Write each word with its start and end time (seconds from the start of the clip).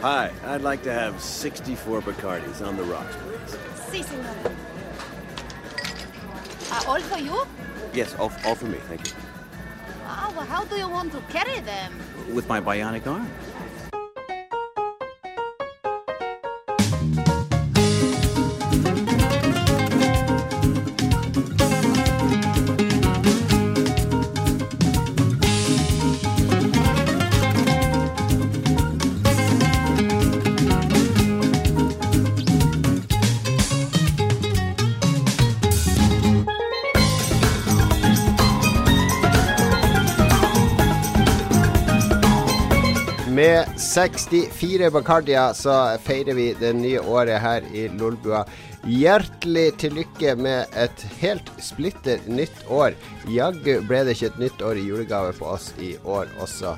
Hi, 0.00 0.30
I'd 0.44 0.62
like 0.62 0.84
to 0.84 0.92
have 0.92 1.20
64 1.20 2.02
Bacardis 2.02 2.64
on 2.64 2.76
the 2.76 2.84
rocks, 2.84 3.16
please. 3.16 3.58
Si, 3.90 4.02
senor. 4.04 4.30
Uh, 6.70 6.82
all 6.86 7.00
for 7.00 7.18
you? 7.18 7.44
Yes, 7.92 8.14
all, 8.14 8.30
all 8.44 8.54
for 8.54 8.66
me, 8.66 8.78
thank 8.86 9.08
you. 9.08 9.12
Ah, 10.04 10.32
well, 10.36 10.46
how 10.46 10.64
do 10.66 10.76
you 10.76 10.88
want 10.88 11.10
to 11.10 11.20
carry 11.32 11.58
them? 11.60 11.92
With 12.32 12.46
my 12.46 12.60
bionic 12.60 13.08
arm. 13.08 13.28
64 43.98 44.90
Bacardia 44.94 45.48
så 45.58 45.72
feirer 45.98 46.36
vi 46.38 46.52
det 46.54 46.68
nye 46.78 47.00
året 47.02 47.40
her 47.42 47.64
i 47.74 47.88
Lolbua. 47.98 48.44
Hjertelig 48.86 49.72
til 49.82 49.96
lykke 49.98 50.36
med 50.38 50.76
et 50.78 51.02
helt 51.18 51.50
splitter 51.58 52.22
nytt 52.30 52.60
år. 52.70 52.94
Jaggu 53.26 53.80
ble 53.88 54.04
det 54.06 54.14
ikke 54.14 54.30
et 54.30 54.38
nytt 54.44 54.62
år 54.62 54.78
i 54.78 54.86
julegave 54.86 55.34
på 55.34 55.50
oss 55.50 55.72
i 55.82 55.96
år 56.06 56.30
også. 56.38 56.76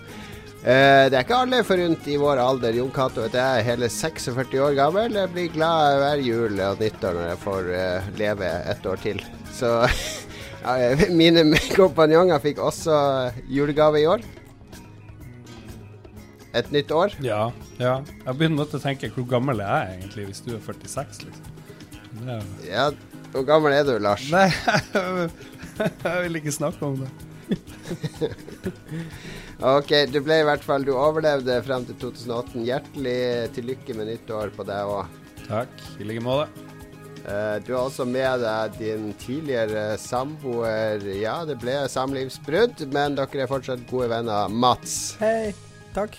Eh, 0.64 1.10
det 1.12 1.18
er 1.18 1.20
ikke 1.26 1.42
alle 1.42 1.60
forunt 1.68 2.08
i 2.08 2.16
vår 2.24 2.41
alder. 2.41 2.80
Jon 2.80 2.96
Cato 2.96 3.28
jeg 3.28 3.36
er 3.36 3.68
hele 3.68 3.92
46 3.92 4.56
år 4.70 4.80
gammel. 4.80 5.20
Jeg 5.20 5.34
blir 5.36 5.52
glad 5.52 6.00
hver 6.00 6.24
jul 6.24 6.66
og 6.70 6.80
nyttår 6.80 7.20
når 7.20 7.32
jeg 7.34 7.44
får 7.44 7.72
eh, 7.84 8.12
leve 8.24 8.52
et 8.72 8.92
år 8.94 9.04
til. 9.04 9.24
Så 9.60 9.76
ja, 10.64 10.96
mine 11.12 11.50
kompanjonger 11.82 12.41
fikk 12.48 12.64
også 12.64 12.96
julegave 13.44 14.06
i 14.06 14.08
år. 14.08 14.30
Et 16.56 16.70
nytt 16.74 16.90
år. 16.90 17.12
Ja, 17.22 17.44
ja. 17.78 18.00
Jeg 18.24 18.34
begynner 18.38 18.66
å 18.66 18.80
tenke 18.82 19.10
hvor 19.14 19.26
gammel 19.30 19.62
jeg 19.62 19.70
er 19.70 19.92
egentlig, 19.94 20.24
hvis 20.30 20.42
du 20.42 20.54
er 20.56 20.62
46, 20.64 21.24
liksom. 21.28 21.56
Det 22.10 22.34
er 22.34 22.46
Ja, 22.66 22.86
hvor 23.30 23.44
gammel 23.46 23.74
er 23.76 23.84
du, 23.86 23.94
Lars? 24.02 24.24
Nei, 24.34 24.48
jeg 25.78 26.24
vil 26.26 26.40
ikke 26.40 26.54
snakke 26.58 26.88
om 26.88 27.04
det. 27.04 27.10
Ok, 29.60 29.90
du 30.08 30.20
ble 30.24 30.38
i 30.40 30.44
hvert 30.46 30.62
fall 30.64 30.84
Du 30.86 30.92
overlevde 30.94 31.56
frem 31.66 31.82
til 31.84 31.96
2018. 32.00 32.62
Hjertelig 32.64 33.16
til 33.56 33.66
lykke 33.68 33.96
med 33.98 34.08
nytt 34.08 34.30
år 34.32 34.52
på 34.56 34.64
deg 34.64 34.88
òg. 34.88 35.18
Takk. 35.44 35.82
I 36.00 36.06
like 36.08 36.22
måte. 36.24 36.48
du 37.66 37.74
har 37.74 37.82
også 37.82 38.06
med 38.08 38.40
deg 38.40 38.78
din 38.80 39.10
tidligere 39.20 39.98
samboer. 40.00 41.04
Ja, 41.18 41.42
det 41.44 41.58
ble 41.60 41.76
samlivsbrudd, 41.92 42.86
men 42.94 43.18
dere 43.18 43.44
er 43.44 43.50
fortsatt 43.50 43.84
gode 43.90 44.08
venner. 44.14 44.48
Mats. 44.48 45.16
Hei. 45.20 45.52
Takk. 45.92 46.16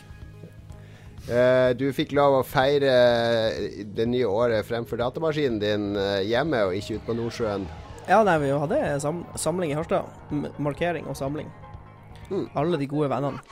Eh, 1.30 1.72
du 1.77 1.86
fikk 1.94 2.16
lov 2.17 2.39
å 2.39 2.45
feire 2.47 2.91
det 3.94 4.08
nye 4.09 4.25
året 4.25 4.66
fremfor 4.66 4.97
datamaskinen 5.02 5.59
din 5.61 5.89
eh, 6.00 6.22
hjemme, 6.31 6.66
og 6.67 6.78
ikke 6.78 6.97
ute 6.97 7.08
på 7.09 7.17
Nordsjøen. 7.19 7.67
Ja, 8.09 8.23
nei, 8.25 8.39
vi 8.41 8.50
hadde 8.50 8.80
sam 9.03 9.25
samling 9.38 9.72
i 9.72 9.78
Harstad. 9.78 10.09
Markering 10.58 11.05
og 11.11 11.17
samling. 11.19 11.52
Mm. 12.31 12.47
Alle 12.58 12.80
de 12.81 12.89
gode 12.89 13.11
vennene. 13.11 13.44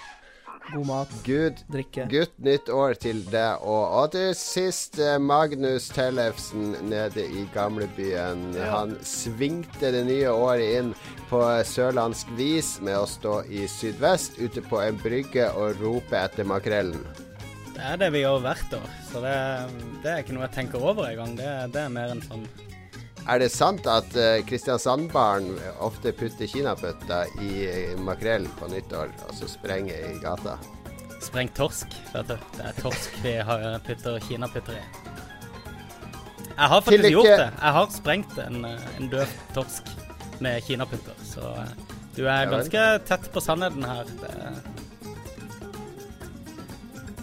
God 0.70 0.86
mat, 0.86 1.14
Good, 1.26 1.62
drikke. 1.74 2.04
Gutt 2.12 2.36
nytt 2.46 2.68
år 2.70 2.94
til 3.02 3.24
deg 3.32 3.64
òg. 3.66 3.86
Og 4.02 4.12
til 4.14 4.34
sist 4.38 5.00
eh, 5.02 5.16
Magnus 5.22 5.88
Tellefsen 5.94 6.76
nede 6.90 7.26
i 7.26 7.46
gamlebyen. 7.56 8.44
Han 8.70 8.98
svingte 9.06 9.94
det 9.96 10.04
nye 10.10 10.34
året 10.34 10.76
inn 10.82 10.92
på 11.32 11.42
sørlandsk 11.66 12.34
vis 12.38 12.76
med 12.86 13.00
å 13.00 13.08
stå 13.10 13.40
i 13.50 13.66
sydvest 13.70 14.38
ute 14.42 14.66
på 14.66 14.82
en 14.84 15.02
brygge 15.02 15.50
og 15.58 15.82
rope 15.82 16.22
etter 16.22 16.46
makrellen. 16.50 17.02
Det 17.80 17.92
er 17.94 18.00
det 18.02 18.10
vi 18.12 18.24
gjør 18.26 18.42
hvert 18.44 18.74
år, 18.76 18.90
så 19.08 19.22
det, 19.24 19.36
det 20.04 20.12
er 20.12 20.24
ikke 20.24 20.34
noe 20.36 20.44
jeg 20.50 20.56
tenker 20.58 20.84
over 20.84 21.08
engang. 21.08 21.38
Det, 21.40 21.52
det 21.72 21.86
er 21.86 21.94
mer 21.94 22.12
en 22.12 22.24
sånn 22.26 22.44
Er 23.30 23.40
det 23.40 23.48
sant 23.54 23.88
at 23.88 24.10
uh, 24.20 24.42
Kristiansand-barn 24.50 25.54
ofte 25.86 26.12
putter 26.18 26.50
kinapøtter 26.50 27.32
i 27.46 27.54
eh, 27.70 27.96
makrell 28.04 28.50
på 28.60 28.68
nyttår, 28.74 29.16
og 29.30 29.38
så 29.38 29.48
sprenger 29.48 30.12
i 30.12 30.20
gata? 30.24 30.58
sprengt 31.20 31.56
torsk, 31.58 31.94
vet 32.14 32.30
du. 32.32 32.36
Det 32.56 32.66
er 32.66 32.78
torsk 32.80 33.18
vi 33.24 33.36
har 33.44 33.64
putter 33.86 34.20
kinaputter 34.24 34.80
i. 34.80 34.84
Jeg 36.60 36.72
har 36.74 36.82
faktisk 36.84 37.14
gjort 37.14 37.30
det. 37.30 37.50
Jeg 37.62 37.76
har 37.78 37.94
sprengt 37.96 38.40
en, 38.44 38.66
en 38.66 39.10
død 39.12 39.38
torsk 39.56 39.94
med 40.44 40.62
kinaputter, 40.64 41.16
så 41.28 41.54
eh, 41.62 41.74
du 42.16 42.26
er 42.28 42.52
ganske 42.52 42.84
tett 43.08 43.28
på 43.32 43.44
sannheten 43.44 43.86
her. 43.88 44.08
Det, 44.22 44.34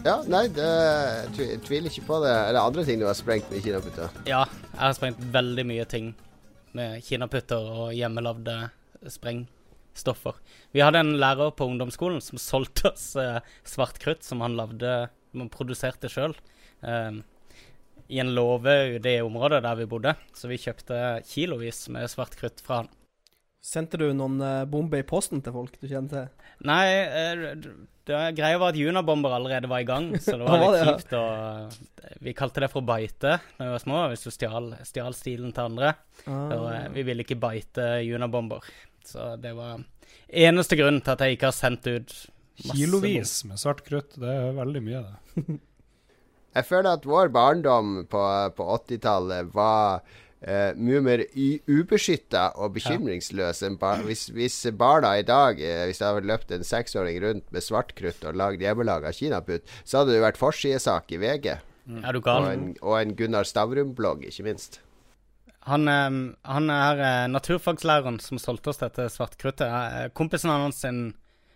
Ja, 0.06 0.20
nei, 0.30 0.44
det, 0.54 0.66
jeg 1.34 1.58
tviler 1.66 1.90
ikke 1.90 2.04
på 2.06 2.20
det. 2.22 2.30
Er 2.30 2.54
det 2.54 2.60
andre 2.62 2.84
ting 2.86 3.00
du 3.00 3.08
har 3.08 3.16
sprengt 3.18 3.48
med 3.50 3.64
kinaputter? 3.64 4.12
ja, 4.30 4.44
jeg 4.46 4.78
har 4.78 4.94
sprengt 4.94 5.22
veldig 5.34 5.64
mye 5.66 5.86
ting 5.90 6.12
med 6.78 7.02
kinaputter 7.02 7.64
og 7.72 7.88
hjemmelagde 7.96 8.54
sprengstoffer. 9.10 10.38
Vi 10.76 10.84
hadde 10.84 11.02
en 11.02 11.16
lærer 11.18 11.50
på 11.58 11.66
ungdomsskolen 11.72 12.22
som 12.22 12.38
solgte 12.50 12.92
oss 12.92 13.08
eh, 13.18 13.40
svart 13.66 13.98
krutt 14.02 14.22
som 14.22 14.44
han 14.46 14.54
lavde, 14.54 15.08
produserte 15.52 16.08
sjøl. 16.08 16.36
I 18.06 18.20
en 18.22 18.30
låve 18.36 18.76
i 18.94 19.00
det 19.02 19.18
området 19.26 19.58
der 19.66 19.80
vi 19.80 19.88
bodde, 19.90 20.14
så 20.38 20.46
vi 20.48 20.60
kjøpte 20.62 21.00
kilovis 21.26 21.88
med 21.90 22.06
svart 22.12 22.38
krutt 22.38 22.62
fra 22.62 22.84
han. 22.84 22.92
Sendte 23.66 23.98
du 23.98 24.04
noen 24.14 24.36
eh, 24.46 24.62
bomber 24.70 25.00
i 25.02 25.06
posten 25.06 25.40
til 25.42 25.54
folk 25.56 25.74
du 25.82 25.88
kjenner 25.90 26.12
til? 26.12 26.48
Nei, 26.68 26.84
eh, 26.86 27.56
det 28.06 28.20
greia 28.38 28.60
var 28.62 28.70
at 28.70 28.78
Junabomber 28.78 29.32
allerede 29.34 29.66
var 29.70 29.82
i 29.82 29.88
gang, 29.88 30.12
så 30.22 30.36
det 30.38 30.46
var 30.52 30.62
litt 30.62 30.86
kjipt. 30.86 31.16
Og 31.18 32.20
vi 32.22 32.34
kalte 32.38 32.62
det 32.62 32.68
for 32.70 32.84
å 32.84 32.86
bite 32.86 33.32
da 33.40 33.64
vi 33.66 33.72
var 33.72 33.82
små, 33.82 34.04
hvis 34.12 34.22
du 34.22 34.30
stjal, 34.30 34.70
stjal 34.86 35.16
stilen 35.18 35.50
til 35.56 35.66
andre. 35.72 35.94
Og 36.28 36.68
eh, 36.70 36.84
Ah. 36.86 36.88
vi 36.94 37.02
ville 37.08 37.26
ikke 37.26 37.40
bite 37.42 37.88
Junabomber. 38.06 38.62
Så 39.06 39.32
det 39.42 39.52
var 39.58 39.82
eneste 40.30 40.78
grunnen 40.78 41.02
til 41.02 41.16
at 41.16 41.24
jeg 41.26 41.36
ikke 41.36 41.50
har 41.50 41.58
sendt 41.58 41.86
ut 41.90 42.14
masse 42.62 42.78
Kilovis 42.78 43.32
med 43.50 43.58
svart 43.60 43.82
krutt, 43.86 44.14
det 44.22 44.30
er 44.32 44.54
veldig 44.56 44.80
mye, 44.86 45.02
det. 45.02 45.58
Jeg 46.56 46.64
føler 46.70 46.88
at 46.96 47.04
vår 47.04 47.28
barndom 47.34 47.90
på, 48.08 48.22
på 48.56 48.66
80-tallet 48.78 49.50
var 49.52 50.00
uh, 50.44 50.72
mye 50.76 51.00
mer 51.04 51.22
ubeskytta 51.70 52.48
og 52.60 52.74
bekymringsløs 52.76 53.62
enn 53.66 53.78
bar 53.80 54.02
hvis, 54.06 54.26
hvis 54.36 54.58
barna 54.76 55.14
i 55.18 55.24
dag 55.26 55.60
eh, 55.60 55.84
Hvis 55.88 56.02
det 56.02 56.08
hadde 56.08 56.28
løpt 56.28 56.52
en 56.52 56.66
seksåring 56.66 57.20
rundt 57.24 57.52
med 57.54 57.64
svartkrutt 57.64 58.24
og 58.28 58.36
lagd 58.36 58.64
hjemmelaga 58.64 59.12
kinaputt, 59.16 59.64
så 59.84 60.02
hadde 60.02 60.16
det 60.16 60.24
vært 60.24 60.40
forsidesak 60.40 61.12
i 61.16 61.20
VG. 61.22 61.54
Mm. 61.86 62.02
Er 62.04 62.12
du 62.12 62.18
Og 62.18 62.26
gal? 62.26 62.48
en, 62.50 62.66
og 62.82 62.98
en 63.00 63.14
Gunnar 63.16 63.46
Stavrum-blogg, 63.46 64.26
ikke 64.28 64.46
minst. 64.48 64.80
Han, 65.66 65.88
eh, 65.90 66.10
han 66.46 66.70
er 66.70 67.00
eh, 67.02 67.28
naturfagslæreren 67.32 68.20
som 68.22 68.38
solgte 68.42 68.70
oss 68.70 68.82
dette 68.82 69.08
svartkruttet. 69.10 69.66
Eh, 69.66 70.08
Kompisen 70.14 70.50
hans 70.52 70.82
sin, 70.82 71.14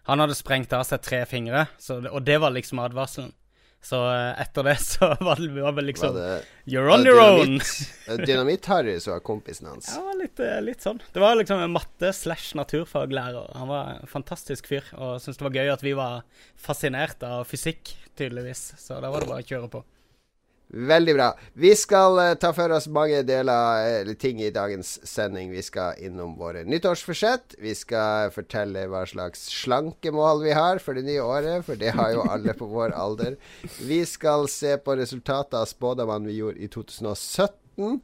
han 0.09 0.23
hadde 0.23 0.39
sprengt 0.39 0.73
av 0.75 0.87
seg 0.89 1.03
tre 1.07 1.25
fingre, 1.31 1.67
så, 1.79 2.01
og 2.11 2.25
det 2.27 2.41
var 2.43 2.55
liksom 2.55 2.83
advarselen. 2.83 3.35
Så 3.83 3.97
eh, 4.13 4.41
etter 4.43 4.67
det 4.67 4.75
så 4.85 5.09
var 5.25 5.39
det 5.41 5.49
var 5.63 5.73
vel 5.73 5.87
liksom 5.89 6.13
Var 6.13 6.21
det 6.21 6.73
You're 6.73 6.91
on 6.93 7.07
your 7.07 7.21
own. 7.21 7.55
dynamitt- 7.61 8.27
Dynamitt-Harry 8.29 8.99
som 9.01 9.15
var 9.15 9.23
kompisen 9.25 9.71
hans? 9.71 9.89
Ja, 9.97 10.13
litt, 10.21 10.41
eh, 10.45 10.59
litt 10.63 10.85
sånn. 10.85 11.01
Det 11.15 11.23
var 11.23 11.39
liksom 11.41 11.63
en 11.65 11.73
matte 11.73 12.13
slash 12.13 12.53
naturfaglærer. 12.61 13.55
Han 13.57 13.69
var 13.73 13.95
en 14.03 14.11
fantastisk 14.11 14.69
fyr, 14.69 14.85
og 15.01 15.17
syntes 15.25 15.41
det 15.41 15.47
var 15.49 15.57
gøy 15.57 15.73
at 15.73 15.83
vi 15.87 15.95
var 15.97 16.21
fascinert 16.61 17.25
av 17.25 17.47
fysikk, 17.49 17.95
tydeligvis. 18.21 18.67
Så 18.79 19.01
da 19.01 19.09
var 19.11 19.25
det 19.25 19.31
bare 19.33 19.41
å 19.47 19.49
kjøre 19.49 19.73
på. 19.73 19.83
Veldig 20.71 21.15
bra. 21.17 21.29
Vi 21.59 21.73
skal 21.75 22.19
uh, 22.19 22.35
ta 22.39 22.53
for 22.55 22.71
oss 22.71 22.87
mange 22.93 23.25
deler 23.27 23.89
eller 24.01 24.15
ting 24.15 24.39
i 24.43 24.53
dagens 24.55 25.01
sending. 25.07 25.51
Vi 25.51 25.65
skal 25.67 25.99
innom 25.99 26.37
våre 26.39 26.63
nyttårsforsett. 26.63 27.57
Vi 27.59 27.75
skal 27.75 28.31
fortelle 28.35 28.87
hva 28.91 29.03
slags 29.11 29.49
slankemål 29.51 30.45
vi 30.45 30.55
har 30.55 30.79
for 30.79 30.95
det 30.95 31.09
nye 31.09 31.25
året, 31.27 31.67
for 31.67 31.81
det 31.81 31.91
har 31.99 32.15
jo 32.15 32.23
alle 32.23 32.55
på 32.55 32.71
vår 32.71 32.95
alder. 32.95 33.35
Vi 33.83 34.05
skal 34.07 34.47
se 34.51 34.77
på 34.79 34.95
resultatet 35.01 35.59
av 35.59 35.67
spådommene 35.67 36.31
vi 36.31 36.39
gjorde 36.39 36.63
i 36.63 36.71
2017. 36.71 37.99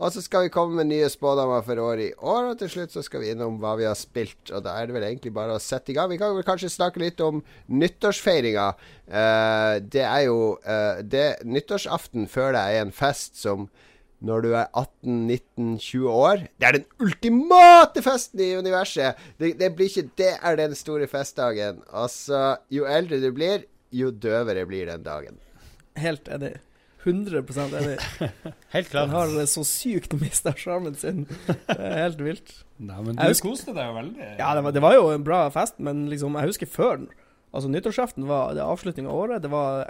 Og 0.00 0.14
så 0.14 0.22
skal 0.24 0.46
vi 0.46 0.52
komme 0.52 0.78
med 0.78 0.88
nye 0.88 1.08
spådommer 1.12 1.60
for 1.66 1.80
året 1.84 2.06
i 2.06 2.14
år, 2.16 2.46
og 2.50 2.60
til 2.60 2.70
slutt 2.72 2.94
så 2.94 3.02
skal 3.04 3.20
vi 3.20 3.34
innom 3.34 3.58
hva 3.60 3.74
vi 3.76 3.84
har 3.84 3.98
spilt. 3.98 4.48
Og 4.48 4.64
da 4.64 4.78
er 4.80 4.88
det 4.88 4.96
vel 4.96 5.04
egentlig 5.10 5.34
bare 5.36 5.58
å 5.58 5.60
sette 5.60 5.92
i 5.92 5.96
gang. 5.98 6.08
Vi 6.08 6.16
kan 6.20 6.32
vel 6.32 6.46
kanskje 6.46 6.72
snakke 6.72 7.02
litt 7.02 7.20
om 7.20 7.42
nyttårsfeiringa. 7.68 8.70
Uh, 9.10 9.76
det 9.84 10.06
er 10.06 10.24
jo 10.24 10.38
uh, 10.64 11.02
det 11.04 11.42
Nyttårsaften 11.44 12.30
føler 12.30 12.56
jeg 12.56 12.80
er 12.80 12.86
en 12.86 12.94
fest 12.94 13.36
som 13.40 13.68
når 14.24 14.44
du 14.44 14.48
er 14.52 14.66
18-19-20 14.76 16.08
år 16.12 16.42
Det 16.60 16.66
er 16.68 16.76
den 16.76 16.84
ultimate 17.00 18.02
festen 18.04 18.42
i 18.44 18.50
universet! 18.60 19.20
Det, 19.40 19.54
det 19.60 19.70
blir 19.76 19.88
ikke 19.88 20.12
Det 20.20 20.32
er 20.36 20.58
den 20.60 20.76
store 20.76 21.08
festdagen. 21.08 21.80
Altså, 21.88 22.56
jo 22.72 22.88
eldre 22.88 23.20
du 23.20 23.30
blir, 23.36 23.64
jo 23.92 24.12
døvere 24.12 24.66
blir 24.68 24.92
den 24.92 25.04
dagen. 25.04 25.40
Helt 25.98 26.28
enig. 26.28 26.58
100% 27.04 27.74
enig. 27.78 27.94
Helt 28.74 28.90
klart. 28.90 29.08
Den 29.08 29.14
har 29.16 29.46
så 29.48 29.62
sykt 29.64 30.12
mista 30.20 30.52
sjarmen 30.58 30.94
sin. 31.00 31.22
Det 31.48 31.76
er 31.78 31.94
helt 32.04 32.20
vilt. 32.20 32.50
Nei, 32.76 32.98
men 33.06 33.16
du 33.16 33.22
husker- 33.24 33.48
koste 33.54 33.72
deg 33.76 33.88
jo 33.88 33.94
veldig. 33.96 34.26
Ja, 34.38 34.50
det 34.58 34.64
var, 34.66 34.74
det 34.76 34.82
var 34.84 34.94
jo 34.98 35.06
en 35.14 35.24
bra 35.24 35.42
fest, 35.54 35.78
men 35.80 36.04
liksom, 36.12 36.36
jeg 36.36 36.50
husker 36.52 36.68
før 36.68 36.96
den. 37.00 37.08
Altså, 37.54 37.70
nyttårsaften 37.72 38.28
var 38.28 38.52
det 38.54 38.62
avslutning 38.62 39.08
av 39.08 39.16
året. 39.24 39.42
Det 39.42 39.50
var 39.50 39.88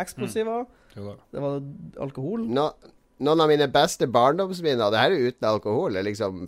eksplosiver, 0.00 0.66
Mm. 0.98 1.14
det 1.34 1.40
var 1.42 1.58
alkohol. 2.02 2.46
No, 2.48 2.68
noen 3.22 3.40
av 3.44 3.48
mine 3.50 3.66
beste 3.70 4.06
barndomsminner, 4.10 4.90
det 4.90 4.98
her 5.02 5.12
er 5.14 5.28
uten 5.28 5.46
alkohol, 5.46 5.92
det 5.94 6.00
er 6.00 6.06
liksom 6.08 6.46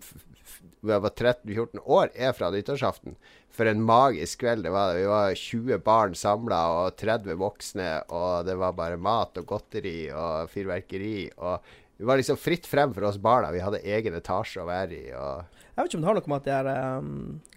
da 0.80 0.96
jeg 0.96 1.04
var 1.04 1.12
13-14 1.12 1.82
år, 1.84 2.10
er 2.14 2.32
fra 2.36 2.48
nyttårsaften. 2.54 3.16
For 3.52 3.68
en 3.68 3.82
magisk 3.84 4.40
kveld 4.44 4.64
det 4.64 4.72
var. 4.72 4.94
Vi 4.96 5.04
var 5.10 5.34
20 5.36 5.82
barn 5.84 6.16
samla 6.16 6.60
og 6.78 6.96
30 7.00 7.36
voksne, 7.40 7.90
og 8.08 8.46
det 8.48 8.56
var 8.60 8.76
bare 8.78 9.00
mat 9.00 9.36
og 9.40 9.48
godteri 9.50 10.08
og 10.14 10.50
fyrverkeri. 10.52 11.30
Og 11.36 11.72
det 12.00 12.06
var 12.08 12.16
liksom 12.16 12.38
fritt 12.40 12.64
frem 12.64 12.94
for 12.96 13.04
oss 13.10 13.18
barna. 13.20 13.50
Vi 13.52 13.60
hadde 13.60 13.82
egen 13.84 14.14
etasje 14.16 14.62
å 14.62 14.68
være 14.70 14.96
i. 14.96 15.10
og 15.12 15.42
Jeg 15.74 15.76
vet 15.76 15.90
ikke 15.90 15.98
om 15.98 16.04
det 16.04 16.08
har 16.08 16.16
noe 16.16 16.32
med 16.32 16.38
at 16.38 16.46
de 16.46 16.54
her 16.56 17.00
um, 17.02 17.10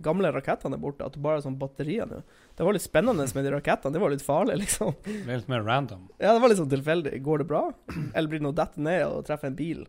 gamle 0.03 0.31
rakettene 0.35 0.75
er 0.75 0.83
borte, 0.83 1.07
at 1.07 1.15
det 1.15 1.23
bare 1.23 1.39
er 1.39 1.45
sånn 1.45 1.59
batterier 1.61 2.09
nå. 2.09 2.19
Det 2.53 2.67
var 2.67 2.75
litt 2.75 2.83
spennende 2.83 3.23
med 3.37 3.47
de 3.47 3.53
rakettene. 3.53 3.95
Det 3.95 4.01
var 4.03 4.11
litt 4.11 4.25
farlig, 4.25 4.57
liksom. 4.65 4.91
Det 5.05 5.21
er 5.23 5.39
litt 5.39 5.53
mer 5.53 5.63
random. 5.63 6.09
Ja, 6.17 6.33
det 6.33 6.41
var 6.43 6.51
litt 6.51 6.59
sånn 6.59 6.73
tilfeldig. 6.73 7.15
Går 7.23 7.45
det 7.45 7.47
bra? 7.53 7.63
Eller 8.11 8.27
blir 8.27 8.43
det 8.43 8.47
noe 8.49 8.57
dette 8.57 8.83
ned 8.83 9.05
og 9.07 9.23
treffer 9.29 9.53
en 9.53 9.59
bil? 9.61 9.85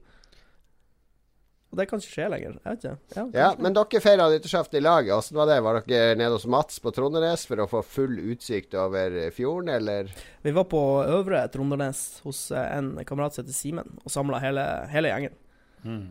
Og 1.74 1.78
det 1.80 1.88
kan 1.90 1.98
ikke 1.98 2.12
skje 2.12 2.26
lenger. 2.30 2.52
Jeg 2.62 2.70
vet 2.76 2.84
ikke. 2.86 3.16
Ja, 3.18 3.24
Ja, 3.34 3.46
men 3.58 3.74
dere 3.74 4.00
feira 4.04 4.28
nyttårsaften 4.30 4.78
i 4.78 4.82
lag. 4.84 5.08
Åssen 5.16 5.34
var 5.40 5.48
det? 5.50 5.56
Var 5.66 5.80
dere 5.90 6.14
nede 6.20 6.36
hos 6.36 6.46
Mats 6.46 6.78
på 6.78 6.92
Trondenes 6.94 7.42
for 7.50 7.58
å 7.64 7.66
få 7.66 7.80
full 7.82 8.14
utsikt 8.30 8.76
over 8.78 9.16
fjorden, 9.34 9.72
eller? 9.74 10.12
Vi 10.46 10.52
var 10.54 10.68
på 10.70 10.82
Øvre 11.02 11.42
Trondenes 11.50 12.04
hos 12.22 12.44
eh, 12.54 12.68
en 12.78 12.92
kamerat 13.08 13.34
som 13.34 13.42
heter 13.42 13.56
Simen, 13.58 13.90
og 14.04 14.14
samla 14.14 14.38
hele, 14.44 14.62
hele 14.94 15.10
gjengen. 15.10 15.34
Mm. 15.82 16.04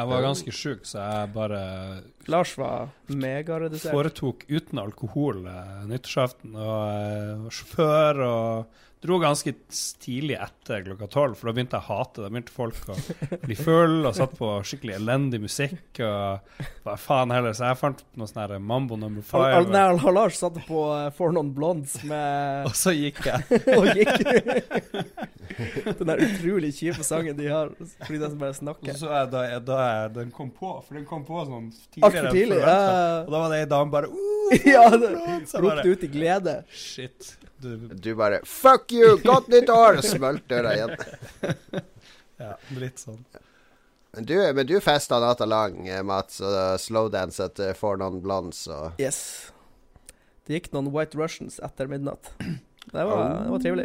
Jeg 0.00 0.08
var 0.08 0.22
ganske 0.24 0.52
sjuk, 0.54 0.84
så 0.88 1.00
jeg 1.02 1.32
bare 1.34 1.62
Lars 2.30 2.52
var 2.56 2.92
megaredusert. 3.10 3.92
foretok 3.92 4.44
uten 4.48 4.78
alkohol 4.84 5.42
eh, 5.48 5.82
nyttårsaften. 5.90 6.54
Og 6.56 6.84
eh, 6.92 7.34
var 7.46 7.56
sjåfør 7.56 8.22
og 8.28 8.78
dro 9.00 9.16
ganske 9.18 9.54
tidlig 10.02 10.36
etter 10.36 10.82
klokka 10.84 11.06
tolv, 11.08 11.36
for 11.38 11.48
da 11.48 11.54
begynte 11.56 11.78
jeg 11.78 11.86
å 11.86 11.96
hate 11.96 12.20
det. 12.20 12.26
Da 12.26 12.32
begynte 12.34 12.52
folk 12.52 12.90
å 12.92 12.96
bli 13.46 13.56
full 13.56 14.04
og 14.04 14.12
satt 14.16 14.34
på 14.36 14.50
skikkelig 14.68 14.98
elendig 14.98 15.40
musikk. 15.40 16.02
Og 16.04 16.66
hva 16.84 16.96
faen 17.00 17.32
heller, 17.32 17.56
så 17.56 17.70
jeg 17.70 17.80
fant 17.80 18.04
noe 18.20 18.28
sånn 18.28 18.58
Mambo 18.60 18.98
number 19.00 19.24
Al 19.38 19.60
Al 19.60 19.70
nei, 19.72 19.86
Al 19.88 20.14
Lars 20.14 20.40
satt 20.40 20.58
på 20.66 20.84
uh, 20.92 21.08
For 21.16 21.32
Non 21.34 21.50
Blondes 21.54 21.96
med 22.08 22.68
Og 22.68 22.76
så 22.76 22.92
gikk 22.96 23.22
jeg. 23.24 23.60
og 23.78 23.88
gikk 23.96 24.16
Den 26.00 26.12
der 26.12 26.22
utrolig 26.24 26.72
kjipe 26.76 27.04
sangen 27.04 27.36
de 27.36 27.48
har, 27.50 27.72
fordi 28.04 28.20
de 28.22 28.30
bare 28.40 28.56
snakker. 28.56 28.92
Og 28.92 29.00
så 29.00 29.10
er 29.16 29.26
da, 29.32 29.44
jeg, 29.48 29.64
da 29.68 29.80
jeg, 29.84 30.12
den 30.16 30.30
kom 30.34 30.52
på, 30.56 30.76
for 30.86 30.96
den 30.96 31.06
kom 31.08 31.24
på 31.28 31.42
sånn 31.48 31.68
tidligere. 31.90 32.30
Enn 32.30 32.36
tidlig. 32.36 32.60
forventet. 32.60 32.96
Ja, 33.00 33.24
Og 33.24 33.34
da 33.34 33.42
var 33.42 33.52
det 33.52 33.60
ei 33.60 33.70
dame 33.74 33.94
bare 33.96 34.12
uh, 34.12 34.40
ja 34.74 34.86
det 34.94 35.10
ropte 35.62 35.88
ut 35.88 36.04
i 36.06 36.10
glede. 36.10 36.56
Shit. 36.72 37.34
Du, 37.60 37.76
Du 37.92 38.14
bare 38.16 38.40
'fuck 38.44 38.92
you, 38.92 39.18
godt 39.24 39.48
nytt 39.52 39.68
år!' 39.68 40.00
Smalt 40.02 40.46
døra 40.48 40.72
igjen. 40.74 40.96
ja, 42.40 42.54
litt 42.78 42.98
sånn. 43.02 43.24
Men 44.16 44.26
du, 44.26 44.34
men 44.54 44.66
du 44.66 44.80
festa 44.82 45.20
natta 45.22 45.46
lang, 45.46 45.84
eh, 45.88 46.02
Mats, 46.02 46.40
og 46.42 46.80
slowdance 46.82 47.44
etter 47.44 47.76
For 47.78 48.00
noen 48.00 48.18
Blondes 48.24 48.64
og 48.72 48.98
Yes. 48.98 49.52
Det 50.46 50.56
gikk 50.56 50.72
noen 50.74 50.88
White 50.90 51.18
Russians 51.20 51.60
etter 51.62 51.86
midnatt. 51.90 52.32
Det 52.90 53.04
var, 53.06 53.44
det 53.44 53.50
var 53.52 53.60
trivelig. 53.62 53.84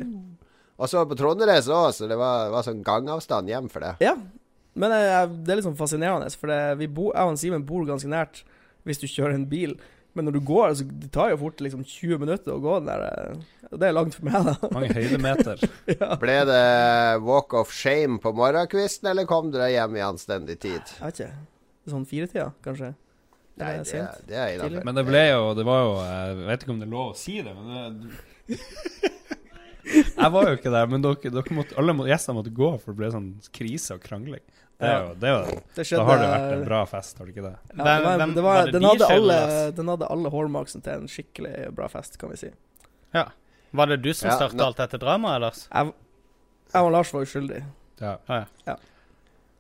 Og 0.82 0.90
så 0.90 1.02
på 1.06 1.18
Trondenes 1.20 1.68
òg, 1.70 1.92
så 1.94 2.08
det 2.10 2.16
var, 2.18 2.48
var 2.50 2.64
sånn 2.66 2.80
gangavstand 2.82 3.52
hjem 3.52 3.68
for 3.70 3.84
det. 3.84 3.92
Ja. 4.02 4.16
Men 4.74 4.96
eh, 4.96 5.28
det 5.46 5.52
er 5.54 5.62
sånn 5.62 5.76
fascinerende, 5.78 6.32
for 6.40 6.50
det, 6.50 6.58
vi 6.80 6.88
bo, 6.90 7.12
jeg 7.12 7.30
og 7.30 7.38
Simen 7.38 7.68
bor 7.68 7.86
ganske 7.86 8.10
nært 8.10 8.42
hvis 8.88 9.04
du 9.04 9.06
kjører 9.06 9.36
en 9.38 9.46
bil. 9.52 9.76
Men 10.16 10.30
når 10.30 10.38
du 10.38 10.42
går, 10.48 10.74
så 10.80 10.86
det 10.88 11.10
tar 11.12 11.34
jo 11.34 11.38
fort 11.42 11.60
liksom 11.64 11.82
20 11.84 12.22
minutter 12.22 12.54
å 12.56 12.62
gå 12.64 12.76
den 12.80 12.88
der. 12.88 13.02
eh, 13.36 13.72
Det 13.76 13.88
er 13.90 13.96
langt 13.98 14.16
for 14.16 14.28
meg, 14.30 14.46
da. 14.48 14.54
Mange 14.76 14.94
høydemeter. 14.96 15.64
ja. 15.92 16.12
Ble 16.22 16.36
det 16.48 16.62
walk 17.26 17.54
of 17.60 17.74
shame 17.76 18.20
på 18.24 18.32
morgenkvisten, 18.38 19.10
eller 19.12 19.28
kom 19.28 19.50
dere 19.52 19.68
hjem 19.74 19.98
i 20.00 20.06
anstendig 20.06 20.56
tid? 20.64 20.80
Jeg 20.96 21.04
vet 21.10 21.20
ikke. 21.26 21.34
Sånn 21.92 22.06
firetida, 22.10 22.48
kanskje? 22.66 22.94
Nei, 23.60 23.74
det, 23.88 24.00
det 24.28 24.36
er 24.40 24.54
innafor. 24.56 24.82
Men 24.88 24.98
det 24.98 25.04
ble 25.08 25.20
jo 25.30 25.44
Det 25.56 25.64
var 25.64 25.78
jo 25.80 25.92
Jeg 26.04 26.40
vet 26.50 26.64
ikke 26.66 26.74
om 26.74 26.80
det 26.82 26.88
er 26.90 26.92
lov 26.92 27.12
å 27.14 27.16
si 27.16 27.36
det, 27.46 27.54
men 27.56 28.02
det, 28.50 28.58
Jeg 30.18 30.32
var 30.34 30.50
jo 30.50 30.56
ikke 30.58 30.72
der, 30.74 30.88
men 30.90 31.04
dere, 31.06 31.30
dere 31.38 31.56
måtte, 31.56 31.76
alle 31.80 31.94
gjestene 32.10 32.36
måtte 32.40 32.52
gå, 32.58 32.72
for 32.82 32.92
det 32.92 33.00
ble 33.04 33.10
sånn 33.14 33.28
krise 33.56 33.96
og 33.96 34.02
krangling. 34.04 34.42
Det 34.76 34.88
er 34.92 34.98
jo, 35.00 35.12
det 35.20 35.28
er 35.30 35.36
jo, 35.36 35.60
Det 35.76 35.84
da 35.88 36.04
har 36.04 36.18
det 36.20 36.28
vært 36.32 36.54
en 36.58 36.64
bra 36.68 36.80
fest, 36.90 37.18
har 37.18 37.28
det 37.28 37.32
ikke 37.36 37.46
det? 37.46 37.54
Ja, 37.78 37.84
den, 37.86 38.20
den, 38.20 38.34
det 38.36 38.44
var, 38.44 38.72
den, 38.76 38.84
hadde 38.84 39.08
alle, 39.14 39.38
den 39.78 39.92
hadde 39.94 40.10
alle 40.12 40.32
hallmarksen 40.34 40.84
til 40.84 41.00
en 41.00 41.08
skikkelig 41.12 41.70
bra 41.78 41.88
fest, 41.92 42.18
kan 42.20 42.34
vi 42.34 42.40
si. 42.42 42.50
Ja. 43.16 43.30
Var 43.76 43.92
det 43.94 43.98
du 44.04 44.12
som 44.14 44.30
Ja, 44.30 44.36
starta 44.36 44.68
alt 44.68 44.82
dette 44.84 45.00
dramaet, 45.00 45.42
Lars? 45.46 45.62
Jeg, 45.72 45.94
jeg 46.74 46.90
og 46.90 46.92
Lars 46.92 47.14
var 47.16 47.24
uskyldige. 47.24 47.64
Ja. 48.04 48.18
Ah, 48.28 48.44
ja. 48.44 48.74
Ja, 48.74 48.76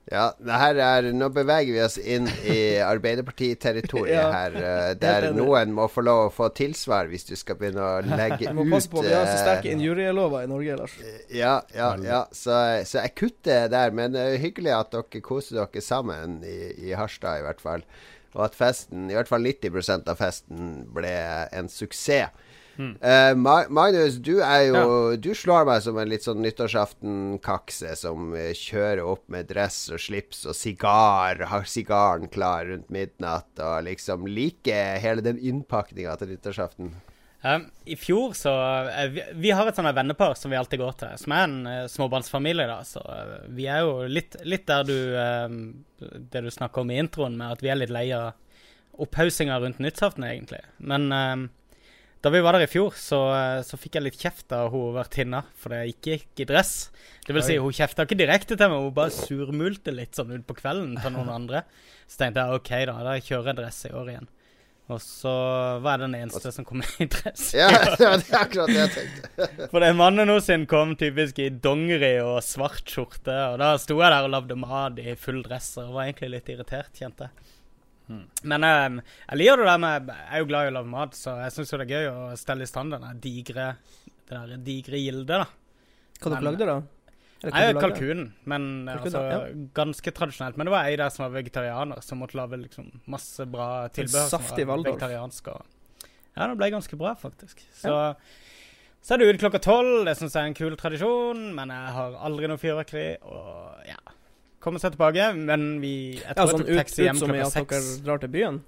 det 0.05 0.57
her 0.61 0.79
er 0.85 1.07
Nå 1.17 1.31
beveger 1.33 1.73
vi 1.73 1.81
oss 1.81 1.95
inn 1.97 2.27
i 2.45 2.77
Arbeiderpartiterritoriet 2.85 4.13
Ja, 4.13 4.25
her, 4.33 4.57
eh, 4.59 4.89
der 5.01 5.31
noen 5.33 5.73
må 5.73 5.87
få 5.89 6.03
lov 6.05 6.27
å 6.27 6.33
få 6.33 6.51
tilsvar 6.53 7.09
hvis 7.09 7.25
du 7.25 7.33
skal 7.39 7.57
begynne 7.57 7.81
å 7.81 8.03
legge 8.19 8.43
ut 8.43 8.51
Du 8.51 8.59
må 8.59 8.67
passe 8.75 8.91
på, 8.91 9.01
vi 9.01 9.15
har 9.15 9.25
så 9.25 9.39
sterke 9.41 9.71
eh, 9.71 9.77
injurielover 9.79 10.45
i 10.45 10.51
Norge, 10.51 10.77
Lars. 10.77 10.97
Ja, 11.33 11.55
ja, 11.73 11.95
ja. 12.05 12.21
Så, 12.29 12.53
så 12.85 13.01
jeg 13.01 13.15
kutter 13.17 13.69
der. 13.73 13.95
Men 13.95 14.13
det 14.13 14.27
er 14.27 14.43
hyggelig 14.43 14.75
at 14.77 14.93
dere 14.93 15.23
koser 15.25 15.57
dere 15.63 15.81
sammen 15.83 16.37
i, 16.45 16.57
i 16.85 16.93
Harstad, 16.97 17.41
i 17.41 17.47
hvert 17.47 17.63
fall. 17.63 17.85
Og 18.35 18.43
at 18.45 18.57
festen, 18.57 19.07
i 19.09 19.17
hvert 19.17 19.31
fall 19.31 19.45
90% 19.47 20.11
av 20.11 20.19
festen, 20.19 20.83
ble 20.93 21.15
en 21.55 21.71
suksess. 21.71 22.35
Eh, 22.77 23.31
Uh, 23.35 23.37
Magnus, 23.71 24.17
du 24.19 24.41
er 24.43 24.65
jo 24.67 25.15
Du 25.15 25.29
slår 25.37 25.65
meg 25.67 25.81
som 25.85 25.97
en 25.97 26.09
litt 26.09 26.25
sånn 26.25 26.41
nyttårsaften-kakse 26.43 27.95
som 27.99 28.33
eh, 28.35 28.51
kjører 28.57 29.03
opp 29.05 29.23
med 29.31 29.47
dress 29.49 29.85
og 29.93 30.01
slips 30.01 30.43
og 30.49 30.57
sigar, 30.57 31.39
har 31.49 31.67
sigaren 31.69 32.27
klar 32.31 32.67
rundt 32.69 32.91
midnatt 32.93 33.63
og 33.63 33.85
liksom 33.87 34.27
liker 34.27 34.99
hele 35.01 35.23
den 35.25 35.39
innpakninga 35.39 36.17
til 36.19 36.33
nyttårsaften. 36.33 36.95
Um, 37.45 37.67
I 37.85 37.95
fjor 37.95 38.33
så 38.33 38.51
uh, 38.89 39.07
vi, 39.13 39.21
vi 39.33 39.51
har 39.53 39.67
et 39.69 39.77
sånt 39.77 39.91
vennepar 39.93 40.33
som 40.33 40.49
vi 40.49 40.57
alltid 40.57 40.81
går 40.81 40.95
til, 40.97 41.17
som 41.21 41.33
er 41.35 41.43
en 41.45 41.57
uh, 41.67 41.81
småbarnsfamilie. 41.91 42.65
da, 42.65 42.79
Så 42.83 43.03
uh, 43.05 43.35
vi 43.53 43.67
er 43.69 43.83
jo 43.85 44.07
litt, 44.09 44.37
litt 44.43 44.65
der 44.65 44.87
du 44.87 44.97
eh, 45.13 45.59
Det 46.01 46.41
du 46.41 46.49
snakker 46.51 46.81
om 46.81 46.91
i 46.91 46.97
introen, 46.97 47.37
med 47.37 47.53
at 47.53 47.61
vi 47.61 47.69
er 47.69 47.77
litt 47.77 47.93
lei 47.93 48.07
av 48.17 48.33
opphaussinga 48.97 49.59
rundt 49.61 49.77
nyttårsaften, 49.83 50.25
egentlig. 50.25 50.63
Men 50.77 51.11
eh, 51.11 51.35
da 52.25 52.31
vi 52.33 52.41
var 52.41 52.55
der 52.57 52.63
i 52.65 52.69
fjor, 52.69 52.95
så, 52.97 53.19
eh, 53.37 53.59
så 53.61 53.77
fikk 53.77 53.99
jeg 53.99 54.05
litt 54.07 54.15
kjeft 54.17 54.53
av 54.55 54.71
hun 54.73 54.95
vertinna, 54.95 55.43
for 55.61 55.75
jeg 55.77 55.93
ikke 55.93 56.15
gikk 56.15 56.41
i 56.41 56.47
dress. 56.49 56.71
Det 57.21 57.35
vil 57.35 57.43
si, 57.45 57.57
hun 57.61 57.75
kjefta 57.75 58.07
ikke 58.07 58.17
direkte 58.17 58.57
til 58.57 58.71
meg, 58.71 58.81
hun 58.81 58.95
bare 58.95 59.13
surmulte 59.13 59.93
litt 59.93 60.17
sånn 60.17 60.33
utpå 60.39 60.55
kvelden 60.57 60.95
til 61.03 61.13
noen 61.13 61.29
andre. 61.29 61.61
Så 62.09 62.23
tenkte 62.23 62.41
jeg 62.41 62.57
OK, 62.57 62.71
da, 62.89 62.95
da 63.05 63.13
kjører 63.21 63.51
jeg 63.51 63.59
dress 63.59 63.83
i 63.85 63.93
år 63.93 64.09
igjen. 64.15 64.31
Og 64.85 64.99
så 65.01 65.31
var 65.81 65.95
jeg 65.95 66.03
den 66.03 66.17
eneste 66.19 66.51
som 66.53 66.65
kom 66.65 66.81
i 66.81 67.07
dress. 67.09 67.45
Ja, 67.57 67.69
det 67.93 68.09
er 68.09 68.25
akkurat 68.41 68.73
det 68.73 68.79
jeg 68.79 68.93
tenkte. 68.97 69.47
For 69.71 69.85
det 69.85 69.93
mannen 69.97 70.29
hos 70.33 70.49
sin 70.49 70.65
kom 70.69 70.93
typisk 70.97 71.41
i 71.45 71.51
dongeri 71.53 72.15
og 72.25 72.39
svart 72.45 72.89
skjorte, 72.89 73.37
og 73.51 73.61
da 73.61 73.75
sto 73.81 73.97
jeg 74.01 74.13
der 74.13 74.25
og 74.25 74.33
lagde 74.33 74.57
mat 74.61 74.97
i 75.01 75.13
full 75.13 75.43
dress 75.45 75.75
og 75.81 75.93
var 75.93 76.09
egentlig 76.09 76.35
litt 76.39 76.53
irritert, 76.53 76.93
kjente 76.97 77.29
jeg. 77.29 77.51
Men 78.07 78.65
um, 78.65 78.97
jeg 79.01 79.39
liker 79.41 79.61
det 79.61 79.69
der 79.69 79.79
med 79.81 80.09
Jeg 80.13 80.27
er 80.37 80.43
jo 80.43 80.49
glad 80.49 80.67
i 80.67 80.71
å 80.71 80.75
lage 80.75 80.91
mat, 80.91 81.15
så 81.17 81.37
jeg 81.41 81.55
syns 81.55 81.71
det 81.73 81.85
er 81.87 81.93
gøy 81.95 82.09
å 82.11 82.17
stelle 82.39 82.65
i 82.65 82.69
stand 82.69 82.93
den 82.93 83.21
digre 83.23 83.71
det 84.25 84.41
der 84.41 84.61
digre 84.65 84.97
gildet, 84.97 85.43
da. 85.43 85.45
Hva 86.21 86.31
dere 86.33 86.45
lagde 86.47 86.67
da? 86.69 86.77
Nei, 87.45 87.65
kalkunen, 87.77 88.29
men 88.49 88.63
Kalkun, 88.87 89.03
altså 89.03 89.21
ja. 89.27 89.39
ganske 89.77 90.13
tradisjonelt. 90.17 90.57
Men 90.57 90.65
det 90.65 90.73
var 90.73 90.87
ei 90.89 90.95
der 90.97 91.11
som 91.13 91.27
var 91.27 91.35
vegetarianer, 91.35 92.01
som 92.01 92.17
måtte 92.23 92.39
lage 92.39 92.57
liksom 92.57 92.87
masse 93.11 93.45
bra 93.45 93.85
tilbehør 93.93 94.31
saftig 94.31 94.65
vegetariansk. 94.69 95.51
Og, 95.53 96.07
ja, 96.31 96.47
det 96.47 96.55
ble 96.57 96.71
ganske 96.73 96.97
bra, 96.97 97.13
faktisk. 97.19 97.61
Så, 97.77 97.93
så 99.05 99.13
er 99.13 99.21
det 99.21 99.29
ute 99.29 99.43
klokka 99.43 99.61
tolv. 99.61 100.07
Det 100.07 100.15
syns 100.17 100.33
jeg 100.33 100.41
er 100.41 100.49
en 100.49 100.57
kul 100.57 100.79
tradisjon, 100.79 101.45
men 101.59 101.73
jeg 101.75 101.95
har 101.99 102.17
aldri 102.25 102.49
noe 102.49 102.61
fyrverkeri. 102.61 103.07
Og 103.29 103.91
ja 103.91 104.01
Komme 104.65 104.81
seg 104.81 104.95
tilbake, 104.95 105.27
men 105.37 105.67
vi 105.83 105.91
Jeg 106.17 106.25
Ja, 106.25 106.47
sånn 106.49 106.65
jeg 106.65 106.79
tok 106.81 106.89
ut, 106.89 107.19
som 107.21 107.35
i 107.35 107.43
at 107.45 107.53
dere 107.69 107.83
drar 108.07 108.23
til 108.23 108.31
byen? 108.33 108.63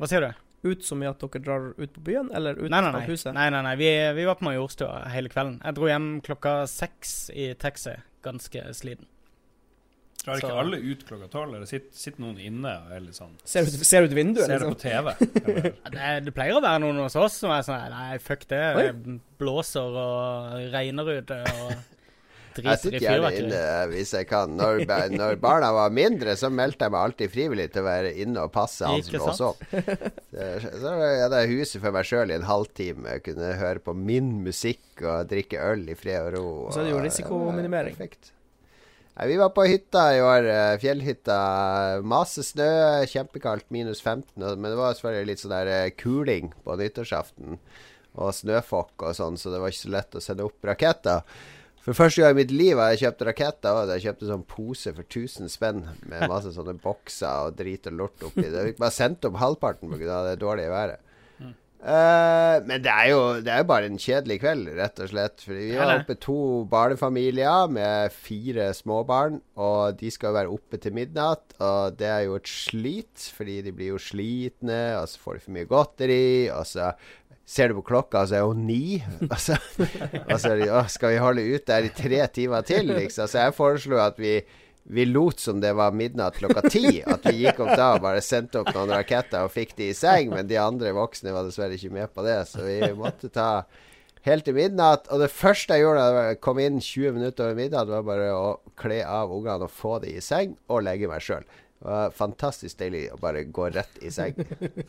Hva 0.00 0.08
sier 0.08 0.24
du? 0.24 0.32
Ut 0.72 0.84
som 0.86 1.00
i 1.02 1.06
at 1.10 1.18
dere 1.20 1.42
drar 1.44 1.64
ut 1.76 1.92
på 1.92 2.02
byen, 2.06 2.30
eller 2.32 2.56
ut 2.56 2.70
Nei, 2.70 2.80
nei, 2.80 2.92
av 2.94 3.08
huset? 3.10 3.34
nei, 3.36 3.48
nei, 3.50 3.60
nei. 3.66 3.74
Vi, 3.76 3.88
vi 4.16 4.24
var 4.28 4.38
på 4.40 4.46
Majorstua 4.48 5.02
hele 5.12 5.28
kvelden. 5.32 5.58
Jeg 5.64 5.74
dro 5.76 5.88
hjem 5.90 6.06
klokka 6.24 6.52
seks 6.70 7.16
i 7.34 7.50
taxi, 7.58 7.96
ganske 8.24 8.62
sliten. 8.78 9.08
Drar 10.22 10.38
ikke 10.38 10.52
Så- 10.52 10.58
alle 10.62 10.78
ut 10.78 11.00
klokka 11.08 11.28
tolv, 11.32 11.54
eller 11.56 11.66
sitter, 11.66 11.90
sitter 11.98 12.22
noen 12.22 12.38
inne 12.38 12.72
og 12.78 12.92
er 12.94 13.00
litt 13.02 13.16
sånn 13.18 13.32
Ser 13.44 13.66
ut, 13.66 13.74
ser 13.84 14.04
ut 14.06 14.12
vinduet, 14.14 14.46
Ser 14.46 14.60
det 14.62 14.68
liksom. 14.68 14.76
på 14.76 14.80
TV? 14.86 15.72
Ja, 15.82 15.90
Det, 15.90 16.24
det 16.28 16.34
pleier 16.36 16.54
å 16.54 16.62
være 16.62 16.78
noen 16.84 17.00
hos 17.02 17.16
oss 17.18 17.40
som 17.42 17.50
er 17.50 17.64
sånn 17.66 17.90
Nei, 17.90 18.18
fuck 18.22 18.46
det. 18.46 18.60
Oi. 18.78 19.18
Blåser 19.42 19.82
og 19.98 20.70
regner 20.72 21.10
ute 21.18 21.40
og 21.42 21.72
driter 22.56 22.80
sitter 22.82 22.96
i 22.98 23.02
gjerne 23.02 23.30
fyrverkeri. 23.30 23.46
inne 23.46 23.92
hvis 23.92 24.12
jeg 24.16 24.28
kan. 24.30 24.56
Når, 24.58 24.84
når 25.20 25.40
barna 25.42 25.70
var 25.76 25.94
mindre, 25.94 26.36
så 26.38 26.50
meldte 26.52 26.88
jeg 26.88 26.94
meg 26.94 27.06
alltid 27.08 27.32
frivillig 27.32 27.68
til 27.72 27.84
å 27.84 27.88
være 27.88 28.12
inne 28.24 28.44
og 28.46 28.52
passe 28.54 28.88
han 28.88 29.06
som 29.06 29.18
lå 29.18 29.32
sov. 29.38 29.64
Så 29.72 30.92
hadde 30.92 31.42
jeg 31.42 31.56
huset 31.56 31.80
for 31.80 31.96
meg 31.96 32.08
sjøl 32.08 32.34
i 32.34 32.38
en 32.40 32.46
halvtime. 32.50 33.16
Jeg 33.16 33.26
kunne 33.30 33.54
høre 33.62 33.82
på 33.82 33.96
min 33.96 34.34
musikk 34.44 35.02
og 35.02 35.32
drikke 35.32 35.62
øl 35.72 35.88
i 35.88 35.98
fred 35.98 36.28
og 36.28 36.36
ro. 36.36 36.46
Og 36.68 36.76
så 36.76 36.82
er 36.82 36.90
det 36.90 36.94
jo 36.96 37.02
risikominimering. 37.06 37.98
Perfekt. 37.98 38.32
Nei, 39.12 39.26
vi 39.28 39.36
var 39.36 39.50
på 39.52 39.64
hytta 39.68 40.06
i 40.16 40.20
år, 40.24 40.46
eh, 40.48 40.78
fjellhytta. 40.80 41.38
Masse 42.08 42.40
snø, 42.48 43.04
kjempekaldt, 43.12 43.66
minus 43.68 44.00
15. 44.00 44.56
Men 44.56 44.70
det 44.70 44.78
var 44.78 44.94
selvfølgelig 44.96 45.28
litt 45.28 45.42
sånn 45.42 45.52
der 45.52 45.68
eh, 45.68 45.90
kuling 45.92 46.52
på 46.64 46.76
nyttårsaften. 46.80 47.58
Og 48.16 48.32
snøfokk 48.36 49.04
og 49.04 49.16
sånn, 49.16 49.36
så 49.40 49.52
det 49.52 49.60
var 49.60 49.72
ikke 49.72 49.84
så 49.84 49.92
lett 49.92 50.16
å 50.16 50.24
sende 50.24 50.46
opp 50.48 50.64
raketter. 50.64 51.28
For 51.82 51.98
første 51.98 52.22
gang 52.22 52.36
i 52.36 52.42
mitt 52.44 52.52
liv 52.54 52.78
har 52.78 52.92
jeg 52.92 53.02
kjøpt 53.06 53.24
raketter. 53.26 53.78
Og 53.78 53.94
jeg 53.96 54.04
kjøpte 54.06 54.28
sånn 54.28 54.44
pose 54.46 54.92
for 54.94 55.06
1000 55.06 55.50
spenn 55.50 55.86
med 56.06 56.28
masse 56.30 56.52
sånne 56.54 56.76
bokser 56.82 57.48
og 57.48 57.56
drit 57.58 57.88
og 57.90 57.98
lort 58.04 58.28
oppi. 58.28 58.46
Det 58.46 58.68
fikk 58.68 58.82
bare 58.82 58.94
sendt 58.94 59.26
opp 59.26 59.40
halvparten 59.42 59.90
pga. 59.90 60.20
det 60.30 60.38
dårlige 60.42 60.70
været. 60.70 61.08
Eh, 61.82 62.56
men 62.62 62.78
det 62.78 62.90
er, 62.92 63.06
jo, 63.10 63.22
det 63.42 63.50
er 63.50 63.64
jo 63.64 63.66
bare 63.66 63.88
en 63.90 63.98
kjedelig 63.98 64.36
kveld, 64.44 64.68
rett 64.78 65.00
og 65.02 65.08
slett. 65.10 65.42
Fordi 65.42 65.64
vi 65.72 65.78
var 65.80 65.96
oppe 65.96 66.14
to 66.22 66.36
barnefamilier 66.70 67.72
med 67.74 68.14
fire 68.14 68.68
småbarn. 68.78 69.40
Og 69.58 69.98
de 69.98 70.12
skal 70.14 70.30
jo 70.30 70.36
være 70.38 70.54
oppe 70.54 70.78
til 70.82 70.94
midnatt. 70.94 71.56
Og 71.58 71.98
det 71.98 72.06
er 72.06 72.22
jo 72.28 72.38
et 72.38 72.50
slit, 72.50 73.26
fordi 73.34 73.58
de 73.66 73.74
blir 73.74 73.96
jo 73.96 74.02
slitne, 74.02 74.82
og 75.00 75.10
så 75.10 75.24
får 75.24 75.40
de 75.40 75.44
for 75.48 75.56
mye 75.58 75.70
godteri. 75.74 76.30
Og 76.54 76.62
så 76.70 76.92
ser 77.46 77.70
du 77.70 77.78
på 77.80 77.86
klokka, 77.90 78.24
så 78.26 78.38
er 78.38 78.48
hun 78.48 78.64
ni. 78.66 79.02
Og 79.30 79.38
så, 79.40 79.58
og 80.22 80.34
så 80.40 80.56
å, 80.68 80.82
skal 80.90 81.14
vi 81.14 81.22
holde 81.22 81.46
ut 81.54 81.66
der 81.68 81.88
i 81.88 81.94
tre 81.94 82.20
timer 82.32 82.66
til, 82.66 82.92
liksom? 82.94 83.30
Så 83.30 83.46
jeg 83.46 83.56
foreslo 83.56 84.00
at 84.02 84.20
vi 84.20 84.40
vi 84.84 85.04
lot 85.06 85.38
som 85.40 85.60
det 85.60 85.72
var 85.78 85.92
midnatt 85.94 86.36
klokka 86.36 86.64
ti. 86.66 87.02
At 87.06 87.26
vi 87.28 87.44
gikk 87.44 87.60
opp 87.62 87.76
da 87.78 87.92
og 87.94 88.02
bare 88.02 88.22
sendte 88.24 88.62
opp 88.62 88.72
noen 88.74 88.90
raketter 88.90 89.46
og 89.46 89.54
fikk 89.54 89.76
de 89.78 89.92
i 89.92 89.96
seng. 89.96 90.32
Men 90.34 90.48
de 90.50 90.58
andre 90.58 90.90
voksne 90.96 91.34
var 91.34 91.46
dessverre 91.46 91.78
ikke 91.78 91.94
med 91.94 92.10
på 92.14 92.24
det, 92.26 92.40
så 92.50 92.64
vi 92.66 92.80
måtte 92.98 93.30
ta 93.32 93.64
helt 94.26 94.46
til 94.46 94.58
midnatt. 94.58 95.08
Og 95.14 95.22
det 95.22 95.30
første 95.34 95.78
jeg 95.78 95.86
gjorde 95.86 96.06
da 96.16 96.26
jeg 96.30 96.40
kom 96.44 96.60
inn 96.62 96.80
20 96.82 97.18
minutter 97.18 97.48
over 97.48 97.58
midnatt, 97.58 97.90
var 97.94 98.06
bare 98.06 98.30
å 98.34 98.48
kle 98.78 99.02
av 99.06 99.34
ungene 99.34 99.68
og 99.68 99.74
få 99.74 99.98
de 100.02 100.16
i 100.16 100.24
seng, 100.24 100.56
og 100.66 100.84
legge 100.86 101.10
meg 101.10 101.22
sjøl. 101.24 101.46
Det 101.82 101.88
var 101.90 102.12
fantastisk 102.14 102.78
deilig 102.78 103.08
å 103.10 103.16
bare 103.18 103.40
gå 103.50 103.64
rett 103.74 103.96
i 104.06 104.10
seng. 104.14 104.36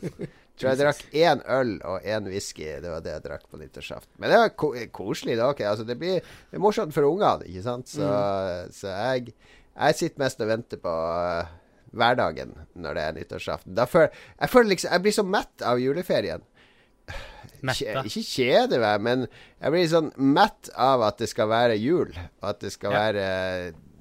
Tror 0.54 0.68
jeg 0.68 0.78
drakk 0.78 1.00
én 1.10 1.40
øl 1.50 1.72
og 1.90 2.04
én 2.06 2.28
whisky. 2.30 2.68
Det 2.84 2.92
var 2.92 3.02
det 3.02 3.16
jeg 3.16 3.24
drakk 3.24 3.48
på 3.50 3.58
nyttårsaften. 3.58 4.12
Men 4.22 4.30
det 4.30 4.38
var 4.38 4.52
ko 4.62 4.70
koselig. 4.94 5.34
Da, 5.34 5.48
var 5.48 5.56
ok. 5.56 5.64
altså, 5.72 5.86
det, 5.88 5.96
blir, 5.98 6.22
det 6.22 6.60
er 6.60 6.62
morsomt 6.62 6.94
for 6.94 7.08
ungene, 7.08 7.48
ikke 7.50 7.64
sant. 7.66 7.90
Så, 7.90 8.06
så 8.76 8.92
jeg, 8.94 9.34
jeg 9.74 9.98
sitter 9.98 10.22
mest 10.22 10.44
og 10.46 10.52
venter 10.52 10.82
på 10.84 10.92
uh, 10.94 11.50
hverdagen 11.98 12.54
når 12.78 12.94
det 13.00 13.06
er 13.08 13.18
nyttårsaften. 13.18 13.82
Føler, 13.90 14.14
jeg 14.38 14.52
føler 14.54 14.70
liksom 14.76 14.94
Jeg 14.94 15.04
blir 15.08 15.16
så 15.18 15.26
mett 15.34 15.66
av 15.66 15.82
juleferien. 15.82 16.46
Mette. 17.64 18.04
ikke 18.06 18.22
kjede 18.22 18.78
meg, 18.78 19.02
men 19.02 19.26
jeg 19.26 19.72
blir 19.74 19.90
sånn 19.90 20.12
mett 20.14 20.70
av 20.78 21.02
at 21.08 21.18
det 21.18 21.30
skal 21.32 21.50
være 21.50 21.80
jul. 21.80 22.14
Og 22.42 22.48
at 22.54 22.62
det 22.62 22.70
skal 22.76 22.94
Ja. 22.94 23.02
være 23.08 23.26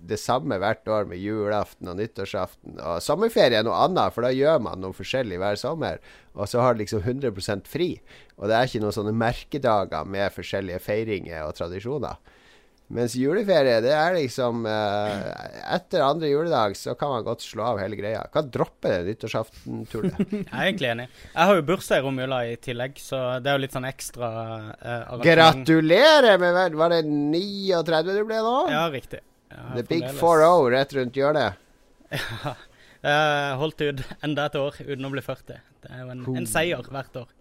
det 0.04 0.20
samme 0.20 0.58
hvert 0.60 0.88
år 0.92 1.08
med 1.10 1.22
julaften 1.22 1.90
og 1.92 1.98
nyttårsaften. 2.00 2.78
Og 2.82 3.00
sommerferie 3.04 3.62
er 3.62 3.66
noe 3.68 3.80
annet, 3.86 4.14
for 4.16 4.26
da 4.26 4.34
gjør 4.36 4.62
man 4.66 4.84
noe 4.84 4.96
forskjellig 4.96 5.40
hver 5.42 5.60
sommer. 5.60 6.04
Og 6.36 6.50
så 6.52 6.64
har 6.64 6.76
du 6.76 6.84
liksom 6.84 7.04
100% 7.04 7.70
fri. 7.72 7.96
Og 8.38 8.50
det 8.50 8.58
er 8.58 8.70
ikke 8.70 8.84
noen 8.84 8.98
sånne 9.00 9.16
merkedager 9.16 10.08
med 10.10 10.34
forskjellige 10.36 10.82
feiringer 10.84 11.46
og 11.48 11.56
tradisjoner. 11.60 12.20
Mens 12.94 13.16
juleferie, 13.18 13.80
det 13.82 13.94
er 13.96 14.14
liksom 14.18 14.66
eh, 14.70 15.22
Etter 15.74 16.04
andre 16.04 16.28
juledag 16.30 16.76
så 16.78 16.94
kan 17.00 17.14
man 17.14 17.24
godt 17.26 17.42
slå 17.42 17.64
av 17.72 17.80
hele 17.82 17.98
greia. 17.98 18.26
Kan 18.34 18.52
droppe 18.54 18.92
det 18.92 19.08
nyttårsaften-tullet. 19.08 20.20
Jeg 20.34 20.46
er 20.52 20.68
egentlig 20.68 20.92
enig. 20.92 21.08
Jeg 21.32 21.50
har 21.50 21.58
jo 21.58 21.66
bursdag 21.72 22.04
i 22.04 22.06
romjula 22.06 22.42
i 22.52 22.56
tillegg, 22.62 23.00
så 23.02 23.24
det 23.42 23.50
er 23.50 23.58
jo 23.58 23.64
litt 23.64 23.78
sånn 23.78 23.90
ekstra 23.90 24.30
eh. 24.78 25.14
Gratulerer 25.24 26.42
med 26.42 26.78
Var 26.78 26.98
det 26.98 27.04
39 27.08 28.04
du 28.12 28.26
ble 28.28 28.44
nå? 28.46 28.58
Ja, 28.74 28.90
riktig. 28.94 29.24
Ja, 29.54 29.70
The 29.78 29.84
Big 29.88 30.06
4-0 30.18 30.70
rett 30.74 30.96
rundt 30.98 31.18
hjørnet. 31.18 31.62
Jeg 33.04 33.56
holdt 33.60 33.82
ut 33.84 34.02
enda 34.24 34.46
et 34.48 34.56
år 34.56 34.78
uten 34.80 35.08
å 35.08 35.12
bli 35.12 35.22
40. 35.24 35.58
Det 35.84 35.90
er 35.92 36.04
jo 36.06 36.12
en, 36.14 36.22
en 36.40 36.46
seier 36.48 36.86
hvert 36.88 37.18
år. 37.20 37.32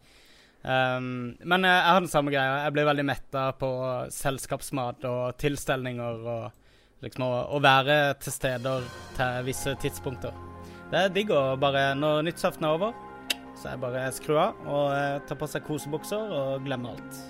Um, 0.63 1.35
men 1.39 1.67
eh, 1.67 1.75
jeg 1.75 1.91
har 1.91 2.01
den 2.03 2.11
samme 2.11 2.33
greia. 2.35 2.65
Jeg 2.65 2.75
blir 2.75 2.87
veldig 2.87 3.05
metta 3.07 3.45
på 3.59 3.71
selskapsmat 4.15 5.07
og 5.11 5.37
tilstelninger 5.43 6.27
og 6.33 7.05
liksom 7.07 7.27
å, 7.27 7.31
å 7.59 7.61
være 7.63 7.99
til 8.23 8.35
steder 8.35 8.89
til 9.19 9.47
visse 9.47 9.75
tidspunkter. 9.83 10.35
Det 10.93 11.05
er 11.05 11.15
digg 11.15 11.31
å 11.35 11.55
bare 11.59 11.93
Når 11.99 12.27
nyttårsaften 12.27 12.67
er 12.69 12.77
over, 12.77 12.99
så 13.59 13.71
er 13.71 13.79
det 13.79 13.85
bare 13.87 14.09
skru 14.15 14.35
av 14.39 14.67
og 14.67 14.91
tar 14.91 15.31
ta 15.31 15.39
på 15.39 15.51
seg 15.51 15.67
kosebukser 15.67 16.35
og 16.39 16.67
glemme 16.67 16.95
alt. 16.95 17.23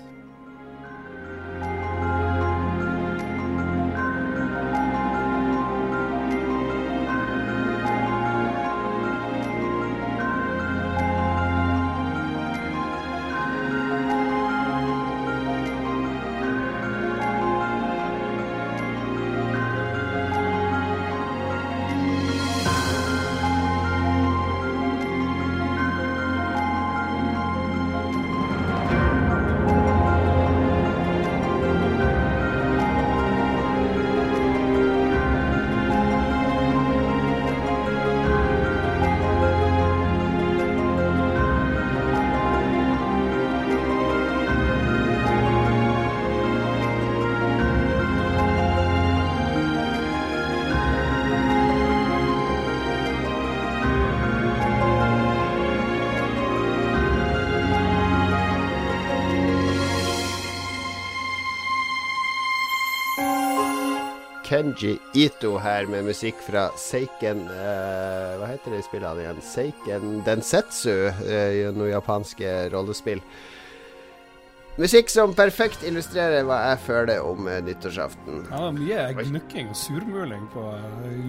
Kenji 64.53 64.99
Ito 65.13 65.55
her 65.57 65.87
med 65.89 66.03
musikk 66.05 66.37
fra 66.45 66.67
Seiken 66.77 67.39
uh, 67.49 68.35
Hva 68.37 68.51
heter 68.51 68.75
det 68.75 68.83
spillet 68.85 69.21
igjen? 69.23 69.39
Seiken 69.41 70.19
Densetsu, 70.27 70.93
uh, 71.09 71.71
noe 71.73 71.87
japanske 71.89 72.51
rollespill. 72.69 73.23
Musikk 74.77 75.09
som 75.09 75.33
perfekt 75.33 75.81
illustrerer 75.89 76.45
hva 76.45 76.59
jeg 76.67 76.83
føler 76.85 77.25
om 77.25 77.49
uh, 77.49 77.57
nyttårsaften. 77.65 78.45
Ja, 78.51 78.61
det 78.77 78.93
er 78.93 79.17
mye 79.17 79.25
gnukking 79.31 79.73
og 79.73 79.81
surmuling 79.87 80.45
på 80.53 80.69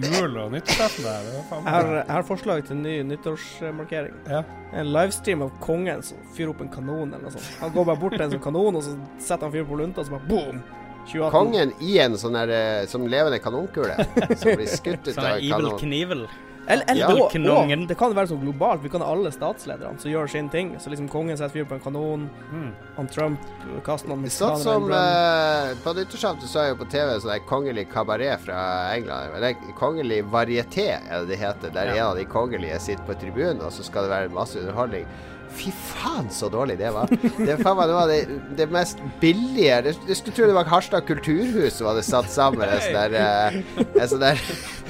jul 0.05 0.39
og 0.43 0.53
nyttårsaften 0.53 1.09
der. 1.09 1.33
Jeg 1.33 1.65
har, 1.71 1.91
jeg 2.03 2.13
har 2.13 2.29
forslag 2.29 2.65
til 2.69 2.77
en 2.77 2.85
ny 2.85 2.95
nyttårsmarkering. 3.09 4.23
Ja. 4.29 4.45
En 4.77 4.93
livestream 4.93 5.49
av 5.49 5.57
kongen 5.65 6.05
som 6.05 6.21
fyrer 6.37 6.53
opp 6.53 6.61
en 6.61 6.73
kanon 6.77 7.09
eller 7.09 7.25
noe 7.25 7.33
sånt. 7.39 7.53
Han 7.65 7.73
går 7.73 7.89
bare 7.89 8.05
bort 8.05 8.19
til 8.19 8.29
en 8.29 8.37
sånn 8.37 8.47
kanon, 8.51 8.83
og 8.83 8.85
så 8.85 8.99
setter 9.17 9.49
han 9.49 9.57
fyr 9.57 9.71
på 9.73 9.81
lunta, 9.81 10.05
og 10.05 10.11
så 10.13 10.19
bare 10.19 10.29
boom! 10.29 10.67
2018. 11.05 11.31
Kongen 11.35 11.75
i 11.79 11.97
en 12.03 12.17
sånn 12.19 12.35
her 12.39 12.51
eh, 12.55 12.87
som 12.91 13.05
levende 13.09 13.39
kanonkule 13.43 13.95
som 14.41 14.51
blir 14.55 14.67
skutt 14.69 15.07
ut 15.07 15.13
Sånn 15.13 15.25
av 15.25 15.37
Evil 15.37 15.55
kanon. 15.55 15.79
Knievel. 15.79 16.27
Eller, 16.67 16.85
eller 16.87 17.01
Ja. 17.01 17.07
og, 17.13 17.35
og, 17.35 17.87
det 17.87 17.95
kan 17.97 18.13
være 18.17 18.31
sånn 18.31 18.41
globalt. 18.41 18.81
Vi 18.81 18.89
kan 18.89 19.03
ha 19.05 19.11
alle 19.13 19.29
statslederne 19.33 20.01
som 20.01 20.09
gjør 20.09 20.29
sin 20.31 20.47
ting. 20.49 20.71
Så 20.81 20.89
liksom 20.89 21.07
kongen 21.11 21.37
setter 21.37 21.53
fyr 21.53 21.67
på 21.69 21.77
en 21.77 21.83
kanon. 21.83 22.23
Mm. 22.49 22.71
Han 22.97 23.09
Trump 23.13 23.45
kaster 23.85 24.09
noen 24.09 24.25
Sånn 24.33 24.57
som 24.63 24.89
eh, 24.89 25.75
På 25.83 25.93
nyttårsaften 25.93 26.49
så 26.49 26.63
er 26.63 26.71
jo 26.71 26.79
på 26.81 26.89
TV 26.89 27.13
sånn 27.19 27.35
der 27.35 27.45
kongelig 27.49 27.85
kabaret 27.93 28.41
fra 28.47 28.57
England. 28.95 29.37
Eller 29.37 29.77
kongelig 29.77 30.23
varieté 30.33 30.89
er 30.97 31.21
det 31.21 31.35
det 31.35 31.41
heter. 31.43 31.73
Der 31.75 31.93
en 31.93 32.03
av 32.09 32.17
de 32.17 32.25
kongelige 32.25 32.81
sitter 32.81 33.05
på 33.05 33.17
tribunen, 33.21 33.61
og 33.61 33.73
så 33.75 33.85
skal 33.85 34.07
det 34.07 34.15
være 34.15 34.33
masse 34.33 34.57
underholdning. 34.61 35.05
Fy 35.55 35.71
faen, 35.71 36.27
så 36.33 36.49
dårlig 36.51 36.77
det 36.81 36.91
var. 36.95 37.09
Det 37.09 37.57
faen 37.61 37.77
noe 37.89 38.01
av 38.03 38.11
det, 38.11 38.21
det 38.57 38.67
mest 38.73 38.99
billige 39.21 39.93
Du 40.05 40.13
skulle 40.15 40.35
tro 40.35 40.49
det 40.49 40.57
var 40.57 40.67
Harstad 40.69 41.07
kulturhus 41.07 41.77
som 41.79 41.89
hadde 41.91 42.03
satt 42.05 42.31
sammen 42.31 42.67
en 42.67 42.83
sånn 42.83 42.97
der, 42.99 43.15
eh, 43.21 43.85
en 43.95 44.09
sånn 44.11 44.25
der 44.25 44.41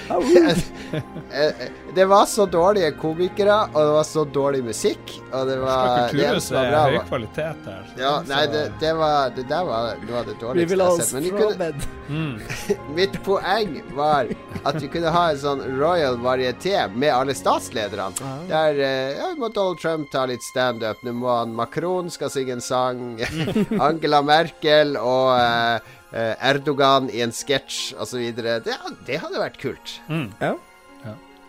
Det 1.96 2.06
var 2.06 2.26
så 2.26 2.46
dårlige 2.46 2.92
komikere, 3.00 3.56
og 3.74 3.80
det 3.80 3.92
var 3.96 4.04
så 4.04 4.24
dårlig 4.26 4.64
musikk, 4.66 5.14
og 5.32 5.48
det 5.48 5.56
var 5.62 6.12
det 6.12 6.26
eneste 6.26 6.50
som 6.50 6.58
var 6.58 6.70
bra, 6.72 6.82
høy 6.92 6.98
kvalitet 7.08 7.70
her. 7.70 7.86
Ja, 8.00 8.12
nei, 8.28 8.42
det, 8.52 8.64
det 8.82 8.92
var 9.00 9.32
Det 9.36 9.46
der 9.48 9.64
var 9.68 10.02
noe 10.04 10.20
av 10.20 10.28
det 10.28 10.36
Vi 10.36 10.42
dårligste 10.44 10.76
jeg 10.76 10.82
har 10.84 11.00
sett. 11.00 11.14
Men 11.16 11.24
kunne. 11.40 11.72
Mm. 12.10 12.36
mitt 13.00 13.16
poeng 13.26 13.80
var 13.96 14.30
at 14.64 14.82
vi 14.82 14.92
kunne 14.92 15.14
ha 15.16 15.24
en 15.32 15.42
sånn 15.42 15.64
royal 15.80 16.20
varieté 16.22 16.76
med 16.94 17.14
alle 17.16 17.36
statslederne. 17.38 18.12
Ah. 18.22 18.38
Der 18.50 18.82
eh, 18.84 19.16
ja, 19.18 19.32
må 19.40 19.50
Donald 19.50 19.80
Trump 19.82 20.12
ta 20.14 20.26
litt 20.30 20.44
standup. 20.46 21.02
Nå 21.06 21.16
må 21.16 21.32
han 21.32 21.56
Macron 21.56 22.12
skal 22.14 22.34
synge 22.34 22.58
en 22.58 22.66
sang. 22.66 23.06
Angela 23.88 24.22
Merkel 24.26 24.98
og 25.00 25.36
eh, 25.40 25.96
Erdogan 26.16 27.10
i 27.12 27.22
en 27.26 27.32
sketsj 27.36 27.96
osv. 28.00 28.24
Det, 28.36 28.78
det 29.08 29.20
hadde 29.20 29.42
vært 29.42 29.60
kult. 29.62 30.00
Mm. 30.08 30.30
Ja. 30.42 30.56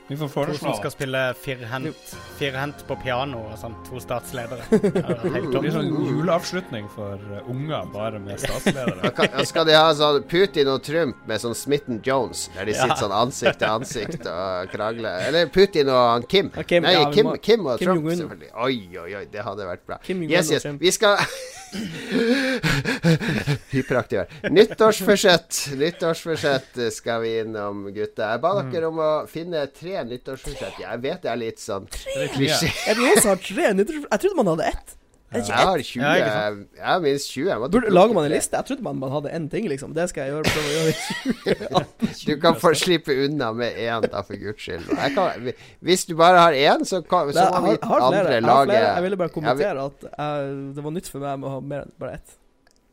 Vi 0.08 0.14
får 0.14 0.28
foreslå 0.30 0.68
som 0.70 0.74
skal 0.78 0.92
spille 0.94 1.20
firhendt, 1.42 2.12
firhendt 2.38 2.84
på 2.86 2.94
piano 3.02 3.40
og 3.48 3.56
sånn. 3.58 3.72
To 3.88 3.98
statsledere. 3.98 4.62
Det 4.70 4.92
Det 5.50 5.62
blir 5.64 5.72
sånn 5.74 5.88
juleavslutning 5.90 6.86
for 6.94 7.18
uh, 7.32 7.40
unger, 7.50 7.88
bare 7.90 8.20
med 8.22 8.38
statsledere. 8.38 9.00
Og 9.10 9.16
kan- 9.18 9.42
skal 9.50 9.66
de 9.66 9.74
ha 9.74 9.88
sånn 9.98 10.20
Putin 10.30 10.70
og 10.70 10.84
Trump 10.86 11.26
med 11.26 11.42
sånn 11.42 11.58
Smitten 11.58 11.98
Jones, 12.06 12.44
der 12.54 12.70
de 12.70 12.76
Ja. 12.76 12.84
sitter 12.84 13.02
sånn 13.02 13.16
ansikt 13.18 13.58
til 13.58 13.66
ansikt 13.72 14.30
og 14.30 14.70
krangler. 14.70 15.26
Eller 15.26 15.50
Putin 15.50 15.90
og 15.90 15.98
han 16.12 16.22
Kim. 16.30 16.52
Kim, 16.70 16.86
Nei, 16.86 16.92
ja, 17.00 17.10
Kim, 17.10 17.26
må- 17.32 17.36
Kim 17.42 17.66
og 17.66 17.78
Kim 17.82 17.90
Trump, 17.90 18.06
selvfølgelig. 18.06 18.52
Oi, 18.54 18.78
oi, 19.02 19.10
oi, 19.24 19.26
det 19.34 19.42
hadde 19.42 19.66
vært 19.74 19.86
bra. 19.90 19.98
Kim 20.06 20.22
Yes, 20.22 20.52
yes. 20.54 20.70
Vi 20.78 20.94
skal 20.94 21.18
Hyperaktiv. 23.70 24.20
Nyttårsforsett. 24.50 25.68
Nyttårsforsett 25.76 26.78
skal 26.92 27.20
vi 27.22 27.38
innom, 27.40 27.84
gutta. 27.94 28.30
Jeg 28.34 28.40
ba 28.44 28.52
dere 28.72 28.90
om 28.90 29.00
å 29.02 29.10
finne 29.30 29.66
tre 29.74 30.02
nyttårsforsett. 30.08 30.78
Jeg 30.82 31.02
vet 31.04 31.22
det 31.24 31.32
er 31.32 31.40
litt 31.40 31.62
sånn 31.62 31.88
Det 31.90 32.28
klisjé. 32.36 32.70
tre? 33.42 33.66
Jeg 34.10 34.20
trodde 34.22 34.36
man 34.38 34.52
hadde 34.54 34.70
ett. 34.72 34.96
Jeg 35.34 35.42
har 35.58 35.80
20. 35.82 36.00
Ja, 36.00 36.14
Jeg 36.22 36.84
har 36.86 37.00
minst 37.02 37.30
20. 37.32 37.48
Jeg 37.50 37.70
Burde, 37.72 37.90
lager 37.90 38.14
man 38.14 38.24
en 38.28 38.32
liste? 38.32 38.56
Jeg 38.56 38.64
trodde 38.68 38.82
man, 38.86 38.96
man 39.02 39.10
hadde 39.10 39.32
én 39.34 39.48
ting, 39.50 39.66
liksom. 39.68 39.92
Det 39.96 40.04
skal 40.08 40.22
jeg 40.28 40.32
gjøre. 40.36 40.52
Prøve 40.54 40.68
å 40.68 40.76
gjøre. 40.76 41.82
Du 42.26 42.32
kan 42.42 42.56
få 42.58 42.70
slippe 42.78 43.14
unna 43.26 43.50
med 43.54 43.74
én, 43.82 44.06
da, 44.10 44.22
for 44.26 44.38
guds 44.40 44.62
skyld. 44.62 44.86
Jeg 44.94 45.12
kan, 45.16 45.50
hvis 45.84 46.06
du 46.08 46.14
bare 46.18 46.38
har 46.44 46.56
én, 46.56 46.86
så, 46.88 47.02
kan, 47.06 47.32
så 47.34 47.44
må 47.52 47.74
vi 47.74 47.76
andre 47.82 48.40
lage 48.44 48.74
jeg, 48.78 48.86
jeg 48.86 49.04
ville 49.06 49.18
bare 49.20 49.28
Ja, 49.28 49.32
vi- 49.32 49.36
kommentere 49.36 49.84
at 49.90 50.06
jeg, 50.08 50.56
det 50.78 50.84
var 50.86 50.94
nytt 50.96 51.10
for 51.12 51.26
meg 51.26 51.38
med 51.42 51.50
å 51.50 51.54
ha 51.56 51.60
mer 51.74 51.84
enn 51.86 51.92
bare 52.00 52.18
ett. 52.20 52.36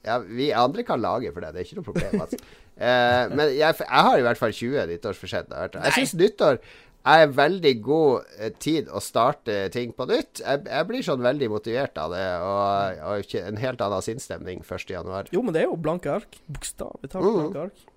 Ja, 0.04 0.18
vi 0.20 0.50
andre 0.52 0.84
kan 0.84 1.00
lage 1.02 1.32
for 1.32 1.46
deg, 1.46 1.54
Det 1.56 1.62
er 1.62 1.68
ikke 1.70 1.80
noe 1.80 1.88
problem. 1.88 2.22
Altså. 2.26 2.42
Eh, 2.74 3.30
men 3.32 3.54
jeg, 3.54 3.78
jeg 3.80 4.04
har 4.10 4.18
i 4.20 4.26
hvert 4.26 4.42
fall 4.42 4.52
20 4.58 4.88
nyttårsforsett. 4.90 5.54
Jeg 5.54 5.78
Jeg 5.86 5.96
syns 6.02 6.14
nyttår 6.20 6.60
er 7.06 7.24
en 7.26 7.34
veldig 7.36 7.74
god 7.84 8.28
eh, 8.40 8.52
tid 8.64 8.88
å 8.88 9.02
starte 9.04 9.58
ting 9.74 9.92
på 9.98 10.06
nytt. 10.08 10.40
Jeg, 10.44 10.62
jeg 10.70 10.88
blir 10.88 11.04
sånn 11.04 11.24
veldig 11.26 11.50
motivert 11.52 11.98
av 12.00 12.14
det, 12.16 12.26
og, 12.40 13.02
og 13.10 13.36
en 13.44 13.58
helt 13.60 13.82
annen 13.84 14.06
sinnsstemning 14.06 14.62
1.1. 14.64 15.34
Jo, 15.36 15.42
men 15.44 15.56
det 15.56 15.66
er 15.66 15.68
jo 15.72 15.76
blanke 15.84 16.14
ark. 16.20 16.40
Bokstavelig 16.48 17.12
talt 17.12 17.28
Mm. 17.28 17.42
blanke 17.42 17.66
ark. 17.68 17.90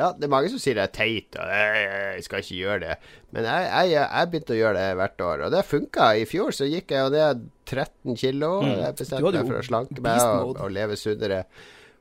Ja, 0.00 0.06
det 0.16 0.24
er 0.24 0.30
mange 0.32 0.48
som 0.48 0.58
sier 0.62 0.78
det 0.78 0.86
er 0.86 0.94
teit, 0.96 1.36
og 1.36 1.50
«Eh, 1.52 2.14
jeg 2.16 2.24
skal 2.24 2.40
ikke 2.40 2.56
gjøre 2.62 2.78
det. 2.86 2.94
Men 3.36 3.44
jeg, 3.44 3.66
jeg, 3.92 4.06
jeg 4.06 4.30
begynte 4.32 4.54
å 4.54 4.56
gjøre 4.56 4.78
det 4.80 4.96
hvert 5.02 5.24
år, 5.26 5.42
og 5.46 5.52
det 5.52 5.60
funka. 5.68 6.06
I 6.16 6.24
fjor 6.30 6.54
så 6.56 6.66
gikk 6.70 6.94
jeg 6.96 7.04
jo 7.04 7.10
ned 7.12 7.44
13 7.68 8.16
kilo. 8.22 8.50
Mm. 8.64 8.72
Jeg 8.86 8.96
bestemte 9.02 9.34
meg 9.36 9.50
for 9.52 9.58
å 9.60 9.66
slanke 9.68 10.02
meg 10.06 10.22
og, 10.40 10.56
og 10.64 10.72
leve 10.72 10.96
sunnere. 10.98 11.42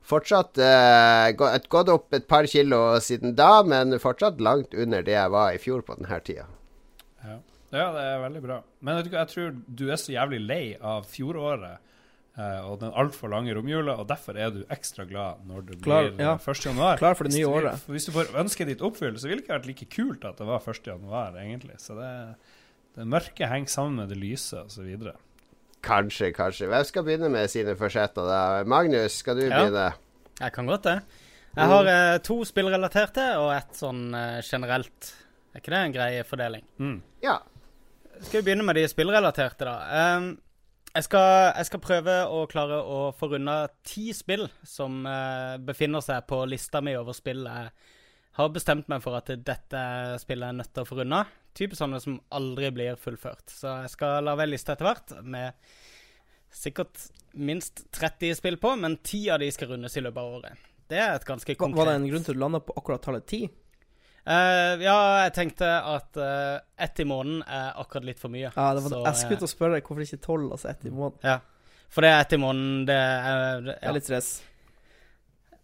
Fortsatt 0.03 0.58
eh, 0.58 1.29
gå- 1.38 1.51
gått 1.70 1.89
opp 1.93 2.13
et 2.17 2.25
par 2.27 2.48
kilo 2.50 2.79
siden 3.00 3.36
da, 3.38 3.62
men 3.63 3.93
fortsatt 4.01 4.41
langt 4.41 4.74
under 4.74 5.03
det 5.05 5.13
jeg 5.13 5.29
var 5.31 5.53
i 5.53 5.60
fjor 5.62 5.84
på 5.86 5.96
denne 6.00 6.17
tida. 6.25 6.48
Ja. 7.24 7.38
ja, 7.72 7.86
det 7.93 8.01
er 8.10 8.20
veldig 8.25 8.41
bra. 8.43 8.58
Men 8.81 8.98
vet 8.98 9.12
du 9.12 9.15
jeg 9.17 9.29
tror 9.36 9.55
du 9.67 9.86
er 9.93 10.01
så 10.01 10.12
jævlig 10.15 10.39
lei 10.41 10.63
av 10.81 11.05
fjoråret 11.05 11.77
eh, 11.77 12.59
og 12.66 12.79
den 12.81 12.92
altfor 12.98 13.29
lange 13.31 13.53
romjula, 13.55 14.00
og 14.01 14.09
derfor 14.09 14.40
er 14.42 14.50
du 14.55 14.64
ekstra 14.74 15.05
glad 15.07 15.46
når 15.48 15.68
det 15.70 15.79
Klar, 15.85 16.09
blir 16.09 16.25
ja. 16.25 16.33
eh, 16.33 16.50
1. 16.55 16.66
januar. 16.72 16.98
Klar 16.98 17.14
for 17.20 17.29
det 17.29 17.35
nye 17.37 17.46
Hvis 17.46 17.51
du- 17.53 17.59
året. 17.61 17.85
Hvis 17.94 18.09
du 18.09 18.11
får 18.18 18.33
ønsket 18.42 18.68
ditt 18.74 18.81
oppfylt, 18.81 19.22
så 19.22 19.29
ville 19.29 19.40
det 19.44 19.46
ikke 19.46 19.59
vært 19.59 19.70
like 19.70 19.90
kult 19.94 20.25
at 20.25 20.42
det 20.42 20.50
var 20.50 20.66
1. 20.66 20.81
januar, 20.96 21.37
egentlig. 21.37 21.77
Så 21.79 21.94
det, 22.01 22.11
det 22.98 23.07
mørke 23.07 23.48
henger 23.53 23.70
sammen 23.77 24.01
med 24.01 24.09
det 24.09 24.18
lyse, 24.18 24.66
osv. 24.66 25.14
Kanskje, 25.81 26.29
kanskje. 26.35 26.67
Hvem 26.70 26.85
skal 26.85 27.03
begynne 27.07 27.29
med 27.33 27.50
sine 27.50 27.74
forsetter, 27.79 28.27
da? 28.29 28.41
Magnus, 28.70 29.15
skal 29.24 29.35
du 29.39 29.48
Ja. 29.48 29.63
begynne? 29.63 29.87
Jeg 30.39 30.53
kan 30.53 30.67
godt 30.70 30.83
det. 30.83 31.01
Jeg 31.55 31.67
har 31.67 31.85
eh, 31.91 32.17
to 32.24 32.37
spillrelaterte 32.48 33.25
og 33.41 33.50
ett 33.55 33.74
sånn 33.75 34.13
eh, 34.15 34.41
generelt. 34.46 35.09
Er 35.53 35.59
ikke 35.59 35.74
det 35.74 35.81
en 35.81 35.96
grei 35.96 36.11
fordeling? 36.24 36.63
Mm. 36.79 37.01
Ja. 37.25 37.39
Skal 38.22 38.41
vi 38.41 38.46
begynne 38.51 38.63
med 38.63 38.75
de 38.79 38.85
spillrelaterte, 38.87 39.65
da. 39.67 40.15
Um, 40.17 40.29
jeg, 40.94 41.03
skal, 41.03 41.53
jeg 41.57 41.65
skal 41.65 41.79
prøve 41.83 42.15
å 42.31 42.46
klare 42.51 42.77
å 42.83 43.01
få 43.17 43.31
runda 43.33 43.65
ti 43.83 44.13
spill 44.15 44.46
som 44.63 45.01
eh, 45.09 45.57
befinner 45.59 46.01
seg 46.05 46.24
på 46.29 46.44
lista 46.48 46.81
mi 46.81 46.96
over 46.96 47.13
spill 47.17 47.44
jeg 47.50 47.72
har 48.37 48.51
bestemt 48.55 48.87
meg 48.91 49.03
for 49.03 49.17
at 49.17 49.31
dette 49.44 49.85
spillet 50.22 50.48
er 50.48 50.57
nødt 50.57 50.72
til 50.74 50.85
å 50.85 50.87
få 50.87 51.00
runda. 51.01 51.24
Typisk 51.57 51.81
sånne 51.81 52.00
som 52.03 52.20
aldri 52.31 52.70
blir 52.72 53.00
fullført. 53.00 53.50
Så 53.51 53.74
jeg 53.83 53.94
skal 53.96 54.24
lage 54.24 54.46
en 54.46 54.53
liste 54.53 54.72
etter 54.72 54.87
hvert 54.87 55.15
med 55.24 55.74
sikkert 56.51 57.09
minst 57.31 57.85
30 57.96 58.35
spill 58.39 58.59
på, 58.59 58.75
men 58.79 58.98
10 58.98 59.29
av 59.35 59.41
de 59.44 59.50
skal 59.51 59.74
rundes 59.74 59.98
i 59.98 60.03
løpet 60.03 60.22
av 60.22 60.37
året. 60.39 60.70
Det 60.91 61.00
er 61.00 61.15
et 61.15 61.27
ganske 61.27 61.55
konkret 61.55 61.79
var 61.79 61.91
det 61.91 62.00
en 62.00 62.07
grunn 62.11 62.24
til 62.25 62.33
at 62.33 62.39
du 62.39 62.44
landa 62.44 62.59
på 62.63 62.75
akkurat 62.79 63.03
tallet 63.03 63.27
ti? 63.27 63.46
Eh, 64.22 64.83
ja, 64.83 64.98
jeg 65.25 65.33
tenkte 65.33 65.67
at 65.67 66.20
uh, 66.20 66.59
ett 66.77 67.00
i 67.01 67.07
måneden 67.07 67.41
er 67.48 67.79
akkurat 67.81 68.05
litt 68.11 68.20
for 68.22 68.33
mye. 68.33 68.51
Ja, 68.51 68.67
det 68.75 68.83
var, 68.83 68.94
Så, 68.94 69.00
jeg 69.07 69.22
skulle 69.22 69.39
eh, 69.39 69.41
til 69.41 69.48
å 69.48 69.53
spørre 69.55 69.77
deg 69.79 69.87
hvorfor 69.87 70.05
ikke 70.05 70.22
tolv, 70.27 70.51
altså 70.57 70.70
ett 70.74 70.85
i 70.85 70.94
måneden. 70.94 71.24
Ja. 71.25 71.39
For 71.91 72.05
det 72.05 72.11
er 72.11 72.22
ett 72.24 72.35
i 72.35 72.39
måneden, 72.39 72.85
det 72.87 72.98
er 73.00 73.65
Det 73.65 73.74
ja. 73.74 73.87
er 73.89 73.98
litt 73.98 74.07
stress. 74.07 74.31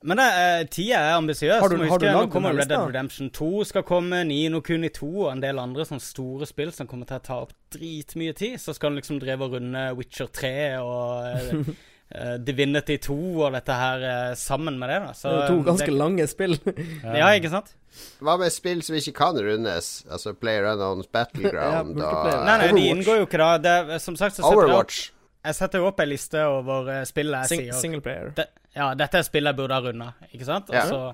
Men 0.03 0.17
det 0.19 0.25
er, 0.37 0.63
tida 0.69 0.99
er 1.01 1.15
ambisiøs. 1.17 1.59
Har 1.59 1.69
du- 1.69 1.77
har 1.89 1.97
du 1.97 2.05
lagd 2.05 2.35
Red 2.59 2.67
Dead? 2.69 2.87
Redemption 2.87 3.29
2 3.33 3.63
skal 3.65 3.83
komme, 3.83 4.23
Nino 4.27 4.61
Kuni 4.61 4.89
2 4.89 5.25
og 5.25 5.31
en 5.31 5.41
del 5.41 5.57
andre 5.59 5.85
sånne 5.85 6.01
store 6.01 6.45
spill 6.45 6.71
som 6.71 6.85
kommer 6.87 7.07
til 7.09 7.17
å 7.17 7.23
ta 7.23 7.39
opp 7.41 7.53
dritmye 7.73 8.35
tid. 8.35 8.59
Så 8.59 8.75
skal 8.75 8.91
du 8.91 9.01
liksom 9.01 9.19
drive 9.19 9.41
og 9.41 9.53
runde 9.57 9.95
Witcher 9.97 10.27
3 10.27 10.77
og 10.77 11.25
eh, 11.25 11.73
eh, 12.15 12.37
Divinity 12.37 12.97
2 12.97 13.17
og 13.47 13.51
dette 13.57 13.73
her 13.73 14.05
eh, 14.05 14.35
sammen 14.35 14.77
med 14.77 14.89
det. 14.93 14.99
da 15.07 15.11
Så, 15.13 15.29
Det 15.33 15.43
er 15.43 15.47
to 15.55 15.63
ganske 15.71 15.85
det- 15.89 15.97
lange 15.97 16.27
spill. 16.27 16.57
Ja, 17.03 17.33
ikke 17.33 17.49
sant? 17.49 17.73
Hva 18.21 18.37
med 18.37 18.51
spill 18.53 18.83
som 18.85 18.95
ikke 18.95 19.13
kan 19.17 19.35
rundes? 19.35 20.05
Altså 20.11 20.35
Player 20.37 20.63
Unknowns 20.75 21.07
Battleground 21.11 21.97
ja, 22.05 22.05
og 22.13 22.45
Nei, 22.45 22.57
nei, 22.61 22.71
de 22.77 22.87
inngår 22.93 23.23
jo 23.23 23.25
ikke 23.25 23.41
da. 23.41 23.57
Det, 23.57 24.01
som 24.01 24.15
sagt, 24.15 24.35
så 24.37 24.43
setter 24.45 24.53
jeg 24.53 24.69
opp, 24.69 24.69
Overwatch. 24.69 24.99
jeg 25.47 25.55
setter 25.55 25.79
jo 25.81 25.87
opp 25.89 25.99
ei 26.05 26.05
liste 26.13 26.45
over 26.45 26.91
spillet 27.09 27.09
spill 27.09 27.33
jeg 27.33 27.47
Sing, 27.49 27.61
sier 27.65 27.81
Singleplayer. 27.81 28.35
det, 28.37 28.45
Ja, 28.77 28.91
dette 28.97 29.19
er 29.19 29.25
spill 29.25 29.49
jeg 29.49 29.57
burde 29.57 29.75
ha 29.75 29.83
runda, 29.83 30.11
ikke 30.29 30.47
sant? 30.47 30.69
Ja. 30.73 30.85
så, 30.85 31.13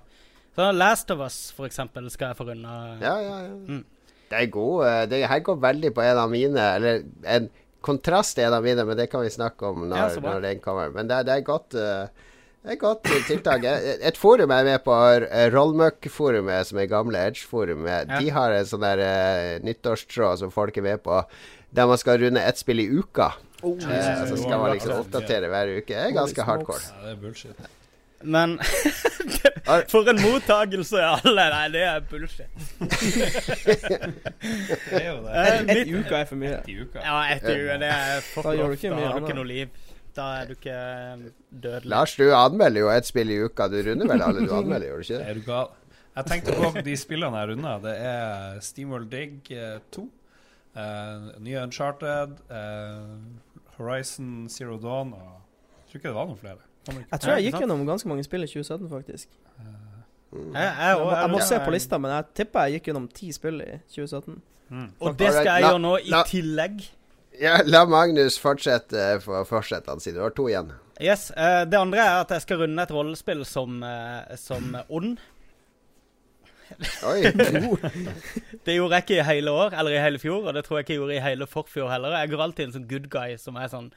så 0.58 0.69
Last 0.76 1.12
of 1.15 1.23
Us, 1.23 1.39
for 1.56 1.69
eksempel, 1.69 2.10
skal 2.13 2.34
jeg 2.34 2.39
få 2.41 2.49
runda. 2.52 2.78
Ja, 3.02 3.15
ja, 3.23 3.38
ja. 3.47 3.58
Mm. 3.71 3.84
Det 4.34 4.39
er 4.39 4.49
god 4.49 4.86
eh, 4.88 5.02
Det 5.12 5.19
her 5.30 5.41
går 5.45 5.58
veldig 5.62 5.91
på 5.93 6.02
en 6.02 6.17
av 6.17 6.30
mine 6.32 6.62
Eller 6.78 7.04
en 7.30 7.49
kontrast 7.84 8.38
til 8.38 8.47
en 8.47 8.56
av 8.56 8.63
mine, 8.63 8.86
men 8.88 8.97
det 8.97 9.10
kan 9.12 9.21
vi 9.21 9.30
snakke 9.30 9.67
om 9.67 9.84
når, 9.89 10.15
ja, 10.15 10.21
når 10.23 10.45
den 10.45 10.62
kommer. 10.63 10.93
Men 10.95 11.10
det, 11.10 11.17
det 11.28 11.34
er 11.36 11.41
godt 11.43 11.76
uh, 11.76 12.30
det 12.63 12.78
er 12.78 12.80
godt 12.80 13.10
tiltak. 13.28 13.65
Et 13.67 14.15
forum 14.15 14.54
jeg 14.56 14.63
er 14.63 14.69
med 14.69 14.84
på, 14.86 14.95
Rollmøkk-forumet, 15.52 16.69
som 16.69 16.80
er 16.80 16.88
gamle 16.88 17.19
Edge-forumet, 17.28 18.08
Ja. 18.08 18.21
de 18.23 18.30
har 18.32 18.56
en 18.56 18.69
sånn 18.69 18.86
der 18.86 19.02
uh, 19.04 19.65
nyttårstråd 19.67 20.39
som 20.39 20.54
folk 20.56 20.80
er 20.80 20.86
med 20.88 21.04
på, 21.04 21.19
der 21.76 21.91
man 21.91 21.99
skal 21.99 22.23
runde 22.23 22.39
ett 22.39 22.62
spill 22.62 22.80
i 22.80 22.88
uka. 22.88 23.34
Oh, 23.63 23.78
Eh, 23.80 24.26
så 24.28 24.36
skal 24.38 24.60
man 24.60 24.73
liksom 24.76 24.97
oppdatere 24.99 25.47
hver 25.52 25.69
uke. 25.78 25.93
Det 25.93 26.02
er 26.04 26.12
ganske 26.15 26.43
hardcore. 26.49 26.84
Ja, 26.89 27.06
det 27.08 27.12
er 27.15 27.21
bullshit. 27.23 27.69
Men 28.23 28.58
For 29.91 30.08
en 30.12 30.19
mottagelse 30.21 30.99
av 31.04 31.23
alle! 31.28 31.43
Nei, 31.52 31.63
det 31.73 31.82
er 31.88 32.04
bullshit. 32.10 32.52
Det 33.63 34.99
er 34.99 35.08
jo 35.10 35.17
det. 35.23 35.34
Et, 35.34 35.69
et, 35.69 35.82
et 35.82 35.91
uke 35.97 36.15
er 36.19 36.26
for 36.30 36.39
mye. 36.39 36.58
Et 36.60 36.69
uke. 36.84 36.99
ja, 37.04 37.17
etter 37.36 37.60
uke, 37.63 37.78
det 37.84 37.89
er 37.91 38.23
for 38.28 38.47
Da 38.47 38.56
gjør 38.58 38.73
du 38.73 38.78
ikke 38.78 38.91
Da 38.91 38.97
mye 38.99 39.08
har 39.10 39.19
du 39.19 39.28
ikke 39.28 39.38
noe 39.39 39.49
liv. 39.49 39.67
Da 40.13 40.26
er 40.41 40.49
du 40.49 40.54
ikke 40.58 40.73
eh, 40.80 41.23
dødelig. 41.49 41.89
Lars, 41.95 42.15
du 42.19 42.26
anmelder 42.38 42.84
jo 42.84 42.89
ett 42.93 43.08
spill 43.10 43.32
i 43.34 43.39
uka. 43.47 43.67
Du 43.71 43.80
runder 43.88 44.12
vel 44.12 44.26
alle 44.28 44.43
du 44.45 44.52
anmelder, 44.54 44.88
gjør 44.91 44.99
du 44.99 45.08
ikke 45.08 45.21
det? 45.21 45.30
Er 45.32 45.39
du 45.39 45.47
gal? 45.47 45.71
Jeg 46.13 46.28
tenkte 46.30 46.58
på 46.60 46.84
de 46.86 46.97
spillene 47.02 47.39
jeg 47.41 47.49
runda. 47.54 47.71
Det 47.82 47.93
er 48.12 48.60
Steamworld 48.62 49.10
Dig 49.10 49.39
eh, 49.58 49.80
2. 49.95 50.04
uh, 50.78 51.32
nye 51.41 51.63
Uncharted. 51.63 52.36
eh, 52.54 53.08
Horizon 53.77 54.47
Zero 54.49 54.77
Dawn 54.77 55.13
og 55.13 55.31
Jeg 55.83 55.88
tror 55.89 55.99
ikke 55.99 56.07
det 56.09 56.15
var 56.15 56.29
noen 56.29 56.39
flere. 56.41 56.57
Jeg 57.12 57.19
tror 57.21 57.38
jeg 57.38 57.43
gikk 57.47 57.59
gjennom 57.63 57.86
ganske 57.88 58.09
mange 58.12 58.23
spill 58.25 58.43
i 58.43 58.47
2017, 58.49 58.89
faktisk. 58.91 59.29
Jeg, 60.33 60.41
jeg, 60.53 60.73
Jeg 60.81 60.97
må, 60.99 61.12
jeg 61.13 61.29
må 61.29 61.39
se 61.45 61.59
på 61.62 61.71
lista, 61.75 61.99
men 62.01 62.12
jeg 62.15 62.25
tipper 62.41 62.65
jeg 62.67 62.79
gikk 62.79 62.89
gjennom 62.89 63.05
ti 63.13 63.29
spill 63.36 63.62
i 63.62 63.71
2017. 63.93 64.39
Mm. 64.73 64.88
Og 64.99 65.17
det 65.19 65.29
skal 65.36 65.49
jeg 65.51 65.65
gjøre 65.67 65.81
nå 65.83 65.91
i 66.01 66.09
la- 66.09 66.23
tillegg. 66.27 66.79
Ja, 67.41 67.59
la 67.65 67.83
Magnus 67.89 68.36
fortsette 68.41 69.19
for 69.23 69.45
fortsette 69.49 69.89
han 69.89 70.01
siden. 70.01 70.19
Du 70.19 70.25
har 70.25 70.33
to 70.38 70.47
igjen. 70.49 70.71
Yes, 71.01 71.31
uh, 71.33 71.63
Det 71.65 71.77
andre 71.79 72.01
er 72.03 72.19
at 72.21 72.33
jeg 72.36 72.43
skal 72.45 72.59
runde 72.62 72.83
et 72.83 72.91
rollespill 72.93 73.41
som, 73.49 73.79
uh, 73.86 74.36
som 74.38 74.75
ond. 74.97 75.15
Oi. 77.10 77.19
Det 78.65 78.76
gjorde 78.78 78.95
jeg 78.97 79.04
ikke 79.06 79.19
i 79.19 79.28
hele 79.28 79.52
år, 79.52 79.76
eller 79.76 79.95
i 79.95 80.02
hele 80.02 80.19
fjor, 80.21 80.47
og 80.47 80.56
det 80.56 80.63
tror 80.65 80.80
jeg 80.80 80.86
ikke 80.86 80.93
jeg 80.93 81.02
gjorde 81.02 81.15
i 81.17 81.23
hele 81.26 81.47
forfjor 81.49 81.89
heller. 81.91 82.15
Jeg 82.21 82.32
går 82.32 82.43
alltid 82.45 82.67
en 82.69 82.76
sånn 82.78 82.89
good 82.89 83.10
guy 83.12 83.36
som 83.41 83.58
er 83.60 83.67
sånn 83.71 83.89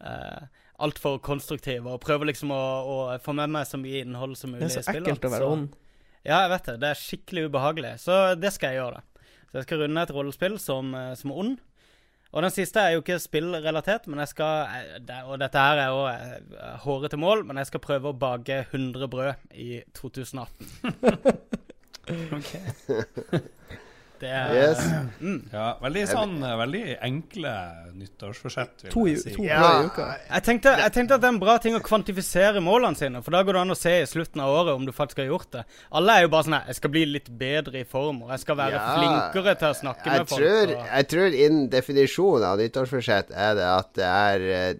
uh, 0.00 0.46
altfor 0.84 1.18
konstruktiv, 1.24 1.84
og 1.86 2.00
prøver 2.02 2.30
liksom 2.32 2.54
å, 2.54 2.62
å 2.88 2.96
få 3.22 3.34
med 3.36 3.52
meg 3.54 3.68
så 3.68 3.78
mye 3.80 4.00
innhold 4.04 4.38
som 4.40 4.54
mulig 4.54 4.64
Det 4.64 4.70
er 4.70 4.76
så 4.78 4.86
spillet. 4.88 5.10
ekkelt 5.12 5.28
å 5.28 5.34
være 5.36 5.50
ond. 5.56 5.76
Ja, 6.24 6.38
jeg 6.46 6.54
vet 6.54 6.70
det. 6.70 6.78
Det 6.80 6.88
er 6.88 7.02
skikkelig 7.02 7.46
ubehagelig. 7.50 7.92
Så 8.00 8.16
det 8.40 8.54
skal 8.54 8.72
jeg 8.72 8.80
gjøre. 8.80 9.02
da. 9.02 9.28
Så 9.50 9.60
jeg 9.60 9.66
skal 9.68 9.84
runde 9.84 10.02
et 10.02 10.12
rollespill 10.16 10.56
som, 10.58 10.94
eh, 10.96 11.12
som 11.20 11.34
ond. 11.36 11.58
Og 12.34 12.42
den 12.42 12.50
siste 12.50 12.82
er 12.82 12.96
jo 12.96 13.02
ikke 13.04 13.20
spillrelatert, 13.22 14.08
men 14.10 14.18
jeg 14.24 14.32
skal 14.32 14.72
eh, 14.98 15.20
Og 15.28 15.36
dette 15.38 15.60
her 15.60 15.82
er 15.84 15.92
jo 15.92 16.00
eh, 16.10 16.78
hårete 16.82 17.20
mål, 17.20 17.44
men 17.46 17.60
jeg 17.60 17.68
skal 17.70 17.84
prøve 17.84 18.10
å 18.10 18.16
bake 18.18 18.64
100 18.72 19.06
brød 19.12 19.52
i 19.52 19.82
2018. 19.94 20.72
Det 24.24 24.28
er 24.30 24.52
Yes. 24.54 24.78
mm. 25.20 25.40
Ja, 25.52 25.64
veldig 25.82 26.02
sånn 26.08 26.36
eh, 26.46 26.52
Veldig 26.56 26.82
enkle 27.02 27.50
nyttårsforsett, 27.98 28.84
vil 28.86 28.92
To, 28.94 29.02
i- 29.06 29.10
jeg 29.10 29.18
si. 29.24 29.32
to 29.34 29.42
Ja. 29.42 29.82
i 29.82 29.86
uka. 29.88 30.06
Jeg 30.30 30.42
tenkte, 30.46 30.70
jeg 30.78 30.92
tenkte 30.94 31.14
at 31.16 31.20
det 31.20 31.28
er 31.28 31.32
en 31.34 31.40
bra 31.42 31.56
ting 31.58 31.74
å 31.74 31.80
kvantifisere 31.82 32.62
målene 32.62 32.96
sine, 32.96 33.20
for 33.22 33.32
da 33.34 33.42
går 33.42 33.52
det 33.58 33.60
an 33.60 33.70
å 33.74 33.76
se 33.76 33.90
i 34.00 34.06
slutten 34.06 34.40
av 34.40 34.54
året 34.54 34.74
om 34.78 34.86
du 34.86 34.92
faktisk 34.92 35.18
har 35.18 35.26
gjort 35.26 35.50
det. 35.50 35.64
Alle 35.92 36.12
er 36.16 36.22
jo 36.22 36.28
bare 36.28 36.44
sånn 36.46 36.56
her 36.60 36.66
Jeg 36.70 36.76
skal 36.76 36.90
bli 36.94 37.04
litt 37.06 37.28
bedre 37.38 37.80
i 37.80 37.84
form, 37.84 38.22
og 38.22 38.30
jeg 38.30 38.40
skal 38.40 38.56
være 38.56 38.70
Ja, 38.78 38.96
flinkere 38.96 39.58
til 39.58 39.68
å 39.68 39.74
snakke 39.82 40.04
Jeg 40.06 40.18
med 40.18 40.28
folk. 40.28 40.40
tror, 40.40 40.76
og- 40.78 40.86
jeg 40.94 41.08
tror 41.08 41.34
innen 41.34 41.68
definisjonen 41.68 42.44
av 42.44 42.58
nyttårsforsett 42.58 43.30
er 43.34 43.54
det 43.54 43.64
at 43.64 43.92
det 43.94 44.04
er 44.04 44.40
eh, 44.70 44.74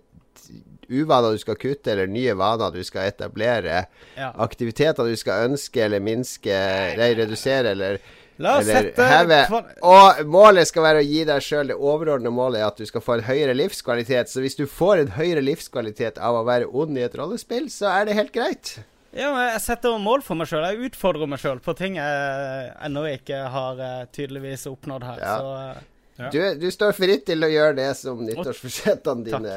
uvaner 0.89 1.35
du 1.35 1.41
skal 1.43 1.59
kutte, 1.61 1.93
eller 1.93 2.11
nye 2.11 2.35
vaner 2.39 2.75
du 2.75 2.83
skal 2.85 3.11
etablere. 3.13 3.85
ja. 4.17 4.33
Aktiviteter 4.45 5.09
du 5.09 5.17
skal 5.17 5.51
ønske 5.51 5.85
eller 5.85 6.01
minske, 6.05 6.53
eller 6.95 7.17
redusere 7.23 7.75
eller 7.75 7.99
La 8.37 8.57
oss 8.59 8.67
eller 8.67 8.89
sette 8.91 9.05
heve. 9.07 9.41
Og 9.87 10.25
målet 10.27 10.67
skal 10.67 10.83
være 10.89 11.03
å 11.05 11.07
gi 11.07 11.21
deg 11.29 11.45
sjøl 11.45 11.71
Det 11.71 11.77
overordnede 11.79 12.35
målet 12.35 12.63
er 12.63 12.67
at 12.67 12.81
du 12.81 12.87
skal 12.89 13.05
få 13.05 13.19
en 13.19 13.29
høyere 13.29 13.55
livskvalitet. 13.55 14.31
Så 14.33 14.43
hvis 14.43 14.59
du 14.59 14.67
får 14.67 15.05
en 15.05 15.13
høyere 15.15 15.45
livskvalitet 15.45 16.19
av 16.19 16.41
å 16.41 16.43
være 16.49 16.67
ond 16.67 16.99
i 16.99 17.07
et 17.07 17.15
rollespill, 17.15 17.71
så 17.71 17.93
er 17.93 18.09
det 18.09 18.19
helt 18.19 18.35
greit. 18.35 18.79
Ja, 19.15 19.31
men 19.31 19.45
jeg 19.53 19.63
setter 19.63 19.95
mål 20.03 20.25
for 20.27 20.35
meg 20.35 20.51
sjøl. 20.51 20.65
Jeg 20.67 20.91
utfordrer 20.91 21.31
meg 21.31 21.39
sjøl 21.39 21.61
på 21.63 21.77
ting 21.79 22.01
jeg 22.01 22.71
ennå 22.89 23.05
ikke 23.13 23.45
har 23.55 23.79
eh, 23.79 24.07
tydeligvis 24.11 24.67
oppnådd 24.67 25.07
her. 25.07 25.21
Ja. 25.23 25.37
Så 25.39 25.53
eh, 25.61 25.83
Ja. 26.17 26.29
Du, 26.31 26.39
du 26.63 26.69
står 26.71 26.95
fritt 26.95 27.25
til 27.27 27.43
å 27.43 27.51
gjøre 27.51 27.75
det 27.81 27.89
som 27.99 28.21
nyttårsforsettene 28.23 29.25
dine. 29.27 29.55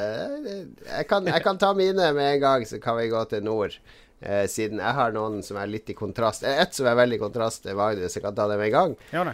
Jeg 0.89 1.05
kan, 1.09 1.27
jeg 1.29 1.43
kan 1.45 1.59
ta 1.61 1.69
mine 1.77 2.11
med 2.17 2.31
en 2.33 2.41
gang, 2.41 2.65
så 2.65 2.79
kan 2.81 2.97
vi 2.97 3.09
gå 3.11 3.23
til 3.29 3.43
nord. 3.45 3.75
Eh, 4.19 4.47
siden 4.49 4.79
jeg 4.81 4.97
har 4.97 5.13
noen 5.13 5.43
som 5.45 5.59
er 5.61 5.69
litt 5.69 5.91
i 5.93 5.97
kontrast. 5.97 6.41
Eh, 6.47 6.57
Ett 6.63 6.73
som 6.73 6.89
er 6.89 6.97
veldig 6.97 7.19
i 7.19 7.21
kontrast 7.21 7.61
til 7.67 7.77
Magnus, 7.77 8.15
jeg 8.17 8.25
kan 8.25 8.33
ta 8.37 8.47
det 8.49 8.57
med 8.57 8.71
en 8.71 8.77
gang. 8.77 8.95
Ja. 9.13 9.27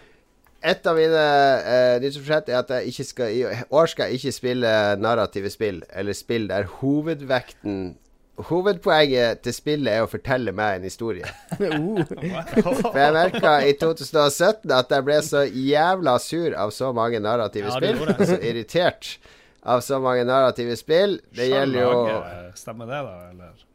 Et 0.63 0.87
av 0.87 0.95
mine 0.99 1.23
eh, 1.63 1.95
nyttårsforsett 2.03 2.51
er 2.51 2.59
at 2.59 2.75
jeg 2.83 3.07
skal 3.07 3.31
i 3.31 3.41
år 3.47 3.89
skal 3.91 4.11
jeg 4.11 4.19
ikke 4.19 4.35
spille 4.35 4.73
narrative 4.99 5.51
spill, 5.51 5.79
eller 5.95 6.15
spill 6.15 6.49
der 6.51 6.67
hovedvekten 6.81 7.93
Hovedpoenget 8.33 9.43
til 9.45 9.53
spillet 9.53 9.93
er 9.93 10.03
å 10.05 10.09
fortelle 10.09 10.49
meg 10.57 10.79
en 10.79 10.87
historie. 10.87 11.27
Uh, 11.59 12.01
For 12.81 12.97
jeg 12.97 13.13
merka 13.13 13.51
i 13.61 13.75
2017 13.77 14.73
at 14.73 14.93
jeg 14.95 15.05
ble 15.05 15.19
så 15.21 15.43
jævla 15.45 16.15
sur 16.23 16.55
av 16.57 16.73
så 16.73 16.89
mange 16.97 17.21
narrative 17.21 17.69
Ja, 17.69 17.77
spill. 17.77 18.01
Så 18.25 18.39
irritert 18.41 19.11
av 19.61 19.83
så 19.85 19.99
mange 20.01 20.25
narrative 20.25 20.75
spill. 20.81 21.19
Det 21.37 21.51
gjelder 21.51 21.85
jo 21.85 21.91
Lager, 22.09 22.49
Stemmer 22.57 22.89
det, 22.89 23.03
da? 23.05 23.19
Eller? 23.29 23.67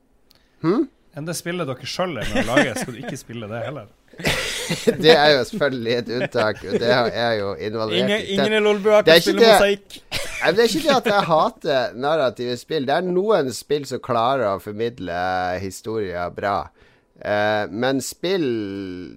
Hm? 0.66 0.88
Enn 1.18 1.30
det 1.30 1.38
spillet 1.38 1.70
dere 1.70 1.88
sjøl 1.94 2.18
er 2.18 2.28
med 2.34 2.42
å 2.42 2.56
lage, 2.56 2.74
skal 2.82 2.98
du 2.98 3.00
ikke 3.04 3.18
spille 3.18 3.48
det 3.50 3.62
heller? 3.62 3.86
Det 5.02 5.12
er 5.14 5.30
jo 5.32 5.44
selvfølgelig 5.48 5.92
et 5.94 6.08
unntak, 6.16 6.58
og 6.66 6.80
det 6.82 6.90
er 6.92 7.32
jo 7.38 7.52
involvert 7.54 7.98
Ingen, 8.02 8.24
ingen 8.34 8.56
i 8.58 8.62
Lolbua 8.62 9.02
Det 9.06 9.14
kan 9.18 9.22
spille 9.22 9.44
det. 9.44 9.52
mosaikk. 9.54 10.00
Nei, 10.12 10.50
men 10.50 10.56
Det 10.56 10.64
er 10.64 10.72
ikke 10.72 10.88
det 10.88 10.96
at 10.96 11.12
jeg 11.12 11.28
hater 11.28 11.94
narrative 12.06 12.56
spill. 12.60 12.88
Det 12.88 12.96
er 12.96 13.06
noen 13.06 13.52
spill 13.54 13.86
som 13.88 14.02
klarer 14.04 14.50
å 14.52 14.58
formidle 14.62 15.22
historier 15.62 16.34
bra. 16.34 16.58
Uh, 17.18 17.66
men 17.74 17.98
spill 17.98 18.44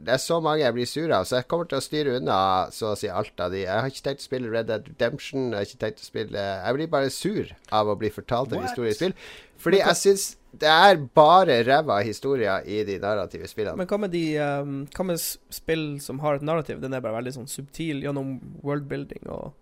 Det 0.01 0.15
er 0.15 0.17
så 0.17 0.39
mange 0.41 0.63
jeg 0.63 0.73
blir 0.73 0.87
sur 0.89 1.11
av, 1.13 1.27
så 1.29 1.37
jeg 1.37 1.45
kommer 1.51 1.67
til 1.69 1.77
å 1.77 1.83
styre 1.85 2.15
unna 2.17 2.37
så 2.73 2.95
å 2.95 2.97
si 2.97 3.11
alt 3.13 3.43
av 3.43 3.53
de. 3.53 3.61
Jeg 3.67 3.77
har 3.77 3.93
ikke 3.93 4.05
tenkt 4.07 4.23
å 4.23 4.29
spille 4.29 4.49
Red 4.49 4.71
Dead 4.71 4.87
Redemption. 4.89 5.51
Jeg 5.51 5.59
har 5.59 5.69
ikke 5.69 5.83
tenkt 5.85 6.01
å 6.01 6.09
spille 6.09 6.45
Jeg 6.45 6.77
blir 6.79 6.93
bare 6.95 7.13
sur 7.13 7.51
av 7.69 7.91
å 7.91 7.97
bli 7.99 8.09
fortalt 8.13 8.55
en 8.55 8.65
historie 8.65 8.95
i 8.95 8.97
spill. 8.97 9.13
Fordi 9.61 9.83
jeg 9.83 9.99
syns 9.99 10.25
det 10.51 10.67
er 10.67 10.97
bare 11.15 11.61
ræva 11.63 12.01
historier 12.03 12.65
i 12.67 12.81
de 12.83 12.97
narrative 12.99 13.47
spillene. 13.47 13.77
men 13.79 13.87
hva 13.87 13.99
med 14.03 14.11
de 14.11 14.25
um, 14.43 14.81
Hva 14.91 15.05
med 15.07 15.21
spill 15.21 15.85
som 16.03 16.19
har 16.19 16.35
et 16.35 16.43
narrativ? 16.43 16.81
Den 16.83 16.93
er 16.93 17.03
bare 17.03 17.15
veldig 17.21 17.33
sånn 17.37 17.47
subtil 17.47 18.03
gjennom 18.03 18.35
worldbuilding 18.65 19.29
og 19.31 19.53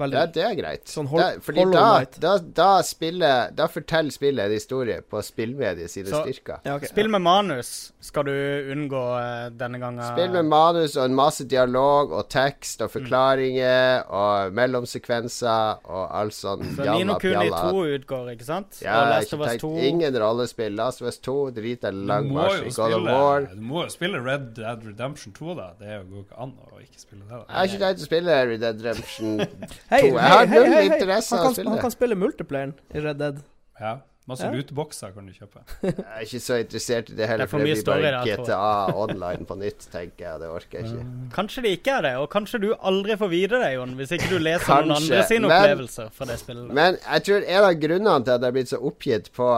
veldig 0.00 0.18
Ja, 0.18 0.24
det 0.34 0.44
er 0.48 0.54
greit. 0.58 0.84
Sånn 0.90 1.08
hold, 1.10 1.22
det, 1.22 1.44
fordi 1.46 1.64
da, 1.74 1.86
da, 2.24 2.34
da, 2.60 2.70
spiller, 2.86 3.50
da 3.56 3.66
forteller 3.70 4.14
spillet 4.14 4.44
en 4.48 4.54
historie 4.56 5.00
på 5.02 5.22
spillmediet 5.24 5.90
sine 5.92 6.10
Så- 6.10 6.22
styrker. 6.24 6.60
ja, 6.64 6.76
okay. 6.80 6.88
Spill 6.90 7.08
med 7.12 7.22
manus 7.22 7.92
skal 8.00 8.24
du 8.24 8.32
unngå 8.74 9.02
eh, 9.20 9.50
denne 9.60 9.78
gangen. 9.82 10.02
Spill 10.12 10.32
med 10.34 10.48
manus 10.50 10.96
og 10.96 11.04
en 11.04 11.14
masse 11.18 11.44
dialog 11.48 12.12
og 12.16 12.28
tekst 12.32 12.80
og 12.82 12.90
forklaringer 12.94 14.06
og 14.08 14.54
mellomsekvenser 14.56 15.84
og 15.84 16.04
all 16.20 16.30
sånn 16.34 16.64
Så 16.76 16.86
Nino 16.88 17.16
Kuni 17.20 17.50
2 17.50 17.84
utgår, 17.98 18.32
ikke 18.34 18.46
sant? 18.48 18.80
Ja, 18.84 19.02
og 19.02 19.10
Last 19.14 19.32
ikke 19.32 19.40
of 19.40 19.46
Us 19.46 19.52
tenkt 19.52 19.64
2. 19.66 19.72
Ingen 19.90 20.18
rollespill. 20.22 20.74
Last 20.76 21.02
of 21.02 21.08
Us 21.10 21.18
2 21.18 21.36
driter 21.56 21.92
lang 21.92 22.30
marsj 22.32 22.66
i 22.66 22.74
God 22.76 22.96
of 22.98 23.04
War. 23.08 23.46
du 23.52 23.60
må 23.60 23.84
jo 23.84 23.90
spille 23.92 24.20
Red 24.24 24.54
Dead 24.56 24.84
Redemption 24.86 25.32
2, 25.36 25.54
da. 25.58 25.68
Det 25.80 26.00
går 26.10 26.24
ikke 26.24 26.40
an 26.46 26.54
å 26.66 26.80
ikke 26.80 27.00
spille 27.00 27.22
det. 27.26 27.30
Da. 27.30 27.44
Jeg 27.48 27.56
har 27.56 27.70
ikke 27.70 27.82
tenkt 27.84 28.00
å 28.04 28.08
spille 28.08 28.38
Red 28.50 28.60
Dead 28.64 28.84
Redemption 28.86 29.38
2. 29.38 29.70
Hei, 29.90 30.00
hei, 30.02 30.46
hei, 30.46 30.64
hei, 30.68 30.88
hei. 30.88 30.98
Han 31.30 31.54
kan, 31.54 31.66
han 31.66 31.78
kan 31.82 31.90
spille 31.90 32.14
multiplayeren 32.14 32.74
i 32.94 33.00
Red 33.02 33.18
Dead. 33.18 33.40
Ja, 33.80 33.96
Masse 34.28 34.44
Ja. 34.46 34.50
lootboxer 34.52 35.10
kan 35.14 35.26
du 35.26 35.32
kjøpe. 35.32 35.62
Jeg 35.82 35.94
er 36.04 36.20
ikke 36.26 36.40
så 36.44 36.58
interessert 36.60 37.08
i 37.10 37.14
det 37.18 37.26
heller, 37.26 37.46
Det 37.46 37.50
for 37.50 37.58
det 37.58 37.70
blir 37.72 37.84
bare. 37.88 38.20
GTA 38.28 38.94
online 39.04 39.46
på 39.48 39.56
nytt, 39.58 39.86
tenker 39.90 40.26
jeg. 40.26 40.40
Det 40.42 40.50
orker 40.52 40.76
jeg 40.78 40.90
ikke. 40.90 41.06
Kanskje 41.34 41.62
det 41.64 41.72
ikke 41.78 41.94
er 41.96 42.02
det, 42.06 42.12
og 42.20 42.28
kanskje 42.30 42.60
du 42.62 42.68
aldri 42.76 43.16
får 43.18 43.30
vite 43.32 43.58
det, 43.64 43.70
Jon, 43.74 43.94
hvis 43.98 44.12
ikke 44.14 44.28
du 44.30 44.36
leser 44.38 44.84
noen 44.84 44.94
andre 45.00 45.22
sine 45.26 45.48
men- 45.48 45.56
opplevelser 45.56 46.12
fra 46.14 46.28
det 46.30 46.36
spillet. 46.42 46.68
Men 46.78 46.98
jeg 47.00 47.24
tror 47.26 47.48
en 47.56 47.64
av 47.70 47.74
grunnene 47.86 48.24
til 48.28 48.34
at 48.36 48.44
jeg 48.46 48.52
er 48.52 48.56
blitt 48.58 48.70
så 48.74 48.80
oppgitt 48.92 49.32
på, 49.40 49.48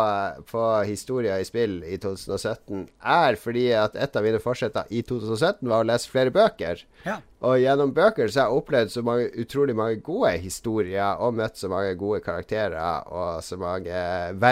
på 0.54 0.64
historier 0.88 1.42
i 1.42 1.48
spill 1.50 1.76
i 1.84 1.98
2017, 2.00 2.86
er 3.18 3.36
fordi 3.42 3.66
at 3.76 3.98
et 3.98 4.16
av 4.16 4.24
mine 4.24 4.40
forsetter 4.40 4.88
i 4.94 5.02
2017 5.04 5.68
var 5.68 5.82
å 5.84 5.90
lese 5.90 6.08
flere 6.08 6.32
bøker. 6.32 6.86
Ja. 7.04 7.18
Og 7.42 7.56
gjennom 7.58 7.90
bøker 7.90 8.30
så 8.30 8.44
har 8.44 8.52
jeg 8.52 8.60
opplevd 8.62 8.92
så 8.94 9.02
mange, 9.02 9.24
utrolig 9.42 9.74
mange 9.74 9.98
gode 10.06 10.30
historier, 10.44 11.18
og 11.18 11.34
møtt 11.34 11.58
så 11.58 11.66
mange 11.68 11.96
gode 11.98 12.20
karakterer, 12.22 13.02
og 13.10 13.42
så 13.42 13.58
mange 13.58 13.90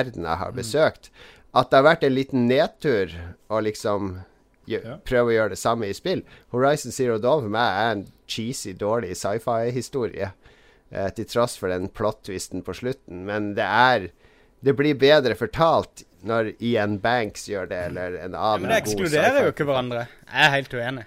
verdener 0.00 0.32
jeg 0.32 0.42
har 0.42 0.56
besøkt, 0.56 1.10
at 1.54 1.70
det 1.70 1.80
har 1.80 1.86
vært 1.86 2.04
en 2.06 2.14
liten 2.16 2.48
nedtur 2.50 3.14
å 3.50 3.62
liksom 3.64 4.12
prøve 5.06 5.32
å 5.32 5.34
gjøre 5.34 5.54
det 5.54 5.58
samme 5.60 5.88
i 5.90 5.96
spill. 5.96 6.22
Horizon 6.54 6.94
Zero 6.94 7.18
Dawn 7.18 7.46
for 7.46 7.54
meg 7.54 7.78
er 7.80 7.94
en 7.94 8.04
cheesy, 8.30 8.74
dårlig 8.78 9.16
sci-fi-historie. 9.18 10.30
Eh, 10.90 11.10
til 11.14 11.26
tross 11.30 11.54
for 11.58 11.70
den 11.70 11.88
plot-twisten 11.94 12.64
på 12.66 12.74
slutten. 12.74 13.24
Men 13.28 13.54
det 13.58 13.66
er 13.66 14.10
Det 14.60 14.74
blir 14.76 14.92
bedre 14.92 15.32
fortalt 15.32 16.02
når 16.20 16.50
Ian 16.60 16.98
Banks 17.00 17.46
gjør 17.48 17.70
det, 17.70 17.78
eller 17.88 18.18
en 18.18 18.34
annen 18.34 18.34
Ja, 18.34 18.40
annen 18.50 18.66
men 18.66 18.70
det 18.74 18.80
ekskluderer 18.82 19.46
jo 19.46 19.52
ikke 19.54 19.64
hverandre. 19.64 20.02
Jeg 20.26 20.42
er 20.44 20.50
helt 20.52 20.74
uenig. 20.76 21.04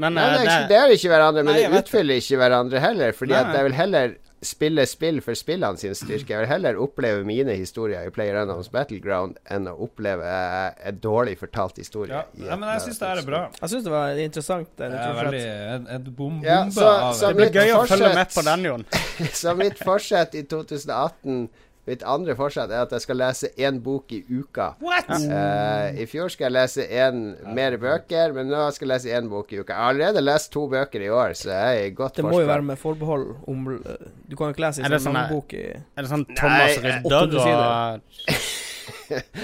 Men 0.00 0.14
Nei, 0.16 0.22
eh, 0.24 0.30
det 0.30 0.38
det, 0.38 0.46
ekskluderer 0.46 0.94
ikke 0.94 1.10
hverandre, 1.12 1.42
men 1.44 1.52
Nei, 1.52 1.66
det 1.68 1.82
utfyller 1.82 2.22
ikke 2.22 2.38
hverandre 2.40 2.80
heller. 2.80 3.12
Fordi 3.12 3.34
Nei, 3.34 3.40
at 3.42 3.50
nei. 3.50 3.58
jeg 3.58 3.66
vil 3.68 3.76
heller 3.82 4.14
spille 4.44 4.84
spill 4.86 5.20
for 5.24 5.34
spillene 5.38 5.78
sin 5.80 5.94
styrke. 5.96 6.30
Jeg 6.34 6.44
vil 6.44 6.50
heller 6.50 6.78
oppleve 6.82 7.24
mine 7.26 7.54
historier 7.58 8.06
i 8.06 8.12
PlayerUnknown's 8.14 8.70
Battleground 8.72 9.38
enn 9.50 9.68
å 9.70 9.74
oppleve 9.86 10.24
eh, 10.28 10.88
en 10.90 11.00
dårlig 11.02 11.36
fortalt 11.40 11.80
historie. 11.82 12.12
Ja, 12.14 12.22
i 12.38 12.46
ja, 12.48 12.56
men 12.60 12.68
jeg 12.74 12.84
syns 12.86 13.00
det 13.02 13.08
her 13.10 13.22
er 13.22 13.28
bra. 13.28 13.42
Jeg 13.60 13.72
syns 13.74 13.84
det 13.88 13.94
var 13.94 14.22
interessant. 14.24 14.70
Det, 14.76 14.90
Det 14.94 15.02
er 15.02 15.18
veldig 15.22 15.42
en, 15.74 15.86
en 15.96 16.04
bom, 16.08 16.14
bombe 16.16 16.46
Ja, 16.48 16.62
så- 16.70 16.88
av 16.94 17.14
så 17.18 17.32
det 17.32 17.36
blir 17.42 17.60
gøy 17.62 17.74
å 17.74 17.84
følge 17.88 18.14
med 18.14 18.32
på 18.34 18.44
den, 18.48 18.64
Jon. 18.70 18.86
Så 19.44 19.54
mitt 19.58 19.78
forsett 19.84 20.34
i 20.34 20.42
2018 20.50 21.48
Mitt 21.84 22.04
andre 22.08 22.32
forsett 22.38 22.70
er 22.72 22.86
at 22.86 22.92
jeg 22.96 23.04
skal 23.04 23.18
lese 23.20 23.50
én 23.60 23.78
bok 23.84 24.12
i 24.16 24.22
uka. 24.24 24.70
What?! 24.80 25.10
Eh, 25.12 26.00
I 26.00 26.06
fjor 26.08 26.32
skal 26.32 26.48
jeg 26.48 26.54
lese 26.56 26.86
én 26.88 27.22
mer 27.56 27.76
bøker, 27.80 28.32
men 28.36 28.48
nå 28.48 28.64
skal 28.72 28.88
jeg 28.88 28.92
lese 28.94 29.18
én 29.18 29.28
bok 29.28 29.52
i 29.52 29.60
uka. 29.60 29.74
Jeg 29.74 29.82
har 29.82 29.92
allerede 29.92 30.24
lest 30.24 30.52
to 30.54 30.64
bøker 30.72 31.04
i 31.04 31.12
år, 31.12 31.36
så 31.36 31.52
jeg 31.52 31.82
er 31.84 31.90
i 31.90 31.94
godt 31.94 32.16
Det 32.16 32.24
må 32.24 32.40
jo 32.40 32.48
være 32.48 32.64
med 32.72 32.80
forbehold 32.80 33.30
om 33.50 33.68
uh, 33.74 33.94
Du 34.24 34.36
kan 34.36 34.48
jo 34.48 34.56
ikke 34.56 34.64
lese 34.64 34.84
en 34.86 35.00
sånn 35.02 35.20
bok 35.28 35.52
i 35.56 35.64
Er 35.74 36.06
det 36.06 36.10
sånn 36.10 36.24
Thomas 36.32 36.78
Rydder 36.80 37.36
og 37.44 38.32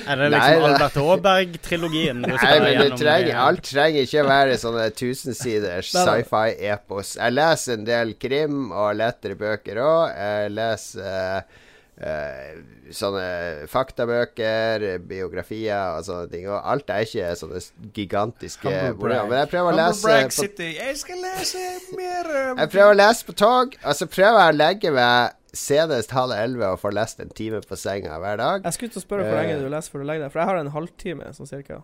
Er 0.09 0.17
det 0.17 0.29
liksom 0.33 0.63
Nei, 0.63 0.69
Albert 0.71 0.99
Aaberg-trilogien 1.01 2.23
Nei, 2.25 2.55
men 2.65 2.79
det 2.81 2.99
trenger, 3.01 3.37
alt 3.41 3.65
trenger 3.69 4.07
ikke 4.09 4.25
være 4.29 4.59
sånne 4.61 4.87
tusensiders 4.97 5.91
sci-fi-epos. 5.93 7.15
Jeg 7.21 7.37
leser 7.37 7.77
en 7.77 7.89
del 7.89 8.15
krim 8.21 8.71
og 8.71 8.95
lettere 8.99 9.37
bøker 9.41 9.81
òg. 9.85 10.15
Jeg 10.17 10.55
leser 10.57 11.05
eh, 11.05 11.41
eh, 11.41 11.67
sånne 12.01 13.67
faktabøker, 13.71 14.85
biografier 15.09 15.99
og 15.99 16.07
sånne 16.07 16.31
ting. 16.33 16.47
Og 16.51 16.59
alt 16.59 16.91
er 16.91 17.05
ikke 17.07 17.33
sånne 17.39 17.61
gigantiske 17.97 18.71
Humble 18.71 19.19
Men 19.29 19.43
jeg 19.43 19.51
prøver 19.53 19.75
å 19.75 19.77
lese 19.79 20.49
på 20.57 20.71
Jeg 20.71 20.97
skal 21.03 21.21
lese 21.25 21.67
mer 21.99 22.31
eh, 22.31 22.49
jeg 22.63 22.73
prøver 22.73 22.95
å 22.95 22.99
lese 22.99 23.29
på 23.29 23.37
tog, 23.37 23.77
og 23.85 23.99
så 23.99 24.09
prøver 24.11 24.41
jeg 24.41 24.55
å 24.55 24.59
legge 24.59 24.95
meg 24.97 25.37
senest 25.57 26.13
halv 26.15 26.35
elleve 26.37 26.69
og 26.75 26.79
få 26.79 26.93
lest 26.95 27.21
en 27.23 27.31
time 27.35 27.61
på 27.67 27.79
senga 27.79 28.19
hver 28.23 28.39
dag. 28.39 28.67
Jeg 28.69 28.77
skulle 28.77 28.95
til 28.95 29.03
å 29.03 29.07
spørre 29.07 29.27
hvor 29.27 29.35
Eh. 29.35 29.41
lenge 29.43 29.63
du 29.63 29.69
leser 29.73 29.91
før 29.91 30.05
du 30.05 30.07
legger 30.07 30.25
deg, 30.27 30.33
for 30.33 30.43
jeg 30.43 30.51
har 30.51 30.61
en 30.61 30.75
halvtime 30.77 31.33
sånn 31.35 31.51
cirka. 31.51 31.83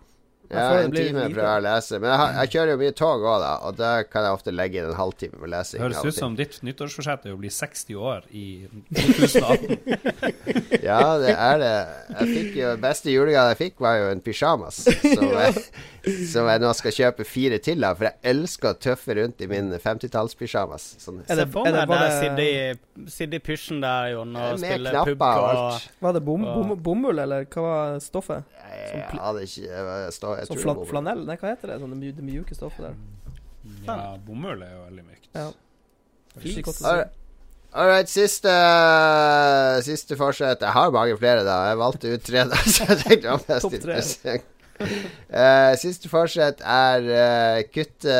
Ja, 0.50 0.66
en 0.80 0.92
time 0.94 1.26
prøver 1.32 1.48
jeg 1.48 1.60
å 1.60 1.64
lese. 1.66 1.98
Men 2.00 2.10
jeg, 2.12 2.18
har, 2.20 2.34
jeg 2.40 2.52
kjører 2.54 2.70
jo 2.72 2.78
mye 2.82 2.94
tog 3.00 3.24
òg, 3.26 3.36
da, 3.42 3.52
og 3.66 3.78
da 3.78 3.90
kan 4.06 4.26
jeg 4.26 4.36
ofte 4.38 4.54
legge 4.54 4.80
inn 4.80 4.90
en 4.90 4.98
halvtime 4.98 5.40
med 5.42 5.52
lesing. 5.52 5.80
Det 5.80 5.86
høres 5.86 6.14
ut 6.14 6.20
som 6.20 6.36
ditt 6.38 6.58
nyttårsforsett 6.66 7.26
er 7.26 7.34
å 7.34 7.40
bli 7.40 7.50
60 7.52 8.00
år 8.12 8.28
i 8.30 8.46
2018. 8.94 9.76
Ja, 10.86 11.16
det 11.18 11.32
er 11.32 11.58
det. 11.60 11.74
Jeg 12.12 12.26
fikk 12.30 12.56
jo 12.60 12.72
Beste 12.80 13.10
julegave 13.10 13.54
jeg 13.54 13.58
fikk, 13.60 13.80
var 13.82 13.96
jo 13.98 14.10
en 14.12 14.20
pysjamas. 14.22 14.82
Så 14.86 15.30
jeg, 15.42 15.64
som 16.30 16.46
jeg 16.46 16.60
nå 16.62 16.70
skal 16.78 16.92
kjøpe 16.94 17.24
fire 17.26 17.58
til 17.58 17.82
av, 17.84 17.96
for 17.98 18.06
jeg 18.08 18.14
elsker 18.30 18.70
å 18.70 18.78
tøffe 18.78 19.16
rundt 19.18 19.40
i 19.42 19.48
min 19.50 19.72
50-tallspysjamas. 19.82 20.84
Sånn, 21.02 21.18
Er 21.28 21.40
det- 21.40 21.48
er 21.56 21.72
det 21.72 21.82
bare- 21.88 22.06
deg 22.10 22.12
i, 22.46 23.40
pysjen 23.40 23.80
der, 23.82 24.12
Jon, 24.14 24.36
og 24.36 24.58
spille 24.58 24.92
pub 25.04 25.22
og 25.22 25.42
og 25.42 25.48
alt. 25.50 25.88
Var 26.00 26.12
det 26.12 26.24
bom, 26.24 26.42
bom, 26.44 26.76
bomull, 26.82 27.18
eller 27.18 27.44
hva 27.46 27.62
var 27.66 27.98
stoffet? 28.00 28.44
Jeg, 28.70 28.92
jeg 28.94 29.20
hadde 29.20 29.42
ikke 29.42 29.62
Jeg, 29.66 29.84
var- 29.84 30.00
jeg, 30.38 30.46
Sånn 30.46 30.62
flan 30.62 30.86
flanell? 30.86 31.26
Nei, 31.26 31.36
hva 31.36 31.48
heter 31.56 31.66
det? 31.74 31.80
Sånn 31.80 32.00
det, 32.00 32.14
det 32.16 32.24
mjuke 32.24 32.54
stoffet 32.54 32.86
der. 32.90 32.94
Ja, 33.86 34.16
bomull 34.24 34.62
er 34.62 34.70
jo 34.76 34.82
veldig 34.90 35.04
mykt. 35.10 35.28
Ja. 35.34 35.50
Flis. 36.38 36.82
All 37.76 37.88
right, 37.88 38.06
siste 38.08 38.52
Siste 39.84 40.16
forsett. 40.16 40.60
Jeg 40.64 40.72
har 40.72 40.90
mange 40.94 41.16
flere, 41.18 41.42
da. 41.44 41.56
Jeg 41.70 41.78
valgte 41.80 42.12
ut 42.14 42.22
tre, 42.24 42.44
da. 42.48 42.56
Så 42.74 42.86
jeg 42.88 42.98
tenkte 43.02 43.34
det 43.48 43.60
Topp 43.62 43.72
tre. 43.72 43.96
interessant. 43.96 44.44
Eh, 44.80 45.72
siste 45.80 46.08
forsett 46.12 46.60
er 46.60 47.06
uh, 47.08 47.60
kutte 47.72 48.16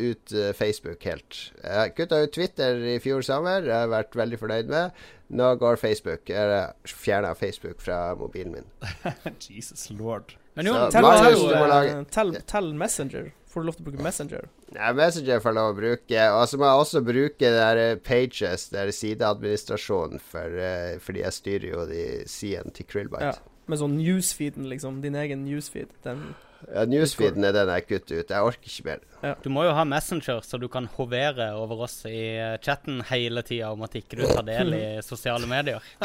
ut 0.00 0.32
eh, 0.32 0.52
Facebook 0.56 1.04
helt. 1.06 1.38
Uh, 1.64 1.86
kutta 1.96 2.18
ut 2.24 2.32
Twitter 2.34 2.80
i 2.94 2.98
fjor 3.02 3.22
sommer. 3.26 3.62
Jeg 3.66 3.76
har 3.76 3.90
vært 3.92 4.16
veldig 4.18 4.38
fornøyd 4.40 4.70
med. 4.72 5.00
Nå 5.30 5.52
går 5.60 5.78
Facebook. 5.78 6.26
Jeg 6.30 6.62
fjerna 6.90 7.34
Facebook 7.38 7.80
fra 7.84 8.14
mobilen 8.18 8.56
min. 8.58 8.70
Jesus 9.46 9.90
lord. 9.94 10.34
Men 10.58 10.66
jo, 10.66 10.74
Så- 10.74 10.88
Tell, 10.96 11.06
Marius, 11.06 11.38
tell, 11.38 11.48
du 11.48 11.54
må 11.54 11.64
eh, 11.66 11.70
lage- 11.74 12.00
tell, 12.10 12.32
tell 12.50 12.72
Messenger. 12.74 13.30
Får 13.50 13.62
du 13.62 13.66
lov 13.66 13.74
til 13.78 13.82
å 13.82 13.88
bruke 13.90 14.02
Messenger? 14.06 14.44
Ja, 14.76 14.92
Messenger 14.94 15.40
får 15.42 15.54
lov 15.56 15.72
å 15.72 15.78
bruke. 15.78 16.26
Og 16.38 16.44
så 16.50 16.58
må 16.58 16.66
jeg 16.68 16.82
også 16.84 17.00
bruke 17.06 17.48
der 17.54 17.80
eh, 17.82 17.94
Pages, 18.06 18.68
der 18.74 18.90
sideadministrasjonen, 18.94 20.20
for, 20.22 20.58
eh, 20.62 20.98
fordi 21.02 21.24
jeg 21.24 21.34
styrer 21.38 21.68
jo 21.72 21.86
de 21.90 22.04
sidene 22.30 22.70
til 22.74 22.86
Krillbite. 22.90 23.32
Ja. 23.32 23.49
Med 23.70 23.78
sånn 23.80 23.96
newsfeeden, 24.00 24.66
liksom. 24.70 25.00
Din 25.04 25.14
egen 25.20 25.44
newsfeed. 25.46 25.92
Den 26.06 26.32
Ja, 26.68 26.82
Newsfeeden 26.84 27.40
er 27.48 27.54
den 27.56 27.70
jeg 27.72 27.86
kutter 27.88 28.18
ut. 28.20 28.28
Jeg 28.34 28.44
orker 28.44 28.68
ikke 28.68 28.84
mer. 28.84 29.36
du 29.40 29.46
må 29.48 29.62
jo 29.64 29.70
ha 29.72 29.84
Messenger, 29.88 30.42
så 30.44 30.58
du 30.60 30.66
kan 30.68 30.90
hovere 30.92 31.46
over 31.56 31.86
oss 31.86 31.94
i 32.04 32.36
chatten 32.60 32.98
hele 33.08 33.40
tida 33.48 33.70
om 33.72 33.80
at 33.86 33.96
ikke 33.96 34.18
du 34.18 34.26
tar 34.28 34.44
del 34.44 34.74
i 34.76 34.82
sosiale 35.06 35.48
medier. 35.48 35.80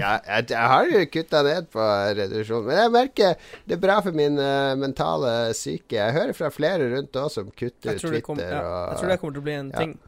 ja, 0.00 0.14
jeg, 0.24 0.46
jeg 0.54 0.70
har 0.72 0.88
jo 0.88 1.02
kutta 1.12 1.42
ned 1.44 1.68
på 1.74 1.84
reduksjon, 2.16 2.64
men 2.70 2.80
jeg 2.80 2.94
merker 2.96 3.36
det 3.68 3.76
er 3.76 3.82
bra 3.84 3.98
for 4.00 4.16
min 4.16 4.40
uh, 4.40 4.72
mentale 4.80 5.34
syke. 5.58 5.98
Jeg 6.00 6.16
hører 6.16 6.32
fra 6.40 6.48
flere 6.54 6.88
rundt 6.96 7.20
òg 7.20 7.28
som 7.36 7.52
kutter 7.52 7.98
ut 7.98 8.00
Twitter. 8.00 8.24
kom, 8.24 8.40
ja, 8.40 8.64
og, 8.64 8.94
jeg 8.94 9.02
tror 9.02 9.12
det 9.12 9.20
kommer 9.20 9.36
til 9.36 9.44
å 9.44 9.48
bli 9.50 9.58
en 9.60 9.72
Ja. 9.74 9.84
ting. 9.84 9.98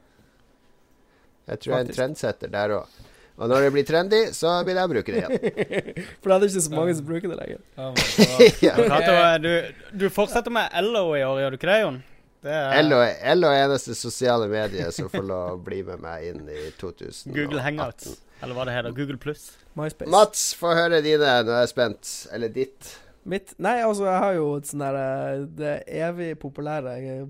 jeg 1.52 1.60
tror 1.66 1.74
jeg 1.76 1.80
er 1.84 1.88
en 1.90 1.96
trendsetter 2.00 2.48
der 2.56 2.78
òg. 2.80 3.00
Og 3.40 3.48
når 3.48 3.64
det 3.64 3.72
blir 3.74 3.86
trendy, 3.88 4.22
så 4.36 4.58
vil 4.66 4.76
jeg 4.76 4.90
bruke 4.92 5.14
det 5.14 5.22
igjen. 5.22 5.36
For 6.20 6.28
det 6.28 6.36
er 6.36 6.48
ikke 6.48 6.64
så 6.66 6.74
mange 6.74 6.96
som 6.98 7.06
bruker 7.08 7.32
det 7.32 7.38
lenger. 7.40 7.60
Oh 7.80 7.92
ja. 8.66 9.36
Du, 9.42 9.52
du 10.04 10.08
fortsetter 10.12 10.52
med 10.52 10.74
LO 10.84 11.06
i 11.16 11.22
år, 11.24 11.40
gjør 11.40 11.54
du 11.54 11.58
ikke 11.60 11.70
det, 11.70 11.78
Jon? 11.82 12.02
Det 12.42 12.50
er 12.58 12.82
LO 12.82 12.98
LO 13.38 13.50
er 13.54 13.64
eneste 13.68 13.94
sosiale 13.94 14.48
medier 14.50 14.90
som 14.94 15.08
får 15.10 15.24
lov 15.28 15.44
å 15.54 15.58
bli 15.62 15.78
med 15.86 16.02
meg 16.02 16.26
inn 16.32 16.42
i 16.50 16.64
2018. 16.80 17.32
Google 17.36 17.62
Hangouts. 17.62 18.16
Eller 18.42 18.58
hva 18.58 18.66
det 18.66 18.74
heter. 18.74 18.94
Google 18.96 19.18
Pluss. 19.22 19.52
MySpace. 19.78 20.10
Mats, 20.10 20.48
få 20.58 20.74
høre 20.74 20.98
dine. 21.04 21.30
Nå 21.46 21.54
er 21.54 21.62
jeg 21.62 21.70
spent. 21.70 22.10
Eller 22.34 22.50
ditt. 22.52 22.96
Mitt 23.22 23.54
Nei, 23.62 23.76
altså, 23.86 24.08
jeg 24.10 24.22
har 24.24 24.34
jo 24.34 24.46
et 24.58 24.66
sånn 24.66 24.82
der 24.82 24.96
eh, 24.98 25.42
Det 25.54 25.74
evig 25.94 26.32
populære 26.42 26.96
eh, 26.98 27.20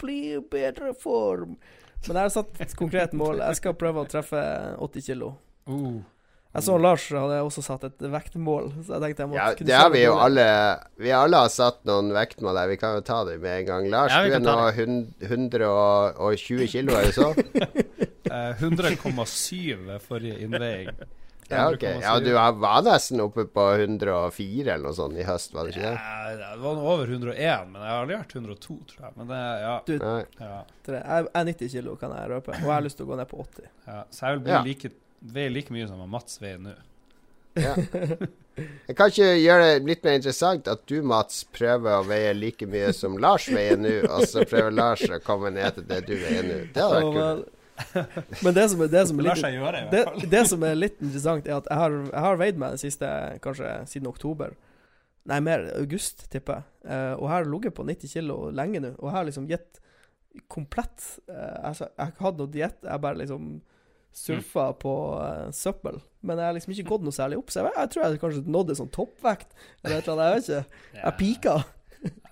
Bli 0.00 0.18
i 0.34 0.42
bedre 0.52 0.92
form. 0.96 1.56
Men 2.06 2.16
jeg 2.16 2.22
har 2.22 2.32
satt 2.32 2.62
et 2.64 2.72
konkret 2.78 3.12
mål. 3.16 3.42
Jeg 3.44 3.60
skal 3.60 3.76
prøve 3.78 4.04
å 4.04 4.08
treffe 4.08 4.40
80 4.80 5.06
kilo. 5.10 5.34
Uh. 5.68 6.00
Jeg 6.50 6.66
så 6.66 6.76
Lars 6.82 7.04
hadde 7.14 7.36
også 7.46 7.62
satt 7.62 7.84
et 7.86 8.00
vektmål, 8.10 8.72
så 8.82 8.96
jeg 8.96 9.02
tenkte 9.04 9.22
jeg 9.22 9.30
måtte 9.30 9.42
Ja, 9.44 9.50
kunne 9.54 9.68
det 9.68 9.76
har 9.78 9.90
vi 9.94 10.00
jo 10.02 10.16
alle 10.18 10.46
Vi 10.98 11.12
alle 11.14 11.42
har 11.44 11.52
satt 11.54 11.78
noen 11.86 12.10
vektmål 12.16 12.58
der. 12.58 12.72
Vi 12.72 12.78
kan 12.80 12.96
jo 12.96 13.04
ta 13.06 13.20
det 13.28 13.36
med 13.38 13.60
en 13.60 13.68
gang. 13.68 13.86
Lars, 13.92 14.16
Ja, 14.16 14.24
du 14.26 14.34
er 14.34 14.42
nå 14.42 14.56
120 15.28 16.66
kilo, 16.72 16.98
er 16.98 17.10
det 17.10 17.14
så? 17.18 17.30
Eh, 18.30 18.60
100,7 18.62 19.88
ved 19.88 20.02
forrige 20.06 20.36
innveiing. 20.44 20.90
Ja, 21.50 21.64
ok. 21.72 21.82
Ja, 22.02 22.12
du 22.22 22.30
var- 22.32 22.52
var 22.62 22.82
nesten 22.86 23.20
oppe 23.20 23.44
på 23.50 23.64
104 23.76 24.74
eller 24.74 24.84
noe 24.86 24.94
sånt 24.94 25.18
i 25.18 25.24
høst, 25.26 25.52
var 25.52 25.66
det 25.66 25.74
ikke 25.74 25.82
det? 25.82 25.94
Ja, 25.98 26.50
det 26.54 26.60
var 26.62 26.76
over 26.94 27.06
101, 27.10 27.66
men 27.72 27.82
jeg 27.82 27.90
har 27.90 28.02
aldri 28.04 28.16
vært 28.20 28.34
102, 28.38 28.76
tror 28.92 29.00
jeg. 29.06 29.12
Men 29.16 29.26
det, 29.32 29.40
ja, 29.64 29.74
Du, 29.86 29.94
ja, 29.98 30.64
jeg 30.86 31.26
er 31.34 31.44
90 31.44 31.68
kilo, 31.74 31.96
kan 31.96 32.10
jeg 32.14 32.30
røpe, 32.30 32.48
og 32.54 32.60
jeg 32.60 32.70
har 32.70 32.82
lyst 32.86 32.96
til 33.00 33.06
å 33.06 33.10
gå 33.10 33.16
ned 33.18 33.28
på 33.28 33.40
80. 33.44 33.66
ja. 33.86 34.04
Så 34.10 34.20
jeg 34.26 34.38
vil 34.38 34.44
bli 34.46 34.52
Ja. 34.52 34.62
like, 34.62 34.90
veie 35.22 35.50
like 35.50 35.70
mye 35.74 35.88
som 35.88 36.08
Mats 36.10 36.38
veier 36.40 36.58
nå. 36.58 36.74
Ja. 37.56 37.74
Jeg 38.88 38.94
kan 38.96 39.08
ikke 39.08 39.28
gjøre 39.40 39.62
det 39.78 39.86
litt 39.88 40.02
mer 40.04 40.16
interessant 40.18 40.66
at 40.68 40.82
du, 40.86 41.00
Mats, 41.02 41.44
prøver 41.54 41.94
å 42.00 42.04
veie 42.04 42.34
like 42.34 42.66
mye 42.68 42.92
som 42.92 43.16
Lars 43.16 43.46
veier 43.48 43.78
nå, 43.80 43.92
og 44.10 44.26
så 44.28 44.44
prøver 44.44 44.74
Lars 44.74 45.00
å 45.08 45.18
komme 45.24 45.50
ned 45.54 45.74
til 45.78 45.84
det 45.88 46.00
du 46.06 46.12
veier 46.20 46.42
nå. 46.44 46.58
Det 46.74 46.82
hadde 46.82 46.98
vært 47.00 47.14
kult. 47.16 47.48
men, 48.44 48.54
det 48.56 48.66
som 48.72 48.82
det 48.82 49.04
som 49.10 49.20
litt 49.22 49.44
gjøre, 49.44 49.84
det, 49.92 50.02
det 50.32 50.42
som 50.48 50.64
er 50.66 50.78
litt 50.78 50.98
interessant, 51.00 51.46
er 51.48 51.58
at 51.58 51.70
jeg 51.70 51.82
har, 51.82 51.96
jeg 52.10 52.24
har 52.26 52.40
veid 52.40 52.60
meg 52.60 52.76
det 52.76 52.82
siste 52.82 53.12
kanskje 53.44 53.72
siden 53.90 54.10
oktober. 54.10 54.56
Nei, 55.28 55.40
mer 55.44 55.66
august, 55.76 56.24
tipper 56.32 56.60
jeg. 56.60 56.68
Uh, 56.88 57.14
og 57.18 57.24
jeg 57.26 57.34
har 57.34 57.50
ligget 57.52 57.76
på 57.76 57.86
90 57.86 58.14
kilo 58.14 58.38
lenge 58.56 58.80
nå. 58.82 58.94
Og 58.98 59.10
jeg 59.10 59.16
har 59.16 59.26
liksom 59.28 59.48
gitt 59.50 59.80
komplett 60.50 61.04
uh, 61.28 61.66
altså, 61.68 61.88
Jeg 61.90 62.00
har 62.00 62.14
ikke 62.14 62.26
hatt 62.28 62.38
noe 62.40 62.52
diett, 62.54 62.78
jeg 62.86 63.02
bare 63.04 63.20
liksom 63.20 63.50
surfa 64.16 64.70
på 64.80 64.94
uh, 65.20 65.50
søppel. 65.54 66.00
Men 66.26 66.40
jeg 66.40 66.48
har 66.48 66.56
liksom 66.56 66.72
ikke 66.74 66.88
gått 66.88 67.04
noe 67.06 67.14
særlig 67.14 67.38
opp, 67.40 67.52
så 67.52 67.62
jeg, 67.62 67.76
jeg 67.76 67.92
tror 67.92 68.06
jeg 68.06 68.22
kanskje 68.24 68.56
nådde 68.56 68.78
sånn 68.80 68.94
toppvekt. 68.96 69.52
Eller 69.84 70.00
et 70.00 70.08
eller 70.08 70.24
annet, 70.24 70.48
jeg 70.50 70.64
vet 70.64 70.72
ikke. 70.72 70.80
Jeg 71.04 71.16
pika. 71.20 71.58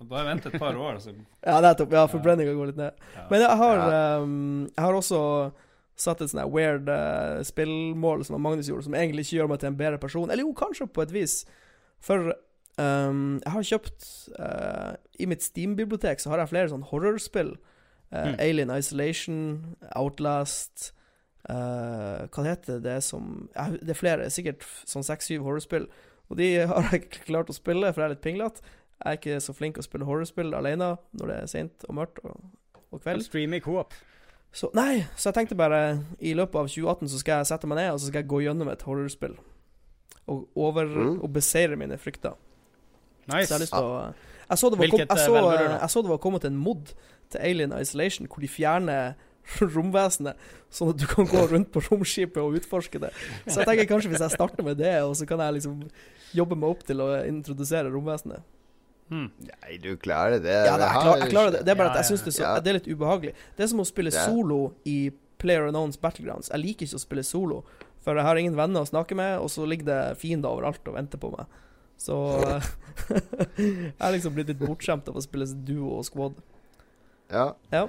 Bare 0.08 0.24
vent 0.30 0.46
et 0.48 0.54
par 0.60 0.76
år, 0.80 0.98
så 1.02 1.12
Ja, 1.44 1.58
nettopp. 1.60 1.92
Ja, 1.92 2.06
forbrenninga 2.08 2.54
går 2.56 2.70
litt 2.70 2.76
ned. 2.80 2.92
ja. 3.16 3.24
Men 3.30 3.40
jeg 3.44 3.56
har, 3.60 3.76
Ja. 3.76 4.18
ehm, 4.22 4.68
jeg 4.74 4.84
har 4.84 4.94
også 4.94 5.20
satt 5.98 6.20
et 6.22 6.30
sånn 6.30 6.50
weird 6.54 6.88
uh, 6.88 7.42
spillmål 7.44 8.24
som 8.24 8.40
Magnus 8.40 8.68
gjorde, 8.70 8.84
som 8.86 8.94
egentlig 8.94 9.26
ikke 9.26 9.40
gjør 9.40 9.48
meg 9.50 9.58
til 9.60 9.68
en 9.72 9.76
bedre 9.80 9.98
person. 9.98 10.30
Eller 10.30 10.44
jo, 10.46 10.52
kanskje 10.54 10.86
på 10.86 11.02
et 11.02 11.10
vis. 11.12 11.40
For 12.00 12.32
um, 12.78 13.40
jeg 13.42 13.52
har 13.52 13.66
kjøpt 13.72 14.06
uh, 14.38 14.92
I 15.18 15.26
mitt 15.26 15.42
Steam-bibliotek 15.42 16.20
så 16.22 16.30
har 16.30 16.38
jeg 16.44 16.52
flere 16.54 16.70
sånn 16.70 16.86
horrorspill. 16.92 17.56
Uh, 18.12 18.30
Mm. 18.30 18.36
Alien 18.40 18.70
Isolation, 18.72 19.40
Outlast 19.94 20.92
eh, 21.48 22.22
Hva 22.32 22.44
heter 22.46 22.78
det 22.80 23.02
som 23.04 23.48
ja, 23.54 23.66
Det 23.70 23.90
er 23.92 23.98
flere, 23.98 24.30
sikkert 24.32 24.64
sånn 24.88 25.04
seks-syv 25.04 25.44
horrorspill. 25.44 25.88
Og 26.30 26.36
de 26.40 26.46
har 26.68 26.88
jeg 26.92 27.02
ikke 27.06 27.26
klart 27.28 27.50
å 27.52 27.56
spille, 27.56 27.90
for 27.92 28.00
jeg 28.02 28.08
er 28.10 28.14
litt 28.14 28.24
pinglete. 28.24 28.60
Jeg 28.98 29.14
er 29.14 29.18
ikke 29.20 29.40
så 29.40 29.54
flink 29.54 29.78
å 29.78 29.84
spille 29.86 30.06
horrorspill 30.08 30.54
alene 30.58 30.96
når 31.18 31.30
det 31.30 31.36
er 31.42 31.50
seint 31.50 31.84
og 31.88 31.98
mørkt 32.00 32.18
og, 32.24 32.40
og 32.90 33.02
kveld. 33.02 33.22
Streame 33.26 33.60
i 33.60 33.62
coop. 33.64 33.94
Så 34.52 34.70
nei, 34.74 35.04
så 35.14 35.28
jeg 35.28 35.36
tenkte 35.36 35.58
bare 35.58 36.00
i 36.24 36.32
løpet 36.34 36.56
av 36.56 36.70
2018 36.72 37.12
så 37.12 37.20
skal 37.20 37.40
jeg 37.42 37.50
sette 37.52 37.68
meg 37.70 37.78
ned 37.82 37.92
og 37.92 38.00
så 38.00 38.08
skal 38.08 38.22
jeg 38.24 38.30
gå 38.32 38.42
gjennom 38.46 38.72
et 38.72 38.82
horrorspill. 38.82 39.36
Og 40.28 40.48
over 40.56 40.88
Mm. 40.88 41.20
Og 41.22 41.32
beseire 41.32 41.76
mine 41.76 41.98
frykter. 41.98 42.34
Så 43.28 43.36
jeg 43.36 43.48
har 43.52 43.60
lyst 43.60 43.72
til 43.72 43.84
å 43.84 44.14
Jeg 44.48 44.58
så 44.58 44.70
det 44.72 44.78
var, 44.78 44.88
kom, 44.88 44.98
Hvilket, 44.98 45.08
jeg 45.08 45.18
eh, 45.18 45.26
så, 45.26 45.78
jeg 45.80 45.90
så 45.90 46.02
det 46.02 46.10
var 46.10 46.20
kommet 46.24 46.44
en 46.44 46.56
mod 46.56 46.92
til 47.30 47.38
Alien 47.44 47.74
Isolation 47.80 48.26
hvor 48.26 48.40
de 48.40 48.48
fjerner 48.48 49.14
romvesenet, 49.76 50.36
sånn 50.72 50.92
at 50.92 51.00
du 51.00 51.06
kan 51.08 51.28
gå 51.28 51.42
rundt 51.48 51.70
på 51.72 51.80
romskipet 51.86 52.40
og 52.42 52.56
utforske 52.58 53.00
det. 53.00 53.10
Så 53.46 53.60
jeg 53.60 53.68
tenker 53.68 53.88
kanskje 53.88 54.10
hvis 54.12 54.24
jeg 54.24 54.34
starter 54.34 54.64
med 54.64 54.76
det, 54.80 54.94
og 55.04 55.14
så 55.16 55.24
kan 55.28 55.40
jeg 55.40 55.58
liksom 55.58 55.82
jobbe 56.36 56.56
meg 56.56 56.68
opp 56.74 56.82
til 56.88 57.00
å 57.00 57.08
introdusere 57.24 57.92
romvesenet. 57.92 58.44
Hmm. 59.08 59.30
Nei, 59.40 59.76
du 59.82 59.96
klarer 59.96 60.38
det. 60.42 60.52
Ja, 60.66 60.76
da, 60.76 60.88
jeg, 60.92 61.00
klar, 61.02 61.18
jeg 61.22 61.30
klarer 61.32 61.52
det. 61.54 61.60
Det 61.64 61.72
er 61.72 61.78
bare 61.80 61.88
Ja, 61.88 61.94
at 61.94 62.02
jeg 62.02 62.10
syns 62.18 62.24
det, 62.26 62.34
så- 62.34 62.42
ja. 62.42 62.60
det 62.60 62.68
er 62.68 62.78
litt 62.80 62.88
ubehagelig. 62.92 63.34
Det 63.56 63.64
er 63.64 63.70
som 63.72 63.80
å 63.80 63.86
spille 63.88 64.10
solo 64.12 64.74
i 64.84 65.10
Player 65.38 65.66
Unknowns 65.68 65.96
Battlegrounds. 66.02 66.50
Jeg 66.52 66.60
liker 66.60 66.86
ikke 66.86 66.98
å 66.98 67.04
spille 67.06 67.24
solo, 67.24 67.64
for 68.04 68.14
jeg 68.16 68.24
har 68.24 68.36
ingen 68.36 68.56
venner 68.56 68.82
å 68.84 68.88
snakke 68.90 69.16
med, 69.16 69.38
og 69.40 69.48
så 69.48 69.64
ligger 69.66 69.84
det 69.86 70.18
fiender 70.18 70.50
overalt 70.50 70.86
og 70.88 70.94
venter 70.94 71.18
på 71.18 71.30
meg. 71.36 71.46
Så 71.98 72.14
jeg 73.58 73.92
har 74.00 74.12
liksom 74.12 74.34
blitt 74.34 74.48
litt 74.52 74.58
bortskjemt 74.60 75.08
av 75.08 75.16
å 75.16 75.22
spille 75.24 75.46
duo 75.64 75.98
og 75.98 76.04
squad. 76.04 76.34
Ja. 77.30 77.54
Ja. 77.72 77.86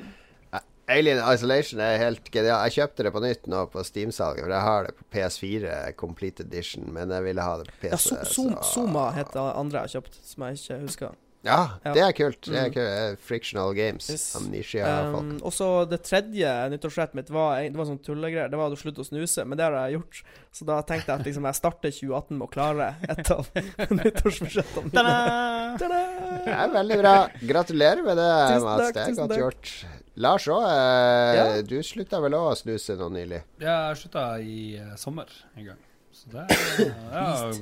Alien 0.90 1.20
Isolation 1.34 1.80
er 1.86 1.98
helt 2.02 2.32
genial. 2.34 2.64
Jeg 2.68 2.80
kjøpte 2.80 3.06
det 3.06 3.14
på 3.14 3.22
nytt 3.22 3.48
nå 3.52 3.64
på 3.70 3.84
Steam-salget, 3.86 4.42
for 4.48 4.56
jeg 4.56 4.66
har 4.66 4.84
det 4.90 4.96
på 4.98 5.06
PS4 5.14 5.94
Complete 6.00 6.44
Edition, 6.48 6.90
men 6.96 7.10
jeg 7.14 7.24
ville 7.30 7.46
ha 7.46 7.58
det 7.62 7.68
på 7.70 7.78
PC. 7.86 7.92
Ja, 7.94 7.98
so, 7.98 8.16
so 8.26 8.50
så- 8.50 8.64
Soma 8.74 9.12
het 9.14 9.32
det 9.34 9.48
andre 9.56 9.84
jeg 9.84 9.90
har 9.90 10.02
kjøpt, 10.02 10.22
som 10.26 10.44
jeg 10.50 10.58
ikke 10.64 10.80
husker. 10.88 11.18
Ja, 11.42 11.70
Ja. 11.86 11.94
det 11.96 12.02
er 12.04 12.12
kult. 12.12 12.42
Det 12.42 12.54
er 12.58 12.66
Mm. 12.68 12.74
kult. 12.74 13.20
Frictional 13.24 13.74
Games. 13.74 14.10
Yes. 14.10 14.36
Amnesia-folk. 14.36 15.24
Um, 15.24 15.40
og 15.42 15.54
så 15.54 15.88
det 15.90 16.02
tredje 16.04 16.50
nyttårsrettet 16.70 17.16
mitt 17.16 17.30
var, 17.30 17.62
det 17.62 17.78
var 17.78 17.86
sånn 17.86 18.02
tullegreier. 18.04 18.50
Det 18.52 18.58
var 18.60 18.70
å 18.70 18.76
slutte 18.76 19.00
å 19.00 19.08
snuse, 19.08 19.46
men 19.48 19.58
det 19.58 19.64
har 19.64 19.88
jeg 19.88 20.02
gjort. 20.02 20.24
Så 20.52 20.66
da 20.66 20.82
tenkte 20.82 21.06
jeg 21.14 21.20
at 21.22 21.26
liksom, 21.26 21.44
jeg 21.48 21.56
starter 21.56 21.92
2018 21.96 22.38
med 22.38 22.50
å 22.50 22.52
klare 22.52 22.96
et 23.08 23.32
av 23.32 23.48
nyttårsbudsjettene 24.04 24.84
mine. 24.84 24.92
Ta-da! 24.92 25.78
Ta-da! 25.80 26.02
Det 26.44 26.54
er 26.60 26.74
veldig 26.76 26.98
bra. 27.00 27.16
Gratulerer 27.54 28.04
med 28.04 28.18
det, 28.18 28.62
Mats. 28.66 28.92
Det 28.92 28.98
er 29.08 29.16
godt 29.16 29.30
takk. 29.30 29.40
gjort. 29.40 29.86
Lars 30.20 30.48
òg, 30.52 30.64
eh, 30.68 31.36
Ja. 31.38 31.62
du 31.64 31.78
slutta 31.84 32.20
vel 32.20 32.36
òg 32.36 32.52
å 32.52 32.58
snuse 32.60 32.98
nå 33.00 33.08
nylig? 33.14 33.40
Jeg 33.62 34.00
slutta 34.02 34.26
i 34.44 34.76
eh, 34.76 34.96
sommer 35.00 35.32
en 35.56 35.66
gang. 35.72 35.80
Så 36.12 36.28
det 36.34 36.44
er 36.44 36.50
jeg 36.50 36.92
er 37.24 37.60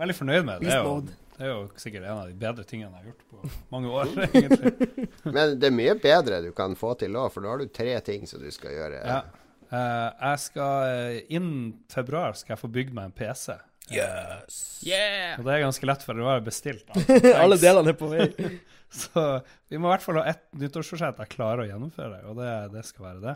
veldig 0.00 0.16
fornøyd 0.18 0.44
med. 0.48 0.60
Det 0.64 0.72
er, 0.74 0.82
jo, 0.82 1.00
det 1.36 1.46
er 1.46 1.52
jo 1.52 1.60
sikkert 1.78 2.08
en 2.08 2.18
av 2.18 2.26
de 2.26 2.34
bedre 2.34 2.64
tingene 2.66 2.90
jeg 2.90 2.98
har 2.98 3.12
gjort 3.12 3.24
på 3.30 3.50
mange 3.70 3.92
år. 3.94 4.10
egentlig. 4.32 4.98
Men 5.36 5.54
det 5.60 5.70
er 5.70 5.76
mye 5.76 5.94
bedre 6.02 6.42
du 6.42 6.50
kan 6.56 6.74
få 6.78 6.96
til 6.98 7.14
òg, 7.14 7.30
for 7.34 7.46
nå 7.46 7.52
har 7.52 7.62
du 7.62 7.70
tre 7.70 7.94
ting 8.06 8.26
som 8.26 8.42
du 8.42 8.50
skal 8.54 8.74
gjøre. 8.74 9.04
Ja. 9.06 9.22
Uh, 9.68 10.08
jeg 10.30 10.38
skal 10.40 10.86
eh, 10.88 11.16
Innen 11.36 11.74
februar 11.92 12.32
skal 12.40 12.54
jeg 12.54 12.62
få 12.62 12.70
bygd 12.72 12.94
meg 12.96 13.10
en 13.10 13.16
PC. 13.18 13.58
Yeah! 13.92 15.38
Og 15.38 15.46
det 15.46 15.54
er 15.54 15.64
ganske 15.64 15.88
lett, 15.88 16.04
for 16.06 16.18
det 16.18 16.26
var 16.26 16.42
bestilt. 16.46 16.90
Alle 17.42 17.58
delene 17.60 17.94
er 17.94 17.98
på 17.98 18.10
vei. 18.12 18.28
Så 19.00 19.22
vi 19.68 19.76
må 19.76 19.90
i 19.90 19.92
hvert 19.92 20.04
fall 20.04 20.20
ha 20.20 20.28
ett 20.30 20.46
nyttårsforsett 20.56 21.18
jeg 21.20 21.32
klarer 21.34 21.66
å 21.66 21.68
gjennomføre, 21.68 22.22
og 22.30 22.38
det, 22.40 22.52
det 22.72 22.84
skal 22.88 23.10
være 23.10 23.24
det. 23.26 23.34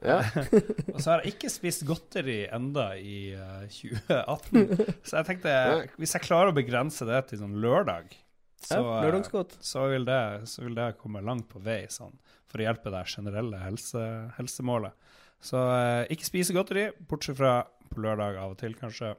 Ja. 0.00 0.22
Og 0.94 1.02
så 1.02 1.10
har 1.12 1.20
jeg 1.20 1.34
ikke 1.34 1.50
spist 1.52 1.84
godteri 1.88 2.38
enda 2.48 2.94
i 2.96 3.34
uh, 3.36 3.66
2018, 3.68 4.86
så 5.04 5.18
jeg 5.18 5.28
tenkte 5.28 5.54
hvis 6.00 6.16
jeg 6.16 6.24
klarer 6.24 6.54
å 6.54 6.56
begrense 6.56 7.04
det 7.08 7.20
til 7.28 7.42
sånn 7.42 7.58
lørdag, 7.60 8.14
så, 8.60 8.76
Ja, 8.76 9.08
eh, 9.08 9.52
så, 9.64 9.86
vil 9.88 10.04
det, 10.04 10.22
så 10.48 10.66
vil 10.66 10.74
det 10.76 10.90
komme 11.00 11.22
langt 11.24 11.46
på 11.48 11.62
vei 11.64 11.86
sånn, 11.92 12.12
for 12.50 12.60
å 12.60 12.66
hjelpe 12.66 12.92
det 12.92 13.06
generelle 13.08 13.60
helse, 13.62 14.02
helsemålet. 14.36 15.16
Så 15.40 15.60
eh, 15.72 16.10
ikke 16.12 16.28
spise 16.28 16.56
godteri, 16.56 16.90
bortsett 17.08 17.38
fra 17.38 17.54
på 17.90 18.02
lørdag 18.04 18.36
av 18.36 18.52
og 18.52 18.60
til, 18.60 18.76
kanskje. 18.76 19.14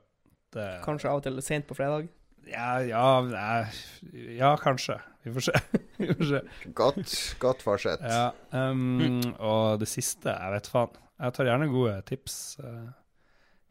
Det, 0.52 0.66
Kanskje 0.86 1.12
av 1.12 1.22
og 1.22 1.26
til 1.26 1.40
sent 1.46 1.68
på 1.70 1.78
fredag. 1.78 2.10
Ja, 2.50 2.80
ja, 2.84 3.06
ja, 4.36 4.56
kanskje. 4.60 4.98
Vi 5.24 5.34
får 5.36 5.46
se. 5.52 5.60
Vi 6.02 6.08
får 6.10 6.28
se. 6.32 6.42
Godt, 6.74 7.14
godt 7.40 7.62
forsett. 7.62 8.02
Ja, 8.02 8.32
um, 8.72 9.22
og 9.38 9.80
det 9.84 9.88
siste, 9.92 10.34
jeg 10.34 10.56
vet 10.56 10.70
faen. 10.72 10.98
Jeg 11.22 11.36
tar 11.38 11.46
gjerne 11.52 11.70
gode 11.70 11.94
tips. 12.10 12.38
eh, 12.66 12.88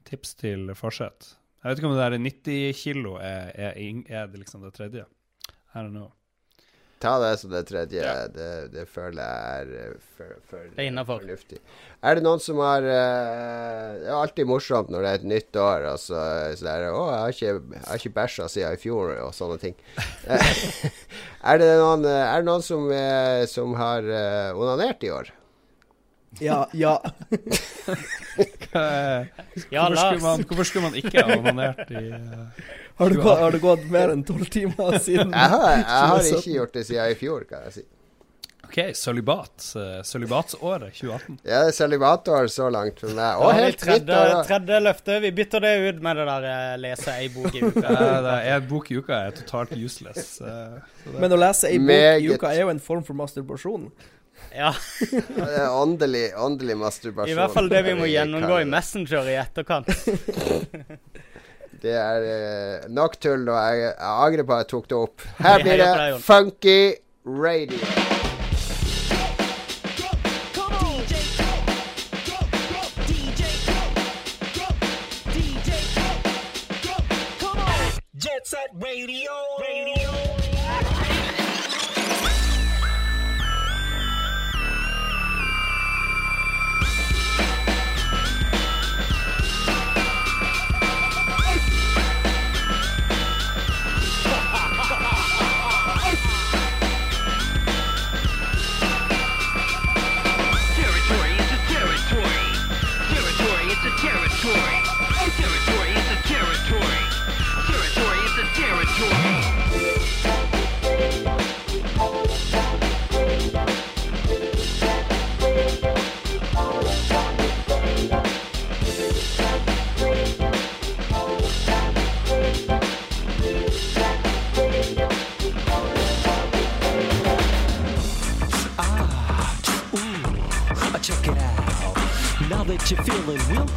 tips 0.07 0.37
til 0.39 0.71
forsett. 0.79 1.33
Jeg 1.61 1.73
vet 1.73 1.81
ikke 1.83 1.91
om 1.91 1.97
det 1.99 2.05
der 2.07 2.23
90 2.23 2.79
kilo 2.79 3.17
er, 3.19 3.51
er, 3.59 3.75
er 4.07 4.31
det 4.31 4.39
liksom 4.45 4.63
det 4.63 4.73
tredje. 4.79 5.03
I 5.75 5.83
don't 5.83 5.91
know. 5.91 6.13
Ta 7.01 7.15
det 7.17 7.37
som 7.41 7.49
det 7.53 7.63
tredje. 7.65 8.01
Ja. 8.05 8.27
Det, 8.29 8.73
det 8.75 8.83
føler 8.93 9.23
jeg 9.23 9.61
er 9.63 9.71
eh, 9.79 9.93
for, 10.19 10.35
for, 10.51 10.67
fornuftig. 11.09 11.61
Er 12.05 12.19
det 12.19 12.25
noen 12.27 12.43
som 12.45 12.61
har 12.61 12.85
uh, 12.85 13.97
Det 13.97 14.11
er 14.11 14.17
alltid 14.19 14.49
morsomt 14.49 14.93
når 14.93 15.07
det 15.07 15.13
er 15.13 15.21
et 15.23 15.31
nytt 15.31 15.59
år. 15.65 15.87
Og 15.95 16.03
så, 16.03 16.21
så 16.61 16.69
er 16.69 16.85
det 16.85 16.91
'Å, 16.93 17.07
jeg 17.09 17.23
har 17.23 17.35
ikke, 17.37 17.55
jeg 17.79 17.87
har 17.87 18.03
ikke 18.03 18.17
bæsja 18.19 18.49
siden 18.53 18.77
i 18.77 18.83
fjor', 18.85 19.15
og 19.25 19.35
sånne 19.37 19.59
ting. 19.63 19.77
Eh, 20.31 21.55
er, 21.55 21.57
det 21.59 21.69
noen, 21.81 22.05
er 22.05 22.43
det 22.43 22.47
noen 22.47 22.63
som, 22.63 22.85
uh, 22.93 23.49
som 23.49 23.73
har 23.81 24.05
uh, 24.05 24.61
onanert 24.61 25.01
i 25.09 25.13
år? 25.15 25.33
Ja, 26.39 26.67
ja. 26.77 26.99
Ja, 28.71 29.89
hvorfor, 29.89 29.97
skulle 29.97 30.23
man, 30.23 30.45
hvorfor 30.47 30.69
skulle 30.69 30.85
man 30.85 30.95
ikke 31.01 31.25
ha 31.27 31.39
onanert 31.41 31.91
i 31.91 32.13
Har 33.01 33.09
det, 33.15 33.17
gått, 33.25 33.39
har 33.41 33.55
det 33.57 33.63
gått 33.63 33.87
mer 33.91 34.13
enn 34.13 34.23
tolv 34.29 34.45
timer 34.53 34.99
siden 35.07 35.33
Jeg 35.33 35.51
har, 35.55 35.71
jeg 35.79 36.11
har 36.13 36.29
ikke 36.37 36.53
gjort 36.59 36.77
det 36.77 36.85
siden 36.91 37.15
i 37.15 37.17
fjor, 37.17 37.47
kan 37.49 37.65
jeg 37.69 37.73
si. 37.81 37.85
OK, 38.71 38.77
sølibat. 38.95 39.65
eh, 39.81 39.97
Sølibatsåret 40.07 40.93
2018. 40.95 41.39
Ja, 41.49 41.63
er 41.67 41.73
celibator 41.75 42.47
så 42.53 42.69
langt 42.71 43.01
for 43.03 43.11
meg. 43.17 43.41
Og 43.43 43.51
helt 43.57 43.73
nytt 43.75 43.81
tredje, 43.83 44.19
år. 44.29 44.45
tredje 44.47 44.79
løfte. 44.85 45.17
Vi 45.25 45.33
bytter 45.41 45.65
det 45.65 45.73
ut 45.89 45.99
med 46.07 46.21
det 46.21 46.27
der 46.29 46.47
eh, 46.53 46.77
lese 46.85 47.17
ei 47.17 47.27
bok 47.35 47.57
i 47.59 47.65
uka. 47.67 47.83
Ja, 47.83 48.21
det 48.29 48.37
En 48.53 48.69
bok 48.71 48.93
i 48.95 49.01
uka 49.01 49.19
er 49.27 49.35
totalt 49.41 49.75
useless. 49.75 50.37
eh, 50.45 50.79
så 51.03 51.11
det- 51.11 51.19
Men 51.25 51.35
å 51.35 51.41
lese 51.43 51.67
ei 51.73 51.81
bok 51.83 52.23
i 52.23 52.31
uka 52.37 52.53
er 52.55 52.61
jo 52.63 52.71
en 52.77 52.79
form 52.85 53.03
for 53.03 53.19
masturbasjon. 53.19 53.89
Ja, 54.55 54.71
Det 55.11 55.51
er 55.51 55.67
åndelig, 55.75 56.29
åndelig 56.39 56.77
masturbasjon. 56.79 57.33
I 57.35 57.41
hvert 57.41 57.53
fall 57.59 57.69
det 57.75 57.83
vi 57.91 57.97
må 57.99 58.07
gjennomgå 58.07 58.61
i. 58.63 58.71
Messenger 58.71 59.35
i 59.35 59.41
etterkant. 59.43 59.91
Det 61.83 61.95
er 61.97 62.27
uh, 62.85 62.91
nok 62.93 63.17
tull, 63.21 63.49
og 63.49 63.57
jeg, 63.57 63.83
jeg 63.89 64.13
angrer 64.27 64.45
på 64.45 64.53
at 64.53 64.65
jeg 64.65 64.73
tok 64.75 64.91
det 64.91 65.01
opp. 65.01 65.27
Her 65.41 65.63
blir 65.65 65.81
det 65.81 66.21
Funky 66.21 66.81
Radio. 67.25 68.09
Radio. 78.83 79.70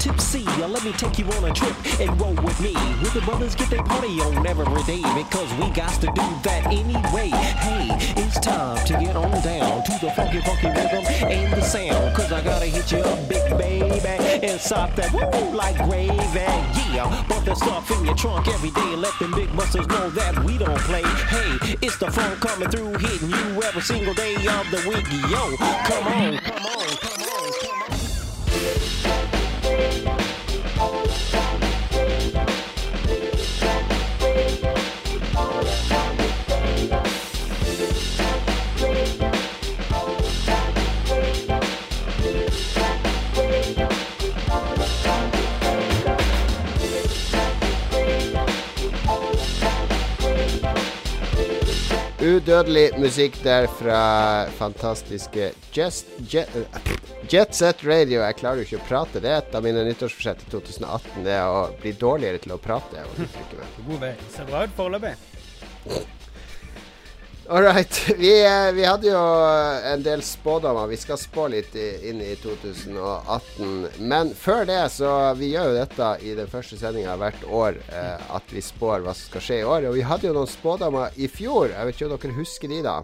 Tipsy, 0.04 0.44
uh, 0.62 0.68
let 0.68 0.84
me 0.84 0.92
take 0.92 1.18
you 1.18 1.26
on 1.32 1.46
a 1.46 1.54
trip 1.54 1.74
and 2.02 2.20
roll 2.20 2.34
with 2.44 2.60
me. 2.60 2.74
With 3.02 3.14
the 3.14 3.22
brothers 3.22 3.56
get 3.56 3.70
their 3.70 3.84
party 3.84 4.20
on 4.20 4.46
every 4.46 4.66
day 4.84 5.02
because 5.16 5.50
we 5.54 5.70
got 5.70 5.94
to 6.02 6.08
do 6.08 6.28
that 6.44 6.68
anyway. 6.68 7.30
Hey, 7.64 7.88
it's 8.22 8.38
time 8.42 8.86
to 8.86 8.94
get 9.00 9.16
on 9.16 9.32
down 9.42 9.82
to 9.86 9.92
the 10.02 10.12
funky, 10.12 10.42
funky 10.42 10.68
rhythm 10.68 11.06
and 11.32 11.54
the 11.54 11.62
sound. 11.62 12.14
Cause 12.16 12.34
I 12.34 12.44
gotta 12.44 12.66
hit 12.66 12.92
you 12.92 12.98
up, 12.98 13.30
big 13.30 13.50
baby, 13.58 14.46
and 14.46 14.60
sock 14.60 14.94
that 14.96 15.14
woo 15.14 15.56
like 15.56 15.78
gravy. 15.86 16.20
Yeah, 16.92 17.08
put 17.30 17.46
the 17.46 17.56
stuff 17.56 17.90
in 17.92 18.04
your 18.04 18.16
trunk 18.16 18.50
every 18.50 18.72
day. 18.72 18.96
Let 18.98 19.18
them 19.20 19.32
big 19.32 19.54
muscles 19.54 19.88
know 19.88 20.10
that 20.10 20.44
we 20.44 20.58
don't 20.58 20.80
play. 20.80 21.04
Hey, 21.04 21.78
it's 21.82 21.98
the 21.98 22.12
funk 22.12 22.42
coming 22.42 22.70
through, 22.70 22.98
hitting 22.98 23.30
you 23.30 23.64
every 23.64 23.82
single 23.82 24.14
day 24.14 24.36
of 24.36 24.70
the 24.70 24.84
week. 24.90 25.08
Yo, 25.32 25.56
come 25.88 26.08
on, 26.08 26.63
Udødelig 52.44 52.98
musikk 53.00 53.38
der 53.40 53.70
fra 53.72 54.00
fantastiske 54.58 55.54
Just, 55.72 56.10
Jet, 56.28 56.50
Jet 57.32 57.56
Set 57.56 57.86
Radio. 57.88 58.20
Jeg 58.20 58.36
klarer 58.36 58.60
jo 58.60 58.66
ikke 58.68 58.82
å 58.82 58.88
prate. 58.90 59.22
Det 59.24 59.30
er 59.32 59.38
et 59.40 59.56
av 59.56 59.64
mine 59.64 59.86
nyttårsforsett 59.88 60.44
i 60.44 60.50
2018. 60.52 61.24
Det 61.24 61.38
er 61.38 61.48
å 61.48 61.62
bli 61.80 61.94
dårligere 61.96 62.42
til 62.44 62.52
å 62.52 62.60
prate. 62.60 63.06
God 63.88 64.04
vei. 64.04 64.12
Ser 64.36 64.52
bra 64.52 64.66
ut 64.68 64.76
foreløpig. 64.76 65.16
All 67.50 67.62
right. 67.62 68.10
Vi, 68.18 68.46
eh, 68.46 68.72
vi 68.72 68.86
hadde 68.86 69.08
jo 69.10 69.20
en 69.94 70.04
del 70.04 70.22
spådommer. 70.24 70.88
Vi 70.88 70.98
skal 70.98 71.18
spå 71.20 71.48
litt 71.52 71.76
i- 71.76 72.10
inn 72.10 72.22
i 72.24 72.36
2018. 72.40 73.88
Men 74.00 74.32
før 74.36 74.66
det, 74.66 74.78
så 74.92 75.36
Vi 75.36 75.50
gjør 75.52 75.68
jo 75.74 75.74
dette 75.76 76.08
i 76.24 76.36
den 76.36 76.48
første 76.48 76.78
sendinga 76.80 77.18
hvert 77.20 77.44
år, 77.52 77.82
eh, 77.92 78.24
at 78.36 78.48
vi 78.54 78.62
spår 78.64 79.04
hva 79.04 79.12
som 79.14 79.28
skal 79.30 79.42
skje 79.44 79.60
i 79.60 79.68
år. 79.68 79.90
Og 79.90 79.98
vi 79.98 80.06
hadde 80.08 80.28
jo 80.30 80.34
noen 80.38 80.48
spådommer 80.48 81.12
i 81.20 81.28
fjor. 81.28 81.68
Jeg 81.74 81.86
vet 81.86 81.96
ikke 82.00 82.10
om 82.12 82.18
dere 82.18 82.38
husker 82.40 82.68
de, 82.72 82.82
da? 82.82 82.96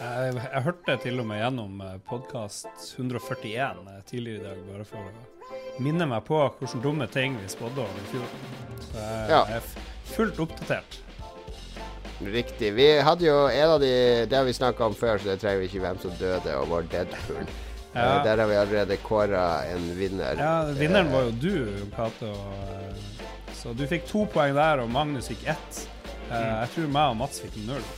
Jeg, 0.00 0.34
jeg 0.34 0.62
hørte 0.66 0.98
til 1.06 1.20
og 1.22 1.26
med 1.30 1.42
gjennom 1.44 1.80
podkast 2.10 2.66
141 2.98 3.86
eh, 3.86 4.02
tidligere 4.10 4.40
i 4.42 4.46
dag, 4.50 4.66
bare 4.72 4.84
for 4.84 4.98
å 4.98 5.82
minne 5.84 6.08
meg 6.10 6.24
på 6.26 6.42
hvordan 6.58 6.82
dumme 6.82 7.06
ting 7.12 7.38
vi 7.38 7.48
spådde 7.54 7.86
om 7.86 8.02
i 8.02 8.06
fjor. 8.10 8.30
Så 8.90 8.98
jeg, 8.98 9.30
Ja. 9.30 9.44
jeg 9.46 9.62
er 9.62 10.16
fullt 10.16 10.38
oppdatert. 10.42 11.02
Riktig. 12.24 12.72
Vi 12.74 12.86
hadde 13.04 13.26
jo 13.26 13.36
en 13.48 13.70
av 13.70 13.80
de 13.80 13.90
Det 14.26 14.36
har 14.36 14.44
vi 14.48 14.52
snakka 14.56 14.86
om 14.86 14.94
før, 14.96 15.18
så 15.20 15.24
det 15.34 15.40
trenger 15.42 15.60
vi 15.60 15.66
ikke 15.68 15.82
hvem 15.84 15.98
som 16.00 16.14
døde, 16.20 16.54
og 16.56 16.68
var 16.70 16.86
Deadpool. 16.92 17.44
Ja. 17.92 18.18
Eh, 18.18 18.24
Der 18.24 18.36
har 18.42 18.46
vi 18.50 18.54
allerede 18.56 18.96
kåra 19.04 19.64
en 19.72 19.90
vinner. 19.98 20.36
Ja, 20.40 20.64
vinneren 20.76 21.12
var 21.12 21.22
jo 21.28 21.30
du, 21.30 21.86
Cato. 21.96 22.32
Så 23.56 23.72
du 23.76 23.86
fikk 23.88 24.06
to 24.08 24.26
poeng 24.32 24.54
der, 24.56 24.80
og 24.84 24.90
Magnus 24.90 25.28
fikk 25.28 25.46
ett. 25.48 25.88
Eh, 26.30 26.60
Jeg 26.62 26.68
tror 26.74 26.88
meg 26.88 27.10
og 27.10 27.16
Mats 27.16 27.40
fikk 27.40 27.56
null. 27.66 27.84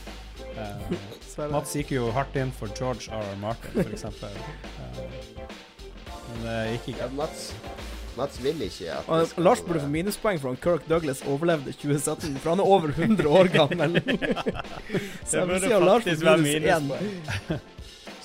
Eh, 0.58 1.46
Mats 1.52 1.70
gikk 1.76 1.92
jo 1.94 2.08
hardt 2.10 2.34
inn 2.34 2.50
for 2.50 2.66
George 2.74 3.12
R. 3.14 3.22
R. 3.22 3.36
Martin, 3.38 3.70
f.eks. 3.78 4.02
Men 6.28 6.42
det 6.42 6.56
gikk 6.72 6.88
ikke. 6.94 7.04
Ja. 7.04 7.08
Mats, 7.14 7.52
Mats 8.18 8.40
vil 8.42 8.60
ikke 8.66 8.90
at 8.98 9.08
Og 9.08 9.26
skal- 9.30 9.44
Lars 9.46 9.60
burde 9.64 9.80
få 9.84 9.88
minuspoeng 9.92 10.40
for 10.42 10.48
han 10.52 10.58
Kirk 10.64 10.84
Douglas 10.90 11.22
overlevde 11.30 11.72
2017, 11.72 12.36
for 12.42 12.50
han 12.54 12.60
er 12.60 12.68
over 12.76 12.88
100 12.92 13.28
år 13.30 13.50
gammel. 13.54 13.98
Så 15.28 15.38
jeg 15.40 15.48
vil 15.48 15.60
si 15.64 15.72
at 15.72 15.82
Lars 15.86 16.04
får 16.08 16.42
minus 16.42 16.72
én. 16.74 17.60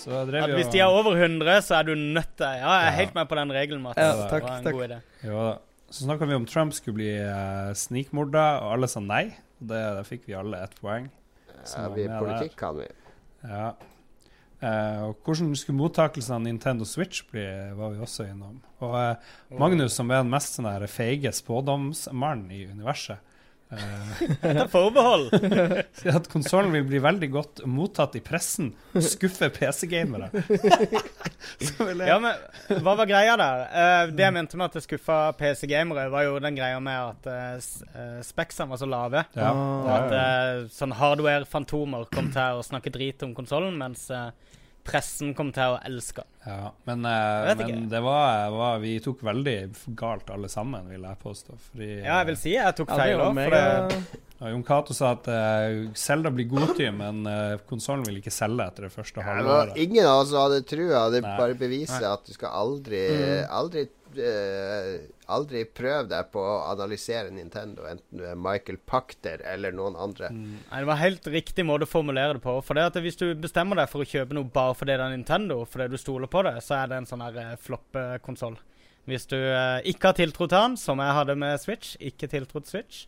Så 0.04 0.12
At 0.20 0.52
hvis 0.58 0.68
de 0.74 0.80
er 0.84 0.89
over 0.91 1.14
100, 1.16 1.62
så 1.64 1.78
er 1.80 1.84
du 1.88 1.94
nødt 1.96 2.34
til 2.38 2.44
Ja, 2.46 2.72
jeg 2.74 2.88
er 2.88 2.91
Ja. 2.91 2.98
helt 2.98 3.16
med 3.16 3.26
på 3.30 3.36
den 3.39 3.52
regelen, 3.56 3.82
Mats. 3.86 3.98
Ja, 3.98 4.10
Det 4.12 4.30
takk, 4.34 4.44
var 4.44 4.58
en 4.58 4.64
takk. 4.66 4.74
god 4.74 4.89
idé. 4.89 4.98
Jo. 5.30 5.46
Så 5.94 6.04
snakka 6.08 6.26
vi 6.28 6.34
om 6.36 6.46
Trump 6.50 6.74
skulle 6.74 6.96
bli 6.98 7.12
uh, 7.22 7.72
snikmorda, 7.78 8.46
og 8.66 8.74
alle 8.74 8.88
sa 8.91 9.00
nei. 9.00 9.24
Og 9.62 9.68
det, 9.70 9.80
der 9.96 10.04
fikk 10.04 10.26
vi 10.28 10.34
alle 10.36 10.60
ett 10.66 10.74
poeng. 10.82 11.08
Ja, 11.78 11.88
vi, 11.94 12.08
politikk 12.10 12.56
kan 12.60 12.76
vi. 12.82 12.88
Ja. 13.48 13.70
Eh, 14.64 14.99
og 15.09 15.20
hvordan 15.26 15.51
skulle 15.59 15.80
mottakelsen 15.82 16.38
av 16.38 16.43
Nintendo 16.45 16.88
Switch 16.88 17.26
bli, 17.28 17.43
var 17.76 17.91
vi 17.91 18.03
også 18.03 18.30
innom. 18.30 18.61
Og 18.84 18.95
uh, 18.95 19.34
Magnus, 19.59 19.97
som 19.97 20.11
er 20.11 20.22
den 20.22 20.32
mest 20.32 20.55
sånn 20.55 20.70
feige 20.88 21.34
spådomsmannen 21.36 22.53
i 22.55 22.64
universet, 22.72 23.20
Ta 24.41 24.65
forbehold. 24.71 25.32
sier 25.99 26.17
at 26.19 26.30
konsollen 26.32 26.74
vil 26.76 26.86
bli 26.88 27.01
veldig 27.03 27.30
godt 27.34 27.63
mottatt 27.69 28.17
i 28.19 28.21
pressen. 28.24 28.71
Skuffe 29.01 29.49
PC-gamere. 29.53 30.32
Ja, 31.74 32.15
men 32.24 32.80
hva 32.84 32.93
var 32.95 33.07
greia 33.07 33.34
der? 33.39 33.63
Uh, 33.67 34.11
det 34.15 34.24
jeg 34.24 34.34
mente 34.36 34.57
med 34.57 34.69
at 34.69 34.78
det 34.78 34.84
skuffa 34.86 35.17
PC-gamere, 35.38 36.05
var 36.13 36.24
jo 36.26 36.38
den 36.41 36.55
greia 36.55 36.80
med 36.84 37.11
at 37.11 37.28
uh, 37.28 38.21
specsene 38.24 38.71
var 38.71 38.80
så 38.80 38.88
lave. 38.89 39.26
ja. 39.36 39.51
Og 39.51 39.89
at 39.91 40.15
uh, 40.15 40.71
sånn 40.71 40.95
hardware-fantomer 40.97 42.07
kom 42.13 42.32
til 42.34 42.59
å 42.59 42.63
snakke 42.65 42.93
drit 42.93 43.24
om 43.26 43.34
konsollen, 43.36 43.76
mens 43.80 44.07
eh, 44.13 44.30
pressen 44.84 45.32
kom 45.38 45.52
til 45.56 45.76
å 45.76 45.80
elske 45.88 46.24
den. 46.24 46.30
Ja, 46.44 46.72
men, 46.90 47.06
eh, 47.08 47.54
men 47.56 47.86
det 47.88 48.02
var, 48.04 48.50
var 48.52 48.80
Vi 48.84 48.98
tok 49.00 49.22
veldig 49.24 49.56
galt 49.96 50.28
alle 50.34 50.50
sammen, 50.52 50.90
vil 50.92 51.06
jeg 51.08 51.20
påstå. 51.24 51.56
Fordi, 51.70 51.90
Ja, 52.04 52.18
jeg 52.20 52.28
vil 52.34 52.40
si 52.42 52.54
jeg 52.58 52.76
tok 52.76 52.92
Ja, 52.92 52.98
feil 53.00 53.14
jo 53.16 53.30
òg, 53.30 53.40
eh, 53.54 54.52
Jon 54.52 54.64
Cato 54.68 54.92
sa 54.92 55.14
at 55.16 55.28
uh, 55.32 55.88
Selda 55.96 56.28
blir 56.36 56.50
godty, 56.52 56.90
men 56.92 57.22
uh, 57.24 57.56
konsollen 57.70 58.04
vil 58.04 58.18
ikke 58.20 58.34
selge 58.34 58.66
etter 58.68 58.90
det 58.90 58.92
første 58.92 59.22
Ja, 59.24 59.28
halvåret. 59.38 59.78
ingen 59.80 60.04
av 60.04 60.26
oss 60.26 60.34
hadde 60.36 60.66
trua. 60.68 61.06
Det 61.14 61.22
Nei. 61.24 61.38
bare 61.40 61.56
beviser 61.56 62.04
at 62.12 62.26
du 62.28 62.34
skal 62.36 62.52
aldri 62.52 63.06
Mm. 63.14 63.48
Aldri 63.56 63.86
eh, 64.20 65.07
Aldri 65.34 65.64
prøv 65.66 66.09
deg 66.11 66.28
på 66.34 66.41
å 66.43 66.57
analysere 66.72 67.32
Nintendo, 67.32 67.86
enten 67.88 68.20
du 68.20 68.26
er 68.28 68.36
Michael 68.36 68.78
Pachter 68.86 69.41
eller 69.47 69.72
noen 69.76 69.95
andre. 69.95 70.30
Mm. 70.36 70.57
Nei, 70.70 70.82
det 70.84 70.89
var 70.89 70.99
helt 70.99 71.28
riktig 71.32 71.66
måte 71.66 71.88
å 71.88 71.91
formulere 71.93 72.36
det 72.38 72.43
på. 72.43 72.57
For 72.68 72.76
det 72.78 72.84
at 72.91 72.99
Hvis 73.01 73.18
du 73.22 73.26
bestemmer 73.39 73.80
deg 73.80 73.89
for 73.89 74.03
å 74.03 74.09
kjøpe 74.09 74.36
noe 74.38 74.49
bare 74.53 74.76
fordi 74.76 74.97
det 74.97 75.05
er 75.07 75.16
Nintendo, 75.16 75.61
fordi 75.66 75.88
du 75.93 75.97
stoler 76.01 76.28
på 76.32 76.43
det, 76.45 76.57
så 76.66 76.82
er 76.82 76.91
det 76.91 76.99
en 77.01 77.09
sånn 77.09 77.24
her 77.26 77.39
eh, 77.39 77.55
floppekonsoll. 77.64 78.59
Hvis 79.09 79.26
du 79.32 79.38
eh, 79.39 79.80
ikke 79.91 80.11
har 80.11 80.20
tiltro 80.20 80.47
til 80.47 80.59
han, 80.59 80.78
som 80.80 81.01
jeg 81.03 81.18
hadde 81.18 81.36
med 81.39 81.59
Switch, 81.59 81.95
ikke 81.99 82.30
tiltro 82.32 82.61
til 82.64 82.70
Switch, 82.78 83.01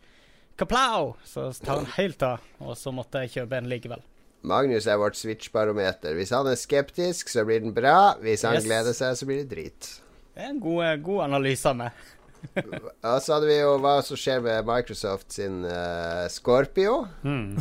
kaplau, 0.60 1.14
så 1.24 1.50
tar 1.60 1.82
han 1.82 1.90
helt 1.96 2.22
av. 2.24 2.44
Og 2.64 2.76
så 2.80 2.92
måtte 2.92 3.22
jeg 3.24 3.34
kjøpe 3.38 3.60
en 3.60 3.68
likevel. 3.70 4.02
Magnus 4.46 4.86
er 4.86 4.98
vårt 5.00 5.16
Switch-barometer. 5.18 6.14
Hvis 6.14 6.30
han 6.30 6.46
er 6.46 6.58
skeptisk, 6.60 7.28
så 7.32 7.42
blir 7.48 7.64
den 7.64 7.72
bra. 7.74 8.14
Hvis 8.22 8.44
han 8.46 8.54
Yes. 8.60 8.64
gleder 8.68 8.94
seg, 8.94 9.16
så 9.18 9.26
blir 9.26 9.42
det 9.42 9.50
drit. 9.50 9.88
Det 10.36 10.44
er 10.44 10.52
en 10.52 10.60
god, 10.60 10.82
eh, 10.84 10.98
god 11.00 11.22
analyse 11.30 11.70
av 11.70 11.76
meg. 11.78 12.00
Og 13.08 13.22
så 13.24 13.32
hadde 13.32 13.48
vi 13.48 13.54
jo 13.56 13.70
hva 13.80 13.94
som 14.04 14.18
skjer 14.20 14.42
med 14.44 14.66
Microsoft 14.68 15.32
sin 15.32 15.62
uh, 15.64 16.26
Scorpio. 16.28 17.06
Mm. 17.24 17.56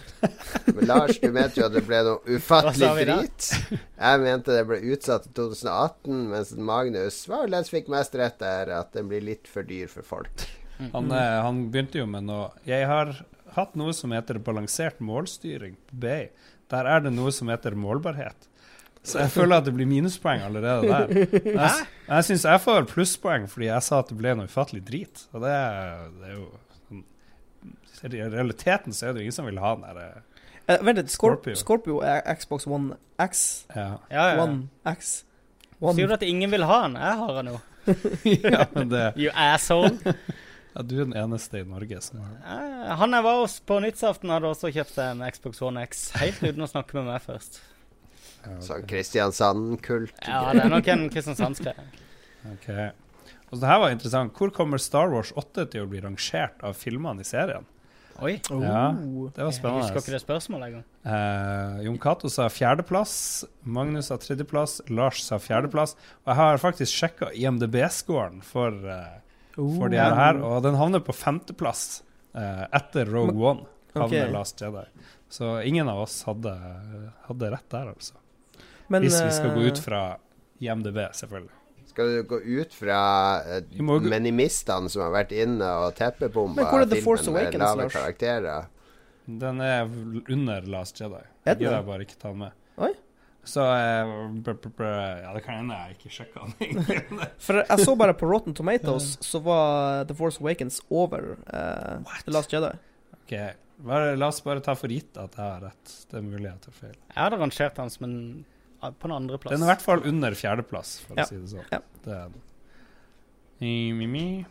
Men 0.76 0.86
Lars, 0.86 1.18
du 1.18 1.32
mente 1.34 1.58
jo 1.58 1.66
at 1.66 1.74
det 1.74 1.82
ble 1.88 1.98
noe 2.06 2.36
ufattelig 2.36 2.92
drit. 3.02 3.48
Jeg 3.74 4.20
mente 4.22 4.54
det 4.54 4.62
ble 4.68 4.78
utsatt 4.94 5.26
til 5.26 5.34
2018, 5.50 6.20
mens 6.30 6.54
Magnus 6.70 7.18
var 7.26 7.50
den 7.50 7.66
som 7.66 7.74
fikk 7.74 7.90
mest 7.90 8.14
rett 8.20 8.38
der, 8.38 8.70
at 8.78 8.94
den 8.94 9.10
blir 9.10 9.26
litt 9.26 9.50
for 9.50 9.66
dyr 9.66 9.90
for 9.90 10.06
folk. 10.06 10.46
Han, 10.94 11.10
eh, 11.10 11.40
han 11.42 11.64
begynte 11.74 12.00
jo 12.00 12.06
med 12.10 12.24
noe 12.26 12.48
Jeg 12.66 12.86
har 12.90 13.12
hatt 13.54 13.74
noe 13.78 13.92
som 13.94 14.14
heter 14.14 14.38
balansert 14.42 15.02
målstyring 15.02 15.74
på 15.90 15.98
BI. 16.06 16.22
Der 16.70 16.88
er 16.88 17.02
det 17.04 17.12
noe 17.18 17.34
som 17.34 17.50
heter 17.50 17.74
målbarhet. 17.74 18.46
Så 19.02 19.18
jeg 19.18 19.30
føler 19.34 19.56
at 19.58 19.64
det 19.66 19.72
blir 19.74 19.86
minuspoeng 19.90 20.44
allerede 20.46 20.86
der. 20.86 21.08
Men 21.42 21.56
Jeg, 21.58 21.86
jeg 22.08 22.24
syns 22.28 22.44
jeg 22.46 22.60
får 22.62 22.84
plusspoeng 22.92 23.48
fordi 23.50 23.66
jeg 23.66 23.82
sa 23.82 23.98
at 23.98 24.12
det 24.12 24.18
ble 24.20 24.34
noe 24.38 24.46
ufattelig 24.46 24.84
drit. 24.86 25.24
Og 25.34 25.42
det, 25.42 25.50
er- 25.50 26.04
det 26.20 26.28
er 26.28 26.36
jo 26.36 26.44
sånn- 26.86 27.04
I 28.06 28.28
realiteten 28.30 28.94
så 28.94 29.08
er 29.08 29.12
det 29.16 29.22
jo 29.22 29.26
ingen 29.26 29.32
som 29.40 29.46
vil 29.50 29.58
ha 29.58 29.74
den 29.74 29.88
derre 29.88 30.06
eh, 30.12 30.28
Eh, 30.70 30.78
vent 30.86 31.00
litt, 31.00 31.10
Scorpio. 31.10 31.56
Scorpio. 31.58 31.96
Er 32.06 32.22
Xbox 32.38 32.68
One 32.70 32.94
X. 33.18 33.64
Ja, 33.74 33.96
Ja, 34.12 34.26
ja. 34.36 34.42
One 34.44 34.68
X. 34.86 35.24
One. 35.80 35.96
Sier 35.98 36.06
du 36.06 36.14
at 36.14 36.22
ingen 36.22 36.52
vil 36.52 36.62
ha 36.62 36.76
den? 36.84 36.94
Jeg 37.02 37.18
har 37.18 37.32
den 37.42 37.50
jo. 37.50 37.60
ja 38.54 38.64
det 38.86 39.00
You 39.18 39.32
asshole. 39.34 39.98
ja, 40.06 40.82
Du 40.86 40.94
er 41.00 41.04
den 41.08 41.16
eneste 41.18 41.58
i 41.58 41.66
Norge 41.66 41.98
som 42.06 42.20
har 42.22 42.38
Eh, 42.62 42.94
han 43.02 43.10
jeg 43.18 43.24
var 43.26 43.40
hos 43.40 43.58
på 43.66 43.80
nyttsaften, 43.82 44.30
hadde 44.30 44.46
også 44.54 44.70
kjøpt 44.70 45.02
en 45.02 45.26
Xbox 45.34 45.60
One 45.66 45.82
X. 45.90 46.04
Helt 46.22 46.38
uten 46.46 46.62
å 46.62 46.70
snakke 46.70 46.94
med 47.00 47.10
meg 47.10 47.26
først. 47.26 47.58
Ja, 48.44 48.56
Sånn 48.64 48.86
Kristiansand-kult. 48.90 50.14
Ja, 50.26 50.52
det 50.52 50.64
er 50.64 50.72
nok 50.72 50.88
en 50.92 51.08
Kristiansandsgreie. 51.12 51.86
okay. 52.54 52.90
Og 53.50 53.58
så 53.58 53.60
det 53.60 53.68
her 53.68 53.80
var 53.82 53.90
interessant. 53.92 54.32
Hvor 54.38 54.50
kommer 54.54 54.80
Star 54.80 55.10
Wars 55.12 55.32
8 55.36 55.66
til 55.70 55.84
å 55.84 55.88
bli 55.90 56.00
rangert 56.00 56.62
av 56.64 56.74
filmene 56.78 57.20
i 57.20 57.28
serien? 57.28 57.66
Oi. 58.22 58.34
Ja, 58.50 58.90
Oh. 58.92 59.28
det 59.34 59.42
var 59.42 59.52
spennende. 59.52 59.82
Jeg 59.82 59.94
husker 59.94 60.00
ikke 60.04 60.14
det 60.14 60.22
spørsmålet 60.22 60.66
engang. 60.68 60.84
Eh, 61.04 61.82
Jon 61.86 61.98
Cato 61.98 62.28
sa 62.30 62.46
fjerdeplass, 62.52 63.44
Magnus 63.64 64.06
sa 64.12 64.16
tredjeplass, 64.20 64.80
Lars 64.90 65.22
sa 65.24 65.38
fjerdeplass. 65.38 65.94
Og 66.24 66.30
jeg 66.32 66.36
har 66.36 66.60
faktisk 66.62 66.92
sjekka 66.92 67.30
IMDb-scoren 67.34 68.42
for, 68.44 68.68
eh, 68.70 69.18
for 69.56 69.88
de 69.88 69.96
her, 69.98 70.14
her, 70.14 70.38
og 70.44 70.62
den 70.62 70.74
havner 70.76 71.00
på 71.00 71.12
femteplass 71.16 72.02
eh, 72.34 72.66
etter 72.72 73.06
Rogue 73.10 73.34
One. 73.36 73.66
Havner 73.96 74.28
ok. 74.28 74.32
Last 74.32 74.60
Jedi. 74.60 74.86
Så 75.28 75.58
ingen 75.66 75.88
av 75.88 75.98
oss 76.04 76.22
hadde, 76.24 76.52
hadde 77.26 77.50
rett 77.50 77.68
der, 77.72 77.90
altså. 77.92 78.14
Men, 78.92 79.06
Hvis 79.06 79.18
vi 79.22 79.32
skal 79.32 79.54
gå 79.56 79.64
eh, 79.64 79.72
ut 79.72 79.80
fra 79.80 80.02
IMDb, 80.60 80.98
selvfølgelig. 81.16 81.58
Skal 81.92 82.08
du 82.08 82.18
gå 82.28 82.38
ut 82.40 82.74
fra 82.74 82.98
uh, 83.44 83.80
må 83.84 83.98
menimistene 84.00 84.88
som 84.92 85.04
har 85.04 85.12
vært 85.12 85.32
inne 85.36 85.68
og 85.82 85.92
teppebomba 85.98 86.62
Men 86.62 86.68
hvor 86.70 86.84
er 86.84 86.88
The 86.88 87.00
Force 87.04 87.26
filmen 87.26 87.50
med 87.52 87.60
lave 87.60 87.88
karakterer? 87.92 88.68
Den 89.26 89.60
er 89.62 89.88
under 90.32 90.68
Last 90.72 91.00
Jedi. 91.00 91.20
Jeg 91.46 91.60
gidder 91.60 91.84
bare 91.86 92.06
ikke 92.06 92.16
ta 92.18 92.32
den 92.32 92.46
med. 92.46 92.56
Oi. 92.82 92.92
Så 93.44 93.64
eh, 93.74 94.12
br 94.44 94.54
br 94.62 94.70
br 94.78 94.86
Ja, 94.86 95.32
det 95.34 95.42
kan 95.44 95.60
hende 95.60 95.78
jeg 95.78 95.98
ikke 95.98 96.14
sjekka 96.16 96.46
den. 96.46 96.86
For 97.44 97.60
jeg 97.62 97.86
så 97.86 97.96
bare 97.98 98.14
på 98.18 98.28
Rotten 98.30 98.54
Tomatoes, 98.54 99.16
så 99.24 99.42
var 99.42 100.06
The 100.08 100.16
Force 100.18 100.42
Awakens 100.42 100.80
over 100.90 101.34
uh, 101.50 102.14
The 102.24 102.34
Last 102.34 102.54
Jedi. 102.54 102.72
Ok, 103.18 103.34
bare, 103.82 104.14
La 104.16 104.30
oss 104.30 104.40
bare 104.44 104.62
ta 104.64 104.76
for 104.78 104.92
gitt 104.92 105.18
at 105.18 105.36
jeg 105.38 105.44
har 105.44 105.66
rett. 105.68 105.94
Det 106.10 106.18
er 106.20 106.24
mulig 106.26 106.46
jeg 106.48 106.64
tar 106.66 106.78
feil. 106.78 106.96
Jeg 106.96 107.20
hadde 107.20 107.40
rangert 107.42 107.78
den 107.78 107.94
som 107.94 108.08
en 108.08 108.18
på 108.90 109.06
en 109.08 109.12
andreplass. 109.20 109.52
Den 109.54 109.62
er 109.62 109.68
i 109.68 109.72
hvert 109.74 109.84
fall 109.84 110.02
under 110.10 110.34
fjerdeplass, 110.34 110.96
for 111.06 111.14
Ja. 111.20 111.22
å 111.22 111.28
si 111.28 111.36
det 111.38 111.48
sånn. 111.52 111.64
Ja. 111.70 111.78
Det 112.04 112.12
er 112.18 112.28
den. 112.32 112.42
Mi. 114.12 114.44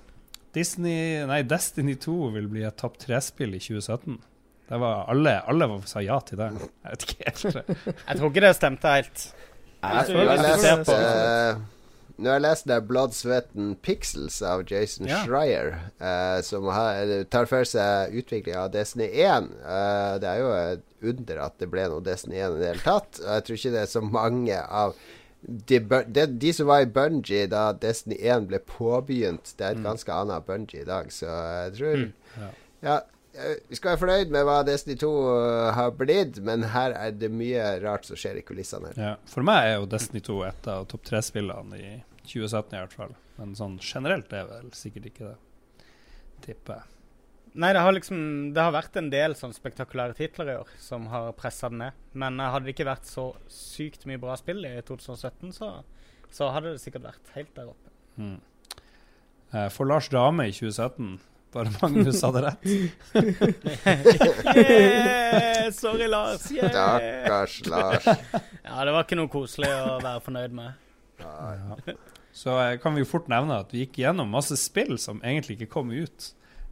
Disney 0.54 1.26
Nei, 1.28 1.42
Destiny 1.44 1.96
2 2.00 2.32
vil 2.34 2.48
bli 2.52 2.64
et 2.68 2.78
topp 2.80 2.98
tre-spill 3.00 3.56
i 3.56 3.60
2017. 3.60 4.18
Det 4.72 4.80
var 4.80 5.06
alle, 5.12 5.34
alle 5.52 5.68
sa 5.86 6.00
ja 6.00 6.20
til 6.24 6.38
det. 6.40 6.48
Jeg 6.84 6.92
vet 6.92 7.06
ikke 7.08 7.28
helt. 7.28 7.72
Jeg 8.08 8.18
tror 8.18 8.30
ikke 8.32 8.44
det 8.46 8.56
stemte 8.56 8.88
helt. 8.96 9.26
Jeg, 9.82 9.92
jeg, 9.92 10.08
jeg, 10.08 10.16
jeg 10.16 10.28
jeg, 10.28 10.38
jeg, 10.38 10.60
jeg, 10.62 10.64
jeg, 10.64 10.86
på- 10.86 11.81
eh, 12.22 12.24
Nå 12.24 12.30
har 12.30 12.38
jeg 12.40 12.46
lest 12.46 12.68
der 12.70 12.82
Blood, 12.86 13.14
Sweat 13.18 13.48
and 13.58 13.80
Pixels 13.82 14.42
av 14.46 14.64
Jason 14.70 15.08
Ja. 15.10 15.24
Schreier, 15.26 15.72
eh, 16.00 16.42
som 16.46 16.66
har, 16.70 17.24
tar 17.34 17.46
for 17.50 17.66
seg 17.66 18.14
utvikling 18.22 18.56
av 18.56 18.72
Destiny 18.72 19.10
1. 19.10 19.50
Eh, 19.66 20.20
det 20.22 20.30
er 20.30 20.40
jo 20.44 20.52
et 20.54 20.86
under 21.02 21.40
at 21.48 21.58
det 21.58 21.70
ble 21.72 21.88
noe 21.90 22.04
Destiny 22.06 22.38
1 22.38 22.58
i 22.58 22.62
det 22.62 22.68
hele 22.76 22.86
tatt. 22.86 23.20
Og 23.24 23.32
jeg 23.34 23.44
tror 23.48 23.58
ikke 23.58 23.74
det 23.74 23.82
er 23.82 23.90
så 23.96 24.02
mange 24.06 24.60
av 24.62 24.94
de, 25.42 25.80
de, 26.06 26.26
de 26.38 26.52
som 26.54 26.68
var 26.70 26.84
i 26.84 26.90
Bungie 26.94 27.48
da 27.50 27.72
Destiny 27.74 28.20
1 28.22 28.46
ble 28.52 28.60
påbegynt, 28.62 29.56
det 29.58 29.66
er 29.66 29.80
et 29.80 29.82
ganske 29.88 30.14
annet 30.14 30.46
Bungie 30.46 30.84
i 30.84 30.86
dag, 30.86 31.10
så 31.14 31.26
jeg 31.66 31.74
tror 31.80 32.04
Ja. 32.38 32.52
Ja, 32.82 32.94
eh, 33.34 33.56
vi 33.70 33.76
skal 33.78 33.92
være 33.96 34.02
fornøyd 34.04 34.32
med 34.34 34.46
hva 34.46 34.60
Destiny 34.66 34.96
2 35.02 35.10
har 35.74 35.92
blitt, 35.98 36.38
men 36.46 36.64
her 36.76 36.94
er 36.98 37.12
det 37.18 37.32
mye 37.34 37.66
rart 37.84 38.06
som 38.06 38.18
skjer 38.18 38.38
i 38.38 38.46
kulissene. 38.46 38.94
Ja. 38.98 39.16
For 39.30 39.42
meg 39.46 39.66
er 39.72 39.76
jo 39.80 39.90
Destiny 39.90 40.22
2 40.26 40.38
et 40.48 40.70
av 40.72 40.86
topp 40.94 41.04
tre-spillene 41.10 41.78
i 41.82 41.92
2017 42.32 42.74
i 42.76 42.80
hvert 42.82 42.96
fall. 42.98 43.14
Men 43.38 43.54
sånn 43.58 43.78
generelt 43.84 44.34
er 44.36 44.48
vel 44.50 44.72
sikkert 44.78 45.12
ikke 45.12 45.30
det. 45.32 45.38
Tipper 46.46 46.80
jeg. 46.82 46.88
Nei, 47.52 47.74
det 47.76 47.82
har 47.84 47.92
liksom 47.92 48.20
Det 48.56 48.64
har 48.64 48.72
vært 48.72 48.96
en 48.96 49.10
del 49.12 49.34
sånn 49.36 49.52
spektakulære 49.52 50.16
titler 50.16 50.54
i 50.54 50.60
år 50.62 50.70
som 50.80 51.10
har 51.12 51.34
pressa 51.38 51.68
den 51.72 51.84
ned. 51.84 51.98
Men 52.14 52.40
eh, 52.40 52.52
hadde 52.54 52.70
det 52.70 52.76
ikke 52.78 52.88
vært 52.88 53.10
så 53.10 53.26
sykt 53.52 54.08
mye 54.10 54.22
bra 54.22 54.38
spill 54.40 54.64
i 54.68 54.78
2017, 54.88 55.52
så, 55.58 55.74
så 56.32 56.52
hadde 56.56 56.72
det 56.76 56.84
sikkert 56.84 57.10
vært 57.10 57.34
helt 57.36 57.52
der 57.58 57.74
oppe. 57.74 57.92
Mm. 58.22 58.40
Eh, 59.52 59.68
For 59.74 59.90
Lars 59.90 60.08
Dame 60.12 60.48
i 60.48 60.56
2017 60.56 61.20
Bare 61.52 61.68
Magnus 61.82 62.22
hadde 62.24 62.46
rett. 62.46 62.62
Yeah! 64.56 65.70
Sorry, 65.76 66.08
Lars. 66.08 66.46
Yeah! 66.52 66.70
Stakkars 66.72 67.58
Lars. 67.68 68.06
Ja, 68.64 68.86
det 68.86 68.94
var 68.96 69.04
ikke 69.04 69.18
noe 69.20 69.32
koselig 69.32 69.68
å 69.68 69.98
være 70.00 70.24
fornøyd 70.24 70.56
med. 70.56 70.88
Ja. 71.20 71.98
Så 72.34 72.54
eh, 72.62 72.78
kan 72.82 72.96
vi 72.96 73.04
jo 73.04 73.10
fort 73.10 73.28
nevne 73.32 73.62
at 73.64 73.74
vi 73.74 73.86
gikk 73.86 74.02
gjennom 74.04 74.30
masse 74.32 74.56
spill 74.60 74.98
som 75.02 75.20
egentlig 75.24 75.60
ikke 75.60 75.74
kom 75.76 75.92
ut. 75.92 76.32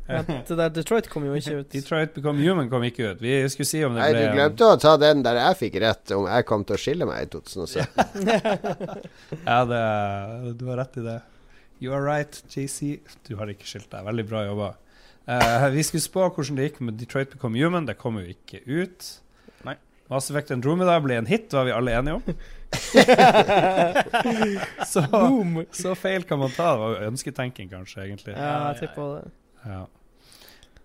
Ja, 0.10 0.24
det 0.48 0.58
der 0.58 0.72
Detroit 0.74 1.10
kom 1.12 1.26
jo 1.28 1.36
ikke 1.38 1.60
ut. 1.62 1.70
Detroit 1.74 2.14
Become 2.16 2.42
Human 2.42 2.70
kom 2.72 2.84
ikke 2.88 3.14
ut. 3.14 3.24
Vi 3.24 3.34
skulle 3.54 3.70
si 3.70 3.84
om 3.86 3.98
det 3.98 4.04
Nei, 4.04 4.12
ble 4.16 4.26
du 4.26 4.38
glemte 4.40 4.70
å 4.70 4.78
ta 4.82 4.96
den 5.02 5.24
der 5.26 5.38
jeg 5.44 5.60
fikk 5.64 5.80
rett, 5.84 6.16
om 6.18 6.26
jeg 6.30 6.48
kom 6.50 6.66
til 6.68 6.78
å 6.78 6.82
skille 6.82 7.10
meg 7.10 7.28
i 7.28 7.32
2017. 7.36 8.40
Ja, 9.46 9.60
det, 9.70 9.84
du 10.60 10.66
har 10.72 10.82
rett 10.82 11.00
i 11.02 11.06
det. 11.06 11.20
You 11.80 11.94
are 11.96 12.04
right, 12.04 12.42
JC. 12.52 13.00
Du 13.28 13.38
har 13.40 13.52
ikke 13.52 13.68
skilt 13.70 13.92
deg. 13.92 14.04
Veldig 14.08 14.26
bra 14.28 14.44
jobba. 14.48 14.74
Uh, 15.30 15.70
vi 15.76 15.84
skulle 15.86 16.04
spå 16.04 16.26
hvordan 16.26 16.58
det 16.58 16.72
gikk 16.72 16.80
med 16.84 16.98
Detroit 17.00 17.32
Become 17.36 17.60
Human. 17.62 17.86
Det 17.88 17.96
kom 18.00 18.18
jo 18.20 18.26
ikke 18.34 18.64
ut. 18.66 19.12
Nei. 19.68 19.78
Mass 20.10 20.32
Effect 20.32 20.52
Andromeda 20.56 20.98
ble 21.04 21.20
en 21.22 21.30
hit, 21.30 21.54
var 21.54 21.70
vi 21.70 21.76
alle 21.76 21.94
enige 21.96 22.18
om. 22.18 22.40
så, 24.86 25.02
Boom! 25.12 25.66
så 25.72 25.96
feil 25.98 26.24
kan 26.28 26.40
man 26.42 26.52
ta. 26.56 26.72
Og 26.78 27.02
ønsketenking, 27.10 27.70
kanskje, 27.72 28.04
egentlig. 28.08 28.34
Ja, 28.38 28.70
jeg 28.72 28.78
tipper 28.86 29.06
det. 29.16 29.24
Ja. 29.66 29.82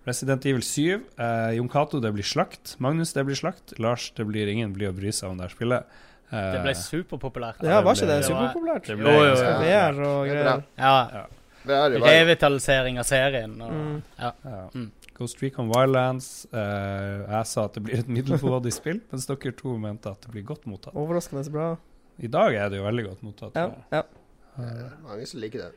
Resident 0.05 0.45
Evil 0.45 0.61
7. 0.65 0.99
Eh, 1.17 1.51
Jon 1.57 1.69
Cato, 1.71 1.99
det 2.03 2.11
blir 2.13 2.25
slakt. 2.27 2.75
Magnus, 2.83 3.13
det 3.15 3.23
blir 3.25 3.37
slakt. 3.39 3.67
Lars, 3.81 4.03
det 4.17 4.25
blir 4.29 4.47
ingen 4.51 4.73
blir 4.75 4.89
å 4.91 4.95
bry 4.97 5.11
seg 5.15 5.29
om 5.31 5.37
det 5.39 5.45
her 5.47 5.53
spillet. 5.55 5.83
Eh, 6.29 6.51
Det 6.53 6.59
ble 6.65 6.73
superpopulært. 6.77 7.59
Ja, 7.65 7.79
var 7.85 7.93
ikke 7.97 8.09
det 8.11 8.19
superpopulært? 8.27 8.85
det 8.91 8.97
ble 8.99 9.09
jo, 9.15 9.19
jo, 9.23 9.33
jo. 9.33 9.37
VR 9.63 9.95
og 10.05 10.19
er 10.27 10.29
greier. 10.33 10.61
Ja. 10.77 10.95
Det 11.65 11.75
er 11.75 11.89
det. 11.95 12.01
Revitalisering 12.03 12.99
av 13.01 13.07
serien. 13.09 13.55
Og, 13.61 13.71
Mm. 13.71 14.01
ja. 14.19 14.31
Ja. 14.43 14.69
Mm. 14.75 14.91
Ghost 15.17 15.41
Recon 15.41 15.69
Wildlands. 15.71 16.45
Uh, 16.53 17.23
jeg 17.31 17.45
sa 17.47 17.65
at 17.65 17.73
det 17.77 17.83
blir 17.87 17.99
et 18.03 18.07
middelmådig 18.11 18.73
spill, 18.75 18.99
mens 19.11 19.25
dere 19.29 19.53
to 19.55 19.77
mente 19.79 20.11
at 20.11 20.21
det 20.21 20.31
blir 20.33 20.43
godt 20.43 20.65
mottatt. 20.67 20.95
Overraskende 20.95 21.45
bra. 21.53 21.69
I 22.19 22.27
dag 22.31 22.53
er 22.55 22.69
det 22.69 22.77
jo 22.79 22.85
veldig 22.87 23.05
godt 23.09 23.23
mottatt. 23.23 23.55
Ja. 23.55 23.71
Ja, 23.91 24.03
Mange 25.03 25.25
som 25.27 25.39
liker 25.43 25.65
det. 25.65 25.71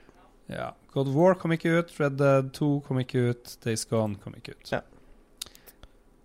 Ja. 0.49 0.70
God 0.95 1.09
War 1.12 1.34
kom 1.34 1.53
ikke 1.53 1.78
ut, 1.80 1.91
Red 2.01 2.14
Dead 2.20 2.53
2 2.57 2.68
kom 2.86 3.01
ikke 3.03 3.30
ut, 3.32 3.57
Days 3.64 3.82
Gone 3.91 4.16
kom 4.22 4.34
ikke 4.39 4.55
ut. 4.55 4.70
Ja. 4.72 4.80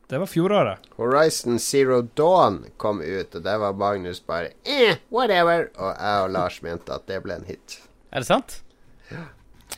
Det 0.08 0.20
var 0.22 0.28
fjoråret. 0.30 0.80
Horizon 0.98 1.58
Zero 1.60 2.02
Dawn 2.16 2.66
kom 2.78 3.02
ut, 3.02 3.36
og 3.36 3.44
der 3.44 3.58
var 3.58 3.74
Magnus 3.74 4.20
bare 4.22 4.52
eh, 4.70 4.98
whatever. 5.12 5.70
Og 5.80 5.96
jeg 5.98 6.24
og 6.28 6.30
Lars 6.36 6.60
mente 6.62 6.94
at 6.94 7.08
det 7.10 7.18
ble 7.24 7.40
en 7.40 7.48
hit. 7.48 7.80
Er 8.14 8.22
det 8.22 8.28
sant? 8.30 8.60
Ja, 9.12 9.24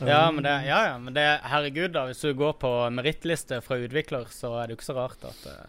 men 0.01 0.43
det, 0.43 0.53
ja, 0.67 0.79
ja, 0.89 0.97
men 0.99 1.13
det 1.15 1.23
Herregud, 1.47 1.93
da. 1.95 2.05
Hvis 2.09 2.21
du 2.25 2.33
går 2.35 2.53
på 2.59 2.71
merittliste 2.91 3.61
fra 3.63 3.77
utvikler, 3.79 4.25
så 4.33 4.51
er 4.59 4.67
det 4.67 4.75
jo 4.75 4.79
ikke 4.81 4.87
så 4.89 4.95
rart 4.97 5.23
at 5.29 5.45
eh, 5.51 5.65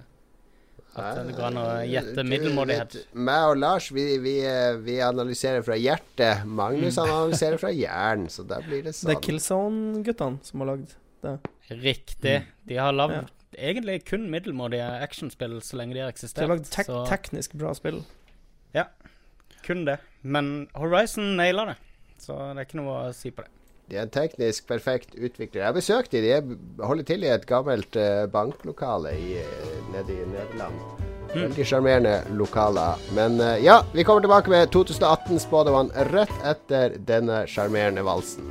At 0.97 1.21
det 1.29 1.37
går 1.37 1.47
an 1.51 1.61
å 1.61 1.67
gjette 1.87 2.25
middelmådighet. 2.27 2.97
Meg 3.15 3.51
og 3.53 3.59
Lars, 3.61 3.91
vi, 3.95 4.07
vi, 4.25 4.35
vi 4.87 4.97
analyserer 5.05 5.63
fra 5.67 5.77
hjertet. 5.79 6.47
Magnus 6.49 6.97
han 6.99 7.13
analyserer 7.13 7.61
fra 7.61 7.71
hjernen, 7.77 8.31
så 8.33 8.47
da 8.49 8.59
blir 8.65 8.83
det 8.87 8.95
sånn. 8.97 9.11
Det 9.13 9.15
er 9.15 9.21
sånn. 9.21 9.27
Killzone-guttene 9.29 10.49
som 10.49 10.65
har 10.65 10.71
lagd 10.73 10.95
det. 11.27 11.37
Riktig. 11.85 12.37
De 12.67 12.79
har 12.81 12.97
lagd 12.97 13.19
Ja. 13.19 13.25
egentlig 13.71 14.05
kun 14.09 14.27
middelmådige 14.33 14.89
actionspill 15.05 15.59
så 15.63 15.77
lenge 15.83 15.95
de 15.95 16.01
har 16.07 16.11
eksistert. 16.15 16.43
De 16.43 16.49
har 16.49 16.57
lagd 16.57 16.71
tek 16.73 16.89
så 16.89 17.05
teknisk 17.11 17.55
bra 17.61 17.75
spill. 17.77 18.03
Ja, 18.75 18.89
kun 19.69 19.85
det. 19.87 19.99
Men 20.23 20.69
Horizon 20.75 21.37
naila 21.39 21.67
det, 21.75 21.77
så 22.19 22.39
det 22.55 22.65
er 22.65 22.67
ikke 22.71 22.81
noe 22.81 22.97
å 23.11 23.15
si 23.15 23.31
på 23.31 23.45
det. 23.45 23.53
De 23.91 23.97
er 23.97 24.03
en 24.03 24.11
teknisk 24.11 24.67
perfekt 24.67 25.15
utvikler. 25.15 25.61
Jeg 25.61 25.67
har 25.69 25.77
besøkt 25.77 26.11
de. 26.11 26.21
De 26.25 26.31
er- 26.35 26.87
holder 26.87 27.05
til 27.07 27.23
i 27.23 27.29
et 27.31 27.47
gammelt 27.47 27.97
eh, 27.97 28.27
banklokale 28.27 29.13
i, 29.15 29.37
eh, 29.39 29.77
nede 29.95 30.13
i 30.17 30.25
Nederland. 30.33 30.81
Veldig 31.37 31.67
sjarmerende 31.67 32.17
lokaler. 32.35 32.99
Men 33.15 33.39
eh, 33.41 33.63
ja, 33.65 33.83
vi 33.95 34.03
kommer 34.03 34.21
tilbake 34.27 34.51
med 34.51 34.69
2018-spådommen 34.75 35.93
rett 36.13 36.35
etter 36.45 36.97
denne 36.99 37.45
sjarmerende 37.47 38.03
valsen. 38.07 38.51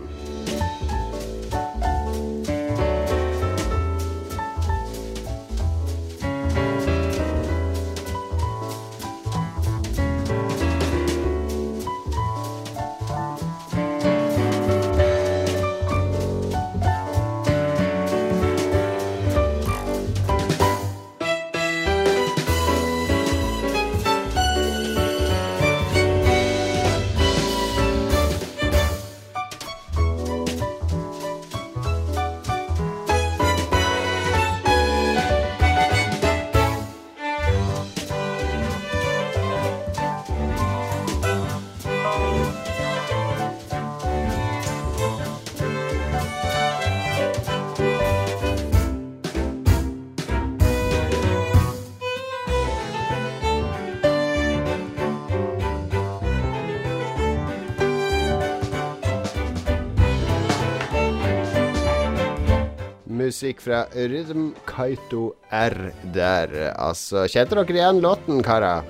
Musikk 63.36 63.59
fra 63.59 63.81
Rhythm 63.91 64.53
Kaito 64.63 65.33
R 65.51 65.73
der, 66.15 66.53
altså. 66.79 67.25
Kjente 67.27 67.57
dere 67.57 67.73
igjen 67.75 67.97
låten, 67.99 68.38
karer? 68.39 68.86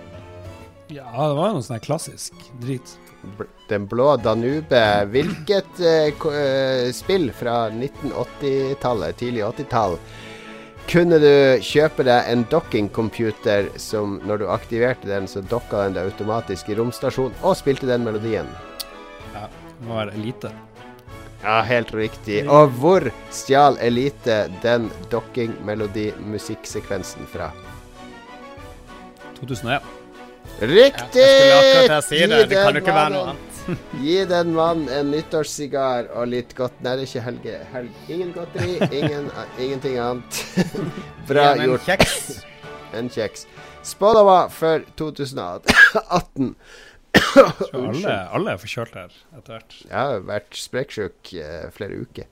Ja, 0.93 1.07
det 1.09 1.31
var 1.39 1.49
jo 1.49 1.55
noe 1.55 1.65
sånn 1.65 1.81
klassisk 1.81 2.43
drit. 2.61 2.91
Den 3.71 3.87
blå 3.89 4.11
Danube. 4.21 4.83
Hvilket 5.09 5.81
uh, 5.81 6.91
spill 6.93 7.31
fra 7.33 7.55
1980-tallet, 7.73 9.17
tidlig 9.17 9.47
80-tall, 9.47 9.97
kunne 10.93 11.17
du 11.25 11.33
kjøpe 11.65 12.05
deg 12.05 12.29
en 12.29 12.45
dockingcomputer 12.53 13.71
som 13.81 14.19
når 14.29 14.43
du 14.43 14.47
aktiverte 14.53 15.09
den, 15.09 15.25
så 15.25 15.41
dokka 15.41 15.87
den 15.87 15.97
deg 15.97 16.13
automatisk 16.13 16.69
i 16.69 16.77
romstasjonen 16.77 17.41
og 17.41 17.57
spilte 17.57 17.89
den 17.89 18.05
melodien? 18.05 18.53
Ja, 19.33 19.47
det 19.49 19.89
må 19.89 19.97
være 20.03 20.13
elite. 20.21 20.53
Ja, 21.45 21.59
helt 21.61 21.93
riktig. 21.93 22.47
Og 22.49 22.71
hvor 22.81 23.05
stjal 23.29 23.77
Elite 23.85 24.47
den 24.63 24.87
docking-melodi-musikksekvensen 25.11 27.27
fra? 27.29 27.51
2001. 29.37 29.81
Riktig! 30.61 31.21
Jeg 31.21 31.61
skulle 31.61 31.83
akkurat 31.83 32.03
si 32.07 32.15
Gi 32.17 32.25
det. 32.31 32.45
Det 32.49 32.55
kan 32.57 32.73
den 32.73 32.83
mannen-. 32.95 33.35
Gi 34.01 34.25
den 34.29 34.53
mannen 34.57 34.89
en 34.89 35.11
nyttårssigar 35.13 36.05
og 36.17 36.27
litt 36.33 36.55
godt 36.57 36.73
Nei, 36.85 36.93
det 36.97 37.01
er 37.03 37.07
ikke 37.11 37.25
helge. 37.27 37.55
helg. 37.75 37.91
Ingen 38.09 38.31
godteri, 38.33 38.75
ingen, 38.89 39.29
ingenting 39.61 39.95
annet. 40.01 40.31
Bra 41.29 41.53
en 41.53 41.61
gjort. 41.69 41.85
kjeks. 41.85 42.41
En 42.97 43.05
kjeks. 43.13 43.45
Spådommer 43.85 44.49
for 44.49 44.81
2018. 44.97 46.55
Alle, 47.35 48.13
alle 48.35 48.53
er 48.53 48.61
forkjølt 48.61 48.95
her 48.97 49.15
etter 49.37 49.55
hvert. 49.55 49.79
Jeg 49.85 49.95
har 49.95 50.21
vært 50.27 50.59
sprekksjuk 50.59 51.33
uh, 51.39 51.65
flere 51.75 51.99
uker. 52.05 52.29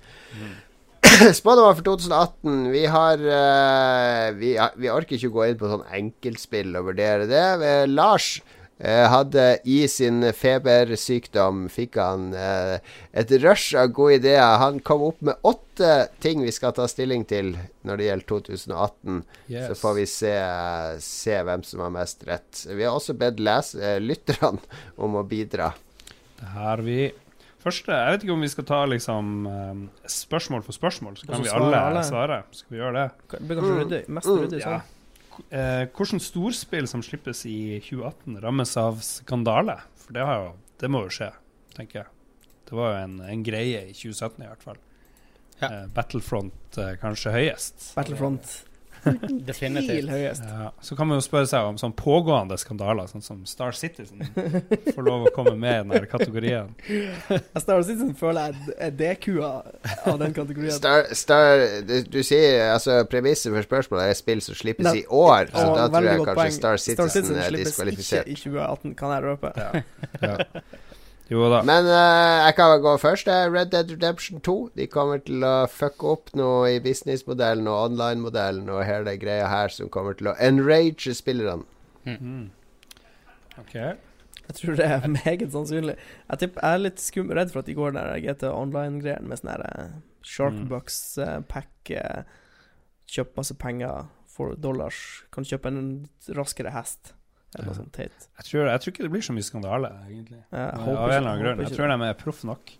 Spådommer 1.40 1.76
for 1.78 1.86
2018. 1.86 2.72
Vi 2.74 2.84
har 2.90 3.22
uh, 3.22 4.28
vi, 4.40 4.56
vi 4.80 4.92
orker 4.92 5.18
ikke 5.18 5.34
gå 5.36 5.48
inn 5.50 5.60
på 5.60 5.70
sånn 5.72 5.86
enkeltspill 6.00 6.74
og 6.80 6.92
vurdere 6.92 7.28
det. 7.30 7.44
Eh, 7.68 7.86
Lars 7.92 8.38
eh, 8.40 8.63
hadde 8.82 9.60
i 9.70 9.84
sin 9.88 10.24
febersykdom 10.36 11.68
Fikk 11.72 11.96
han 12.02 12.34
eh, 12.36 12.80
et 13.14 13.32
rush 13.44 13.76
av 13.80 13.92
gode 13.96 14.18
ideer. 14.20 14.58
Han 14.60 14.80
kom 14.84 15.04
opp 15.08 15.22
med 15.24 15.38
åtte 15.46 16.10
ting 16.24 16.42
vi 16.44 16.52
skal 16.52 16.74
ta 16.76 16.88
stilling 16.92 17.24
til 17.30 17.54
når 17.88 17.98
det 18.02 18.08
gjelder 18.10 18.28
2018. 18.34 19.24
Yes. 19.48 19.68
Så 19.72 19.78
får 19.80 19.98
vi 20.00 20.06
se, 20.10 20.34
se 21.06 21.40
hvem 21.48 21.64
som 21.68 21.84
har 21.86 21.94
mest 21.96 22.26
rett. 22.28 22.64
Vi 22.70 22.84
har 22.84 22.96
også 22.98 23.16
bedt 23.18 23.40
les- 23.44 23.76
eh, 23.80 24.00
lytterne 24.04 24.60
om 25.04 25.20
å 25.22 25.24
bidra. 25.28 25.74
Det 26.40 26.54
her 26.58 26.82
vi 26.86 27.02
Første, 27.64 27.96
Jeg 27.96 28.12
vet 28.12 28.24
ikke 28.26 28.34
om 28.36 28.42
vi 28.44 28.48
skal 28.52 28.66
ta 28.68 28.78
liksom 28.92 29.28
eh, 29.48 30.08
spørsmål 30.12 30.66
for 30.66 30.76
spørsmål, 30.76 31.14
så 31.16 31.30
kan 31.30 31.46
vi 31.46 31.48
alle, 31.56 31.78
alle. 31.80 32.02
svare. 32.04 32.42
Skal 32.52 32.76
vi 32.76 32.82
gjøre 32.82 32.98
det? 32.98 33.06
Det 33.38 33.40
blir 33.48 33.60
kanskje 33.62 33.78
ryddig. 33.78 34.00
Mest 34.18 34.28
ryddig 34.34 34.60
Ja. 34.60 34.74
Eh, 35.50 35.84
hvordan 35.96 36.22
storspill 36.22 36.88
som 36.90 37.04
slippes 37.06 37.46
i 37.50 37.80
2018, 37.84 38.40
rammes 38.44 38.76
av 38.80 39.02
skandale? 39.06 39.80
For 40.04 40.18
det, 40.18 40.26
har 40.28 40.42
jo, 40.42 40.52
det 40.82 40.92
må 40.92 41.04
jo 41.06 41.14
skje, 41.14 41.30
tenker 41.78 42.04
jeg. 42.04 42.12
Det 42.70 42.78
var 42.78 42.94
jo 42.94 43.06
en, 43.06 43.16
en 43.30 43.46
greie 43.46 43.86
i 43.90 43.96
2017 43.96 44.44
i 44.44 44.50
hvert 44.50 44.66
fall. 44.66 44.82
Ja. 45.60 45.70
Eh, 45.70 45.88
Battlefront 45.94 46.80
eh, 46.82 46.96
kanskje 47.02 47.34
høyest. 47.36 47.90
Battlefront. 47.98 48.56
Definitivt. 49.50 50.10
Ja, 50.10 50.70
så 50.82 50.96
kan 50.96 51.10
man 51.10 51.20
jo 51.20 51.26
spørre 51.26 51.48
seg 51.50 51.68
om 51.68 51.80
sånn 51.82 51.96
pågående 51.98 52.58
skandaler, 52.62 53.10
sånn 53.12 53.24
som 53.26 53.42
Star 53.50 53.76
Citizen 53.76 54.24
får 54.94 55.02
lov 55.06 55.28
å 55.28 55.34
komme 55.36 55.56
med 55.60 55.76
i 55.76 55.82
den 55.84 55.96
her 55.98 56.08
kategorien. 56.12 56.72
Star 57.60 57.84
Citizen 57.84 58.14
føler 58.20 58.54
jeg 58.54 58.78
er 58.88 58.96
D-kua 59.00 59.52
av 60.10 60.20
den 60.22 60.36
kategorien. 60.36 60.76
Star, 60.76 61.10
Star 61.18 61.66
du, 61.88 61.96
du 62.08 62.22
sier 62.26 62.70
altså 62.74 63.02
Premisset 63.10 63.52
for 63.54 63.68
spørsmålet 63.68 64.14
er 64.14 64.20
spill 64.20 64.44
som 64.46 64.58
slippes 64.58 64.88
Nei, 64.88 64.96
i 65.04 65.06
år, 65.08 65.52
så 65.52 65.68
da 65.76 65.90
tror 65.90 66.10
jeg 66.10 66.24
kanskje 66.24 66.34
kanskje 66.34 66.40
poeng. 66.40 66.58
Star 66.60 66.82
Citizen, 66.86 67.36
er 67.38 67.52
slippes 67.52 67.74
diskvalifisert. 67.74 68.28
ikke 68.28 68.50
i 68.50 68.54
2018, 68.56 68.96
kan 69.00 69.16
jeg 69.16 69.28
røpe. 69.28 69.54
Ja. 69.58 69.84
Ja. 70.24 70.64
Jo 71.34 71.48
da. 71.50 71.64
Men 71.66 71.88
uh, 71.90 72.46
jeg 72.46 72.56
kan 72.60 72.76
gå 72.84 72.94
først. 73.02 73.26
Det 73.26 73.34
er 73.34 73.54
Red 73.54 73.72
Dead 73.74 73.92
Redemption 73.92 74.42
2. 74.46 74.56
De 74.78 74.88
kommer 74.92 75.22
til 75.26 75.46
å 75.48 75.66
fucke 75.72 76.12
opp 76.12 76.34
noe 76.38 76.76
i 76.76 76.82
businessmodellen 76.84 77.70
og 77.72 77.88
online-modellen 77.88 78.70
og 78.70 78.84
hele 78.86 79.16
greia 79.22 79.48
her 79.50 79.74
som 79.74 79.90
kommer 79.94 80.18
til 80.20 80.30
å 80.30 80.38
enrage 80.38 81.16
spillerne. 81.18 81.66
Mm. 82.06 82.52
OK. 83.58 83.74
Jeg 84.44 84.58
tror 84.60 84.78
det 84.78 84.86
er 84.86 85.08
meget 85.24 85.50
sannsynlig. 85.56 85.98
Jeg, 86.30 86.42
typ, 86.44 86.60
jeg 86.62 86.78
er 86.78 86.84
litt 86.84 87.02
skum, 87.02 87.34
redd 87.34 87.54
for 87.54 87.64
at 87.64 87.72
de 87.72 87.78
går 87.78 87.96
den 87.96 88.02
der 88.04 88.22
GT 88.28 88.48
Online-greien 88.52 89.30
med 89.30 89.42
sånn 89.42 89.54
her 89.56 89.66
eh, 89.72 89.98
Sharkbucks-pack. 90.28 91.94
Kjøp 93.14 93.34
masse 93.40 93.58
penger 93.58 94.08
for 94.30 94.54
dollars. 94.60 95.24
Kan 95.34 95.48
kjøpe 95.48 95.72
en 95.72 95.84
raskere 96.38 96.74
hest. 96.76 97.16
Eller 97.56 97.70
noe 97.70 97.78
sånt 97.78 97.94
teit. 97.96 98.28
Jeg 98.40 98.46
tror, 98.50 98.68
jeg 98.72 98.82
tror 98.84 98.94
ikke 98.94 99.04
det 99.06 99.12
blir 99.14 99.26
så 99.26 99.34
mye 99.36 99.46
skandale, 99.48 99.90
egentlig. 100.10 100.40
Jeg 100.52 100.68
Av 100.74 100.86
håper 100.88 101.04
en 101.04 101.18
eller 101.18 101.30
annen 101.32 101.44
grunn. 101.46 101.64
Jeg 101.68 101.76
tror 101.78 101.92
de 101.94 102.08
er 102.10 102.20
proff 102.24 102.44
nok. 102.50 102.72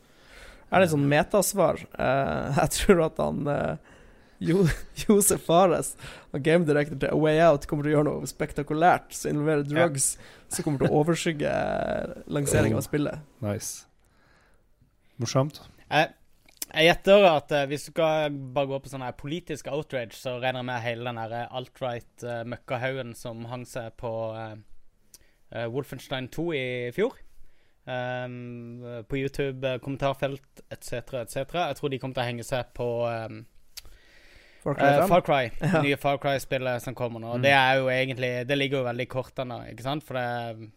er 0.74 0.82
litt 0.84 0.94
sånn 0.94 1.08
metasvar. 1.12 1.82
Eh, 1.94 2.58
jeg 2.64 2.74
tror 2.80 3.04
at 3.06 3.22
han 3.22 3.44
eh, 3.54 3.92
jo, 4.44 4.64
Josef 5.04 5.46
Fares, 5.46 5.94
og 6.34 6.42
game 6.44 6.66
director 6.68 6.98
til 7.00 7.14
A 7.14 7.20
Way 7.20 7.40
Out, 7.46 7.68
kommer 7.70 7.86
til 7.86 7.94
å 7.94 7.98
gjøre 8.00 8.10
noe 8.10 8.30
spektakulært 8.32 9.14
som 9.16 9.32
involverer 9.36 9.64
Ja. 9.68 9.86
drugs, 9.86 10.14
som 10.50 10.66
kommer 10.66 10.84
til 10.84 10.90
å 10.92 11.00
overskygge 11.04 11.54
lanseringa 12.34 12.82
av 12.82 12.86
spillet. 12.88 13.22
Nice. 13.46 13.86
Morsomt. 15.22 15.62
Jeg, 15.90 16.10
jeg 16.74 16.90
gjetter 16.90 17.26
at 17.30 17.54
uh, 17.54 17.64
hvis 17.70 17.88
du 17.88 17.92
skal 17.94 18.34
bare 18.56 18.70
gå 18.72 18.80
på 18.82 18.92
sånn 18.92 19.06
her 19.06 19.16
politisk 19.18 19.70
outrage, 19.72 20.18
så 20.18 20.38
regner 20.40 20.64
jeg 20.64 20.70
med 20.72 20.86
hele 20.86 21.10
den 21.10 21.22
her 21.22 21.36
alt-right-møkkahaugen 21.48 23.14
som 23.18 23.46
hang 23.52 23.66
seg 23.70 23.94
på 24.02 24.14
uh, 24.34 24.56
eh, 25.54 25.68
Wolfenstein 25.70 26.30
2 26.34 26.48
i 26.58 26.66
fjor. 26.96 27.16
Um, 27.86 29.04
på 29.10 29.18
YouTube, 29.20 29.68
eh, 29.68 29.80
kommentarfelt 29.84 30.62
etc., 30.72 30.94
etc. 31.20 31.36
Jeg 31.36 31.76
tror 31.76 31.92
de 31.92 32.00
kommer 32.00 32.16
til 32.16 32.24
å 32.24 32.28
henge 32.30 32.46
seg 32.48 32.70
på 32.78 32.88
um, 33.04 33.42
Far 34.64 34.78
Cry 34.78 34.92
uh, 34.94 35.08
Far 35.12 35.26
Cry. 35.28 35.42
Ja. 35.60 35.82
Nye 35.84 35.98
Far 36.00 36.22
Cry-spillet 36.24 36.86
som 36.86 36.96
kommer 36.96 37.20
nå. 37.20 37.36
Mm. 37.36 37.44
Det 37.44 37.52
er 37.52 37.82
jo 37.82 37.90
egentlig 37.92 38.32
Det 38.48 38.58
ligger 38.58 38.80
jo 38.80 38.88
veldig 38.88 39.08
i 39.08 39.12
kortene, 39.12 39.60
ikke 39.74 39.84
sant? 39.84 40.08
For 40.08 40.16
det, 40.16 40.70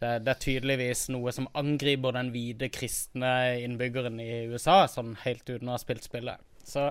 det, 0.00 0.10
det 0.26 0.32
er 0.34 0.40
tydeligvis 0.42 1.06
noe 1.14 1.32
som 1.32 1.46
angriper 1.56 2.12
den 2.18 2.30
hvite 2.34 2.68
kristne 2.74 3.30
innbyggeren 3.64 4.18
i 4.20 4.46
USA, 4.52 4.82
sånn 4.90 5.14
helt 5.24 5.46
uten 5.48 5.68
å 5.70 5.76
ha 5.76 5.80
spilt 5.80 6.04
spillet. 6.04 6.42
Så 6.66 6.90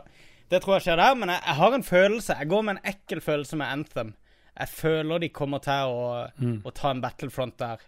det 0.50 0.62
tror 0.64 0.78
jeg 0.80 0.88
skjer 0.88 1.02
der. 1.02 1.16
Men 1.20 1.30
jeg, 1.34 1.42
jeg 1.46 1.60
har 1.60 1.74
en 1.76 1.84
følelse 1.84 2.36
Jeg 2.40 2.50
går 2.52 2.64
med 2.66 2.78
en 2.78 2.92
ekkel 2.94 3.22
følelse 3.22 3.58
med 3.62 3.68
Anthem. 3.80 4.14
Jeg 4.56 4.72
føler 4.72 5.20
de 5.26 5.30
kommer 5.36 5.60
til 5.66 5.92
å, 5.94 6.04
Mm. 6.40 6.62
å 6.66 6.72
ta 6.74 6.92
en 6.94 7.02
battlefront 7.04 7.58
der. 7.60 7.82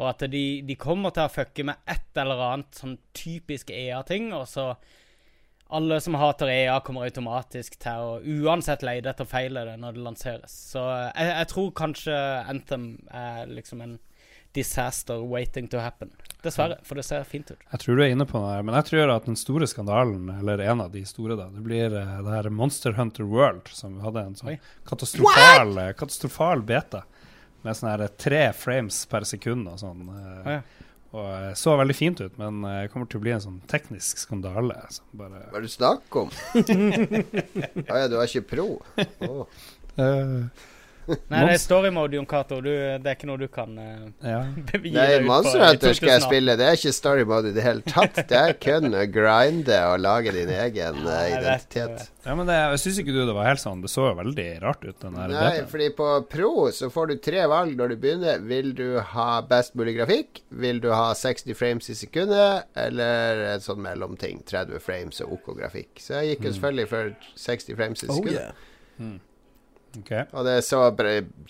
Og 0.00 0.08
at 0.08 0.22
de, 0.32 0.44
de 0.64 0.74
kommer 0.80 1.10
til 1.12 1.26
å 1.26 1.32
fucke 1.32 1.64
med 1.64 1.76
et 1.88 2.16
eller 2.22 2.40
annet 2.52 2.76
sånn 2.78 2.98
typisk 3.16 3.70
EA-ting, 3.70 4.30
og 4.32 4.46
så 4.48 4.74
alle 5.70 6.00
som 6.02 6.16
hater 6.18 6.48
EA, 6.50 6.80
kommer 6.82 7.06
automatisk 7.06 7.76
til 7.78 8.02
å 8.02 8.14
uansett 8.42 8.82
lete 8.82 9.12
etter 9.12 9.28
feil 9.28 9.54
i 9.60 9.64
det 9.68 9.76
når 9.78 9.94
det 9.98 10.02
lanseres. 10.06 10.54
Så 10.72 10.82
jeg, 11.14 11.28
jeg 11.30 11.50
tror 11.52 11.68
kanskje 11.78 12.16
Anthem 12.50 12.86
er 13.14 13.46
liksom 13.54 13.84
en 13.84 13.98
disaster 14.52 15.22
waiting 15.22 15.68
to 15.68 15.78
happen. 15.78 16.10
Dessverre, 16.42 16.78
for 16.82 16.96
det 16.96 17.04
ser 17.04 17.24
fint 17.28 17.50
ut. 17.50 17.58
Jeg 17.70 17.82
tror 17.82 17.98
du 17.98 18.02
er 18.04 18.14
inne 18.14 18.26
på 18.26 18.40
noe 18.40 18.54
her, 18.54 18.64
men 18.64 18.74
jeg 18.78 18.88
tror 18.90 19.12
at 19.12 19.28
den 19.28 19.36
store 19.38 19.68
skandalen, 19.68 20.30
eller 20.38 20.62
en 20.64 20.82
av 20.86 20.92
de 20.94 21.04
store, 21.06 21.36
da, 21.36 21.50
det 21.52 21.64
blir 21.64 21.92
eh, 21.92 22.14
det 22.24 22.34
her 22.34 22.48
Monster 22.50 22.96
Hunter 22.96 23.28
World, 23.28 23.68
som 23.76 23.98
hadde 24.04 24.24
en 24.24 24.38
sånn 24.38 24.56
katastrofal, 24.88 25.74
eh, 25.84 25.92
katastrofal 25.98 26.64
beta. 26.66 27.04
Med 27.60 27.76
sånne 27.76 27.92
her 27.92 28.14
tre 28.16 28.46
frames 28.56 29.02
per 29.10 29.26
sekund 29.28 29.68
og 29.68 29.76
sånn. 29.82 30.06
Ah, 30.16 30.54
ja. 30.56 30.86
Og 31.10 31.26
eh, 31.26 31.52
så 31.58 31.74
veldig 31.76 31.96
fint 31.96 32.20
ut, 32.22 32.36
men 32.38 32.64
eh, 32.68 32.84
kommer 32.92 33.08
til 33.10 33.18
å 33.18 33.24
bli 33.24 33.34
en 33.34 33.42
sånn 33.42 33.60
teknisk 33.70 34.22
skandale. 34.22 34.78
Hva 35.18 35.28
er 35.28 35.56
det 35.56 35.64
du 35.66 35.72
snakker 35.72 36.26
om? 36.26 36.34
Å 37.90 37.98
ja, 37.98 38.10
du 38.10 38.16
er 38.16 38.28
ikke 38.28 38.46
pro? 38.54 38.68
Oh. 39.26 39.42
Eh, 40.00 40.68
Nei, 41.08 41.40
det 41.46 41.54
er 41.56 41.60
story 41.62 41.90
mode, 41.94 42.14
Jon 42.16 42.26
Cato. 42.28 42.60
Det 42.62 42.74
er 42.98 43.14
ikke 43.16 43.28
noe 43.30 43.40
du 43.40 43.46
kan 43.52 43.72
uh, 43.78 44.08
Ja. 44.32 44.42
begi 44.70 44.92
Nei, 44.94 45.06
deg 45.08 45.22
ut 45.22 45.26
på 45.26 45.30
Monster 45.32 45.64
Hunter 45.64 45.96
skal 45.96 46.12
jeg 46.14 46.24
spille. 46.26 46.56
Det 46.60 46.66
er 46.68 46.78
ikke 46.78 46.92
story 46.94 47.26
mode 47.28 47.50
i 47.50 47.56
det 47.56 47.64
hele 47.64 47.84
tatt. 47.86 48.20
Det 48.30 48.38
er 48.38 48.56
kun 48.60 48.94
å 48.94 49.04
grinde 49.10 49.80
og 49.90 49.96
lage 50.04 50.34
din 50.36 50.52
egen 50.52 51.00
eh, 51.02 51.22
jeg 51.30 51.38
identitet. 51.40 51.94
vet. 51.96 52.26
ja, 52.28 52.36
men 52.38 52.50
det, 52.50 52.58
jeg 52.60 52.82
syns 52.84 53.00
ikke 53.02 53.14
du 53.16 53.20
det 53.30 53.36
var 53.36 53.48
helt 53.48 53.62
sånn 53.62 53.80
Det 53.84 53.90
så 53.90 54.10
jo 54.10 54.16
veldig 54.18 54.48
rart 54.64 54.84
ut, 54.84 55.06
Nei, 55.10 55.64
fordi 55.70 55.88
på 55.96 56.08
Pro 56.30 56.52
så 56.74 56.90
får 56.92 57.10
du 57.10 57.16
tre 57.24 57.46
valg 57.50 57.78
når 57.78 57.94
du 57.94 57.96
begynner. 58.04 58.44
Vil 58.50 58.72
du 58.76 59.00
ha 59.14 59.28
best 59.46 59.76
mulig 59.78 59.96
grafikk? 59.98 60.42
Vil 60.62 60.82
du 60.82 60.90
ha 60.94 61.10
60 61.16 61.56
frames 61.58 61.90
i 61.90 61.96
sekundet? 61.98 62.68
Eller 62.78 63.46
en 63.54 63.64
sånn 63.64 63.82
mellomting. 63.84 64.44
30 64.50 64.82
frames 64.84 65.22
og 65.24 65.38
OK 65.38 65.54
grafikk. 65.58 65.96
Så 66.02 66.20
jeg 66.20 66.34
gikk 66.34 66.48
jo 66.48 66.54
selvfølgelig 66.56 66.92
for 66.92 67.12
60 67.48 67.80
frames 67.80 68.04
i 68.04 68.10
Oh 68.10 68.22
yeah. 68.26 68.52
yeah. 69.00 69.18
Ok. 69.98 70.12
Og 70.30 70.46
det 70.46 70.60
så 70.66 70.84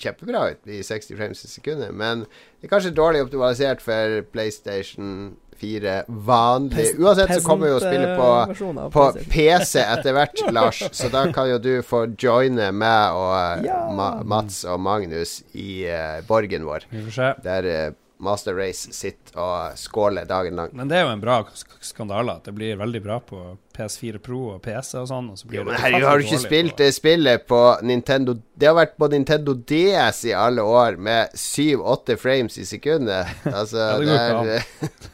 kjempebra 0.01 0.47
ut 0.55 0.71
i 0.73 0.81
60 0.87 1.17
frames 1.19 1.45
i 1.45 1.51
sekundet. 1.51 1.93
Men 1.93 2.25
det 2.61 2.69
er 2.69 2.73
kanskje 2.73 2.97
dårlig 2.97 3.25
optimalisert 3.27 3.85
for 3.85 4.21
PlayStation 4.33 5.37
4 5.61 6.03
vanlig. 6.09 6.87
Uansett 6.99 7.35
så 7.35 7.43
kommer 7.45 7.69
jo 7.69 7.81
spillet 7.83 8.17
på 8.17 8.89
på 8.95 9.07
PC 9.29 9.83
etter 9.83 10.17
hvert, 10.17 10.41
Lars. 10.57 10.81
Så 10.97 11.11
da 11.13 11.27
kan 11.35 11.51
jo 11.51 11.59
du 11.61 11.73
få 11.85 12.07
joine 12.17 12.71
meg 12.73 13.17
og 13.17 13.35
eh, 13.37 13.67
Ja. 13.69 13.81
Ma 13.93 14.11
Mats 14.25 14.63
og 14.65 14.81
Magnus 14.81 15.41
i 15.53 15.85
uh, 15.85 16.23
borgen 16.29 16.65
vår. 16.65 16.87
Vi 16.91 17.05
får 17.09 17.17
se. 17.19 17.29
Der 17.45 17.69
eh, 17.69 17.91
Master 18.21 18.55
Race 18.59 18.93
sitter 18.93 19.39
og 19.41 19.79
skåler 19.81 20.27
dagen 20.29 20.59
lang. 20.61 20.71
Men 20.77 20.91
det 20.91 20.99
er 20.99 21.07
jo 21.07 21.13
en 21.15 21.23
bra 21.23 21.39
sk- 21.57 21.79
skandale 21.89 22.35
at 22.37 22.45
det 22.45 22.53
blir 22.59 22.77
veldig 22.81 23.01
bra 23.05 23.17
på 23.25 23.41
PS4 23.77 24.21
Pro 24.23 24.41
og 24.55 24.59
PC 24.65 24.95
og 25.01 25.09
sånn. 25.09 25.31
Og 25.33 25.41
så 25.41 25.49
blir 25.49 25.61
Jo, 25.61 25.65
men 25.65 25.75
det 25.75 25.81
herregud, 25.87 26.07
har 26.11 26.21
du 26.21 26.27
ikke 26.29 26.41
spilt 26.45 26.75
på... 26.75 26.81
det 26.83 26.91
spillet 26.99 27.47
på 27.49 27.61
Nintendo 27.89 28.35
Det 28.61 28.69
har 28.69 28.77
vært 28.77 28.95
på 29.01 29.09
Nintendo 29.15 29.55
DS 29.57 30.23
i 30.29 30.35
alle 30.37 30.63
år, 30.69 31.01
med 31.01 31.33
7-8 31.35 32.17
frames 32.21 32.59
i 32.61 32.69
sekundet. 32.69 33.33
Altså, 33.57 33.79
Ja, 33.81 33.99
det 33.99 34.07
det 34.07 34.31
går 34.31 34.53
er. 34.55 34.65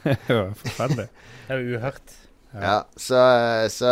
Det 0.02 0.16
er 0.16 0.34
jo 0.34 0.44
forferdelig. 0.64 1.08
Det 1.46 1.54
er 1.54 1.62
jo 1.62 1.78
uhørt. 1.78 2.16
Ja, 2.56 2.76
så, 2.96 3.18
så 3.68 3.90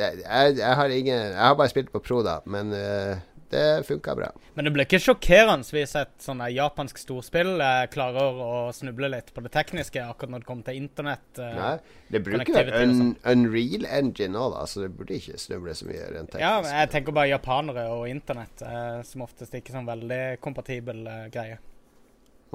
jeg, 0.00 0.56
jeg 0.56 0.74
har 0.78 0.88
ingen 0.94 1.18
Jeg 1.18 1.36
har 1.42 1.54
bare 1.58 1.68
spilt 1.68 1.90
på 1.92 2.00
Pro, 2.00 2.22
da, 2.24 2.38
men 2.48 2.70
eh, 2.72 3.18
det 3.52 3.86
funka 3.86 4.14
bra. 4.18 4.28
Men 4.54 4.66
det 4.66 4.72
blir 4.74 4.86
ikke 4.88 5.00
sjokkerende 5.02 5.68
hvis 5.76 5.94
et 6.00 6.14
sånn 6.24 6.40
japansk 6.52 6.98
storspill 6.98 7.60
eh, 7.62 7.84
klarer 7.92 8.40
å 8.42 8.72
snuble 8.74 9.10
litt 9.12 9.30
på 9.36 9.44
det 9.44 9.52
tekniske 9.54 10.02
akkurat 10.02 10.32
når 10.34 10.42
det 10.44 10.48
kommer 10.48 10.66
til 10.68 10.80
internett. 10.80 11.28
eh. 11.38 11.54
Nei, 11.60 12.00
det 12.14 12.22
bruker 12.26 12.70
jo 12.72 12.82
un. 12.82 13.14
Unreal 13.32 13.86
Engine 13.86 14.32
nå, 14.34 14.48
da, 14.56 14.64
så 14.66 14.82
det 14.86 14.90
burde 14.98 15.18
ikke 15.20 15.38
snuble 15.38 15.76
så 15.78 15.86
mye 15.90 16.10
rent 16.10 16.34
teknisk. 16.34 16.42
Ja, 16.42 16.80
jeg 16.82 16.92
tenker 16.96 17.16
bare 17.16 17.30
japanere 17.34 17.86
og 17.94 18.08
internett, 18.10 18.62
eh, 18.66 19.00
som 19.06 19.24
oftest 19.26 19.54
ikke 19.54 19.74
sånn 19.76 19.88
veldig 19.88 20.22
kompatibel 20.44 21.06
eh, 21.06 21.24
greie. 21.34 21.58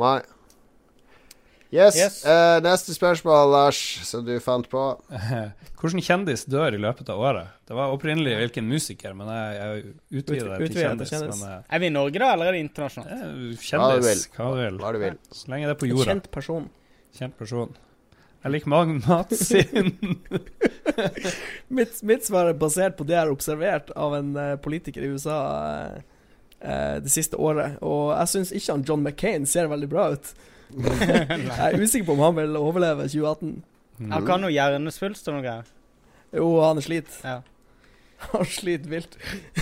Nei. 0.02 0.20
Yes. 1.72 1.95
Yes. 1.95 2.15
Uh, 2.28 2.57
neste 2.65 2.91
spørsmål, 2.91 3.45
Lars, 3.53 3.78
som 4.03 4.26
du 4.28 4.34
fant 4.43 4.67
på. 4.67 4.82
Hvilken 5.82 6.03
kjendis 6.03 6.43
dør 6.51 6.76
i 6.76 6.80
løpet 6.84 7.07
av 7.09 7.22
året? 7.24 7.53
Det 7.65 7.74
var 7.78 7.93
opprinnelig 7.95 8.34
hvilken 8.38 8.67
musiker, 8.67 9.13
men 9.17 9.30
jeg, 9.32 9.53
jeg 9.55 10.19
utvider 10.19 10.49
det 10.51 10.57
til 10.59 10.74
til 10.76 10.82
kjendis. 10.84 11.13
kjendis. 11.13 11.39
Men, 11.39 11.61
uh, 11.61 11.72
Er 11.72 11.82
vi 11.82 11.88
i 11.88 11.93
Norge, 11.95 12.19
da, 12.22 12.28
eller 12.36 12.51
er 12.51 12.57
det 12.57 12.65
internasjonalt? 12.65 13.13
Hva 13.15 13.30
du 13.32 13.39
vil. 13.39 13.55
kjendis, 13.63 14.26
hva 14.36 14.49
du 14.51 14.59
vil. 14.59 14.82
Hva 14.84 14.91
du 14.91 14.99
vil. 15.05 15.15
Så 15.39 15.53
lenge 15.53 15.69
det 15.69 15.74
er 15.78 15.80
på 15.80 15.88
En 15.88 15.93
jorda. 15.95 16.09
kjent 16.11 16.28
person. 16.36 16.67
Kjent 17.17 17.38
person. 17.39 17.72
Jeg 18.43 18.55
liker 18.55 18.72
Magn 18.74 18.99
Matsin. 19.05 19.95
Mitt, 21.78 21.99
mitt 22.03 22.26
svar 22.26 22.49
er 22.51 22.57
basert 22.57 22.97
på 22.99 23.05
det 23.07 23.15
jeg 23.15 23.24
har 23.24 23.32
observert 23.34 23.91
av 23.95 24.15
en 24.17 24.32
eh, 24.36 24.55
politiker 24.61 25.05
i 25.05 25.11
USA 25.13 25.38
eh, 25.72 25.99
eh, 26.59 26.95
det 27.05 27.11
siste 27.13 27.38
året. 27.39 27.78
Og 27.86 28.09
jeg 28.15 28.32
syns 28.34 28.53
ikke 28.57 28.74
han 28.76 28.86
John 28.88 29.05
McCain 29.05 29.45
ser 29.49 29.69
veldig 29.72 29.89
bra 29.91 30.07
ut. 30.15 30.34
Jeg 30.72 31.67
er 31.67 31.78
usikker 31.82 32.07
på 32.07 32.15
om 32.15 32.26
han 32.26 32.36
vil 32.39 32.57
overleve 32.59 33.07
2018. 33.11 33.55
Har 34.11 34.24
ikke 34.24 34.36
han 34.36 34.45
noe 34.45 34.53
hjernesvulst 34.55 35.30
og 35.30 35.38
noe 35.38 35.45
greier? 35.45 35.72
Jo, 36.32 36.47
han 36.63 36.80
er 36.80 36.86
slit. 36.86 37.15
Ja. 37.26 37.39
Han 38.32 38.45
sliter 38.45 38.91
vilt. 38.91 39.17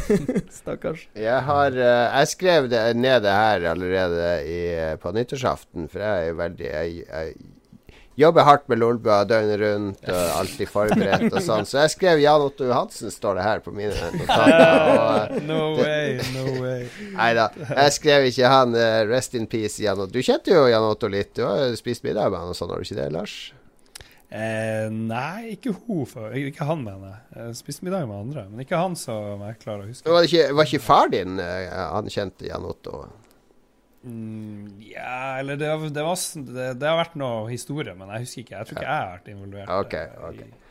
Stakkars. 0.59 1.05
Jeg 1.15 1.45
har 1.47 1.75
uh, 1.75 2.19
Jeg 2.19 2.31
skrev 2.33 2.67
det 2.71 2.81
ned 2.97 3.23
det 3.23 3.35
her 3.35 3.69
allerede 3.71 4.27
i, 4.43 4.59
eh, 4.75 4.95
på 4.99 5.13
nyttårsaften, 5.15 5.87
for 5.91 6.03
jeg 6.03 6.25
er 6.25 6.27
jo 6.27 6.39
veldig 6.41 6.67
Jeg, 6.67 7.05
jeg 7.07 7.33
jobber 8.19 8.43
hardt 8.47 8.65
med 8.71 8.81
Lolbua 8.81 9.21
døgnet 9.29 9.59
rundt 9.61 10.09
og 10.11 10.31
alltid 10.41 10.67
forberedt 10.69 11.29
og 11.31 11.39
sånn. 11.45 11.65
Så 11.69 11.79
jeg 11.85 11.93
skrev 11.95 12.19
Jan 12.23 12.43
Otto 12.45 12.67
Johansen, 12.67 13.11
står 13.15 13.39
det 13.39 13.45
her 13.47 13.61
på 13.65 13.73
mine 13.75 13.95
notater. 13.95 15.37
Eh, 15.37 15.43
No 15.49 15.61
way, 15.79 16.17
no 16.35 16.45
way. 16.61 16.87
Nei 17.15 17.29
da, 17.37 17.47
jeg 17.69 17.95
skrev 17.95 18.27
ikke 18.31 18.51
han. 18.51 18.75
eh, 18.75 19.03
rest 19.09 19.35
in 19.39 19.47
peace, 19.47 19.79
Jan 19.83 19.99
Otto. 20.03 20.11
Du 20.17 20.21
kjente 20.25 20.51
jo 20.53 20.67
Jan 20.69 20.83
Otto 20.89 21.07
litt. 21.11 21.33
Du 21.39 21.45
har 21.47 21.71
spist 21.79 22.03
middag 22.05 22.29
med 22.33 22.39
han 22.43 22.51
og 22.51 22.59
sånn, 22.59 22.69
har 22.75 22.83
du 22.83 22.87
ikke 22.89 22.99
det, 23.01 23.09
Lars? 23.15 23.37
Eh, 24.29 24.85
nei, 24.93 25.55
ikke 25.55 25.71
hun. 25.87 26.03
før. 26.05 26.35
ikke 26.37 26.67
han, 26.69 26.83
mener 26.85 27.15
jeg. 27.15 27.21
Jeg 27.47 27.55
spiste 27.63 27.85
middag 27.87 28.05
med 28.05 28.19
andre, 28.27 28.43
men 28.51 28.61
ikke 28.61 28.77
han 28.77 28.93
som 28.99 29.41
jeg 29.47 29.57
klarer 29.63 29.87
å 29.87 29.89
huske. 29.89 30.05
Var, 30.05 30.21
det 30.21 30.29
ikke, 30.29 30.51
var 30.59 30.67
ikke 30.69 30.83
far 30.85 31.09
din 31.15 31.39
eh, 31.41 31.65
han 31.95 32.11
kjente 32.13 32.45
Jan 32.45 32.67
Otto? 32.69 33.07
Mm, 34.03 34.79
ja, 34.93 35.39
eller 35.41 35.57
det, 35.59 35.67
det, 35.93 36.03
var, 36.05 36.15
det, 36.55 36.67
det 36.79 36.87
har 36.87 36.97
vært 37.01 37.17
noe 37.19 37.49
historie, 37.51 37.91
men 37.99 38.07
jeg 38.15 38.23
husker 38.25 38.41
ikke. 38.45 38.55
Jeg 38.61 38.69
tror 38.69 38.77
ikke 38.79 38.85
jeg 38.87 38.95
har 39.03 39.11
vært 39.17 39.31
involvert. 39.33 39.69
Okay, 39.85 40.07
okay. 40.29 40.47
i- 40.47 40.65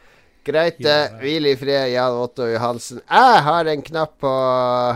Greit, 0.49 0.79
det. 0.81 0.95
Hvil 1.21 1.45
i 1.51 1.57
fred, 1.61 1.91
Jan 1.93 2.15
Otto 2.23 2.47
Johansen. 2.49 3.03
Jeg 3.05 3.43
har 3.45 3.69
en 3.69 3.83
knapp 3.85 4.15
på 4.23 4.31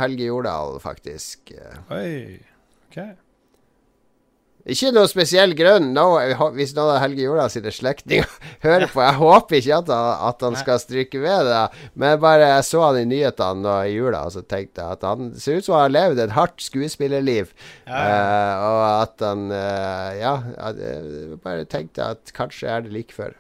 Helge 0.01 0.25
Jordal, 0.31 0.79
faktisk. 0.81 1.53
Oi. 1.93 2.39
Ok. 2.89 2.97
Ikke 4.63 4.93
noe 4.95 5.09
spesiell 5.11 5.57
grunn. 5.59 5.89
No, 5.97 6.05
hvis 6.55 6.71
noen 6.77 6.93
av 6.95 7.01
Helge 7.03 7.25
Jordal 7.25 7.51
sine 7.51 7.73
slektninger 7.75 8.29
hører 8.67 8.87
på. 8.93 9.03
Jeg 9.03 9.19
håper 9.19 9.59
ikke 9.59 9.79
at 9.81 9.91
han, 9.91 10.11
at 10.29 10.45
han 10.47 10.59
skal 10.61 10.79
stryke 10.83 11.19
ved 11.23 11.49
det. 11.51 11.63
Men 11.99 12.21
bare 12.23 12.47
jeg 12.53 12.69
så 12.69 12.85
han 12.85 13.01
i 13.01 13.05
nyhetene 13.11 13.75
i 13.89 13.97
jula, 13.97 14.23
og 14.29 14.37
så 14.37 14.45
tenkte 14.47 14.85
jeg 14.85 14.99
at 15.01 15.07
han 15.09 15.33
ser 15.35 15.59
ut 15.59 15.67
som 15.67 15.75
han 15.79 15.87
har 15.89 15.95
levd 15.97 16.23
et 16.23 16.37
hardt 16.39 16.63
skuespillerliv. 16.63 17.51
Eh, 17.91 18.55
og 18.63 18.83
at 19.03 19.27
han 19.27 19.49
uh, 19.51 20.11
Ja, 20.21 20.37
jeg 20.55 21.39
bare 21.43 21.67
tenkte 21.67 22.13
at 22.15 22.35
kanskje 22.37 22.71
er 22.71 22.87
det 22.87 22.95
like 22.95 23.17
før. 23.19 23.35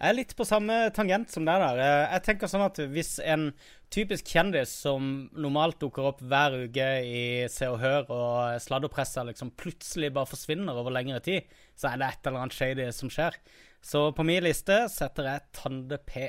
Jeg 0.00 0.12
er 0.12 0.16
litt 0.16 0.32
på 0.36 0.44
samme 0.48 0.86
tangent 0.96 1.32
som 1.32 1.44
deg 1.48 1.60
der. 1.60 1.80
Eh, 1.80 2.14
Jeg 2.18 2.24
tenker 2.28 2.48
sånn 2.52 2.64
at 2.68 2.78
hvis 2.92 3.16
en 3.24 3.50
typisk 3.90 4.28
kjendis 4.30 4.72
som 4.84 5.06
normalt 5.34 5.80
dukker 5.82 6.10
opp 6.12 6.20
hver 6.22 6.54
uke 6.66 6.88
i 7.02 7.22
Se 7.50 7.66
og 7.70 7.80
Hør 7.82 8.12
og 8.14 8.60
sladderpresser, 8.62 9.26
liksom 9.28 9.50
plutselig 9.58 10.12
bare 10.14 10.30
forsvinner 10.30 10.78
over 10.78 10.94
lengre 10.94 11.20
tid, 11.24 11.48
så 11.78 11.90
er 11.90 12.00
det 12.00 12.10
et 12.12 12.30
eller 12.30 12.44
annet 12.44 12.56
shady 12.56 12.86
som 12.94 13.10
skjer. 13.12 13.38
Så 13.82 14.10
på 14.14 14.26
min 14.26 14.44
liste 14.44 14.84
setter 14.92 15.30
jeg 15.30 15.46
Tande 15.56 15.98
P. 16.06 16.28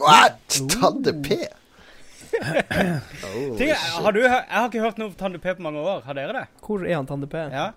What?! 0.00 0.58
Tande 0.76 1.14
P! 1.24 1.40
oh, 2.36 3.56
Ting, 3.56 3.70
har 3.72 4.12
du, 4.12 4.20
jeg 4.20 4.44
har 4.50 4.68
ikke 4.68 4.82
hørt 4.82 4.98
noe 5.00 5.12
om 5.12 5.16
Tande 5.18 5.40
P 5.40 5.54
på 5.56 5.64
mange 5.64 5.80
år. 5.80 6.02
Har 6.04 6.18
dere 6.18 6.40
det? 6.40 6.46
Hvor 6.64 6.84
er 6.84 6.98
han 6.98 7.08
Tande 7.08 7.28
P? 7.30 7.40
Ja, 7.54 7.70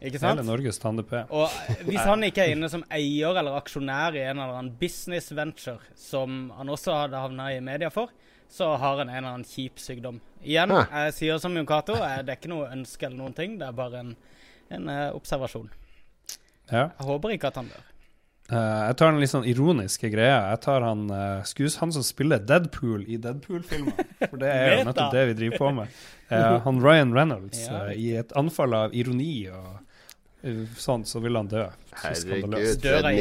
ikke 0.00 0.18
sant? 0.18 0.40
Hele? 0.40 0.46
Norges 0.48 0.80
Tande 0.82 1.04
P. 1.06 1.20
Og 1.36 1.52
hvis 1.86 2.00
han 2.02 2.24
ikke 2.26 2.46
er 2.46 2.56
inne 2.56 2.70
som 2.72 2.82
eier 2.90 3.38
eller 3.38 3.60
aksjonær 3.60 4.16
i 4.16 4.24
en 4.24 4.40
eller 4.40 4.56
annen 4.56 4.74
business 4.80 5.30
venture, 5.36 5.78
som 5.94 6.48
han 6.56 6.72
også 6.72 6.96
hadde 7.04 7.22
havna 7.22 7.52
i 7.54 7.62
media 7.64 7.92
for, 7.92 8.10
så 8.50 8.72
har 8.76 8.96
han 8.98 9.08
en 9.08 9.14
eller 9.20 9.28
annen 9.36 9.46
kjip 9.46 9.78
sykdom. 9.78 10.18
Igjen, 10.42 10.72
Ah. 10.74 10.86
jeg 11.06 11.14
sier 11.14 11.38
som 11.38 11.54
Jon 11.56 11.66
Cato, 11.68 11.94
eh, 11.94 12.22
det 12.26 12.32
er 12.34 12.38
ikke 12.40 12.50
noe 12.52 12.70
ønske 12.72 13.06
eller 13.06 13.16
noen 13.20 13.34
ting. 13.36 13.58
Det 13.60 13.68
er 13.68 13.72
bare 13.76 14.00
en, 14.02 14.16
en 14.70 14.88
uh, 14.90 15.10
observasjon. 15.14 15.68
Ja. 16.70 16.88
Jeg 16.98 17.06
håper 17.06 17.34
ikke 17.36 17.48
at 17.50 17.56
han 17.60 17.68
dør. 17.70 17.86
Uh, 18.50 18.56
jeg 18.88 18.96
tar 18.98 19.12
den 19.12 19.20
litt 19.22 19.30
sånn 19.30 19.46
ironiske 19.46 20.10
greia. 20.10 20.40
Jeg 20.50 20.60
tar 20.64 20.82
han, 20.82 21.04
uh, 21.10 21.42
skues, 21.46 21.76
han 21.78 21.92
som 21.94 22.02
spiller 22.02 22.40
Deadpool 22.42 23.04
i 23.06 23.18
Deadpool-filmer. 23.22 24.00
For 24.24 24.36
det 24.42 24.48
er 24.50 24.72
jo 24.78 24.88
nettopp 24.88 25.12
det 25.14 25.26
vi 25.30 25.36
driver 25.44 25.62
på 25.62 25.70
med. 25.76 26.00
Uh, 26.32 26.58
han 26.64 26.80
Ryan 26.82 27.14
Reynolds, 27.14 27.62
Ja. 27.68 27.84
eh, 27.90 27.94
i 27.98 28.08
et 28.18 28.32
anfall 28.38 28.74
av 28.74 28.94
ironi 28.94 29.48
og 29.54 29.78
sånn, 30.80 31.04
så 31.06 31.20
vil 31.22 31.36
han 31.36 31.46
dø. 31.50 31.66
Herregud. 32.02 32.80
Dør 32.82 33.04
av 33.04 33.12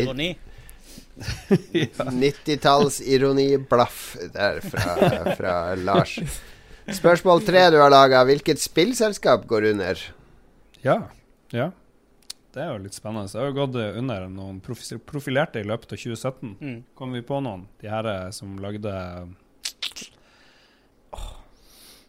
Ni- 1.74 1.90
90-talls-ironi-blaff 2.22 4.00
der 4.34 4.62
fra, 4.64 5.36
fra 5.36 5.76
Lars. 5.76 6.20
Spørsmål 6.96 7.44
tre 7.46 7.70
du 7.74 7.78
har 7.82 7.92
laga. 7.94 8.24
Hvilket 8.28 8.62
spillselskap 8.62 9.46
går 9.50 9.64
under? 9.74 10.00
Ja. 10.86 11.02
ja. 11.54 11.70
Det 12.54 12.64
er 12.64 12.72
jo 12.74 12.80
litt 12.82 12.98
spennende. 12.98 13.30
Jeg 13.30 13.44
har 13.44 13.52
jo 13.52 13.58
gått 13.60 13.76
under 14.02 14.26
noen 14.34 14.58
profilerte 14.64 15.62
i 15.62 15.68
løpet 15.68 15.94
av 15.94 16.02
2017. 16.02 16.56
Mm. 16.58 16.80
Kom 16.98 17.14
vi 17.14 17.22
på 17.26 17.38
noen? 17.46 17.68
De 17.82 17.92
her 17.92 18.10
eh, 18.10 18.30
som 18.36 18.58
lagde 18.64 18.94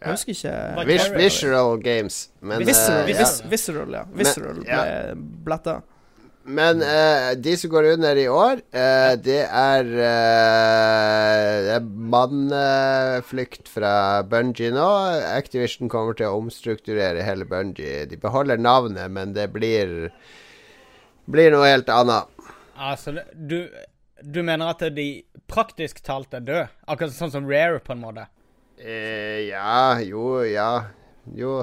Jeg 0.00 0.14
husker 0.14 0.32
ikke 0.32 0.86
Vis 0.88 1.08
Visual 1.12 1.76
Games. 1.84 2.22
Men, 2.40 2.64
Visceral, 2.64 3.04
eh, 3.04 3.12
ja. 3.12 3.18
vis, 3.20 3.40
visceral, 3.52 3.96
ja. 3.98 4.04
Visceral 4.16 4.62
ja. 4.64 4.80
ble 4.80 5.28
bletta. 5.44 5.80
Men 6.45 6.80
uh, 6.80 7.36
de 7.36 7.53
som 7.61 7.70
går 7.70 7.91
under 7.93 8.16
i 8.16 8.26
år, 8.32 8.62
uh, 8.72 9.12
det 9.20 9.43
er 9.45 9.91
uh, 9.93 11.74
er 11.76 11.84
manneflukt 12.14 13.68
fra 13.68 14.22
Bungie 14.26 14.72
nå. 14.72 14.88
Activision 15.36 15.93
kommer 15.93 16.16
til 16.16 16.30
å 16.30 16.41
omstrukturere 16.41 17.26
hele 17.26 17.45
Bungie. 17.49 18.07
De 18.09 18.16
beholder 18.20 18.61
navnet, 18.61 19.12
men 19.12 19.36
det 19.36 19.51
blir 19.55 20.11
Blir 21.30 21.53
noe 21.53 21.68
helt 21.68 21.91
annet. 21.93 22.26
Altså, 22.80 23.12
du, 23.36 23.68
du 24.24 24.41
mener 24.43 24.72
at 24.72 24.80
de 24.97 25.22
praktisk 25.51 26.01
talt 26.03 26.34
er 26.34 26.43
døde? 26.43 26.64
Akkurat 26.91 27.14
sånn 27.14 27.30
som 27.30 27.47
Rare, 27.47 27.78
på 27.84 27.95
en 27.95 28.03
måte? 28.03 28.24
Eh, 28.80 29.51
ja, 29.51 30.01
jo, 30.01 30.41
ja. 30.49 30.70
Jo. 31.36 31.61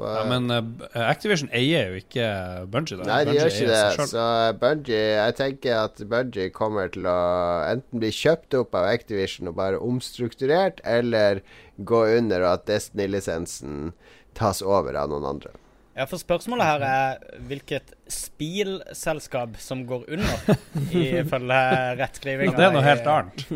Ja, 0.00 0.24
Men 0.30 0.50
uh, 0.52 0.62
Activision 1.08 1.50
eier 1.54 1.92
jo 1.92 2.00
ikke 2.02 2.26
Bungie. 2.70 2.98
Da. 3.00 3.06
Nei, 3.08 3.20
de 3.26 3.32
Bungie 3.32 3.40
gjør 3.40 3.54
ikke 3.54 3.70
det. 3.72 4.08
Så 4.12 4.26
Bungie 4.62 5.00
Jeg 5.02 5.36
tenker 5.40 5.78
at 5.82 6.02
Bungie 6.12 6.50
kommer 6.54 6.90
til 6.94 7.08
å 7.10 7.18
enten 7.66 8.02
bli 8.02 8.12
kjøpt 8.14 8.58
opp 8.60 8.76
av 8.78 8.90
Activision 8.92 9.50
og 9.50 9.58
bare 9.58 9.80
omstrukturert, 9.82 10.82
eller 10.86 11.42
gå 11.78 12.04
under, 12.18 12.44
og 12.46 12.58
at 12.58 12.68
Destiny-lisensen 12.70 13.90
tas 14.38 14.62
over 14.62 14.98
av 14.98 15.10
noen 15.10 15.26
andre. 15.34 15.54
Ja, 15.98 16.04
for 16.06 16.20
spørsmålet 16.22 16.62
her 16.62 16.82
er 16.86 17.38
hvilket 17.48 17.90
spilselskap 18.06 19.56
som 19.58 19.82
går 19.88 20.04
under, 20.14 20.58
ifølge 20.94 21.62
rettskrivinga. 21.98 22.54
Det 22.54 22.66
er 22.68 22.74
noe 22.76 22.86
helt 22.86 23.08
annet. 23.10 23.46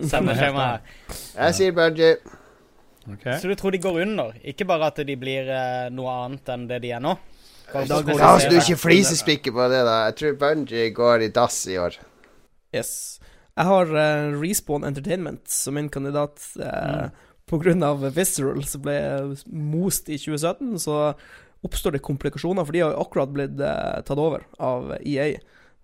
Jeg 1.38 1.58
sier 1.60 1.76
Bungie. 1.76 2.16
Ok. 3.10 3.26
Så 3.40 3.50
du 3.50 3.54
tror 3.58 3.74
de 3.74 3.80
går 3.82 4.00
under? 4.04 4.36
Ikke 4.46 4.66
bare 4.68 4.92
at 4.92 5.00
de 5.06 5.16
blir 5.18 5.48
eh, 5.50 5.88
noe 5.94 6.12
annet 6.24 6.52
enn 6.54 6.68
det 6.70 6.82
de 6.84 6.92
er 6.94 7.02
nå? 7.02 7.16
Da 7.72 7.98
går 8.04 8.18
La 8.20 8.34
oss 8.36 8.46
nå 8.50 8.60
ikke 8.60 8.78
flisespikke 8.78 9.52
på 9.54 9.66
det, 9.72 9.82
da. 9.88 9.98
Jeg 10.10 10.18
tror 10.20 10.38
Bungie 10.40 10.90
går 10.94 11.26
i 11.26 11.30
dass 11.32 11.62
i 11.72 11.78
år. 11.80 11.96
Yes. 12.76 13.20
Jeg 13.56 13.68
har 13.68 13.92
uh, 13.92 14.40
Respawn 14.40 14.84
Entertainment 14.88 15.48
som 15.50 15.76
min 15.76 15.90
kandidat. 15.92 16.40
Uh, 16.56 17.08
På 17.48 17.58
grunn 17.60 17.82
av 17.84 18.04
Visceral 18.16 18.62
som 18.64 18.84
ble 18.84 18.96
most 19.50 20.08
i 20.08 20.16
2017, 20.20 20.78
så 20.84 20.98
oppstår 21.66 21.96
det 21.96 22.04
komplikasjoner, 22.06 22.64
for 22.64 22.74
de 22.74 22.80
har 22.84 22.94
jo 22.94 23.02
akkurat 23.02 23.32
blitt 23.34 23.58
uh, 23.60 24.00
tatt 24.06 24.20
over 24.20 24.46
av 24.62 24.94
EA. 25.00 25.34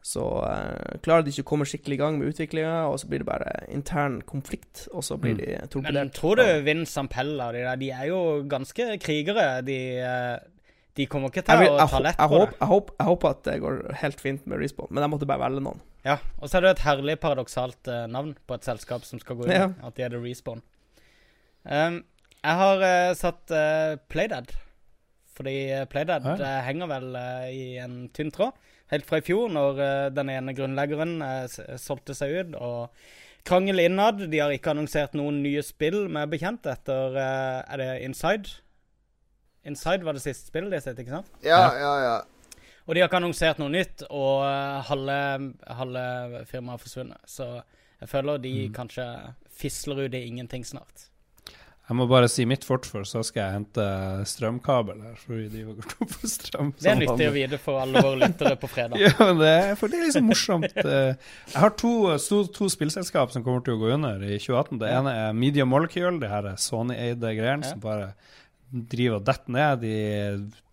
Så 0.03 0.23
eh, 0.47 0.99
klarer 1.05 1.25
de 1.27 1.31
ikke 1.35 1.43
å 1.45 1.49
komme 1.51 1.67
skikkelig 1.69 1.97
i 1.99 2.01
gang 2.01 2.19
med 2.21 2.31
utviklinga, 2.31 2.87
og 2.89 3.01
så 3.03 3.09
blir 3.11 3.19
det 3.25 3.27
bare 3.29 3.51
intern 3.75 4.21
konflikt, 4.23 4.87
og 4.93 5.03
så 5.05 5.19
blir 5.21 5.35
Mm. 5.35 5.41
de 5.73 5.83
Men 5.83 6.11
tror 6.15 6.37
du 6.37 6.45
Vince 6.65 6.97
og 7.01 7.11
de, 7.53 7.65
der, 7.67 7.77
de 7.77 7.91
er 7.91 8.07
jo 8.09 8.21
ganske 8.49 8.99
krigere. 9.03 9.63
De, 9.67 9.99
eh, 9.99 10.39
de 10.97 11.07
kommer 11.07 11.29
ikke 11.31 11.45
til 11.47 11.59
vil, 11.61 11.75
å 11.75 11.89
ta 11.89 11.99
lett 12.01 12.17
jeg, 12.19 12.29
på 12.31 12.39
det. 12.45 12.55
jeg, 12.59 12.69
håp, 12.69 12.91
jeg 12.99 13.07
håper 13.07 13.29
at 13.31 13.43
det 13.45 13.61
går 13.61 13.93
helt 14.01 14.21
fint 14.21 14.47
med 14.47 14.59
Respawn, 14.59 14.89
men 14.91 15.03
jeg 15.03 15.11
måtte 15.11 15.27
bare 15.27 15.45
velge 15.45 15.61
noen. 15.63 15.81
Ja, 16.05 16.17
Og 16.41 16.49
så 16.49 16.57
er 16.59 16.61
det 16.63 16.71
et 16.79 16.85
herlig 16.87 17.19
paradoksalt 17.21 17.87
uh, 17.91 18.07
navn 18.09 18.33
på 18.47 18.55
et 18.55 18.65
selskap 18.65 19.05
som 19.05 19.19
skal 19.21 19.37
gå 19.37 19.45
inn. 19.47 19.53
Ja. 19.53 19.69
At 19.87 19.95
de 19.99 20.03
er 20.03 20.09
The 20.15 20.19
Respawn. 20.23 20.63
Um, 21.69 22.05
jeg 22.43 22.55
har 22.63 22.83
uh, 22.83 23.15
satt 23.19 23.51
uh, 23.53 23.99
Playdead. 24.09 24.55
Fordi 25.37 25.57
uh, 25.75 25.85
Playdead 25.91 26.25
Ja. 26.25 26.63
henger 26.67 26.87
vel 26.91 27.17
i 27.53 27.77
en 27.83 28.09
tynn 28.15 28.31
tråd. 28.35 28.53
Helt 28.93 29.09
fra 29.09 29.21
i 29.21 29.25
fjor, 29.25 29.51
når 29.53 29.83
eh, 29.85 30.05
den 30.15 30.31
ene 30.33 30.55
grunnleggeren 30.57 31.19
eh, 31.25 31.77
solgte 31.81 32.17
seg 32.17 32.35
ut. 32.39 32.57
Og 32.57 33.45
krangel 33.49 33.85
innad. 33.85 34.25
De 34.31 34.41
har 34.43 34.55
ikke 34.55 34.73
annonsert 34.75 35.17
noen 35.19 35.43
nye 35.45 35.63
spill 35.65 36.07
med 36.13 36.33
bekjent 36.33 36.67
etter 36.69 37.17
eh, 37.19 37.61
Er 37.65 37.83
det 37.83 37.91
Inside? 38.07 38.59
Inside 39.69 40.07
var 40.07 40.17
det 40.17 40.25
siste 40.25 40.49
spillet 40.49 40.73
de 40.73 40.81
har 40.81 40.87
sett, 40.87 41.01
ikke 41.03 41.19
sant? 41.19 41.31
Ja, 41.45 41.63
ja, 41.77 41.95
ja. 42.05 42.19
Og 42.89 42.95
de 42.97 43.03
har 43.03 43.11
ikke 43.11 43.19
annonsert 43.21 43.59
noe 43.61 43.69
nytt, 43.69 44.01
og 44.09 44.47
halve, 44.89 45.17
halve 45.77 46.05
firmaet 46.49 46.79
har 46.79 46.81
forsvunnet. 46.81 47.27
Så 47.29 47.49
jeg 48.01 48.09
føler 48.09 48.41
de 48.41 48.53
kanskje 48.73 49.05
fisler 49.53 50.07
ut 50.07 50.17
i 50.17 50.23
ingenting 50.31 50.65
snart. 50.65 51.11
Jeg 51.89 51.97
må 51.97 52.05
bare 52.05 52.29
si 52.29 52.45
mitt 52.45 52.67
fort, 52.69 52.85
for 52.85 53.07
så 53.09 53.23
skal 53.25 53.41
jeg 53.47 53.53
hente 53.55 53.85
strømkabel 54.29 54.99
her. 55.07 55.15
For 55.23 55.41
de 55.41 55.63
gått 55.71 55.95
opp 56.05 56.11
på 56.13 56.29
strøm. 56.29 56.73
Det 56.77 56.91
er 56.93 56.99
nyttig 57.01 57.29
å 57.31 57.33
vite 57.33 57.59
for 57.63 57.81
alle 57.81 58.03
våre 58.05 58.19
lyttere 58.27 58.59
på 58.61 58.69
fredag. 58.69 59.01
Ja, 59.07 59.15
men 59.31 59.39
det 59.41 59.53
er, 59.55 59.71
for 59.81 59.89
det 59.89 59.97
er 60.03 60.05
liksom 60.11 60.27
morsomt. 60.29 60.77
eh. 60.83 61.15
Jeg 61.55 61.63
har 61.63 61.73
to, 61.81 61.93
to, 62.27 62.43
to 62.59 62.69
spillselskap 62.75 63.33
som 63.33 63.45
kommer 63.47 63.65
til 63.65 63.79
å 63.79 63.81
gå 63.81 63.89
under 63.97 64.21
i 64.21 64.37
2018. 64.37 64.83
Det 64.83 64.91
ene 64.99 65.15
er 65.23 65.33
Media 65.41 65.65
Molecule, 65.65 66.19
det 66.21 66.29
her 66.29 66.51
er 66.53 66.61
Sony-eide 66.61 67.33
greiene 67.39 67.65
Ja. 67.65 67.73
som 67.73 67.81
bare 67.81 68.11
driver 68.69 69.23
og 69.23 69.25
detter 69.31 69.57
ned. 69.57 69.81
De, 69.87 69.95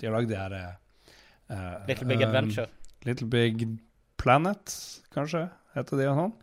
de 0.01 0.09
har 0.09 0.17
lagd 0.17 0.33
de 0.33 0.39
her 0.41 0.57
uh, 0.59 1.85
Little 1.87 2.09
Big 2.11 2.19
um, 2.19 2.27
Adventure. 2.27 2.67
Little 3.07 3.29
Big 3.31 3.63
Planet, 4.19 4.75
kanskje, 5.15 5.45
heter 5.79 6.03
de 6.03 6.11
og 6.11 6.19
sånn. 6.19 6.35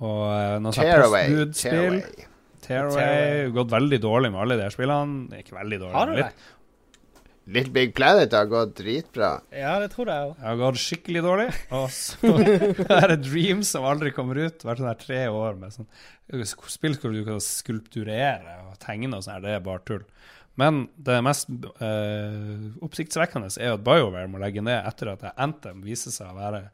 Og 0.00 0.24
uh, 0.32 0.56
noe 0.64 0.72
sånt 0.72 0.88
Tearaway. 0.88 1.28
postbudspill. 1.28 2.00
Tearaway. 2.68 3.48
Gått 3.56 3.72
veldig 3.72 3.98
dårlig 4.04 4.30
med 4.34 4.44
alle 4.44 4.60
de 4.60 4.70
spillene. 4.74 5.42
Ikke 5.42 5.56
veldig 5.56 5.82
dårlig. 5.86 5.96
Har 5.96 6.12
du 6.12 6.16
det? 6.18 6.28
litt. 6.28 6.54
Little 7.48 7.72
Big 7.72 7.94
Planet 7.96 8.32
har 8.36 8.44
gått 8.44 8.74
dritbra. 8.76 9.30
Ja, 9.56 9.78
det 9.80 9.88
tror 9.94 10.10
jeg 10.12 10.26
òg. 10.26 10.32
Jeg 10.36 10.44
har 10.50 10.58
gått 10.60 10.80
skikkelig 10.82 11.22
dårlig. 11.24 11.46
Og 11.78 11.86
så 11.96 12.32
det 12.44 12.98
er 12.98 13.14
Dreams 13.24 13.70
som 13.72 13.86
aldri 13.88 14.12
kommer 14.12 14.40
ut. 14.42 14.66
Vært 14.68 14.82
sånn 14.82 14.90
her 14.90 15.00
tre 15.00 15.22
år 15.32 15.56
med 15.60 15.72
sånn 15.72 15.88
spill 16.68 16.98
hvor 17.00 17.14
du 17.16 17.22
kan 17.24 17.40
skulpturere 17.40 18.58
og 18.66 18.76
tegne 18.82 19.16
og 19.16 19.24
sånn 19.24 19.38
her. 19.38 19.46
Det 19.46 19.54
er 19.56 19.64
bare 19.64 19.84
tull. 19.88 20.04
Men 20.58 20.82
det 21.00 21.16
mest 21.24 21.48
øh, 21.54 22.68
oppsiktsvekkende 22.84 23.48
er 23.56 23.72
jo 23.72 23.78
at 23.78 23.86
BioWare 23.86 24.28
må 24.28 24.40
legge 24.42 24.64
ned 24.64 24.82
etter 24.90 25.14
at 25.14 25.24
Anthem 25.38 25.80
viser 25.86 26.12
seg 26.12 26.32
å 26.32 26.36
være 26.36 26.64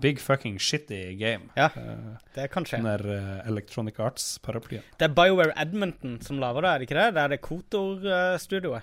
big 0.00 0.20
fucking 0.20 0.58
shitty 0.58 1.14
game. 1.18 1.50
Ja. 1.56 1.64
Eh, 1.76 2.16
Det 2.34 2.48
kan 2.52 2.64
skje. 2.64 2.78
under 2.78 3.04
uh, 3.06 3.48
Electronic 3.48 3.98
Arts-paraplyen. 4.00 4.82
Det 4.98 5.08
er 5.08 5.14
BioWare 5.14 5.52
Edmonton 5.60 6.20
som 6.22 6.38
lager 6.38 6.62
det, 6.62 6.70
er 6.70 6.78
det 6.78 6.88
ikke 6.88 7.00
det? 7.00 7.14
Det 7.14 7.22
er 7.22 7.28
det 7.28 7.40
Kotor-studioet. 7.40 8.82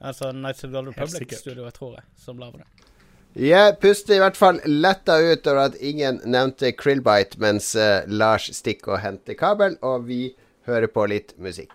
Altså 0.00 0.32
Nights 0.32 0.64
of 0.64 0.70
the 0.70 0.78
Old 0.78 0.88
Republic-studioet, 0.92 1.74
tror 1.74 1.94
jeg, 1.98 2.04
som 2.16 2.38
lager 2.38 2.58
det. 2.62 2.66
Jeg 3.38 3.76
puster 3.80 4.14
i 4.14 4.18
hvert 4.22 4.36
fall 4.36 4.60
letta 4.64 5.18
ut 5.20 5.46
over 5.46 5.64
at 5.68 5.74
ingen 5.80 6.20
nevnte 6.24 6.72
Krillbite 6.72 7.38
mens 7.42 7.74
uh, 7.76 8.02
Lars 8.06 8.50
stikker 8.56 8.96
og 8.96 9.02
henter 9.04 9.34
kabel, 9.38 9.76
og 9.82 10.06
vi 10.08 10.34
hører 10.66 10.86
på 10.92 11.06
litt 11.10 11.34
musikk. 11.38 11.72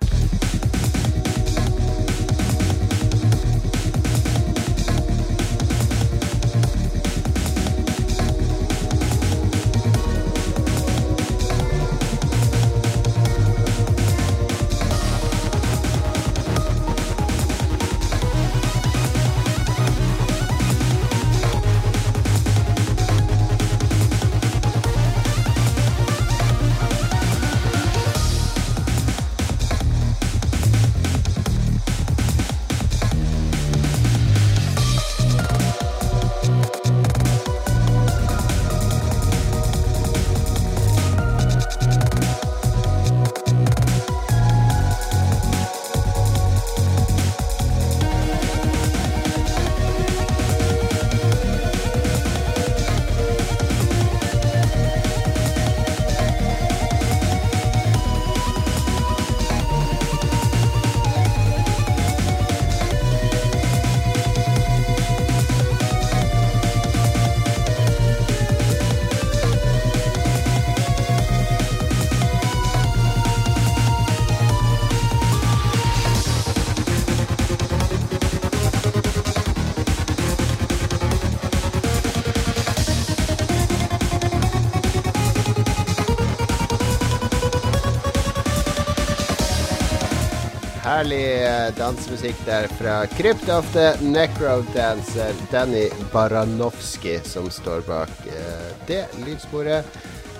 Dansemusikk 91.94 92.40
der 92.48 92.66
fra 92.74 92.94
Crypt 93.08 93.50
of 93.54 93.68
the 93.74 93.94
Necrodancer, 94.02 95.36
Danny 95.52 95.90
Baranowski, 96.14 97.20
som 97.26 97.52
står 97.54 97.84
bak 97.86 98.10
eh, 98.34 98.72
det 98.88 99.04
lydsporet. 99.22 99.86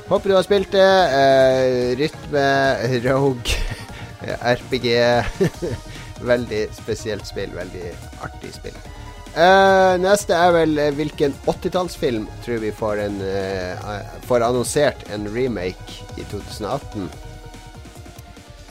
Håper 0.08 0.30
du 0.30 0.36
har 0.36 0.48
spilt 0.48 0.74
det. 0.74 0.88
Eh, 1.14 1.94
rytme, 2.00 2.48
rogue, 3.06 3.54
RPG. 4.58 4.90
veldig 6.32 6.66
spesielt 6.74 7.30
spill. 7.30 7.54
Veldig 7.54 7.94
artig 8.26 8.54
spill. 8.58 8.78
Uh, 9.34 9.98
neste 10.02 10.34
er 10.38 10.52
vel 10.54 10.78
uh, 10.78 10.92
hvilken 10.94 11.34
80-tallsfilm 11.50 12.28
tror 12.46 12.60
vi 12.62 12.70
får 12.70 13.00
en 13.02 13.16
uh, 13.26 13.96
Får 14.30 14.46
annonsert 14.46 15.08
en 15.10 15.26
remake 15.34 16.02
i 16.22 16.26
2018? 16.30 17.10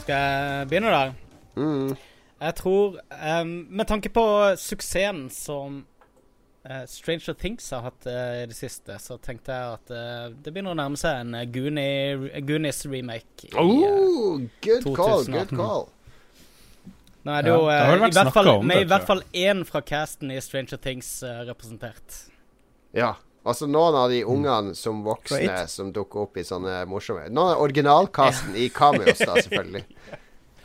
Skal 0.05 0.15
jeg 0.15 0.71
begynne 0.71 0.95
der? 0.95 1.15
Mm. 1.59 1.95
Jeg 2.43 2.55
tror 2.59 2.99
um, 3.41 3.51
Med 3.71 3.87
tanke 3.87 4.11
på 4.11 4.23
suksessen 4.59 5.29
som 5.31 5.85
uh, 6.67 6.83
Stranger 6.91 7.37
Things 7.39 7.71
har 7.71 7.85
hatt 7.87 8.07
uh, 8.09 8.43
i 8.43 8.47
det 8.51 8.57
siste, 8.59 8.97
så 8.99 9.19
tenkte 9.23 9.55
jeg 9.55 9.77
at 9.79 9.93
uh, 9.95 10.35
det 10.35 10.51
begynner 10.51 10.75
å 10.75 10.79
nærme 10.81 10.99
seg 10.99 11.21
en 11.23 11.37
uh, 11.39 11.45
Goonies-remake. 12.43 13.47
i, 13.47 13.53
eh, 13.53 13.61
Oh, 13.63 14.43
good 14.65 14.89
call, 14.97 15.23
2018. 15.23 15.35
good 15.37 15.59
call. 15.59 15.89
Nå 17.23 17.37
er 17.39 17.45
det 17.47 17.53
Ja, 17.53 17.59
jo 17.59 17.67
det 17.69 17.79
har 17.79 17.93
vel 18.01 18.09
i 18.09 18.15
hvert 18.17 18.35
fall, 18.35 18.49
med 18.67 18.77
det, 18.77 18.83
i 18.83 18.91
hvert 18.91 19.07
fall 19.07 19.23
én 19.33 19.63
fra 19.69 19.81
casten 19.87 20.33
i 20.35 20.41
Stranger 20.43 20.81
Things 20.83 21.21
representert. 21.47 22.25
Ja. 22.99 23.13
Altså 23.43 23.67
noen 23.67 23.97
av 23.99 24.11
de 24.11 24.21
ungene 24.23 24.75
som 24.79 25.01
voksne 25.03 25.41
Great. 25.43 25.71
som 25.71 25.89
dukker 25.95 26.29
opp 26.29 26.37
i 26.39 26.45
sånne 26.47 26.85
morsomme 26.87 27.25
Noen 27.27 27.57
av 27.57 27.63
originalkasten 27.65 28.55
i 28.55 28.69
cameos, 28.75 29.19
da, 29.19 29.35
selvfølgelig. 29.47 29.83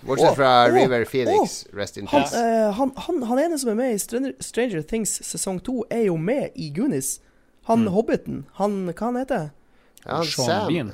Bortsett 0.05 0.35
fra 0.35 0.65
oh, 0.67 0.73
River 0.73 1.05
Phoenix, 1.05 1.65
rest 1.73 1.97
in 1.97 2.07
Han, 2.07 2.21
peace. 2.21 2.37
eh, 2.37 2.71
han, 2.77 2.91
han, 2.95 3.23
han 3.23 3.39
ene 3.39 3.57
som 3.59 3.69
er 3.73 3.75
med 3.79 3.95
i 3.95 3.99
Stranger, 3.99 4.33
Stranger 4.39 4.81
Things 4.81 5.15
sesong 5.25 5.59
to, 5.65 5.83
er 5.89 6.05
jo 6.07 6.17
med 6.17 6.49
i 6.55 6.69
Goonies. 6.75 7.19
Han 7.67 7.81
Mm. 7.87 7.93
Hobbiten. 7.93 8.45
Han 8.53 8.77
Hva 8.93 9.05
han 9.09 9.15
heter 9.15 9.49
Ja, 10.05 10.15
han 10.21 10.25
Sean 10.25 10.45
Sam. 10.45 10.67
Bean. 10.67 10.91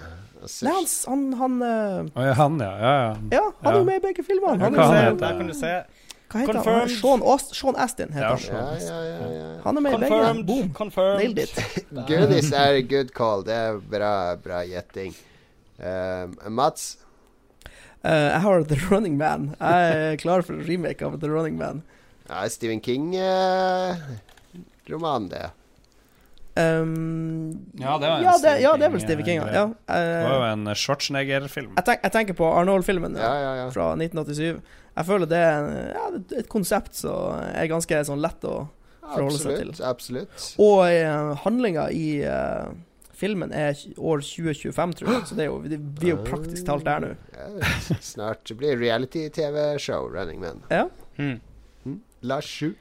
Nei, 0.61 0.71
han, 0.73 0.87
han, 1.07 1.33
han 1.39 1.61
uh, 1.61 2.07
oh, 2.19 2.23
ja, 2.25 2.33
han, 2.33 2.59
ja. 2.59 2.71
ja, 2.79 2.93
ja. 3.03 3.17
Ja, 3.31 3.43
han 3.61 3.73
er 3.73 3.77
jo 3.79 3.83
med 3.87 3.95
i 3.95 4.03
begge 4.07 4.23
filmene. 4.27 4.63
Ja, 4.63 4.69
hva 4.69 4.81
er, 4.81 4.87
han 4.87 4.95
heter? 4.97 5.19
Der 5.21 5.37
kan 5.37 5.47
du 5.47 5.53
se. 5.55 5.73
hva 6.33 6.39
heter 6.41 6.57
han? 6.65 6.89
Sean, 6.89 7.21
Sean 7.53 7.75
Astin 7.79 8.09
heter 8.11 8.25
Ja, 8.25 8.33
han. 8.33 8.81
ja, 8.81 8.97
ja, 8.97 9.03
ja, 9.11 9.29
ja. 9.37 9.51
Han 9.63 9.77
er 9.77 9.85
med 9.85 9.93
i 9.93 10.01
begge. 10.01 10.09
Confirmed. 10.17 10.47
Boom. 10.49 10.73
Confirmed. 10.73 11.21
Nailed 11.21 11.39
it. 11.45 11.85
Goodies 12.09 12.51
er 12.51 12.81
good 12.89 13.13
call. 13.15 13.45
Det 13.47 13.53
er 13.55 13.77
bra, 13.93 14.11
bra 14.35 14.63
gjetting. 14.67 15.13
Uh, 15.79 16.49
Mats? 16.49 16.97
Eh, 18.03 18.29
jeg 18.33 18.41
har 18.43 18.63
The 18.67 18.77
Running 18.91 19.17
Man. 19.17 19.55
Jeg 19.59 19.97
er 20.11 20.15
klar 20.19 20.41
for 20.43 20.53
en 20.57 20.65
remake 20.67 21.01
av 21.05 21.19
The 21.21 21.29
Running 21.31 21.57
Man. 21.59 21.83
Ja, 22.29 22.49
Stephen 22.51 22.81
King-roman, 22.83 23.19
det. 25.31 25.51
Um, 26.55 27.65
Ja, 27.79 27.97
det 27.97 28.07
var 28.07 28.17
en 28.17 28.23
ja, 28.23 28.37
det, 28.37 28.61
ja, 28.61 28.77
det 28.77 28.85
er 28.85 28.89
vel 28.93 29.01
Stephen 29.01 29.25
King. 29.25 29.37
Ja. 29.41 29.47
Ja. 29.47 29.65
Det 29.87 30.23
var 30.27 30.35
jo 30.35 30.43
Eh, 30.43 30.51
en 30.51 30.65
Schwarzenegger-film. 30.75 31.71
jeg, 31.75 31.85
tenk, 31.85 31.99
jeg 32.03 32.11
tenker 32.11 32.33
på 32.37 32.45
Arnold-filmen 32.45 33.15
Ja, 33.17 33.33
ja, 33.41 33.55
ja. 33.63 33.69
fra 33.73 33.95
1987. 33.95 34.61
Jeg 34.93 35.05
føler 35.05 35.25
det 35.25 35.37
er 35.39 35.93
ja, 35.95 36.11
et 36.37 36.49
konsept 36.49 36.95
som 36.95 37.33
er 37.39 37.67
ganske 37.71 38.03
sånn 38.05 38.21
lett 38.21 38.43
å, 38.45 38.67
forholde 39.01 39.39
seg 39.39 39.57
til. 39.57 39.69
Absolutt. 39.83 40.29
absolutt. 40.29 40.59
Og 40.61 40.85
uh, 40.85 41.33
handlinga 41.43 41.89
i 41.91 42.21
eh, 42.23 42.67
filmen 43.13 43.53
er 43.53 43.77
år 43.97 44.23
2025, 44.25 44.93
tror 44.99 45.11
jeg. 45.13 45.25
Så 45.29 45.37
det 45.37 45.45
er 45.45 45.51
jo, 45.51 45.57
vi 45.63 45.77
vi 45.77 46.11
er 46.11 46.15
jo 46.15 46.21
praktisk 46.27 46.65
talt 46.67 46.85
der 46.87 47.03
nå. 47.03 47.11
Ja, 47.37 47.97
snart 48.01 48.53
blir 48.57 48.77
reality-TV-show 48.79 50.09
Running 50.13 50.41
Man. 50.43 50.63
Ja. 50.71 50.87
Mm. 51.17 51.39
Lars 52.23 52.47
Sju. 52.47 52.73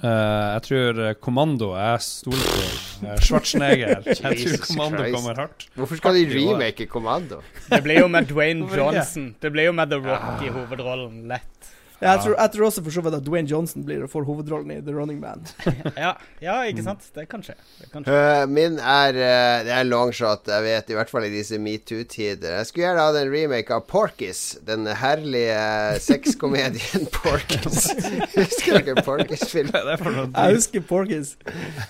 Uh, 0.00 0.08
jeg 0.54 0.60
tror 0.64 0.98
eh, 1.04 1.14
Kommando 1.20 1.74
Jeg 1.76 2.00
stoler 2.00 2.46
på 2.54 3.08
uh, 3.10 3.18
Schwarzenegger. 3.20 3.98
jeg 4.06 4.16
tror 4.16 4.62
Kommando 4.64 5.02
Christ. 5.02 5.16
kommer 5.16 5.42
hardt. 5.42 5.66
Hvorfor 5.76 6.00
skal 6.00 6.16
de 6.16 6.22
remake 6.38 6.86
Kommando? 6.88 7.42
Det 7.66 7.82
blir 7.84 8.00
jo 8.00 8.08
med 8.08 8.30
Dwayne 8.30 8.68
Johnson. 8.72 9.34
Det 9.42 9.52
blir 9.52 9.68
jo 9.68 9.74
med 9.76 9.92
The 9.92 10.00
Rock 10.00 10.46
i 10.46 10.54
hovedrollen. 10.54 11.26
Lett. 11.28 11.74
Ja, 12.00 12.14
jeg, 12.14 12.22
tror, 12.24 12.34
jeg 12.40 12.52
tror 12.54 12.64
også 12.70 12.82
for 12.86 12.94
så 12.96 13.02
vidt 13.04 13.14
at 13.18 13.24
Dwayne 13.26 13.48
Johnson 13.50 13.84
blir 13.84 14.06
får 14.08 14.24
hovedrollen 14.24 14.70
i 14.72 14.78
The 14.84 14.94
Running 14.96 15.18
Man. 15.20 15.42
Ja, 16.00 16.14
ja 16.40 16.54
ikke 16.68 16.84
sant? 16.86 17.04
Det 17.14 17.26
kan 17.28 17.42
skje. 17.44 17.54
Det 17.80 17.90
kan 17.92 18.06
skje. 18.06 18.14
Uh, 18.14 18.44
min 18.48 18.78
er 18.80 19.16
uh, 19.18 19.56
Det 19.66 19.74
er 19.76 19.84
longshot, 19.88 20.48
jeg 20.48 20.64
vet, 20.64 20.90
i 20.90 20.96
hvert 20.96 21.12
fall 21.12 21.26
i 21.28 21.32
disse 21.34 21.58
metoo-tider. 21.60 22.54
Jeg 22.60 22.68
skulle 22.70 22.86
gjerne 22.86 23.04
hatt 23.04 23.18
en 23.20 23.32
remake 23.34 23.74
av 23.76 23.84
Porkis. 23.90 24.40
Den 24.64 24.88
herlige 25.00 25.58
sexkomedien 26.06 27.04
Porkis. 27.18 27.90
Husker 28.36 28.80
dere 28.80 29.04
Porkis-filmen? 29.04 29.92
Jeg 29.92 30.56
husker 30.56 30.84
Porkis. 30.88 31.34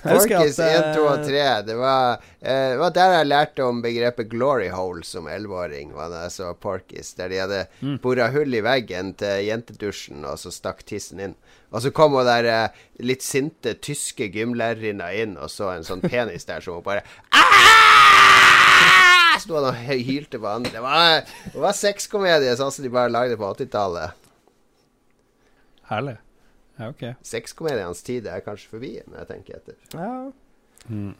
Porkis 0.02 0.58
1, 0.58 0.90
2 0.96 1.04
og 1.06 1.14
eh, 1.20 1.30
3. 1.30 1.46
Det 1.70 1.78
var, 1.78 2.18
uh, 2.18 2.50
det 2.50 2.80
var 2.82 2.96
der 2.98 3.16
jeg 3.20 3.30
lærte 3.30 3.66
om 3.68 3.82
begrepet 3.84 4.30
glory 4.32 4.68
hole 4.74 5.04
som 5.06 5.28
11-åring. 5.30 5.94
var 5.96 6.10
Da 6.12 6.24
jeg 6.26 6.34
så 6.40 6.50
Porkis. 6.58 7.14
Der 7.20 7.30
de 7.30 7.42
hadde 7.44 7.62
Mm. 7.80 7.98
bora 8.02 8.26
hull 8.32 8.54
i 8.54 8.60
veggen 8.64 9.12
til 9.20 9.44
jentedusjen, 10.00 10.24
og 10.24 10.38
så 10.38 10.50
stakk 10.50 10.82
tissen 10.86 11.20
inn. 11.20 11.34
Og 11.70 11.82
så 11.82 11.90
kom 11.90 12.12
hun 12.12 12.26
der 12.26 12.44
eh, 12.44 12.70
litt 13.00 13.22
sinte 13.22 13.74
tyske 13.74 14.30
gymlærerinna 14.32 15.12
inn 15.12 15.36
og 15.38 15.50
så 15.50 15.74
en 15.74 15.84
sånn 15.84 16.00
penis 16.02 16.44
der 16.46 16.60
som 16.60 16.74
hun 16.78 16.84
bare 16.84 17.02
«Ah!» 17.30 19.38
Sto 19.40 19.56
han 19.56 19.70
og 19.70 19.78
hylte 19.86 20.38
på 20.38 20.46
andre. 20.46 20.72
Det 20.74 20.80
var, 20.82 21.22
det 21.54 21.60
var 21.62 21.72
sexkomedie 21.72 22.56
sånn 22.58 22.72
som 22.74 22.84
de 22.84 22.90
bare 22.92 23.12
lagde 23.12 23.38
på 23.40 23.46
80-tallet. 23.54 24.26
Herlig. 25.88 26.16
Ja, 26.76 26.90
OK. 26.90 27.04
Sexkomedienes 27.24 28.02
tid 28.04 28.26
er 28.28 28.42
kanskje 28.44 28.74
forbi, 28.74 28.90
når 29.06 29.22
jeg 29.22 29.28
tenker 29.30 29.56
etter. 29.56 29.78
Ja. 29.94 30.10
Mm. 30.90 31.14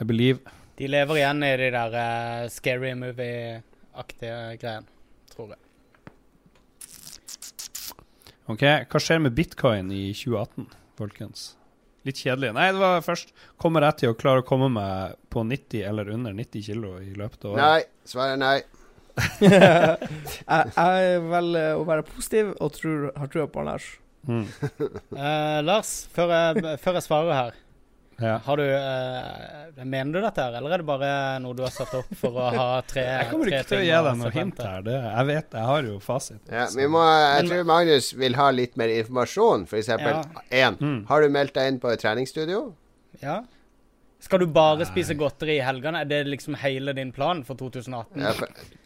I 0.00 0.08
believe. 0.08 0.56
De 0.80 0.90
lever 0.90 1.20
igjen 1.20 1.46
i 1.46 1.52
de 1.60 1.70
der 1.76 1.94
uh, 1.94 2.50
scary 2.50 2.90
movie-aktige 2.98 4.40
greiene, 4.58 4.90
tror 5.30 5.54
jeg. 5.54 5.65
OK, 8.46 8.62
hva 8.62 9.00
skjer 9.02 9.22
med 9.24 9.34
bitcoin 9.34 9.88
i 9.90 10.12
2018, 10.14 10.68
folkens? 10.98 11.46
Litt 12.06 12.20
kjedelig. 12.22 12.52
Nei, 12.54 12.68
det 12.70 12.78
var 12.78 13.00
først 13.02 13.32
Kommer 13.58 13.82
jeg 13.88 13.98
til 13.98 14.12
å 14.12 14.16
klare 14.18 14.44
å 14.44 14.46
komme 14.46 14.68
meg 14.70 15.16
på 15.34 15.42
90 15.42 15.82
eller 15.88 16.12
under 16.14 16.36
90 16.36 16.62
kilo 16.68 16.92
i 17.02 17.10
løpet 17.18 17.42
av 17.42 17.56
året? 17.56 17.64
Nei. 17.64 18.06
Svaret 18.06 18.36
er 18.36 18.42
nei. 18.44 18.58
jeg, 19.42 20.70
jeg 20.76 21.22
velger 21.32 21.80
å 21.80 21.86
være 21.88 22.04
positiv 22.06 22.52
og 22.62 22.74
tror, 22.76 23.08
har 23.16 23.32
trua 23.32 23.48
på 23.50 23.64
Lars. 23.66 23.88
Mm. 24.26 24.44
uh, 24.46 25.58
Lars, 25.66 25.96
før 26.14 26.34
jeg, 26.36 26.76
før 26.82 27.00
jeg 27.00 27.06
svarer 27.08 27.34
her, 27.34 27.58
Ja. 28.16 28.38
har 28.46 28.56
du 28.56 28.62
uh, 28.64 29.84
Mener 29.84 30.12
du 30.14 30.24
dette 30.24 30.40
her, 30.40 30.54
eller 30.56 30.72
er 30.72 30.80
det 30.80 30.86
bare 30.88 31.10
noe 31.44 31.56
du 31.56 31.60
har 31.66 31.72
satt 31.74 31.92
opp 31.98 32.14
for 32.16 32.38
å 32.40 32.46
ha 32.54 32.68
tre 32.88 33.04
Jeg 33.20 33.28
kommer 33.28 33.50
ikke 33.50 33.66
til 33.68 33.76
å 33.76 33.80
ting 33.82 33.84
gi 33.84 33.98
deg 34.06 34.20
noe 34.22 34.32
hint 34.32 34.62
her. 34.64 34.86
Det, 34.86 34.94
jeg 35.04 35.28
vet, 35.32 35.58
jeg 35.58 35.70
har 35.72 35.90
jo 35.90 35.98
fasit. 36.04 36.40
Ja, 36.48 36.64
vi 36.72 36.88
må, 36.92 37.02
jeg 37.04 37.50
tror 37.50 37.68
Magnus 37.68 38.12
vil 38.16 38.38
ha 38.40 38.48
litt 38.54 38.80
mer 38.80 38.94
informasjon. 38.94 39.68
For 39.68 39.80
eksempel 39.82 40.22
én. 40.48 40.80
Mm. 40.80 41.02
Har 41.10 41.22
du 41.22 41.36
meldt 41.36 41.56
deg 41.58 41.74
inn 41.74 41.82
på 41.82 41.92
et 41.92 42.00
treningsstudio? 42.02 42.62
Ja. 43.20 43.42
Skal 44.26 44.42
du 44.42 44.46
bare 44.50 44.82
spise 44.88 45.14
godteri 45.14 45.60
i 45.60 45.62
helgene? 45.62 46.00
Er 46.02 46.08
det 46.10 46.24
liksom 46.26 46.56
hele 46.58 46.90
din 46.96 47.12
plan 47.14 47.44
for 47.46 47.54
2018? 47.60 48.24
Ja, 48.24 48.32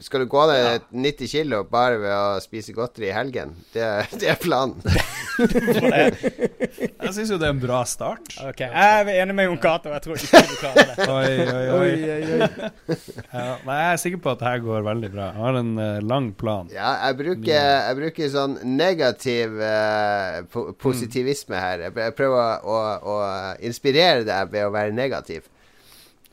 skal 0.05 0.25
du 0.25 0.27
gå 0.29 0.43
ned 0.51 0.89
90 0.93 1.31
kilo 1.33 1.63
bare 1.71 1.97
ved 2.03 2.13
å 2.13 2.41
spise 2.45 2.75
godteri 2.77 3.09
i 3.09 3.15
helgen? 3.17 3.55
Det, 3.73 3.87
det 4.21 4.29
er 4.35 4.37
planen. 4.41 4.83
Jeg 5.41 7.13
syns 7.17 7.31
jo 7.33 7.39
det 7.41 7.49
er 7.49 7.55
en 7.55 7.63
bra 7.63 7.81
start. 7.89 8.35
OK. 8.45 8.61
Jeg 8.67 9.01
er 9.01 9.09
enig 9.23 9.37
med 9.39 9.49
Jon 9.49 9.61
Cato. 9.63 9.89
Jeg 9.95 10.05
tror 10.05 10.21
ikke 10.21 10.43
du 10.45 10.55
klarer 10.61 10.91
det. 10.91 11.07
Oi, 11.09 11.33
oi, 11.41 11.65
oi. 11.73 11.79
Oi, 11.81 11.95
oi. 12.37 12.49
Ja, 13.31 13.57
nei, 13.65 13.79
jeg 13.79 13.89
er 13.95 14.01
sikker 14.03 14.21
på 14.21 14.35
at 14.35 14.43
det 14.43 14.51
her 14.51 14.61
går 14.67 14.85
veldig 14.91 15.11
bra. 15.15 15.31
Jeg 15.31 15.45
har 15.47 15.59
en 15.63 15.73
uh, 15.81 15.87
lang 16.05 16.29
plan. 16.37 16.69
Ja, 16.75 16.91
jeg 17.07 17.19
bruker, 17.23 17.49
jeg 17.55 17.99
bruker 18.03 18.33
sånn 18.35 18.59
negativ 18.77 19.57
uh, 19.57 20.69
positivisme 20.85 21.57
her. 21.65 21.87
Jeg 21.89 21.97
jeg 22.11 22.17
prøver 22.19 22.65
å, 22.67 22.79
å 23.01 23.17
inspirere 23.67 24.25
deg 24.27 24.53
ved 24.53 24.67
å 24.67 24.73
være 24.75 24.93
negativ. 24.95 25.30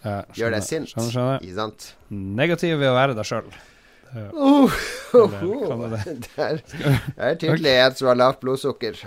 Ja, 0.03 0.19
Gjør 0.37 0.53
deg 0.57 0.63
sint. 0.65 0.91
Skjønner, 0.91 1.11
skjønner. 1.13 1.43
Ikke 1.43 1.57
sant? 1.57 1.87
Negativ 2.13 2.77
ved 2.79 2.89
å 2.91 2.95
være 2.97 3.17
deg 3.17 3.27
sjøl. 3.27 3.49
Uh, 4.07 4.71
Eller 5.17 5.63
kan 5.67 5.81
det 5.83 6.01
det? 6.37 6.49
Er 7.17 7.39
tydelig 7.41 7.73
en 7.73 7.97
som 7.97 8.07
har 8.11 8.19
lavt 8.21 8.39
blodsukker. 8.43 8.95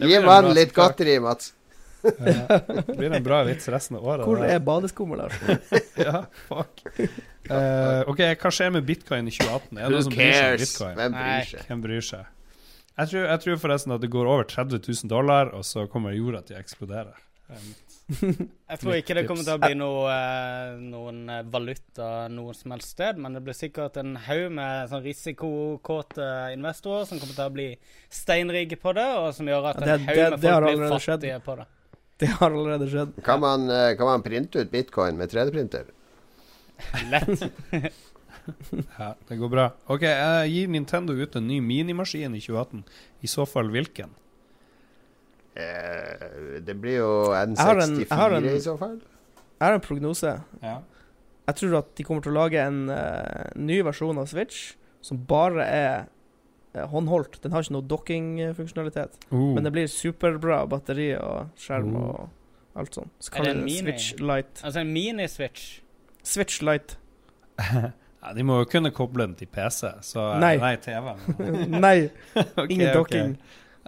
Gi 0.00 0.14
en 0.16 0.24
mannen 0.26 0.54
litt 0.56 0.72
godteri, 0.76 1.18
Mats. 1.22 1.52
Det 2.02 2.94
blir 2.94 3.10
en 3.10 3.24
bra 3.26 3.42
vits 3.48 3.68
resten 3.68 3.98
av 3.98 4.06
året. 4.06 4.24
Hvor 4.26 4.42
er 4.46 4.62
badeskummet, 4.62 5.18
Lars? 5.18 5.34
Ja, 5.98 6.24
fuck. 6.46 6.84
Uh, 7.48 8.04
OK, 8.10 8.20
hva 8.38 8.50
skjer 8.54 8.70
med 8.76 8.86
bitcoin 8.86 9.28
i 9.28 9.34
2018? 9.34 9.78
Er 9.78 9.82
det 9.82 9.84
Who 9.84 9.94
noen 9.94 10.06
som 10.06 10.14
bryr 10.14 10.32
seg 10.32 10.42
cares? 10.44 10.60
bitcoin? 10.64 10.98
Hvem 11.00 11.14
Nei. 11.16 11.22
bryr 11.28 11.48
seg? 11.50 11.62
Hvem 11.68 11.80
bryr 11.86 12.04
seg? 12.08 12.34
Jeg 12.98 13.10
tror, 13.12 13.24
jeg 13.30 13.42
tror 13.44 13.58
forresten 13.62 13.94
at 13.94 14.02
det 14.02 14.10
går 14.10 14.26
over 14.30 14.46
30 14.50 14.80
000 14.82 15.10
dollar, 15.10 15.50
og 15.54 15.66
så 15.66 15.86
kommer 15.90 16.14
jorda 16.16 16.40
til 16.46 16.56
å 16.56 16.62
eksplodere. 16.62 17.14
Um, 17.48 17.74
Jeg 18.08 18.80
tror 18.80 18.94
ikke 18.96 19.14
det 19.18 19.24
kommer 19.28 19.44
til 19.44 19.56
å 19.58 19.60
bli 19.60 19.74
noe, 19.76 20.08
eh, 20.12 20.76
noen 20.80 21.18
eh, 21.28 21.42
valuta 21.52 22.06
noe 22.32 22.54
som 22.56 22.72
helst 22.72 22.94
sted, 22.94 23.18
men 23.20 23.36
det 23.36 23.42
blir 23.44 23.56
sikkert 23.56 23.98
en 24.00 24.14
haug 24.24 24.46
med 24.56 24.88
sånn 24.88 25.02
risikokåte 25.04 26.28
investorer 26.54 27.04
som 27.08 27.20
kommer 27.20 27.36
til 27.36 27.44
å 27.44 27.52
bli 27.52 27.66
steinrike 28.12 28.78
på 28.80 28.94
det, 28.96 29.06
og 29.20 29.28
som 29.36 29.48
gjør 29.48 29.68
at 29.74 29.82
en 29.84 30.06
haug 30.08 30.22
med 30.24 30.40
folk 30.40 30.68
blir 30.70 30.94
fattige 30.94 31.04
skjedd. 31.04 31.44
på 31.44 31.56
det. 31.60 31.66
Det 32.18 32.30
har 32.34 32.50
allerede 32.50 32.88
skjedd. 32.90 33.12
Kan 33.26 33.44
man, 33.44 33.68
eh, 33.70 33.92
kan 34.00 34.08
man 34.08 34.24
printe 34.24 34.64
ut 34.64 34.72
bitcoin 34.72 35.20
med 35.20 35.30
3D-printer? 35.30 35.92
Lett. 37.12 37.44
ja, 38.98 39.10
det 39.28 39.36
går 39.36 39.52
bra. 39.52 39.68
OK, 39.92 40.08
jeg 40.08 40.54
gir 40.54 40.72
Nintendo 40.72 41.12
ut 41.12 41.36
en 41.36 41.46
ny 41.46 41.60
minimaskin 41.60 42.34
i 42.34 42.40
2018. 42.40 42.84
I 43.22 43.30
så 43.30 43.44
fall 43.46 43.68
hvilken? 43.74 44.16
Eh, 45.58 46.60
det 46.62 46.76
blir 46.80 46.98
jo 47.00 47.08
Jeg 47.34 47.56
har 47.58 47.80
en- 47.82 47.96
N64 47.98 48.08
jeg 48.08 48.18
har 48.18 48.30
en- 48.36 48.44
i 48.44 48.60
så 48.60 48.76
fall. 48.78 48.98
Jeg 49.58 49.66
har 49.66 49.74
en 49.74 49.80
prognose. 49.80 50.40
Ja. 50.62 50.78
Jeg 51.48 51.56
tror 51.56 51.78
at 51.78 51.94
de 51.96 52.04
kommer 52.04 52.22
til 52.22 52.32
å 52.32 52.34
lage 52.44 52.60
en 52.60 52.88
uh, 52.90 53.50
ny 53.56 53.80
versjon 53.82 54.18
av 54.18 54.26
Switch 54.28 54.74
som 55.00 55.16
bare 55.18 55.64
er 55.64 56.04
uh, 56.76 56.86
håndholdt. 56.92 57.40
Den 57.42 57.52
har 57.52 57.62
ikke 57.62 57.72
noe 57.72 57.82
docking-funksjonalitet. 57.88 59.16
Uh, 59.32 59.54
Men 59.54 59.64
det 59.64 59.72
blir 59.72 59.86
superbra 59.88 60.66
batteri 60.68 61.14
og 61.18 61.48
skjerm 61.56 61.94
Oh. 61.96 62.08
og 62.10 62.28
alt 62.76 62.94
sånt. 62.94 63.10
Så 63.20 63.32
Er 63.38 63.42
det 63.48 63.56
en 63.56 63.64
mini? 63.64 63.80
Switch 63.80 64.12
Lite. 64.20 64.62
Altså 64.62 64.80
en 64.80 64.92
mini-switch. 64.94 65.80
Switch 66.22 66.60
Lite. 66.62 66.96
ja, 68.22 68.32
de 68.34 68.42
må 68.44 68.58
jo 68.60 68.64
kunne 68.70 68.90
koble 68.92 69.26
den 69.26 69.34
til 69.34 69.48
PC, 69.48 69.88
så 70.02 70.38
Nei. 70.38 70.56
Nei, 70.58 70.76
TV. 70.76 71.16
Nei, 71.80 72.10
okay, 72.36 72.66
ingen 72.70 72.94
docking. 72.94 73.38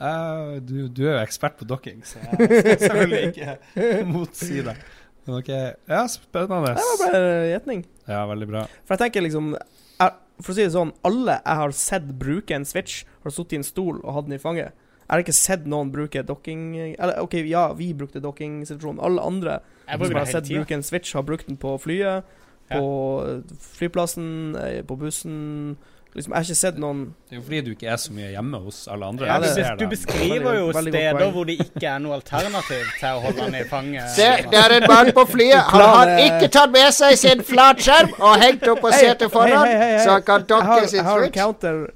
Eh, 0.00 0.54
du, 0.64 0.88
du 0.88 1.02
er 1.06 1.18
jo 1.18 1.20
ekspert 1.24 1.58
på 1.60 1.66
docking, 1.68 2.00
så 2.08 2.18
jeg 2.22 2.48
skal 2.48 2.78
selvfølgelig 2.86 3.22
ikke 3.30 4.06
motsi 4.08 4.62
deg. 4.64 4.80
Men 5.26 5.36
OK. 5.42 5.50
Ja, 5.92 6.06
spennende. 6.08 6.72
Det 6.78 6.86
var 6.88 7.00
bare 7.04 7.24
gjetning. 7.52 7.82
Ja, 8.08 8.22
veldig 8.30 8.48
bra. 8.48 8.62
For 8.88 8.96
jeg 8.96 9.02
tenker 9.04 9.26
liksom 9.26 9.50
jeg, 9.54 10.14
For 10.40 10.54
å 10.54 10.56
si 10.56 10.64
det 10.64 10.72
sånn, 10.72 10.94
alle 11.04 11.34
jeg 11.42 11.58
har 11.60 11.74
sett 11.76 12.06
bruke 12.22 12.56
en 12.56 12.64
Switch, 12.64 13.02
har 13.26 13.34
sittet 13.36 13.58
i 13.58 13.60
en 13.60 13.66
stol 13.68 13.98
og 14.00 14.14
hatt 14.16 14.30
den 14.30 14.38
i 14.38 14.40
fanget. 14.40 14.72
Jeg 15.04 15.12
har 15.12 15.24
ikke 15.24 15.34
sett 15.36 15.64
noen 15.68 15.88
bruke 15.90 16.22
docking 16.22 16.62
Eller 16.94 17.16
OK, 17.20 17.34
ja, 17.50 17.64
vi 17.76 17.88
brukte 17.98 18.22
docking-situasjonen. 18.22 19.00
Alle 19.04 19.24
andre 19.26 19.56
Jeg 19.88 19.98
som 19.98 20.06
jeg 20.14 20.20
har 20.22 20.30
sett 20.30 20.46
tida. 20.46 20.60
bruke 20.62 20.76
en 20.78 20.86
Switch, 20.86 21.12
har 21.18 21.26
brukt 21.26 21.48
den 21.50 21.58
på 21.60 21.74
flyet, 21.82 22.24
Ja. 22.70 22.78
på 22.78 23.42
flyplassen, 23.76 24.54
eh, 24.56 24.82
på 24.86 24.96
bussen 24.96 25.76
Liksom, 26.12 26.32
Jeg 26.32 26.36
har 26.40 26.42
ikke 26.42 26.54
sett 26.58 26.78
noen 26.82 27.14
Det 27.30 27.36
er 27.36 27.38
jo 27.38 27.42
fordi 27.46 27.60
du 27.64 27.70
ikke 27.70 27.86
er 27.92 27.96
så 28.02 28.10
mye 28.12 28.30
hjemme 28.32 28.58
hos 28.64 28.88
alle 28.90 29.06
andre. 29.06 29.26
Ja, 29.26 29.38
det- 29.38 29.78
du 29.78 29.86
beskriver 29.86 30.40
Veldig- 30.42 30.58
jo 30.58 30.72
steder 30.72 31.30
hvor 31.30 31.44
det 31.46 31.58
ikke 31.60 31.86
er 31.86 31.98
noe 32.00 32.14
alternativ 32.18 32.84
til 32.98 33.08
å 33.08 33.20
holde 33.20 33.40
han 33.42 33.54
i 33.54 33.62
fanget. 33.70 34.08
Se, 34.16 34.26
det 34.50 34.58
er 34.58 34.74
en 34.80 34.88
mann 34.90 35.12
på 35.12 35.24
flyet. 35.30 35.62
Han 35.70 35.80
har 35.80 36.06
ikke 36.18 36.50
tatt 36.50 36.70
med 36.72 36.90
seg 36.92 37.16
sin 37.16 37.38
flatskjerm 37.46 38.10
og 38.18 38.36
hengt 38.42 38.66
opp 38.68 38.80
på 38.80 38.90
setet 38.92 39.30
foran, 39.30 39.66
så 40.02 40.10
han 40.16 40.22
kan 40.22 40.42
dokke 40.42 40.80
jeg 40.80 40.88
sin 40.96 41.04
har 41.04 41.22
en 41.22 41.30
counter, 41.30 41.92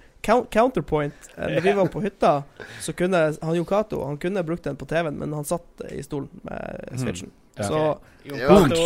counterpoint. 0.51 1.13
Eh, 1.37 1.49
Når 1.57 1.61
vi 1.61 1.73
var 1.73 1.87
på 1.87 2.01
hytta, 2.03 2.43
så 2.81 2.93
kunne 2.97 3.35
han 3.43 3.55
Jon 3.57 3.65
Cato 3.67 4.05
Han 4.07 4.17
kunne 4.19 4.43
brukt 4.47 4.63
den 4.63 4.77
på 4.77 4.87
TV-en, 4.87 5.19
men 5.19 5.33
han 5.33 5.45
satt 5.45 5.67
i 5.91 6.01
stolen 6.03 6.29
med 6.45 6.89
Mm. 6.93 6.99
switchen. 6.99 7.31
Ja. 7.59 7.69
Så 7.69 7.99
Jon. 8.25 8.39
Cato, 8.71 8.85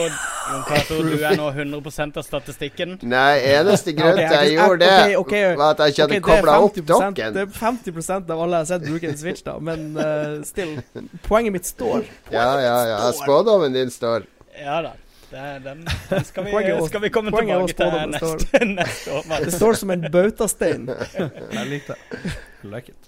Jon 0.50 0.62
Cato, 0.66 0.96
du 1.02 1.12
er 1.22 1.36
nå 1.38 1.46
100% 1.54 2.16
av 2.18 2.24
statistikken. 2.26 2.96
Nei, 3.06 3.38
eneste 3.52 3.92
grunn 3.94 4.16
til 4.16 4.24
jeg 4.24 4.32
jeg- 4.32 4.56
gjorde 4.58 4.78
det, 4.80 4.88
okay, 4.90 5.14
okay, 5.20 5.56
var 5.56 5.76
at 5.76 5.78
jeg 5.78 5.94
ikke 5.94 6.02
hadde 6.02 6.16
okay, 6.16 6.40
kobla 6.40 6.56
opp 6.64 6.74
Det 7.14 7.42
er 7.44 7.46
50% 7.46 8.32
av 8.34 8.40
alle 8.42 8.56
jeg 8.56 8.66
har 8.66 8.70
sett 8.72 8.88
bruke 8.88 9.08
en 9.12 9.16
Switch, 9.16 9.44
da, 9.46 9.58
men 9.58 9.84
uh, 9.96 10.42
still. 10.42 10.80
Poenget 11.28 11.52
mitt 11.52 11.66
står. 11.70 12.02
Ja, 12.32 12.48
ja, 12.58 12.78
ja. 12.90 13.12
Spådommen 13.12 13.72
din 13.72 13.90
står. 13.94 14.26
Ja 14.58 14.82
da. 14.82 14.96
Det, 15.30 15.60
den, 15.62 15.84
den 16.08 16.24
skal, 16.24 16.44
vi, 16.44 16.50
Poenget 16.50 16.86
skal 16.88 17.02
vi 17.02 17.08
komme 17.12 17.30
poenget 17.30 17.76
tilbake 17.76 18.10
til 18.10 18.10
neste, 18.10 18.64
neste 18.80 19.12
år. 19.12 19.44
Det 19.44 19.52
står 19.60 19.78
som 19.84 19.90
en 19.90 20.06
bautastein. 20.12 20.88
Jeg 20.88 21.66
liker 21.68 21.94
det. 21.94 22.32
Like 22.72 22.90
it. 22.90 23.07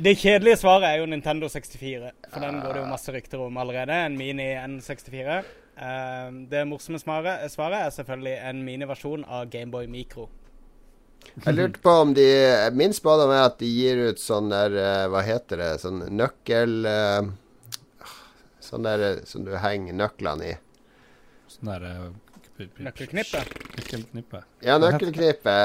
Det 0.00 0.14
kjedelige 0.18 0.58
svaret 0.60 0.88
er 0.88 1.00
jo 1.00 1.08
Nintendo 1.10 1.48
64. 1.48 2.12
For 2.32 2.44
den 2.44 2.60
går 2.62 2.76
det 2.76 2.82
jo 2.82 2.90
masse 2.90 3.12
rykter 3.14 3.42
om 3.44 3.56
allerede. 3.60 3.96
En 4.06 4.16
Mini 4.18 4.52
N64. 4.58 5.42
Eh, 5.76 6.30
det 6.50 6.64
morsomme 6.68 7.00
svaret, 7.00 7.46
svaret 7.52 7.86
er 7.86 7.94
selvfølgelig 7.94 8.36
en 8.50 8.62
miniversjon 8.66 9.24
av 9.24 9.48
Gameboy 9.52 9.86
Micro. 9.90 10.28
Jeg 11.44 11.54
lurte 11.54 11.78
på 11.80 11.92
om 12.02 12.14
de 12.14 12.24
Min 12.74 12.92
spådom 12.92 13.30
er 13.30 13.44
at 13.46 13.60
de 13.60 13.68
gir 13.70 14.00
ut 14.10 14.18
sånn 14.20 14.50
der 14.50 14.74
eh, 14.74 15.04
Hva 15.08 15.22
heter 15.22 15.60
det? 15.60 15.68
Sånn 15.78 16.02
nøkkel 16.18 16.88
eh, 16.88 17.30
Sånn 18.58 18.88
der 18.88 19.04
eh, 19.06 19.22
som 19.28 19.46
du 19.46 19.52
henger 19.62 19.94
nøklene 19.96 20.50
i. 20.50 20.56
Sånn 21.52 21.70
der 21.70 21.86
Nøkkelknippet 21.86 22.82
Nøkkelknippe. 22.84 23.40
Nøkkelknippe. 23.78 24.42
Ja, 24.66 24.76
nøkkelknippe. 24.82 25.56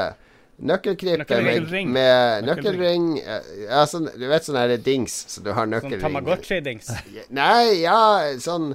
Nøkkelknippe 0.57 1.37
med, 1.45 1.67
med 1.93 2.45
Nøkkelring. 2.47 3.03
eh, 3.21 3.49
Ja, 3.67 3.83
sånn, 3.85 4.07
du 4.17 4.27
vet 4.27 4.47
sånn 4.47 4.57
her 4.57 4.73
dings, 4.81 5.19
så 5.29 5.43
du 5.45 5.51
har 5.53 5.67
Sånn 5.67 5.75
nøkkelring 5.75 6.01
Tamagotchi-dings. 6.01 6.89
Nei, 7.29 7.83
ja, 7.83 7.99
sånn 8.41 8.73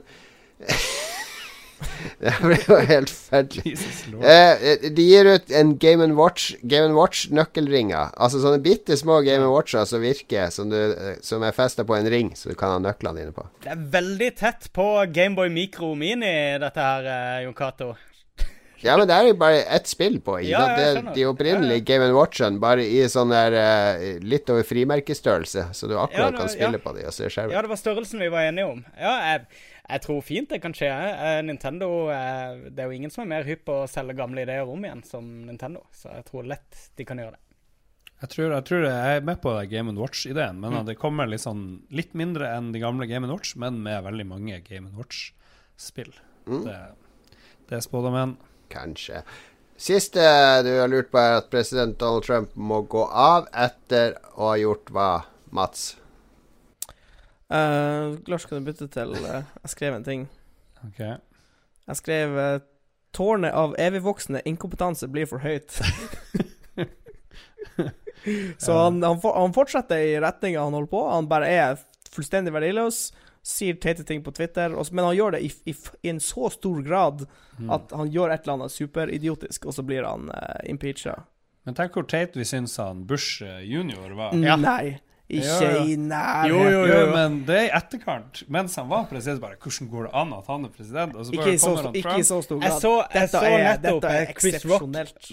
Det 2.22 2.30
blir 2.38 2.60
jo 2.68 2.76
helt 2.86 3.10
ferdig. 3.10 3.72
Eh, 4.22 4.84
de 4.94 5.02
gir 5.02 5.26
ut 5.32 5.50
en 5.58 5.72
Game 5.82 6.06
Watch 6.14 6.52
Game 6.62 6.94
Watch 6.94 7.24
nøkkelringer. 7.34 8.12
Altså 8.22 8.38
sånne 8.42 8.60
bitte 8.62 8.94
små 9.00 9.18
Game 9.26 9.48
Watcher 9.50 9.82
som 9.90 10.04
virker, 10.04 10.52
som, 10.54 10.70
du, 10.70 10.78
eh, 10.78 11.16
som 11.26 11.42
er 11.42 11.56
festa 11.56 11.82
på 11.88 11.96
en 11.98 12.06
ring, 12.12 12.30
så 12.38 12.52
du 12.52 12.54
kan 12.58 12.76
ha 12.76 12.78
nøklene 12.84 13.24
dine 13.24 13.34
på. 13.34 13.48
Det 13.64 13.74
er 13.74 13.82
veldig 13.98 14.30
tett 14.38 14.70
på 14.76 14.86
Gameboy 15.10 15.50
Micro 15.50 15.96
Mini, 15.98 16.32
dette 16.62 16.86
her, 16.86 17.10
eh, 17.10 17.42
Jon 17.48 17.58
Cato. 17.58 17.90
Ja, 18.82 18.96
men 18.98 19.06
det 19.08 19.14
er 19.16 19.28
jo 19.30 19.34
bare 19.38 19.60
ett 19.76 19.86
spill 19.86 20.20
på. 20.20 20.38
Ikke? 20.42 20.50
Ja, 20.50 20.76
det, 20.76 21.14
de 21.14 21.26
opprinnelige 21.30 21.84
Game 21.86 22.08
Watchene 22.16 22.58
bare 22.62 22.82
i 22.86 23.02
sånn 23.12 23.30
der 23.30 23.54
uh, 23.54 24.06
litt 24.26 24.48
over 24.50 24.62
frimerkestørrelse, 24.66 25.68
så 25.74 25.88
du 25.90 25.94
akkurat 25.98 26.18
Ja, 26.18 26.30
det- 26.32 26.38
kan 26.42 26.48
spille 26.54 26.80
ja. 26.80 26.84
på 26.86 26.94
de 26.96 27.06
og 27.06 27.14
se 27.14 27.28
skjermen. 27.30 27.54
Ja, 27.54 27.62
det 27.62 27.70
var 27.70 27.80
størrelsen 27.80 28.18
vi 28.24 28.28
var 28.34 28.48
enige 28.48 28.66
om. 28.72 28.84
Ja, 28.98 29.14
jeg, 29.32 29.46
jeg 29.88 30.02
tror 30.06 30.20
fint 30.26 30.48
det 30.50 30.60
kan 30.64 30.74
skje. 30.74 30.90
Eh, 30.90 31.38
Nintendo 31.46 31.88
eh, 32.10 32.68
Det 32.70 32.82
er 32.82 32.90
jo 32.90 32.98
ingen 32.98 33.10
som 33.14 33.22
er 33.24 33.30
mer 33.36 33.44
hypp 33.48 33.64
på 33.68 33.82
å 33.84 33.88
selge 33.90 34.14
gamle 34.18 34.42
ideer 34.46 34.66
om 34.68 34.82
igjen 34.84 35.04
som 35.06 35.30
Nintendo, 35.46 35.84
så 35.94 36.10
jeg 36.16 36.24
tror 36.30 36.46
lett 36.50 36.84
de 36.96 37.04
kan 37.08 37.18
gjøre 37.22 37.36
det. 37.38 37.42
Jeg 38.22 38.30
tror, 38.30 38.52
jeg 38.54 38.64
tror 38.68 38.84
jeg 38.86 39.16
er 39.16 39.24
med 39.26 39.40
på 39.42 39.52
Game 39.66 39.92
Watch-ideen, 39.98 40.60
men 40.62 40.70
Mm. 40.76 40.84
det 40.86 40.94
kommer 40.98 41.26
litt, 41.26 41.40
sånn, 41.42 41.82
litt 41.90 42.12
mindre 42.14 42.52
enn 42.54 42.68
de 42.70 42.78
gamle 42.78 43.06
Game 43.10 43.26
Watch, 43.26 43.56
men 43.58 43.80
med 43.82 44.04
veldig 44.04 44.26
mange 44.30 44.60
Game 44.62 44.90
Watch-spill. 44.94 46.12
Mm. 46.46 46.60
Det, 46.68 46.76
det 47.68 47.76
er 47.78 47.82
spådommen. 47.82 48.36
Kanskje. 48.72 49.22
Siste 49.82 50.22
du 50.66 50.70
har 50.78 50.90
lurt 50.90 51.10
på, 51.12 51.18
er 51.18 51.40
at 51.40 51.50
president 51.52 51.98
Donald 52.00 52.26
Trump 52.26 52.52
må 52.54 52.82
gå 52.86 53.04
av 53.08 53.48
etter 53.52 54.16
å 54.36 54.52
ha 54.52 54.58
gjort 54.60 54.92
hva, 54.94 55.10
Mats? 55.52 55.92
Uh, 57.52 58.16
Lars, 58.30 58.46
kan 58.48 58.62
du 58.62 58.70
bytte 58.70 58.88
til 58.88 59.12
uh, 59.12 59.42
Jeg 59.60 59.74
skrev 59.74 59.96
en 59.96 60.06
ting. 60.06 60.28
Ok. 60.86 61.00
Jeg 61.02 61.98
skrev 61.98 62.38
uh, 62.38 62.60
'Tårnet 63.12 63.52
av 63.52 63.74
evigvoksende 63.76 64.40
inkompetanse 64.48 65.10
blir 65.12 65.28
for 65.28 65.44
høyt'. 65.44 65.76
Så 68.58 68.72
han, 68.72 69.02
han, 69.02 69.20
for, 69.20 69.36
han 69.38 69.54
fortsetter 69.54 70.04
i 70.06 70.20
retninga 70.22 70.62
han 70.62 70.76
holder 70.76 70.90
på. 70.90 71.02
Han 71.10 71.28
bare 71.30 71.50
er 71.50 71.82
fullstendig 72.12 72.54
verdiløs. 72.54 73.10
Sier 73.42 73.74
teite 73.82 74.04
ting 74.06 74.22
på 74.22 74.30
Twitter, 74.30 74.74
og, 74.78 74.86
men 74.94 75.04
han 75.04 75.16
gjør 75.16 75.34
det 75.34 75.40
i, 75.42 75.48
i, 75.70 75.74
i 76.02 76.08
en 76.12 76.20
så 76.22 76.50
stor 76.54 76.82
grad 76.86 77.26
Mm. 77.58 77.70
at 77.70 77.90
han 77.92 78.08
gjør 78.10 78.30
et 78.32 78.42
eller 78.46 78.54
annet 78.54 78.72
superidiotisk, 78.72 79.66
og 79.66 79.74
så 79.76 79.82
blir 79.84 80.06
han 80.08 80.30
uh, 80.30 80.60
impeacha. 80.70 81.18
Men 81.66 81.74
tenk 81.76 81.92
hvor 81.94 82.06
teit 82.08 82.34
vi 82.36 82.46
syns 82.48 82.76
han 82.80 83.04
Bush 83.06 83.42
eh, 83.44 83.60
junior 83.68 84.14
var. 84.18 84.32
Ja. 84.40 84.56
Nei. 84.56 84.98
Ikke 85.32 85.48
Ja, 85.48 85.68
ja. 85.78 85.84
i 85.88 85.94
nærheten. 85.96 86.50
Jo, 86.52 86.64
jo, 86.68 86.80
Jo, 86.92 87.06
men 87.14 87.36
det 87.48 87.54
er 87.56 87.62
i 87.64 87.70
etterkant. 87.78 88.42
Mens 88.52 88.74
han 88.76 88.88
var 88.90 89.06
president, 89.08 89.40
bare 89.40 89.56
Hvordan 89.56 89.88
går 89.90 90.02
det 90.08 90.10
an 90.20 90.32
at 90.36 90.46
han 90.52 90.64
er 90.68 90.72
president? 90.76 91.14
Og 91.16 91.24
så 91.26 91.32
Ikke 91.32 91.52
i 91.54 91.56
så, 91.62 91.70
han 91.82 91.94
ikke 91.94 92.16
i 92.18 92.22
så 92.28 92.40
stor 92.44 92.60
Jeg 92.60 92.70
grad. 92.70 92.80
så, 92.82 92.92
jeg 93.14 93.22
Dette 93.22 93.32
så 93.32 93.42
er- 93.48 93.64
nettopp 93.68 94.02
dette 94.02 94.12
er 94.12 94.34
Chris 94.40 94.66
Rock. 94.70 94.82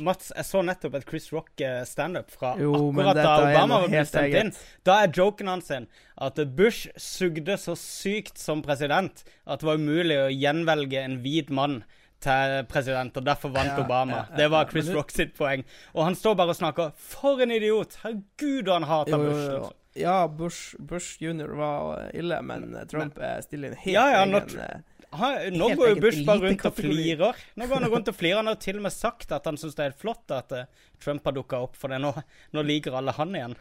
Mats, 0.08 0.32
jeg 0.36 0.46
så 0.46 0.62
nettopp 0.64 0.96
et 0.96 1.08
Chris 1.10 1.30
Rock 1.34 1.62
eh, 1.62 1.84
standup 1.86 2.32
fra 2.32 2.54
Jo, 2.60 2.74
akkurat 2.80 3.16
da 3.20 3.36
Obama 3.52 3.82
var 3.82 3.88
blitt 3.92 4.08
stemt 4.08 4.40
inn. 4.46 4.54
Da 4.86 5.02
er 5.04 5.08
joken 5.20 5.48
hans 5.48 5.68
sin 5.68 5.88
at 6.18 6.40
Bush 6.56 6.88
sugde 6.98 7.58
så 7.60 7.76
sykt 7.76 8.38
som 8.40 8.62
president 8.62 9.24
at 9.46 9.60
det 9.60 9.68
var 9.68 9.76
umulig 9.76 10.16
å 10.16 10.30
gjenvelge 10.32 11.04
en 11.04 11.20
hvit 11.24 11.50
mann 11.50 11.82
til 12.20 12.66
president, 12.68 13.16
og 13.16 13.24
derfor 13.24 13.48
vant 13.56 13.78
Ja, 13.78 13.80
Obama. 13.80 14.12
ja, 14.12 14.26
ja, 14.32 14.36
det 14.36 14.50
var. 14.52 14.66
Chris 14.68 14.90
Rock 14.92 15.12
sitt 15.12 15.38
poeng. 15.38 15.64
Og 15.96 16.04
han 16.04 16.16
står 16.16 16.36
bare 16.36 16.50
og 16.50 16.58
snakker 16.58 16.92
For 16.98 17.40
en 17.42 17.52
idiot! 17.52 17.96
Herregud, 18.04 18.68
han 18.68 18.84
hater 18.84 19.12
Jo, 19.16 19.24
jo, 19.24 19.30
Bush. 19.60 19.72
Ja, 19.98 20.28
Bush, 20.28 20.76
Bush 20.80 21.18
junior 21.24 21.50
var 21.58 22.12
ille, 22.14 22.38
men 22.46 22.76
Trump 22.92 23.18
er 23.18 23.42
stille 23.42 23.70
i 23.70 23.72
en 23.72 23.80
helt 23.82 23.96
Ja, 23.96 24.06
ja, 24.14 24.22
egen 24.26 24.60
eh, 24.62 24.84
nå 25.10 25.70
Helt 25.72 25.80
går 25.80 25.90
jo 25.90 26.02
Bush 26.04 26.22
bare 26.28 26.44
rundt 26.44 26.66
og 26.70 26.76
flirer. 26.78 27.40
Nå 27.58 27.66
går 27.66 27.80
han 27.82 27.90
rundt 27.90 28.12
og 28.12 28.18
flirer. 28.18 28.44
Han 28.44 28.52
har 28.52 28.60
til 28.62 28.78
og 28.78 28.84
med 28.86 28.94
sagt 28.94 29.32
at 29.34 29.48
han 29.50 29.58
syns 29.58 29.74
det 29.74 29.82
er 29.82 29.90
helt 29.90 30.04
flott 30.04 30.34
at 30.36 30.54
eh, 30.54 30.68
Trump 31.02 31.26
har 31.26 31.34
dukka 31.34 31.64
opp, 31.66 31.80
for 31.80 31.90
det 31.90 31.98
nå, 32.04 32.12
nå 32.54 32.64
liker 32.68 32.94
alle 33.00 33.16
han 33.18 33.34
igjen. 33.34 33.56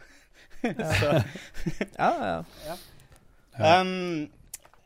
Så 1.01 1.15
Ja, 1.97 2.11
ja. 2.69 2.77
um, 3.81 4.29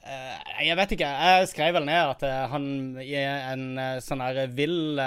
eh, 0.07 0.53
Jeg 0.69 0.79
vet 0.79 0.95
ikke. 0.95 1.11
Jeg 1.27 1.51
skrev 1.51 1.75
vel 1.75 1.89
ned 1.89 2.13
at 2.15 2.23
han 2.53 2.69
i 3.03 3.11
en 3.19 3.67
sånn 4.05 4.23
her 4.23 4.45
vill 4.55 5.01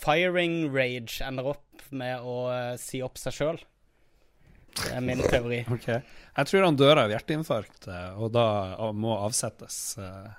firing 0.00 0.62
rage 0.72 1.20
ender 1.28 1.52
opp 1.52 1.84
med 1.92 2.24
å 2.24 2.38
si 2.80 3.04
opp 3.04 3.20
seg 3.20 3.36
sjøl. 3.36 3.60
Det 4.78 4.92
er 4.96 5.00
min 5.04 5.22
teori. 5.22 5.62
Okay. 5.76 6.00
Jeg 6.32 6.48
tror 6.48 6.64
han 6.64 6.76
dør 6.80 7.00
av 7.02 7.10
hjerteinfarkt, 7.12 7.88
eh, 7.92 8.12
og 8.16 8.30
da 8.32 8.46
må 8.96 9.18
avsettes. 9.26 9.98
eh, 10.00 10.30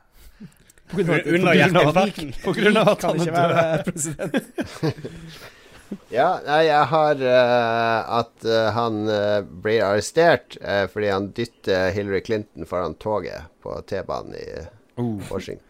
På 0.90 0.98
grunn 0.98 1.10
av 1.10 1.20
at- 1.20 1.28
Under 1.28 1.30
på 1.30 1.34
grunn 1.38 1.48
av 1.48 1.58
hjerteinfarkten. 1.60 2.32
På 2.44 2.54
grunn 2.58 2.78
av 2.82 2.94
at 2.96 3.06
han 3.10 3.22
er 3.22 3.36
død. 3.54 3.84
president. 3.90 5.44
Ja, 6.10 6.40
nei, 6.48 6.64
jeg 6.66 6.86
har 6.90 7.20
uh, 7.22 8.00
at 8.18 8.46
uh, 8.50 8.72
han 8.74 8.96
uh, 9.06 9.44
blir 9.46 9.84
arrestert 9.86 10.56
fordi 10.90 11.12
han 11.14 11.28
dytter 11.38 11.92
Hillary 11.94 12.24
Clinton 12.26 12.66
foran 12.66 12.96
toget 12.98 13.46
på 13.62 13.76
T-banen 13.90 14.34
i. 14.40 14.48
Washington. 14.98 15.66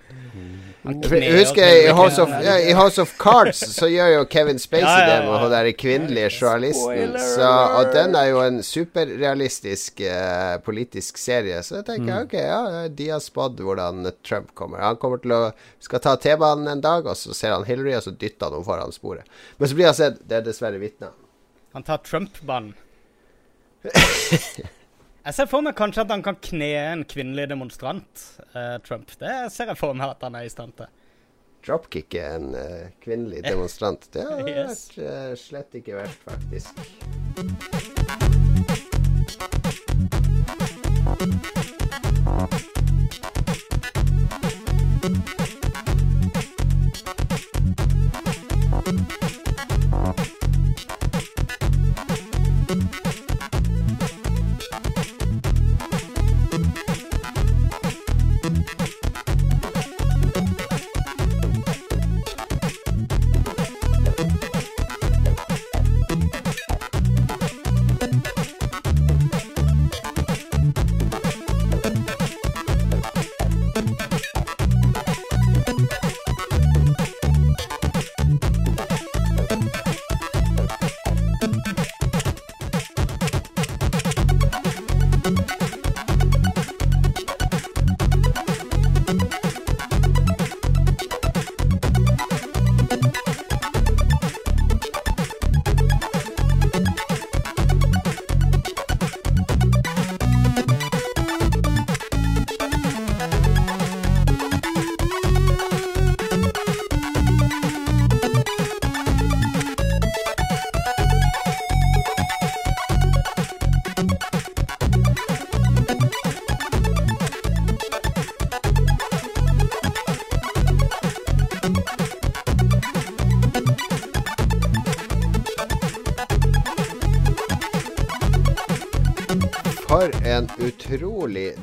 Jeg 0.83 1.29
husker 1.37 1.63
jeg, 1.63 1.83
i 1.87 1.91
House, 1.95 2.19
of, 2.21 2.27
ja, 2.43 2.57
I 2.59 2.73
House 2.75 2.99
of 2.99 3.13
Cards 3.17 3.61
så 3.71 3.87
gjør 3.93 4.09
jo 4.17 4.23
Kevin 4.27 4.59
Spacey 4.59 4.83
Ja, 4.83 4.97
ja, 4.99 5.05
ja. 5.07 5.13
det 5.21 5.29
med 5.29 5.39
hun 5.39 5.53
derre 5.53 5.71
kvinnelige 5.79 6.29
journalisten. 6.41 7.13
Så, 7.23 7.47
og 7.77 7.93
den 7.95 8.17
er 8.19 8.25
jo 8.33 8.41
en 8.43 8.59
superrealistisk 8.67 10.03
uh, 10.03 10.57
politisk 10.65 11.17
serie. 11.21 11.61
Så 11.63 11.79
jeg 11.79 11.87
tenker 11.87 12.03
Mm. 12.13 12.25
ok, 12.27 12.33
ja, 12.35 12.87
de 12.91 13.07
har 13.13 13.23
spådd 13.23 13.63
hvordan 13.63 14.03
Trump 14.27 14.51
kommer. 14.59 14.83
Han 14.83 14.99
kommer 14.99 15.23
til 15.23 15.31
å 15.37 15.41
skal 15.79 16.03
ta 16.03 16.17
T-banen 16.19 16.67
en 16.67 16.83
dag, 16.83 17.07
og 17.07 17.15
så 17.15 17.31
ser 17.33 17.55
han 17.55 17.63
Hillary, 17.63 17.95
og 17.95 18.03
så 18.03 18.11
dytter 18.11 18.49
han 18.49 18.57
henne 18.59 18.67
foran 18.67 18.91
sporet. 18.91 19.23
Men 19.57 19.71
så 19.71 19.79
blir 19.79 19.87
han 19.87 19.95
sett 19.95 20.19
Det 20.27 20.41
er 20.41 20.47
dessverre 20.49 20.83
vitner. 20.83 21.15
Han 21.73 21.87
tar 21.87 22.03
Trump-banen. 22.03 22.73
Jeg 25.23 25.37
ser 25.37 25.47
for 25.47 25.63
meg 25.63 25.77
kanskje 25.79 26.03
at 26.03 26.09
han 26.11 26.23
kan 26.23 26.35
kne 26.43 26.67
en 26.75 27.03
kvinnelig 27.07 27.45
demonstrant, 27.53 28.23
uh, 28.51 28.75
Trump. 28.83 29.07
Det 29.21 29.31
ser 29.55 29.71
jeg 29.71 29.79
for 29.79 29.95
meg 29.95 30.11
at 30.17 30.25
han 30.27 30.35
er 30.35 30.49
i 30.49 30.51
stand 30.51 30.75
til. 30.75 30.91
Dropkicke 31.63 32.25
en 32.27 32.51
uh, 32.51 32.91
kvinnelig 33.03 33.45
demonstrant. 33.51 34.03
Det 34.11 34.27
har 34.27 34.43
yes. 34.43 34.89
vært 34.97 35.07
uh, 35.07 35.31
slett 35.39 35.79
ikke 35.79 35.95
verst, 35.95 36.19
faktisk. 36.27 36.83
Thank 42.43 42.72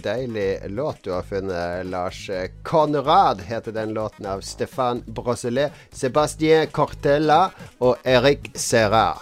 deilig 0.05 0.59
låt 0.71 1.03
du 1.05 1.11
har 1.13 1.23
funnet, 1.23 1.87
Lars. 1.87 2.31
Conrad 2.63 3.41
heter 3.41 3.73
den 3.73 3.93
låten 3.95 4.27
av 4.27 4.41
Stéphane 4.41 5.03
Brosselet, 5.07 5.73
Sébastien 5.93 6.67
Cortella 6.71 7.51
og 7.79 7.97
Eric 8.05 8.51
Serra. 8.55 9.17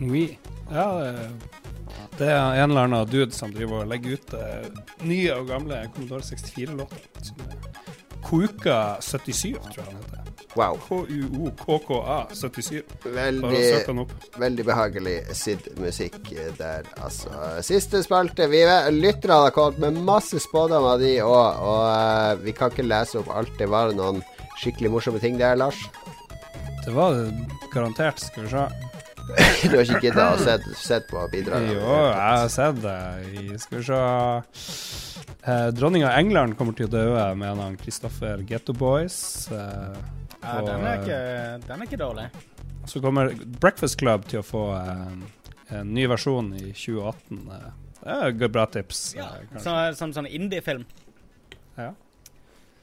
Oui. 0.00 0.38
Ja, 0.70 0.86
det- 1.00 1.30
det 2.18 2.28
er 2.30 2.62
en 2.62 2.70
eller 2.70 2.80
annen 2.84 3.06
dude 3.10 3.32
som 3.34 3.52
driver 3.54 3.82
og 3.82 3.88
legger 3.90 4.12
ut 4.18 4.34
eh, 4.34 4.66
nye 5.02 5.32
og 5.34 5.48
gamle 5.48 5.84
Commodore 5.94 6.20
64-låter. 6.22 6.98
er 7.20 7.72
Kuka 8.24 8.96
77, 9.00 9.54
tror 9.58 9.76
jeg 9.76 9.84
han 9.84 9.96
heter. 9.96 10.23
Wow. 10.54 10.78
H-U-O-K-K-A 10.88 12.18
77. 12.30 12.82
Bare 13.02 13.14
Veldig, 13.14 14.06
veldig 14.38 14.66
behagelig 14.66 15.16
SID-musikk 15.34 16.30
der, 16.58 16.86
altså. 17.02 17.32
Siste 17.66 18.04
spalte. 18.06 18.46
Vi 18.52 18.62
lytterne 18.94 19.40
har 19.48 19.54
kommet 19.56 19.82
med 19.82 19.98
masse 20.06 20.38
spådommer, 20.42 21.00
de 21.02 21.16
òg. 21.26 21.60
Og 21.64 21.82
uh, 21.90 22.44
vi 22.44 22.54
kan 22.54 22.70
ikke 22.70 22.86
lese 22.86 23.18
opp 23.22 23.32
alt. 23.34 23.54
Det 23.58 23.68
var 23.70 23.94
noen 23.98 24.22
skikkelig 24.62 24.94
morsomme 24.94 25.22
ting 25.22 25.38
der, 25.40 25.58
Lars. 25.58 25.80
Det 26.84 26.94
var 26.94 27.16
det 27.16 27.30
garantert, 27.72 28.22
skal 28.22 28.46
vi 28.46 28.54
se. 28.54 28.66
Du 29.70 29.78
har 29.78 29.86
ikke 29.86 30.02
gidda 30.04 30.24
å 30.34 30.40
sett, 30.40 30.66
sett 30.76 31.06
på 31.08 31.22
bidragene? 31.32 31.78
Jo, 31.78 31.92
jeg 32.10 32.18
har 32.20 32.50
sett 32.52 32.82
det. 32.82 32.98
Skal 33.62 33.80
vi 33.80 33.84
se 33.86 34.00
eh, 35.48 35.68
Dronning 35.72 36.04
av 36.04 36.18
England 36.18 36.58
kommer 36.58 36.76
til 36.76 36.90
å 36.90 36.92
dø 36.92 37.06
med 37.32 37.54
en 37.54 37.62
av 37.64 37.78
Christopher 37.80 38.44
Getto 38.48 38.76
Boys. 38.76 39.48
Eh, 39.48 39.96
Ja, 40.44 40.60
den, 40.66 40.84
er 40.84 40.92
eh, 40.92 41.00
ikke, 41.00 41.18
den 41.68 41.80
er 41.80 41.88
ikke 41.88 42.00
dårlig. 42.00 42.26
Så 42.86 43.00
kommer 43.00 43.32
Breakfast 43.60 43.98
Club 43.98 44.26
til 44.28 44.42
å 44.42 44.44
få 44.44 44.64
eh, 44.76 45.16
en 45.78 45.94
ny 45.96 46.04
versjon 46.10 46.52
i 46.58 46.68
2018. 46.72 47.40
eh. 47.48 47.72
Det 48.04 48.12
er 48.12 48.34
et 48.34 48.52
bra 48.52 48.66
tips, 48.68 48.98
Ja, 49.16 49.30
så, 49.56 49.72
Som 49.96 50.12
sånn 50.12 50.26
indie-film. 50.28 50.82
Ja. 51.78 51.94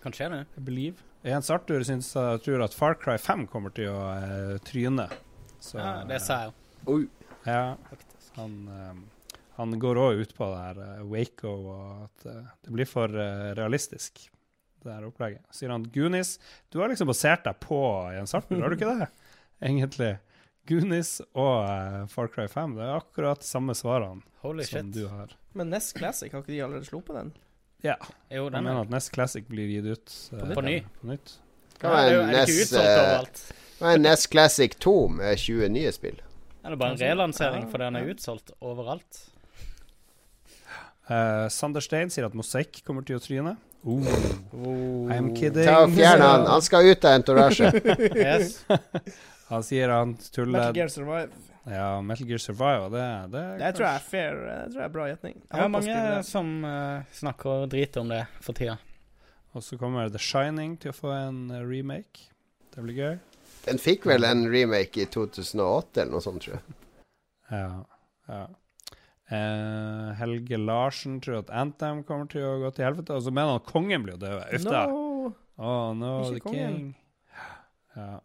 Kan 0.01 0.15
skje, 0.17 0.31
det. 0.33 0.39
I 0.57 0.63
believe. 0.65 1.05
Jens 1.21 1.51
Arthur 1.53 1.83
syns 1.85 2.09
jeg 2.17 2.41
tror 2.41 2.63
at 2.65 2.73
Far 2.73 2.97
Cry 2.97 3.19
5 3.21 3.45
kommer 3.51 3.69
til 3.75 3.91
å 3.93 3.99
uh, 4.09 4.55
tryne. 4.65 5.05
Så, 5.61 5.77
Ja, 5.77 5.99
det 6.09 6.17
sa 6.25 6.39
jeg 6.41 6.49
jo. 6.49 6.95
Oi. 6.95 7.03
Ja, 7.45 7.75
han, 8.39 8.55
eh, 8.73 9.37
han 9.59 9.77
går 9.83 10.01
òg 10.01 10.23
ut 10.23 10.33
på 10.33 10.49
det 10.49 10.63
her 10.65 11.05
Waco 11.11 11.53
og 11.75 12.03
at 12.07 12.25
det 12.65 12.73
blir 12.73 12.89
for 12.89 13.13
realistisk, 13.57 14.23
det 14.85 14.95
her 14.95 15.07
opplegget. 15.07 15.43
Sier 15.53 15.71
han 15.73 15.85
Goonies 15.93 16.35
Du 16.71 16.79
har 16.81 16.91
liksom 16.91 17.09
basert 17.11 17.45
deg 17.47 17.59
på 17.63 17.79
Jens 18.15 18.35
Arthur, 18.37 18.61
har 18.63 18.73
du 18.73 18.77
ikke 18.79 18.91
det? 18.99 19.07
Egentlig. 19.67 20.15
Goonies 20.69 21.19
og 21.33 21.63
uh, 21.65 22.03
Far 22.09 22.29
Cry 22.33 22.47
5. 22.49 22.75
Det 22.77 22.85
er 22.85 22.97
akkurat 22.97 23.45
samme 23.45 23.75
svarene 23.77 24.21
Holy 24.45 24.65
som 24.65 24.87
shit. 24.89 24.93
du 24.97 25.07
har. 25.11 25.33
Men 25.57 25.69
Nest 25.73 25.95
Classic, 25.97 26.31
har 26.31 26.43
ikke 26.43 26.53
de 26.53 26.61
allerede 26.65 26.89
sluppet 26.89 27.17
den? 27.17 27.31
Ja. 27.85 27.95
Jo, 28.29 28.45
Jeg 28.45 28.61
mener 28.61 28.77
er 28.77 28.85
at 28.85 28.93
Nest 28.93 29.13
Classic 29.13 29.45
blir 29.49 29.69
gitt 29.69 29.87
ut 29.89 30.17
uh, 30.37 30.53
På 30.53 30.63
ny. 30.65 30.79
På 31.01 31.09
nytt. 31.11 31.37
Det 31.81 31.89
er 31.89 31.97
er 31.97 32.11
det 32.11 32.17
ikke 32.21 32.37
NES, 32.37 32.63
utsolgt 32.67 32.87
eh, 32.91 32.99
overalt? 33.01 33.39
være 33.81 33.97
en 33.97 34.17
Classic 34.31 34.75
2 34.85 34.95
med 35.17 35.37
20 35.41 35.69
nye 35.73 35.91
spill. 35.95 36.19
Eller 36.61 36.77
bare 36.77 36.93
en 36.93 37.01
relansering, 37.01 37.63
fordi 37.65 37.71
for 37.71 37.81
den 37.81 37.97
er 37.97 38.09
utsolgt 38.11 38.51
overalt. 38.61 39.21
Uh, 41.09 41.49
Sander 41.49 41.81
Stein 41.81 42.13
sier 42.13 42.27
at 42.27 42.37
Mosaikk 42.37 42.83
kommer 42.85 43.05
til 43.07 43.17
å 43.17 43.23
tryne. 43.23 43.55
Oh, 43.83 44.03
Oh. 44.53 45.09
I'm 45.09 45.31
kidding. 45.35 45.65
Ta 45.65 45.83
og 45.85 45.93
Fjern 45.95 46.21
han. 46.21 46.45
Han 46.45 46.61
skal 46.61 46.91
ut 46.91 47.05
av 47.05 47.15
entorasje. 47.17 47.71
Yes. 48.15 48.59
Han 49.51 49.63
sier 49.67 49.89
han 49.91 50.13
Metal 50.15 50.75
Gear 50.77 50.87
Survive. 50.87 51.31
Ja, 51.67 52.01
Metal 52.01 52.27
Gear 52.27 52.39
Survive, 52.39 52.87
det, 52.93 53.07
det, 53.33 53.41
Det 53.59 53.71
tror 53.75 53.87
jeg 53.87 53.95
er 53.95 54.05
fair. 54.05 54.37
Det 54.45 54.71
tror 54.71 54.79
jeg 54.79 54.85
er 54.85 54.93
bra 54.93 55.07
gjetning. 55.09 55.35
Det 55.43 55.59
er 55.65 55.73
mange 55.73 55.97
som 56.23 56.53
uh, 56.63 57.01
snakker 57.13 57.65
drit 57.73 57.99
om 57.99 58.13
det 58.13 58.21
for 58.39 58.55
tida. 58.57 58.77
Og 59.51 59.65
så 59.65 59.75
kommer 59.77 60.07
The 60.09 60.21
Shining 60.23 60.77
til 60.79 60.93
å 60.93 60.95
få 60.95 61.11
en 61.11 61.41
eh, 61.51 61.65
remake. 61.67 62.29
Det 62.71 62.85
blir 62.85 62.95
gøy. 62.95 63.17
Den 63.65 63.81
fikk 63.83 64.07
vel 64.07 64.23
en 64.23 64.45
remake 64.47 65.03
i 65.03 65.09
2008 65.11 66.05
eller 66.05 66.13
noe 66.15 66.23
sånt, 66.23 66.45
tror 66.45 66.55
jeg. 66.55 66.77
Ja. 67.51 67.65
ja. 68.31 68.45
Eh, 69.31 70.09
Helge 70.19 70.57
Larsen 70.59 71.21
tror 71.23 71.39
at 71.45 71.53
Anthem 71.55 72.01
kommer 72.07 72.27
til 72.31 72.43
å 72.43 72.57
gå 72.65 72.73
til 72.75 72.85
helvete. 72.89 73.15
Og 73.15 73.23
så 73.23 73.31
mener 73.31 73.53
han 73.55 73.61
at 73.63 73.69
kongen 73.71 74.03
blir 74.07 74.17
død. 74.19 74.41
dø. 74.41 74.57
Uff 74.57 74.65
da. 74.67 74.83
No. 74.91 75.31
Oh, 75.61 75.93
no, 75.93 76.11
Ikke 76.25 76.33
the 76.33 76.43
kongen. 76.49 76.75
king. 76.75 76.91
Ja. 77.95 78.19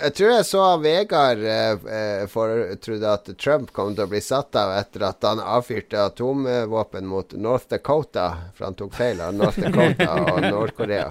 Jeg 0.00 0.14
tror 0.16 0.30
jeg 0.32 0.44
så 0.48 0.60
Vegard 0.80 1.42
eh, 1.44 1.82
eh, 1.92 2.22
for, 2.32 2.52
trodde 2.80 3.10
at 3.12 3.26
Trump 3.36 3.68
kom 3.76 3.90
til 3.92 4.06
å 4.06 4.08
bli 4.08 4.20
satt 4.24 4.56
av 4.56 4.70
etter 4.78 5.02
at 5.10 5.26
han 5.28 5.42
avfyrte 5.44 5.98
atomvåpen 6.08 7.04
mot 7.10 7.34
North 7.36 7.68
Dakota. 7.68 8.28
For 8.56 8.64
han 8.70 8.78
tok 8.80 8.94
feil 8.96 9.20
av 9.20 9.34
North 9.36 9.60
Dakota 9.60 10.06
og 10.22 10.40
Nord-Korea. 10.54 11.10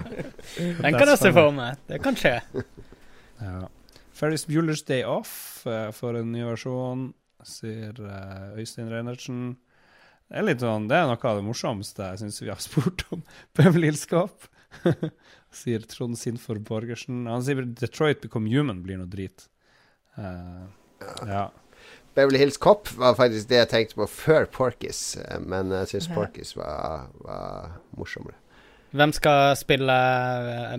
Den 0.58 0.96
kan 0.98 1.06
jeg 1.12 1.20
se 1.22 1.30
for 1.36 1.54
meg. 1.54 1.78
Det 1.86 2.00
kan 2.02 2.18
skje. 2.18 2.38
ja. 3.44 3.60
Ferris 4.20 4.42
Bueller's 4.50 4.82
Day 4.84 5.04
Off 5.06 5.62
eh, 5.70 5.88
for 5.96 6.18
en 6.18 6.32
ny 6.34 6.42
versjon, 6.44 7.06
sier 7.48 7.96
eh, 8.04 8.58
Øystein 8.60 8.90
Reinertsen. 8.92 9.42
Det 10.30 10.38
er 10.38 10.46
litt 10.46 10.62
sånn, 10.62 10.86
det 10.90 10.98
er 10.98 11.08
noe 11.10 11.18
av 11.18 11.40
det 11.40 11.46
morsomste 11.46 12.12
jeg 12.12 12.22
syns 12.22 12.42
vi 12.42 12.50
har 12.52 12.60
spurt 12.68 13.06
om. 13.14 13.24
Beverly 13.58 13.90
Hills 13.90 14.06
Cop. 14.10 14.48
sier 15.60 15.82
Trond 15.90 16.18
Sinfor 16.18 16.60
Borgersen. 16.62 17.24
Han 17.26 17.42
sier 17.46 17.64
Detroit 17.66 18.20
Become 18.22 18.52
Human 18.52 18.84
blir 18.84 19.00
noe 19.00 19.10
drit. 19.10 19.48
Uh, 20.14 20.68
ja. 21.26 21.48
Beverly 22.14 22.38
Hills 22.42 22.58
Cop 22.60 22.90
var 22.98 23.16
faktisk 23.18 23.50
det 23.50 23.58
jeg 23.62 23.70
tenkte 23.72 23.98
på 24.02 24.06
før 24.10 24.46
Porkis, 24.50 25.00
eh, 25.22 25.38
men 25.42 25.70
jeg 25.74 25.92
syns 25.94 26.08
Porkis 26.14 26.54
var, 26.58 27.10
var 27.22 27.76
morsommere. 27.98 28.38
Hvem 28.90 29.12
skal 29.14 29.54
spille 29.58 29.96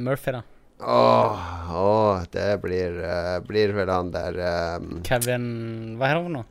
Murphy, 0.04 0.36
da? 0.36 0.42
Åh, 0.82 1.42
åh, 1.78 2.24
det 2.34 2.62
blir, 2.62 2.96
uh, 3.06 3.38
blir 3.46 3.74
vel 3.78 3.90
han 3.94 4.10
der 4.14 4.40
um, 4.80 5.04
Kevin 5.06 5.46
Hva 6.00 6.10
heter 6.10 6.18
han 6.18 6.26
for 6.26 6.36
noe? 6.40 6.48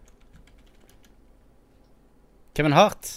Kevin 2.54 2.76
Hart? 2.76 3.10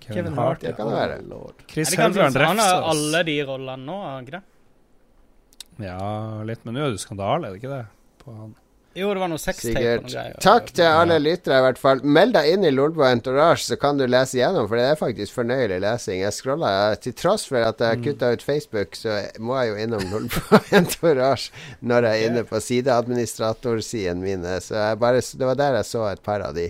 Kevin 0.00 0.34
Hart, 0.34 0.60
det 0.64 0.74
kan 0.78 0.88
det 0.88 0.96
være. 0.96 1.18
Lord. 1.28 1.62
Chris 1.70 1.92
Er 1.94 2.08
det 2.10 2.24
oss. 2.26 2.34
han 2.34 2.58
har 2.58 2.88
alle 2.90 3.22
de 3.26 3.36
rollene 3.46 3.84
nå, 3.86 3.98
har 4.02 4.16
han 4.16 4.26
ikke 4.26 4.38
det? 4.38 5.86
Ja, 5.86 6.42
litt, 6.46 6.64
men 6.64 6.76
nå 6.76 6.86
er 6.86 6.94
det 6.94 7.02
skandale, 7.02 7.48
er 7.48 7.54
det 7.54 7.62
ikke 7.62 7.72
det? 7.72 7.84
På 8.22 8.34
han. 8.34 8.54
Jo, 8.98 9.12
det 9.14 9.20
var 9.22 9.30
noe 9.30 9.38
sextape 9.38 9.78
og 9.78 10.02
noe 10.02 10.10
greier. 10.10 10.38
Takk 10.42 10.72
til 10.74 10.88
alle 10.88 11.20
lyttere, 11.22 11.60
i 11.60 11.62
hvert 11.62 11.78
fall. 11.78 12.00
Meld 12.02 12.34
deg 12.34 12.48
inn 12.50 12.64
i 12.66 12.72
Lolbo 12.74 13.04
Entourage, 13.06 13.62
så 13.68 13.76
kan 13.78 14.00
du 14.00 14.02
lese 14.10 14.40
gjennom, 14.40 14.66
for 14.66 14.80
det 14.80 14.88
er 14.88 14.98
faktisk 14.98 15.36
fornøyelig 15.36 15.78
lesing. 15.84 16.24
Jeg 16.24 16.34
scrolla, 16.34 16.72
Til 16.98 17.14
tross 17.14 17.46
for 17.46 17.62
at 17.62 17.78
jeg 17.78 17.86
har 17.86 18.02
kutta 18.02 18.32
ut 18.34 18.42
Facebook, 18.42 18.98
så 18.98 19.20
må 19.38 19.60
jeg 19.60 19.70
jo 19.70 19.76
innom 19.84 20.02
Lolbo 20.10 20.58
Entourage 20.80 21.54
når 21.86 22.08
jeg 22.08 22.18
er 22.18 22.32
inne 22.32 22.42
på 22.48 22.62
sideadministratorsiden 22.66 24.26
mine. 24.26 24.58
Så 24.64 24.74
jeg 24.74 24.98
bare, 25.06 25.22
det 25.22 25.52
var 25.52 25.62
der 25.62 25.78
jeg 25.78 25.90
så 25.92 26.08
et 26.10 26.26
par 26.26 26.42
av 26.48 26.58
de 26.58 26.66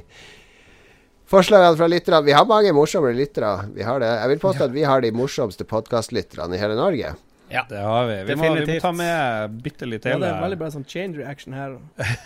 forslagene 1.30 1.80
fra 1.80 1.88
lytterne. 1.88 2.20
Vi 2.28 2.36
har 2.36 2.44
mange 2.44 2.76
morsomme 2.76 3.14
lyttere. 3.16 3.54
Vi 3.72 3.86
har 3.86 4.04
det. 4.04 4.12
Jeg 4.20 4.34
vil 4.34 4.44
påstå 4.44 4.68
at 4.68 4.76
vi 4.76 4.84
har 4.84 5.00
de 5.00 5.16
morsomste 5.16 5.64
podkastlytterne 5.64 6.52
i 6.58 6.60
hele 6.60 6.76
Norge. 6.76 7.16
Ja. 7.50 7.64
Det 7.68 7.80
har 7.82 8.06
vi. 8.06 8.18
Vi 8.28 8.36
må, 8.38 8.52
vi 8.54 8.66
må 8.66 8.78
ta 8.82 8.92
med 8.94 9.56
bitte 9.64 9.88
litt 9.88 10.06
Ja, 10.06 10.18
det 10.22 10.28
er 10.30 10.42
veldig 10.42 10.58
bra 10.60 10.70
sånn 10.74 10.86
chain 10.88 11.16
reaction 11.18 11.56
her. 11.56 11.78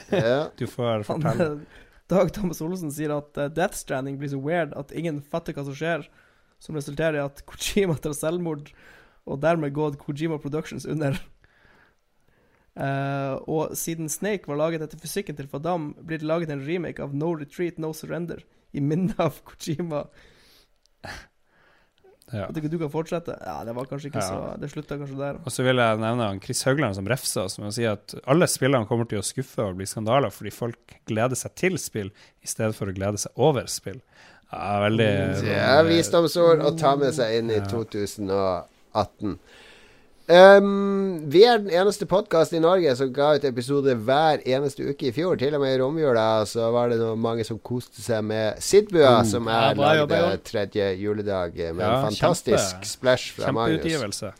Du 0.60 0.66
får 0.68 1.06
fortelle. 1.08 1.64
Dag 2.12 2.32
Thomas 2.36 2.60
Olsen 2.60 2.92
sier 2.92 3.14
at 3.14 3.38
eh, 3.40 3.48
Death 3.48 3.78
Stranding 3.78 4.18
blir 4.20 4.28
så 4.34 4.40
weird 4.40 4.74
at 4.76 4.92
ingen 4.92 5.22
fatter 5.24 5.56
hva 5.56 5.64
som 5.64 5.76
skjer, 5.76 6.04
som 6.60 6.76
resulterer 6.76 7.16
i 7.16 7.24
at 7.24 7.40
Kojima 7.48 7.96
tar 7.96 8.12
selvmord, 8.16 8.68
og 9.24 9.40
dermed 9.40 9.72
går 9.76 9.96
Kojima 10.02 10.36
Productions 10.42 10.84
under. 10.84 11.16
Uh, 12.74 13.38
og 13.46 13.76
siden 13.78 14.10
Snake 14.10 14.50
var 14.50 14.58
laget 14.58 14.82
etter 14.82 14.98
fysikken 14.98 15.38
til 15.38 15.48
Fadam, 15.48 15.92
blir 16.02 16.20
det 16.20 16.28
laget 16.28 16.50
en 16.50 16.64
remake 16.66 17.00
av 17.00 17.14
No 17.16 17.30
Retreat, 17.38 17.78
No 17.78 17.92
Surrender 17.96 18.42
i 18.74 18.82
minne 18.82 19.14
av 19.22 19.40
Kojima. 19.46 20.04
Ja. 22.32 22.46
At 22.48 22.56
ikke 22.56 22.70
du 22.72 22.78
kan 22.80 22.88
fortsette? 22.90 23.34
Ja, 23.44 23.58
det 23.64 23.74
var 23.76 23.84
kanskje 23.86 24.08
ikke 24.10 24.22
Ja. 24.22 24.28
så 24.30 24.60
Det 24.60 24.70
slutta 24.72 24.96
kanskje 24.96 25.18
der. 25.18 25.36
Og 25.44 25.52
så 25.52 25.62
vil 25.62 25.76
jeg 25.76 25.98
nevne 26.00 26.40
Chris 26.42 26.62
Haugland 26.64 26.94
som 26.96 27.04
refsa 27.06 27.44
oss 27.44 27.58
med 27.58 27.68
å 27.68 27.72
si 27.76 27.84
at 27.84 28.14
alle 28.26 28.46
spillene 28.48 28.88
kommer 28.88 29.04
til 29.06 29.18
å 29.20 29.22
skuffe 29.26 29.60
og 29.68 29.76
bli 29.76 29.84
skandaler 29.86 30.32
fordi 30.32 30.50
folk 30.52 30.96
gleder 31.06 31.36
seg 31.36 31.54
til 31.54 31.76
spill 31.78 32.08
i 32.42 32.46
stedet 32.46 32.74
for 32.74 32.86
å 32.86 32.94
glede 32.96 33.18
seg 33.20 33.30
over 33.36 33.66
spill. 33.68 34.00
Ja, 34.52 34.80
veldig 34.86 35.42
Det 35.42 35.58
er 35.58 35.84
visdomsord 35.84 36.62
å 36.64 36.72
ta 36.78 36.94
med 36.96 37.12
seg 37.14 37.38
inn 37.40 37.50
i 37.50 37.60
Ja. 37.60 37.66
2018. 37.66 39.38
Um, 40.28 41.18
vi 41.28 41.42
er 41.44 41.58
den 41.60 41.68
eneste 41.68 42.06
podkasten 42.08 42.56
i 42.56 42.62
Norge 42.64 42.94
som 42.96 43.10
ga 43.12 43.34
ut 43.36 43.44
episode 43.44 43.92
hver 44.06 44.40
eneste 44.48 44.86
uke 44.88 45.10
i 45.10 45.12
fjor. 45.12 45.36
Til 45.36 45.52
og 45.58 45.60
med 45.60 45.74
i 45.74 45.80
romjula 45.82 46.24
så 46.48 46.70
var 46.72 46.88
det 46.94 46.98
mange 47.20 47.44
som 47.44 47.58
koste 47.60 48.00
seg 48.00 48.24
med 48.24 48.56
Sidbua, 48.64 49.18
som 49.28 49.44
Ja, 49.52 49.58
er 49.70 49.76
lagde 49.76 49.98
jobba, 50.00 50.22
Jon. 50.30 50.40
tredje 50.48 50.88
juledag 50.96 51.52
med 51.74 51.84
Ja, 51.84 51.92
en 52.06 52.08
fantastisk 52.08 52.56
kjempe- 52.56 52.88
splash 52.94 53.34
fra 53.36 53.52
Magnus. 53.52 53.82
Kjempeutgivelse. 53.84 54.32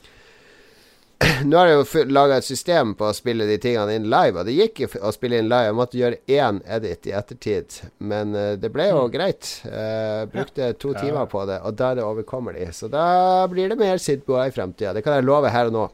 Nå 1.49 1.57
har 1.59 1.71
jeg 1.71 1.79
jo 1.81 2.05
laga 2.13 2.39
et 2.39 2.47
system 2.47 2.95
på 2.99 3.09
å 3.09 3.17
spille 3.17 3.47
de 3.49 3.57
tingene 3.61 3.97
inn 3.97 4.09
live, 4.11 4.41
og 4.41 4.49
det 4.49 4.55
gikk 4.57 4.85
jo 4.85 4.89
å 5.07 5.13
spille 5.15 5.39
inn 5.41 5.49
live. 5.51 5.71
Jeg 5.71 5.77
måtte 5.79 5.99
gjøre 6.01 6.21
én 6.31 6.61
edit 6.77 7.09
i 7.09 7.15
ettertid, 7.17 7.79
men 8.05 8.35
eh, 8.39 8.55
det 8.61 8.71
ble 8.75 8.89
jo 8.91 9.05
greit. 9.13 9.51
Eh, 9.69 10.25
brukte 10.31 10.73
to 10.81 10.95
timer 10.99 11.29
på 11.31 11.45
det, 11.51 11.61
og 11.65 11.77
da 11.79 11.93
er 11.93 12.01
det 12.01 12.07
overkommelig. 12.07 12.71
Så 12.77 12.91
da 12.93 13.07
blir 13.51 13.73
det 13.73 13.79
mer 13.81 14.01
Sidboa 14.03 14.49
i 14.49 14.55
fremtida. 14.55 14.95
Det 14.97 15.05
kan 15.07 15.19
jeg 15.19 15.29
love 15.29 15.53
her 15.53 15.71
og 15.71 15.79
nå. 15.79 15.87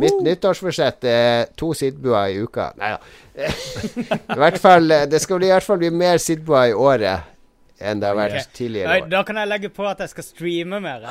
Mitt 0.00 0.20
nyttårsforsett 0.22 1.06
er 1.10 1.48
to 1.58 1.72
Sidboa 1.74 2.28
i 2.30 2.38
uka. 2.38 2.70
Nei 2.78 2.94
da. 2.94 3.00
I 4.36 4.38
hvert 4.38 4.60
fall, 4.62 4.90
eh, 4.94 5.06
det 5.10 5.22
skal 5.22 5.40
bli, 5.40 5.50
i 5.50 5.54
hvert 5.54 5.66
fall 5.66 5.80
bli 5.82 5.92
mer 5.94 6.22
Sidboa 6.22 6.68
i 6.70 6.76
året 6.76 7.36
enn 7.80 8.00
det 8.02 8.08
har 8.10 8.16
vært 8.18 8.36
okay. 8.36 8.52
tidligere 8.56 8.96
år. 9.00 9.08
Da 9.10 9.22
kan 9.26 9.40
jeg 9.40 9.48
legge 9.50 9.70
på 9.72 9.86
at 9.88 10.02
jeg 10.04 10.12
skal 10.12 10.26
streame 10.26 10.80
mer. 10.84 11.00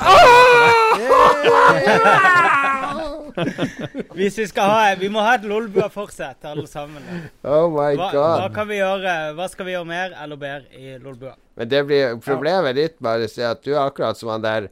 Hvis 4.16 4.38
vi 4.38 4.46
skal 4.50 4.70
ha 4.70 4.94
Vi 4.98 5.08
må 5.12 5.22
ha 5.22 5.36
et 5.38 5.44
Lolbua-fortsett, 5.46 6.44
alle 6.50 6.66
sammen. 6.70 7.02
Oh 7.46 7.70
my 7.72 7.94
Hva, 7.98 8.10
hva 8.14 8.48
kan 8.54 8.66
vi 8.68 8.80
gjøre 8.80 9.12
Hva 9.38 9.46
skal 9.52 9.68
vi 9.68 9.74
gjøre 9.76 9.88
mer 9.88 10.16
eller 10.18 10.40
bedre 10.40 10.66
i 10.76 10.96
Lolbua? 11.00 11.36
Men 11.60 11.70
det 11.70 11.82
blir 11.88 12.16
problemet 12.24 12.76
ditt, 12.78 12.96
Marius, 13.04 13.38
er 13.38 13.52
at 13.52 13.62
du 13.64 13.74
er 13.74 13.82
akkurat 13.84 14.18
som 14.18 14.32
han 14.32 14.42
der 14.44 14.70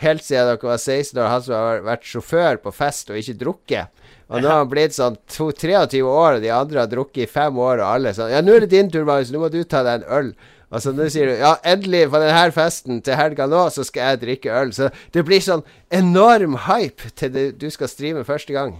helt 0.00 0.24
siden 0.24 0.46
dere 0.48 0.68
var 0.68 0.78
16 0.78 1.18
år, 1.18 1.28
han 1.28 1.42
som 1.44 1.56
har 1.56 1.82
vært 1.84 2.06
sjåfør 2.08 2.60
på 2.64 2.72
fest 2.72 3.10
og 3.10 3.18
ikke 3.20 3.36
drukket. 3.40 4.04
Og 4.30 4.38
nå 4.38 4.46
har 4.48 4.62
han 4.62 4.70
blitt 4.70 4.94
sånn 4.94 5.18
to- 5.28 5.50
23 5.50 6.00
år, 6.06 6.38
og 6.38 6.44
de 6.44 6.52
andre 6.54 6.84
har 6.84 6.90
drukket 6.92 7.24
i 7.24 7.30
fem 7.30 7.58
år, 7.58 7.82
og 7.82 7.88
alle 7.88 8.14
sånn 8.14 8.30
Ja, 8.30 8.40
nå 8.40 8.54
er 8.54 8.60
det 8.64 8.70
din 8.76 8.90
tur, 8.90 9.04
Marius, 9.04 9.32
nå 9.34 9.42
må 9.42 9.50
du 9.50 9.62
ta 9.64 9.82
deg 9.82 10.00
en 10.00 10.08
øl. 10.18 10.32
Og 10.70 10.82
så 10.82 10.92
nå 10.94 11.08
sier 11.10 11.26
du 11.30 11.40
Ja, 11.40 11.56
endelig, 11.66 12.06
på 12.12 12.20
denne 12.22 12.46
festen 12.54 13.02
til 13.02 13.18
helga 13.18 13.48
nå, 13.50 13.64
så 13.74 13.84
skal 13.86 14.12
jeg 14.12 14.22
drikke 14.24 14.54
øl. 14.54 14.72
Så 14.76 14.90
det 15.14 15.24
blir 15.26 15.42
sånn 15.42 15.64
enorm 15.90 16.56
hype 16.68 17.10
til 17.18 17.34
det, 17.34 17.46
du 17.58 17.66
skal 17.74 17.90
streame 17.90 18.24
første 18.28 18.54
gang. 18.54 18.78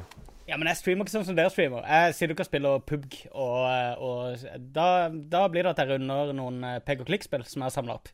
Ja, 0.50 0.56
men 0.58 0.66
jeg 0.66 0.80
streamer 0.80 1.06
ikke 1.06 1.14
sånn 1.14 1.26
som 1.28 1.36
dere 1.38 1.50
streamer. 1.52 1.84
Jeg 1.86 2.30
ikke 2.30 2.42
og 2.42 2.48
spiller 2.48 2.80
PubG, 2.82 3.20
og, 3.30 4.00
og 4.02 4.46
da, 4.74 5.10
da 5.10 5.44
blir 5.50 5.62
det 5.62 5.76
at 5.76 5.82
jeg 5.82 5.92
runder 5.92 6.32
noen 6.34 6.64
eh, 6.66 6.80
pek 6.82 7.04
og 7.04 7.10
klikk-spill 7.10 7.44
som 7.46 7.62
jeg 7.62 7.68
har 7.68 7.74
samla 7.76 7.98
opp. 8.00 8.10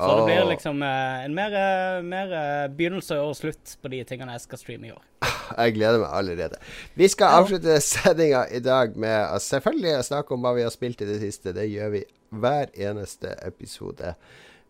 Så 0.00 0.12
det 0.16 0.28
blir 0.28 0.46
liksom 0.48 0.84
eh, 0.86 1.24
en 1.26 1.34
mer, 1.34 1.56
eh, 1.58 1.96
mer 2.06 2.30
begynnelse 2.78 3.18
og 3.18 3.34
slutt 3.36 3.74
på 3.82 3.90
de 3.92 4.04
tingene 4.06 4.36
jeg 4.38 4.46
skal 4.46 4.62
streame 4.62 4.90
i 4.90 4.94
år. 4.94 5.02
Jeg 5.50 5.74
gleder 5.74 5.98
meg 5.98 6.14
allerede. 6.14 6.60
Vi 6.94 7.10
skal 7.10 7.40
avslutte 7.40 7.80
sendinga 7.82 8.44
i 8.54 8.62
dag 8.62 8.94
med 8.94 9.34
å 9.34 9.42
selvfølgelig 9.42 10.06
snakke 10.06 10.36
om 10.36 10.46
hva 10.46 10.54
vi 10.60 10.62
har 10.62 10.70
spilt 10.70 11.02
i 11.02 11.10
det 11.10 11.18
siste. 11.24 11.50
Det 11.56 11.66
gjør 11.66 11.90
vi 11.98 12.04
hver 12.30 12.70
eneste 12.74 13.34
episode. 13.46 14.14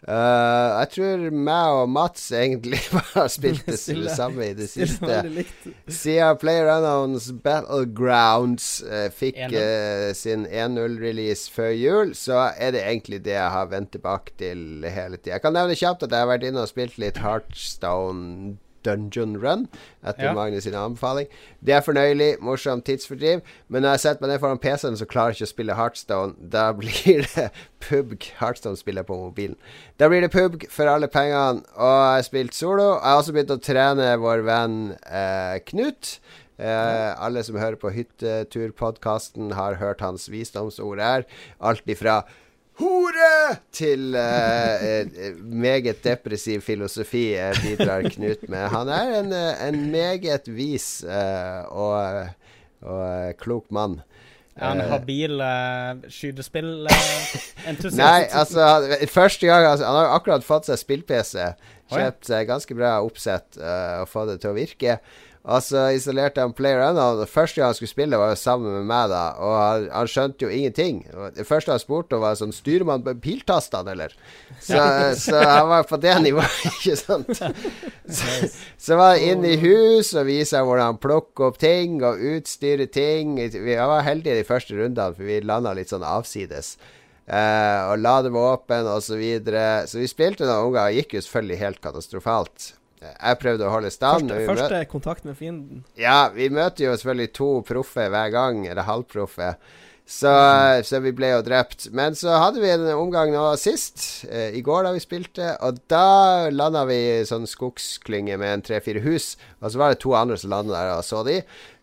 Uh, 0.01 0.81
jeg 0.81 0.89
tror 0.95 1.25
meg 1.29 1.75
og 1.77 1.91
Mats 1.93 2.31
egentlig 2.33 2.79
har 3.13 3.27
spilt 3.29 3.67
det 3.69 3.77
Stille. 3.77 4.09
samme 4.17 4.47
i 4.49 4.55
det 4.57 4.71
siste. 4.73 5.19
Siden 5.21 5.45
Player 5.93 6.39
PlayerUnknowns 6.41 7.27
Battlegrounds 7.45 8.71
uh, 8.89 9.11
fikk 9.13 9.37
1-0. 9.37 9.59
eh, 9.61 10.07
sin 10.17 10.47
1.0-release 10.49 11.53
før 11.53 11.69
jul, 11.77 12.15
så 12.17 12.47
er 12.57 12.73
det 12.73 12.87
egentlig 12.87 13.21
det 13.29 13.37
jeg 13.37 13.53
har 13.53 13.69
vendt 13.69 13.93
tilbake 13.93 14.33
til 14.41 14.89
hele 14.89 15.21
tida. 15.21 15.35
Jeg 15.37 15.45
kan 15.45 15.59
nevne 15.59 15.77
kjapt 15.77 16.09
at 16.09 16.17
jeg 16.17 16.25
har 16.25 16.33
vært 16.33 16.49
inne 16.49 16.65
og 16.65 16.73
spilt 16.73 16.97
litt 16.97 17.21
Heartstone 17.21 18.57
Dungeon 18.87 19.37
Run 19.43 19.67
etter 20.03 20.25
Ja. 20.31 20.33
Magnus 20.35 20.65
sin 20.65 20.75
anbefaling. 20.75 21.29
Det 21.61 21.75
er 21.77 21.85
fornøyelig, 21.85 22.37
morsomt 22.41 22.85
tidsfordriv, 22.89 23.41
men 23.69 23.83
når 23.83 23.97
jeg 23.97 24.01
setter 24.05 24.25
meg 24.25 24.33
ned 24.35 24.43
foran 24.43 24.59
PC-en, 24.63 24.97
så 24.97 25.07
klarer 25.09 25.35
jeg 25.35 25.41
ikke 25.41 25.49
å 25.51 25.55
spille 25.55 25.77
Heartstone. 25.79 26.35
Da 26.57 26.67
blir 26.77 27.25
det 27.27 27.49
PUBG. 27.87 28.33
Heartstone 28.41 28.77
spiller 28.81 29.03
på 29.09 29.17
mobilen. 29.21 29.57
Da 30.01 30.09
blir 30.09 30.25
det 30.25 30.33
PUBG 30.33 30.69
for 30.73 30.91
alle 30.91 31.09
pengene, 31.13 31.65
og 31.77 31.97
jeg 31.97 32.21
har 32.21 32.29
spilt 32.29 32.55
solo. 32.57 32.93
Jeg 32.99 33.09
har 33.11 33.23
også 33.23 33.37
begynt 33.37 33.57
å 33.57 33.61
trene 33.65 34.13
vår 34.21 34.45
venn 34.49 34.79
eh, 35.07 35.59
Knut. 35.69 36.17
Eh, 36.61 37.11
alle 37.25 37.41
som 37.47 37.57
hører 37.57 37.79
på 37.81 37.89
Hytteturpodkasten, 37.95 39.53
har 39.57 39.79
hørt 39.81 40.03
hans 40.05 40.29
visdomsord 40.33 41.01
her. 41.01 41.25
Alt 41.61 41.89
ifra 41.89 42.23
Hore! 42.81 43.57
Til 43.77 44.15
eh, 44.17 45.37
meget 45.45 46.05
depressiv 46.05 46.63
filosofi 46.65 47.25
bidrar 47.63 48.07
Knut 48.15 48.47
med. 48.49 48.69
Han 48.73 48.89
er 48.89 49.19
en, 49.21 49.33
en 49.69 49.91
meget 49.93 50.49
vis 50.49 51.05
uh, 51.05 51.67
og, 51.69 52.29
og 52.81 53.37
klok 53.41 53.69
mann. 53.71 54.01
Er 54.57 54.75
han 54.75 54.81
habil 54.91 55.41
uh, 55.41 56.01
skytespillentusiast? 56.09 57.97
Nei, 57.97 58.27
altså 58.29 58.97
Første 59.09 59.47
gang 59.47 59.67
altså, 59.67 59.87
Han 59.87 59.97
har 60.03 60.17
akkurat 60.17 60.45
fått 60.45 60.69
seg 60.69 60.81
spill-PC. 60.81 61.37
Kjøpt 61.91 62.29
seg 62.29 62.49
ganske 62.49 62.75
bra 62.79 63.01
oppsett 63.03 63.57
og 63.59 64.09
fått 64.09 64.29
det 64.31 64.41
til 64.45 64.53
å 64.53 64.59
virke. 64.59 65.01
Og 65.41 65.63
så 65.65 65.87
installerte 65.95 66.43
han 66.45 66.53
PlayerUnknown. 66.53 67.23
og 67.23 67.29
Første 67.29 67.61
gang 67.61 67.71
han 67.71 67.77
skulle 67.79 67.91
spille, 67.91 68.19
var 68.21 68.35
jo 68.35 68.37
sammen 68.37 68.75
med 68.75 68.85
meg, 68.91 69.09
da. 69.09 69.23
Og 69.41 69.55
han, 69.57 69.87
han 69.95 70.11
skjønte 70.11 70.45
jo 70.45 70.51
ingenting. 70.53 71.01
Det 71.37 71.47
første 71.49 71.73
han 71.73 71.81
spurte 71.81 72.19
om, 72.19 72.25
var 72.25 72.37
sånn 72.37 72.53
Styrer 72.53 72.85
man 72.85 73.05
piltastene, 73.25 73.95
eller? 73.95 74.13
Så, 74.61 74.77
så 75.25 75.41
han 75.41 75.71
var 75.73 75.89
på 75.89 75.97
det 76.03 76.19
nivået, 76.27 76.61
ikke 76.77 76.99
sant? 77.01 77.33
Så, 78.11 78.49
så 78.75 78.97
var 78.99 79.13
han 79.15 79.23
inne 79.23 79.53
i 79.53 79.59
hus 79.63 80.09
og 80.19 80.25
viste 80.27 80.59
hvordan 80.67 80.89
han 80.89 80.97
plukker 80.99 81.47
opp 81.47 81.61
ting 81.63 82.01
og 82.03 82.19
utstyrer 82.19 82.89
ting. 82.91 83.37
Vi 83.39 83.77
var 83.79 84.03
heldige 84.03 84.41
de 84.41 84.49
første 84.49 84.75
rundene, 84.75 85.15
for 85.15 85.29
vi 85.29 85.37
landa 85.47 85.77
litt 85.79 85.93
sånn 85.95 86.03
avsides. 86.03 86.73
Uh, 87.31 87.93
og 87.93 88.03
ladevåpen 88.03 88.91
og 88.91 88.99
så 89.07 89.15
videre. 89.21 89.87
Så 89.87 90.03
vi 90.03 90.11
spilte 90.11 90.49
noen 90.49 90.75
ganger. 90.75 90.97
Gikk 90.99 91.15
jo 91.15 91.23
selvfølgelig 91.23 91.63
helt 91.63 91.83
katastrofalt. 91.87 92.73
Eh, 93.03 93.13
Jeg 93.31 93.39
prøvde 93.43 93.67
å 93.69 93.75
holde 93.75 93.91
stand. 93.95 94.31
Første, 94.31 94.55
første 94.55 94.81
kontakt 94.91 95.25
med 95.29 95.37
fienden. 95.39 95.85
ja, 95.99 96.29
vi 96.35 96.49
møter 96.53 96.87
jo 96.91 96.97
selvfølgelig 96.97 97.33
to 97.37 97.51
proffe 97.69 98.09
hver 98.13 98.31
gang, 98.35 98.67
eller 98.69 98.83
halvproffe. 98.89 99.55
Så, 100.11 100.31
så 100.83 100.99
vi 101.05 101.13
ble 101.15 101.29
jo 101.31 101.43
drept. 101.47 101.85
Men 101.95 102.17
så 102.19 102.33
hadde 102.43 102.59
vi 102.59 102.71
en 102.73 102.83
omgang 102.97 103.31
nå 103.31 103.45
sist, 103.63 104.25
eh, 104.27 104.51
i 104.59 104.63
går 104.67 104.89
da 104.89 104.91
vi 104.97 105.03
spilte, 105.05 105.53
og 105.63 105.79
da 105.93 106.49
landa 106.51 106.83
vi 106.89 106.97
i 107.21 107.27
sånn 107.29 107.47
skogsklynge 107.47 108.35
med 108.41 108.57
en 108.57 108.65
tre-fire 108.67 109.05
hus. 109.05 109.37
Og 109.63 109.71
så 109.71 109.79
var 109.79 109.95
det 109.95 110.01
to 110.03 110.17
andre 110.19 110.37
som 110.41 110.51
landa 110.51 110.75
der 110.75 110.97
og 110.97 111.05
så 111.07 111.23
de. 111.29 111.37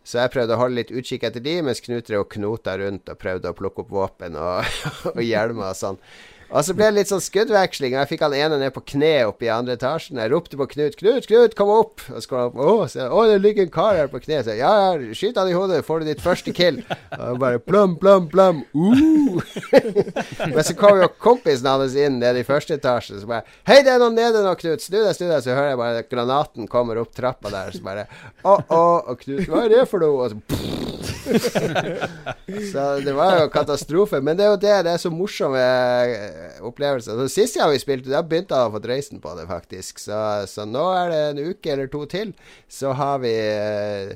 Så 0.07 0.19
jeg 0.22 0.31
prøvde 0.35 0.56
å 0.56 0.60
holde 0.60 0.76
litt 0.81 0.91
utkikk 0.91 1.23
etter 1.27 1.44
de, 1.44 1.56
mens 1.68 1.81
Knut 1.84 2.11
og 2.15 2.27
knota 2.31 2.76
rundt 2.80 3.10
og 3.11 3.19
prøvde 3.19 3.52
å 3.52 3.56
plukke 3.56 3.84
opp 3.84 3.89
våpen 3.95 4.35
og, 4.39 4.64
og 5.15 5.23
hjelmer 5.23 5.72
og 5.72 5.80
sånn. 5.80 5.98
Og 6.47 6.63
så 6.63 6.73
ble 6.77 6.87
det 6.87 6.95
litt 6.95 7.09
sånn 7.11 7.23
skuddveksling, 7.23 7.91
og 7.91 7.99
jeg 8.01 8.09
fikk 8.13 8.21
han 8.23 8.35
ene 8.37 8.59
ned 8.61 8.71
på 8.75 8.83
kne 8.93 9.11
oppe 9.27 9.47
i 9.47 9.51
andre 9.51 9.75
etasjen. 9.75 10.19
Jeg 10.21 10.31
ropte 10.31 10.59
på 10.59 10.67
Knut. 10.71 10.95
'Knut, 10.95 11.27
Knut, 11.27 11.55
kom 11.59 11.71
opp!' 11.73 12.05
Og 12.07 12.23
så 12.23 12.29
kom 12.31 12.39
han 12.39 12.47
opp. 12.47 12.61
Å, 12.63 12.87
jeg, 12.87 13.09
å, 13.11 13.25
det 13.27 13.41
ligger 13.43 13.67
en 13.67 13.73
kar 13.73 13.99
her 13.99 14.07
på 14.11 14.21
kne. 14.23 14.39
Så 14.45 14.55
jeg, 14.55 14.61
ja, 14.63 14.71
ja, 14.95 15.17
skyt 15.17 15.39
han 15.39 15.51
i 15.51 15.57
hodet, 15.57 15.81
får 15.87 16.01
du 16.01 16.07
ditt 16.07 16.23
første 16.23 16.53
kill. 16.55 16.79
Og 17.17 17.41
bare 17.43 17.59
plum, 17.59 17.97
plum, 17.99 18.29
plum. 18.31 18.63
Uh. 18.71 19.43
Men 20.53 20.63
så 20.63 20.77
kom 20.79 21.01
jo 21.01 21.11
kompisen 21.19 21.67
hans 21.67 21.97
inn 21.99 22.21
nede 22.23 22.45
i 22.45 22.47
første 22.47 22.79
etasje. 22.79 23.19
Så 23.19 23.27
bare 23.27 23.43
'Hei, 23.67 23.81
det 23.83 23.97
er 23.97 24.03
noen 24.03 24.15
nede 24.15 24.45
nå, 24.45 24.55
Knut. 24.61 24.83
Snu 24.83 25.01
deg, 25.01 25.13
snu 25.19 25.27
deg.' 25.27 25.43
Så 25.43 25.51
hører 25.51 25.73
jeg 25.73 25.81
bare 25.83 26.05
at 26.05 26.11
granaten 26.13 26.71
kommer 26.71 27.03
opp 27.03 27.11
trappa 27.17 27.51
der. 27.51 27.75
Så 27.75 27.83
bare 27.83 28.07
'Å, 28.43 28.55
å.' 28.71 29.03
Og 29.11 29.19
Knut 29.25 29.43
'Hva 29.49 29.65
er 29.65 29.75
det 29.75 29.87
for 29.91 29.99
noe?' 29.99 30.23
Og 30.23 30.31
så 30.31 30.87
så 32.71 32.99
det 33.03 33.13
var 33.13 33.41
jo 33.41 33.49
katastrofe. 33.51 34.21
Men 34.21 34.37
det 34.37 34.45
er 34.45 34.49
jo 34.49 34.59
det. 34.61 34.75
Det 34.87 34.93
er 34.93 35.01
så 35.01 35.11
morsomt 35.13 35.59
opplevelser. 36.65 37.19
Så 37.19 37.27
Sist 37.31 37.59
gang 37.59 37.72
vi 37.73 37.80
spilte, 37.81 38.11
da 38.14 38.23
begynte 38.26 38.57
han 38.57 38.72
å 38.72 38.76
få 38.76 38.81
dreisen 38.84 39.22
på 39.23 39.34
det, 39.38 39.47
faktisk. 39.49 40.01
Så, 40.03 40.18
så 40.49 40.65
nå 40.68 40.84
er 40.95 41.14
det 41.14 41.22
en 41.31 41.43
uke 41.51 41.73
eller 41.73 41.91
to 41.93 42.03
til, 42.09 42.34
så 42.72 42.93
har 42.97 43.22
vi 43.23 43.34
eh, 43.34 44.15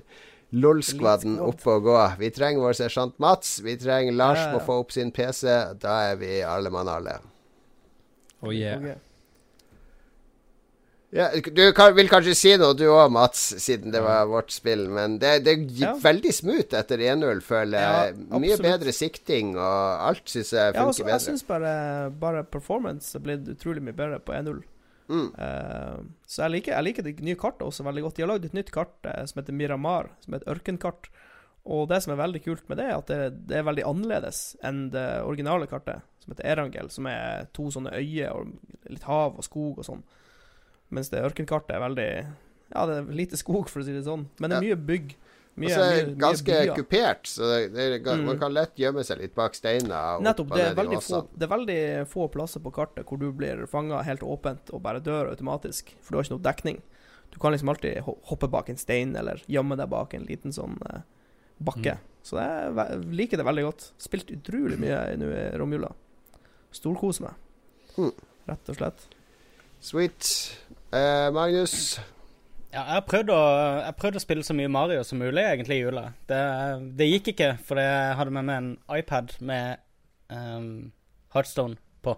LOL-skvadden 0.52 1.38
oppe 1.44 1.78
og 1.78 1.86
gå. 1.88 2.00
Vi 2.20 2.32
trenger 2.36 2.66
vår 2.66 2.80
sersjant 2.82 3.16
Mats. 3.24 3.60
Vi 3.64 3.78
trenger 3.80 4.18
Lars 4.18 4.42
Ja, 4.42 4.50
ja. 4.50 4.56
må 4.56 4.64
få 4.66 4.82
opp 4.84 4.92
sin 4.96 5.14
PC. 5.16 5.48
Da 5.80 6.00
er 6.12 6.20
vi 6.20 6.42
alle 6.44 6.74
mann 6.74 6.92
alle. 6.92 7.20
Oh, 8.42 8.52
yeah. 8.52 8.82
Ok. 8.82 9.11
Ja, 11.12 11.26
du 11.36 11.74
kan, 11.76 11.92
vil 11.98 12.08
kanskje 12.08 12.34
si 12.40 12.52
noe 12.56 12.72
du 12.80 12.86
òg, 12.88 13.10
Mats, 13.12 13.42
siden 13.60 13.92
det 13.92 14.00
var 14.04 14.30
vårt 14.32 14.54
spill. 14.56 14.86
Men 14.96 15.18
det, 15.20 15.42
det 15.44 15.58
gikk 15.60 15.82
Ja. 15.84 15.94
veldig 16.00 16.32
smooth 16.34 16.76
etter 16.80 17.04
1-0, 17.04 17.42
føler 17.44 17.84
jeg. 17.84 18.14
Ja, 18.32 18.40
Mye 18.40 18.58
bedre 18.64 18.94
sikting, 18.96 19.58
og 19.60 20.06
alt 20.08 20.24
syns 20.32 20.54
jeg 20.56 20.74
Ja, 20.74 20.86
altså, 20.86 21.04
bedre. 21.04 21.18
jeg 21.18 21.26
syns 21.26 21.44
bare, 21.44 21.74
bare 22.16 22.44
performance 22.48 23.12
er 23.18 23.26
blitt 23.26 23.50
utrolig 23.52 23.84
mye 23.84 23.98
bedre 23.98 24.22
på 24.24 24.32
1-0. 24.38 24.62
Mm. 25.12 25.26
Uh, 25.36 25.98
så 26.24 26.46
jeg 26.46 26.54
liker, 26.56 26.78
jeg 26.78 26.88
liker 26.88 27.04
det 27.04 27.18
nye 27.20 27.36
kartet 27.36 27.66
også 27.68 27.84
veldig 27.84 28.06
godt. 28.06 28.16
De 28.16 28.24
har 28.24 28.32
lagd 28.32 28.46
et 28.48 28.56
nytt 28.56 28.72
kart 28.72 28.96
uh, 29.10 29.26
som 29.28 29.42
heter 29.42 29.58
Miramar, 29.60 30.08
som 30.24 30.34
er 30.34 30.40
et 30.40 30.48
ørkenkart. 30.48 31.10
Og 31.68 31.90
det 31.92 32.00
som 32.06 32.14
er 32.16 32.22
veldig 32.24 32.42
kult 32.46 32.64
med 32.72 32.80
det, 32.80 32.88
er 32.88 32.96
at 32.96 33.12
det, 33.12 33.48
det 33.52 33.60
er 33.60 33.68
veldig 33.68 33.84
annerledes 33.86 34.56
enn 34.64 34.86
det 34.96 35.04
originale 35.28 35.68
kartet, 35.68 36.02
som 36.24 36.32
heter 36.32 36.48
Erangel, 36.56 36.88
som 36.90 37.06
er 37.12 37.52
to 37.54 37.68
sånne 37.76 37.92
øyer 38.00 38.32
og 38.32 38.56
litt 38.90 39.04
hav 39.04 39.36
og 39.36 39.44
skog 39.46 39.84
og 39.84 39.86
sånn. 39.92 40.02
Mens 40.92 41.10
det 41.10 41.22
ørkenkartet 41.24 41.76
er 41.78 41.80
veldig 41.86 42.08
Ja, 42.76 42.86
det 42.88 42.98
er 43.02 43.12
lite 43.16 43.38
skog, 43.40 43.68
for 43.70 43.82
å 43.82 43.86
si 43.86 43.92
det 43.96 44.06
sånn. 44.06 44.26
Men 44.40 44.50
det 44.52 44.58
er 44.58 44.66
mye 44.70 44.80
bygg. 44.88 45.16
Mye, 45.60 45.68
Og 45.68 45.72
så 45.76 45.82
er 45.84 45.90
det 45.92 46.04
mye, 46.06 46.12
mye 46.16 46.22
ganske 46.22 46.54
byer. 46.56 46.76
kupert, 46.78 47.24
så 47.28 47.48
det, 47.52 47.74
det 47.76 48.06
Mm. 48.08 48.24
man 48.26 48.38
kan 48.40 48.54
lett 48.56 48.76
gjemme 48.80 49.04
seg 49.04 49.20
litt 49.20 49.36
bak 49.36 49.54
steiner. 49.54 50.22
Nettopp. 50.24 50.54
Det 50.56 50.64
er, 50.70 50.76
veldig 50.76 51.02
få, 51.04 51.20
det 51.38 51.44
er 51.44 51.52
veldig 51.52 52.08
få 52.08 52.28
plasser 52.32 52.62
på 52.64 52.72
kartet 52.72 53.06
hvor 53.06 53.20
du 53.20 53.32
blir 53.34 53.66
fanga 53.68 54.00
helt 54.08 54.22
åpent 54.24 54.72
og 54.74 54.82
bare 54.82 55.02
dør 55.04 55.30
automatisk, 55.34 55.92
for 56.02 56.12
du 56.12 56.18
har 56.18 56.24
ikke 56.24 56.38
noe 56.38 56.46
dekning. 56.48 56.82
Du 57.32 57.40
kan 57.40 57.52
liksom 57.52 57.70
alltid 57.70 58.00
hoppe 58.04 58.48
bak 58.50 58.70
en 58.70 58.78
stein, 58.78 59.14
eller 59.16 59.44
gjemme 59.48 59.76
deg 59.76 59.90
bak 59.90 60.14
en 60.14 60.26
liten 60.26 60.52
sånn 60.56 60.78
eh, 60.90 61.02
bakke. 61.62 61.98
Så 62.24 62.38
det 62.40 62.48
er, 62.48 62.72
ve- 62.72 62.90
jeg 62.90 63.14
liker 63.20 63.38
det 63.38 63.46
veldig 63.46 63.64
godt. 63.68 63.92
Spilt 64.00 64.32
utrolig 64.32 64.80
mye 64.80 65.18
nå 65.18 65.28
i 65.36 65.58
romjula. 65.60 65.92
Storkoser 66.72 67.22
meg. 67.28 67.34
Mm. 67.98 68.12
Rett 68.48 68.70
og 68.70 68.76
slett. 68.80 69.06
Sweet. 69.82 70.56
Eh, 70.92 71.28
Magnus? 71.34 72.00
Ja, 72.72 72.86
jeg 72.86 72.96
har 72.96 73.06
prøvd 73.08 73.32
prøvd 74.00 74.18
å 74.20 74.24
spille 74.24 74.44
så 74.48 74.56
mye 74.56 74.72
Mario 74.72 75.04
som 75.08 75.20
mulig 75.20 75.44
egentlig 75.44 75.80
i 75.80 75.86
jula. 75.86 76.10
Det, 76.28 76.42
det 77.00 77.08
gikk 77.10 77.34
ikke, 77.34 77.54
for 77.68 77.80
jeg 77.80 78.18
hadde 78.20 78.34
med 78.36 78.48
meg 78.48 78.60
en 78.62 78.70
iPad 78.96 79.34
med 79.44 79.82
um, 80.32 80.92
Heartstone 81.36 81.76
på. 82.04 82.16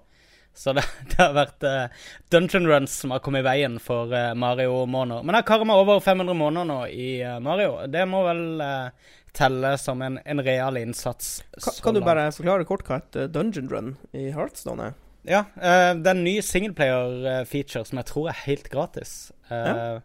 Så 0.54 0.76
det, 0.78 0.86
det 1.10 1.18
har 1.22 1.34
vært 1.38 1.66
uh, 1.66 2.06
dungeon 2.34 2.70
runs 2.70 3.00
som 3.02 3.14
har 3.16 3.24
kommet 3.26 3.42
i 3.42 3.48
veien 3.50 3.80
for 3.82 4.14
uh, 4.14 4.36
Mario-måneder. 4.38 5.26
Men 5.26 5.40
jeg 5.40 5.50
karer 5.50 5.70
meg 5.70 5.82
over 5.82 6.02
500 6.06 6.38
måneder 6.38 6.70
nå 6.70 6.80
i 6.94 7.10
uh, 7.26 7.40
Mario. 7.42 7.80
Det 7.90 8.06
må 8.10 8.22
vel 8.28 8.46
eh, 8.62 9.12
telle 9.34 9.78
som 9.82 10.02
en, 10.02 10.20
en 10.26 10.42
real 10.46 10.78
innsats. 10.78 11.44
Kan, 11.58 11.74
så 11.74 11.84
kan 11.84 11.98
du 11.98 12.02
bare 12.06 12.30
forklare 12.32 12.66
kort 12.70 12.86
hva 12.88 13.02
et 13.02 13.18
eh, 13.18 13.30
dungeon 13.34 13.70
run 13.72 13.96
i 14.14 14.30
Heartstone 14.34 14.92
er? 14.92 15.00
Ja, 15.26 15.46
eh, 15.56 15.94
det 15.96 16.08
er 16.10 16.18
en 16.18 16.24
ny 16.26 16.38
singleplayer-feature 16.44 17.86
som 17.88 18.00
jeg 18.02 18.06
tror 18.10 18.28
er 18.32 18.42
helt 18.46 18.70
gratis. 18.74 19.32
Eh, 19.50 19.56
Ja. 19.56 20.00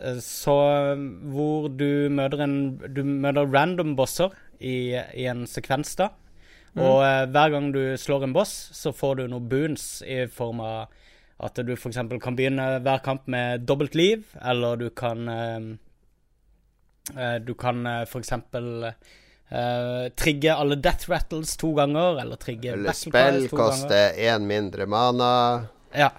eh, 0.00 0.18
Så 0.20 0.56
hvor 1.32 1.68
du 1.68 2.08
møter 2.10 2.42
en 2.44 2.76
Du 2.94 3.02
møter 3.04 3.46
random 3.52 3.96
bosser 3.96 4.30
i, 4.60 4.94
i 5.14 5.24
en 5.26 5.46
sekvens, 5.46 5.96
da. 5.96 6.08
Mm. 6.74 6.82
Og 6.82 7.30
hver 7.32 7.50
gang 7.50 7.72
du 7.72 7.96
slår 7.96 8.22
en 8.24 8.32
boss, 8.32 8.70
så 8.72 8.92
får 8.94 9.16
du 9.16 9.26
noen 9.28 9.48
boons 9.48 10.02
i 10.06 10.26
form 10.26 10.60
av 10.60 10.88
at 11.42 11.54
du 11.66 11.72
f.eks. 11.72 11.96
kan 12.20 12.36
begynne 12.36 12.80
hver 12.84 13.00
kamp 13.02 13.26
med 13.26 13.64
dobbelt 13.66 13.94
liv, 13.94 14.24
eller 14.44 14.76
du 14.76 14.90
kan 14.90 15.78
Du 17.46 17.54
kan 17.54 17.86
f.eks. 18.06 18.30
Uh, 19.50 20.08
trigge 20.14 20.54
alle 20.54 20.76
death 20.78 21.10
rattles 21.10 21.56
to 21.56 21.72
ganger, 21.74 22.20
eller 22.22 22.38
trigge 22.38 22.72
Eller 22.72 22.82
battle 22.86 23.10
cries 23.10 23.50
to 23.50 23.56
ganger. 23.56 23.72
Spill 23.72 23.88
koster 23.88 24.20
én 24.30 24.46
mindre 24.46 24.86
mana. 24.86 25.30
Ja. 25.92 26.12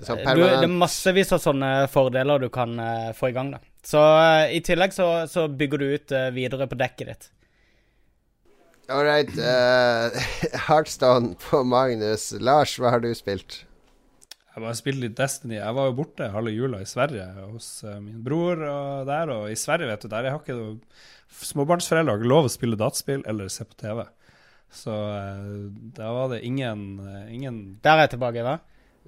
Så 0.00 0.16
Du, 0.16 0.42
det 0.42 0.64
er 0.64 0.72
massevis 0.72 1.30
av 1.36 1.42
sånne 1.44 1.68
fordeler 1.92 2.40
du 2.42 2.48
kan 2.50 2.72
uh, 2.80 3.12
få 3.14 3.30
i 3.30 3.36
gang. 3.36 3.52
da 3.52 3.60
Så 3.84 4.00
uh, 4.00 4.48
i 4.48 4.62
tillegg 4.64 4.96
så, 4.96 5.26
så 5.30 5.46
bygger 5.48 5.78
du 5.78 5.86
ut 5.92 6.12
eh, 6.16 6.30
videre 6.34 6.66
på 6.66 6.78
dekket 6.80 7.12
ditt. 7.12 7.28
All 8.88 9.04
right. 9.04 9.30
Heartstone 10.68 11.36
på 11.40 11.62
Magnus. 11.64 12.32
Lars, 12.40 12.78
hva 12.80 12.96
har 12.96 13.04
du 13.04 13.12
spilt? 13.16 13.62
Jeg 14.54 14.62
bare 14.62 14.78
spilte 14.78 15.02
litt 15.02 15.16
Destiny. 15.18 15.56
Jeg 15.56 15.74
var 15.74 15.88
jo 15.88 15.96
borte 15.98 16.30
halve 16.30 16.52
jula 16.54 16.78
i 16.78 16.86
Sverige 16.86 17.24
hos 17.50 17.68
eh, 17.82 17.98
min 17.98 18.20
bror 18.22 18.60
og 18.62 19.08
der. 19.08 19.32
Og 19.34 19.48
i 19.50 19.58
Sverige, 19.58 19.88
vet 19.90 20.04
du, 20.04 20.10
der 20.12 20.28
har 20.30 20.38
ikke 20.38 20.54
noe 20.54 20.76
Småbarnsforeldre 21.34 22.12
har 22.12 22.20
ikke 22.20 22.30
lov 22.30 22.46
å 22.46 22.52
spille 22.52 22.78
dataspill 22.78 23.24
eller 23.26 23.50
se 23.50 23.66
på 23.66 23.74
TV. 23.80 24.04
Så 24.74 24.94
eh, 24.94 25.48
da 25.98 26.12
var 26.14 26.30
det 26.34 26.44
ingen, 26.46 26.86
eh, 27.02 27.34
ingen 27.34 27.58
Der 27.82 27.98
er 27.98 28.06
jeg 28.06 28.14
tilbake, 28.14 28.46
hva? 28.46 28.60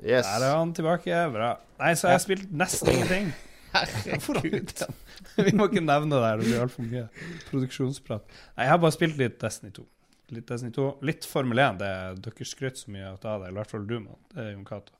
Yes. 0.03 0.27
Der 0.27 0.49
er 0.49 0.59
han 0.59 0.75
tilbake. 0.75 1.23
Bra. 1.33 1.53
Nei, 1.79 1.95
så 1.95 2.11
jeg 2.11 2.19
har 2.19 2.25
spilt 2.27 2.51
nesten 2.51 2.93
ingenting. 2.97 3.31
Herregud. 3.77 4.75
vi 5.47 5.55
må 5.55 5.71
ikke 5.71 5.85
nevne 5.85 6.17
det 6.17 6.27
her, 6.27 6.43
det 6.43 6.51
blir 6.51 6.63
altfor 6.65 6.91
mye 6.91 7.07
produksjonsprat. 7.53 8.27
Nei, 8.57 8.67
jeg 8.67 8.75
har 8.75 8.83
bare 8.83 8.99
spilt 8.99 9.19
litt 9.21 9.39
Destiny 9.43 9.75
2. 9.79 9.87
Litt 10.35 10.51
Destiny 10.51 10.75
2. 10.75 10.93
Litt 11.07 11.31
Formel 11.31 11.63
1, 11.63 11.83
det 11.83 11.91
er 12.03 12.23
dere 12.27 12.51
skryter 12.51 12.83
så 12.83 12.95
mye 12.95 13.15
av 13.15 13.45
det, 13.45 13.51
i 13.53 13.59
hvert 13.61 13.75
fall 13.75 13.87
du, 13.87 13.99
mann. 14.01 14.23
Det 14.33 14.43
er 14.43 14.55
Jon 14.55 14.67
Cato. 14.67 14.96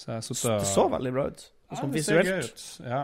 Så 0.00 0.14
jeg 0.14 0.24
satt 0.30 0.44
og 0.48 0.60
Det 0.62 0.68
så 0.70 0.84
veldig 0.94 1.12
bra 1.16 1.26
ut. 1.28 1.42
Ja, 1.70 1.76
Sånn 1.80 1.92
det 1.94 2.04
ser 2.06 2.22
gøy 2.24 2.30
visuelt. 2.40 2.62
ut. 2.80 2.86
Ja. 2.88 3.02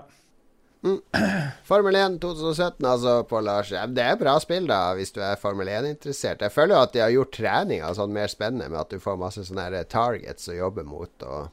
Formel 1.67 1.97
1 1.99 2.19
2017, 2.23 2.87
altså, 2.87 3.15
på 3.29 3.41
Lars. 3.43 3.71
Det 3.95 4.03
er 4.05 4.19
bra 4.21 4.37
spill, 4.43 4.69
da, 4.71 4.81
hvis 4.99 5.13
du 5.17 5.21
er 5.25 5.39
Formel 5.41 5.69
1-interessert. 5.73 6.45
Jeg 6.47 6.55
føler 6.55 6.77
jo 6.77 6.83
at 6.87 6.95
de 6.95 7.03
har 7.03 7.13
gjort 7.15 7.33
treninga 7.37 7.91
sånn 7.99 8.15
mer 8.15 8.31
spennende, 8.33 8.69
med 8.73 8.81
at 8.85 8.95
du 8.95 9.03
får 9.03 9.19
masse 9.21 9.45
sånne 9.49 9.67
her 9.69 9.89
targets 9.91 10.49
å 10.53 10.57
jobbe 10.59 10.87
mot. 10.89 11.27
Og 11.27 11.53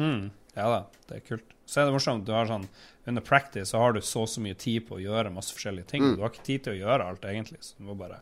Mm, 0.00 0.30
ja 0.56 0.64
da, 0.72 0.78
det 1.08 1.18
er 1.18 1.24
kult. 1.26 1.50
Så 1.68 1.82
er 1.82 1.86
det 1.86 1.92
morsomt. 1.94 2.24
Du 2.26 2.32
har 2.34 2.48
sånn 2.48 2.64
Under 3.06 3.22
practice 3.22 3.68
så 3.70 3.78
har 3.82 3.92
du 3.92 4.00
så 4.00 4.22
og 4.24 4.28
så 4.30 4.40
mye 4.42 4.54
tid 4.58 4.84
på 4.88 4.94
å 4.96 5.00
gjøre 5.02 5.30
masse 5.34 5.52
forskjellige 5.56 5.88
ting. 5.90 6.02
Mm. 6.06 6.12
Du 6.16 6.22
har 6.22 6.30
ikke 6.30 6.44
tid 6.46 6.62
til 6.64 6.72
å 6.76 6.80
gjøre 6.80 7.06
alt, 7.10 7.24
egentlig. 7.26 7.58
Så 7.66 7.74
du 7.80 7.84
må 7.88 7.96
bare 7.98 8.20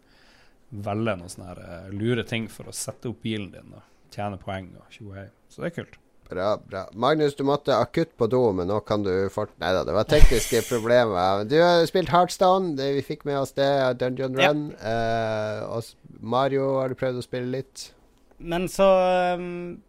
velge 0.72 1.14
noen 1.20 1.28
sånne 1.28 1.48
her, 1.51 1.60
eh, 1.66 1.90
lure 1.93 2.24
ting 2.24 2.47
for 2.48 2.64
å 2.70 2.72
sette 2.74 3.10
opp 3.12 3.20
bilen 3.22 3.51
din 3.52 3.74
og 3.77 3.82
tjene 4.14 4.39
poeng 4.40 4.70
og 4.81 4.89
tjohei. 4.94 5.27
Så 5.52 5.60
det 5.60 5.68
er 5.70 5.74
kult. 5.82 5.98
Bra, 6.31 6.57
bra. 6.70 6.85
Magnus, 6.93 7.35
du 7.36 7.43
måtte 7.47 7.77
akutt 7.77 8.12
på 8.19 8.28
do, 8.31 8.43
men 8.57 8.69
nå 8.70 8.81
kan 8.86 9.05
du 9.05 9.12
fort 9.32 9.52
Nei 9.62 9.73
da, 9.77 9.85
det 9.86 9.94
var 9.97 10.09
tekniske 10.09 10.62
problemer. 10.70 11.44
Du 11.48 11.57
har 11.61 11.85
spilt 11.89 12.12
Heartstone, 12.15 12.74
det 12.78 12.90
vi 12.98 13.07
fikk 13.07 13.27
med 13.28 13.40
oss 13.43 13.55
det. 13.59 13.70
Dungeon 14.01 14.39
Ja. 14.39 14.51
Run. 14.51 14.69
Eh, 14.77 15.62
og 15.69 16.20
Mario 16.20 16.77
har 16.78 16.90
du 16.90 16.98
prøvd 16.98 17.20
å 17.20 17.27
spille 17.27 17.51
litt. 17.59 17.90
Men 18.40 18.69
så 18.73 18.89
um, 19.36 19.81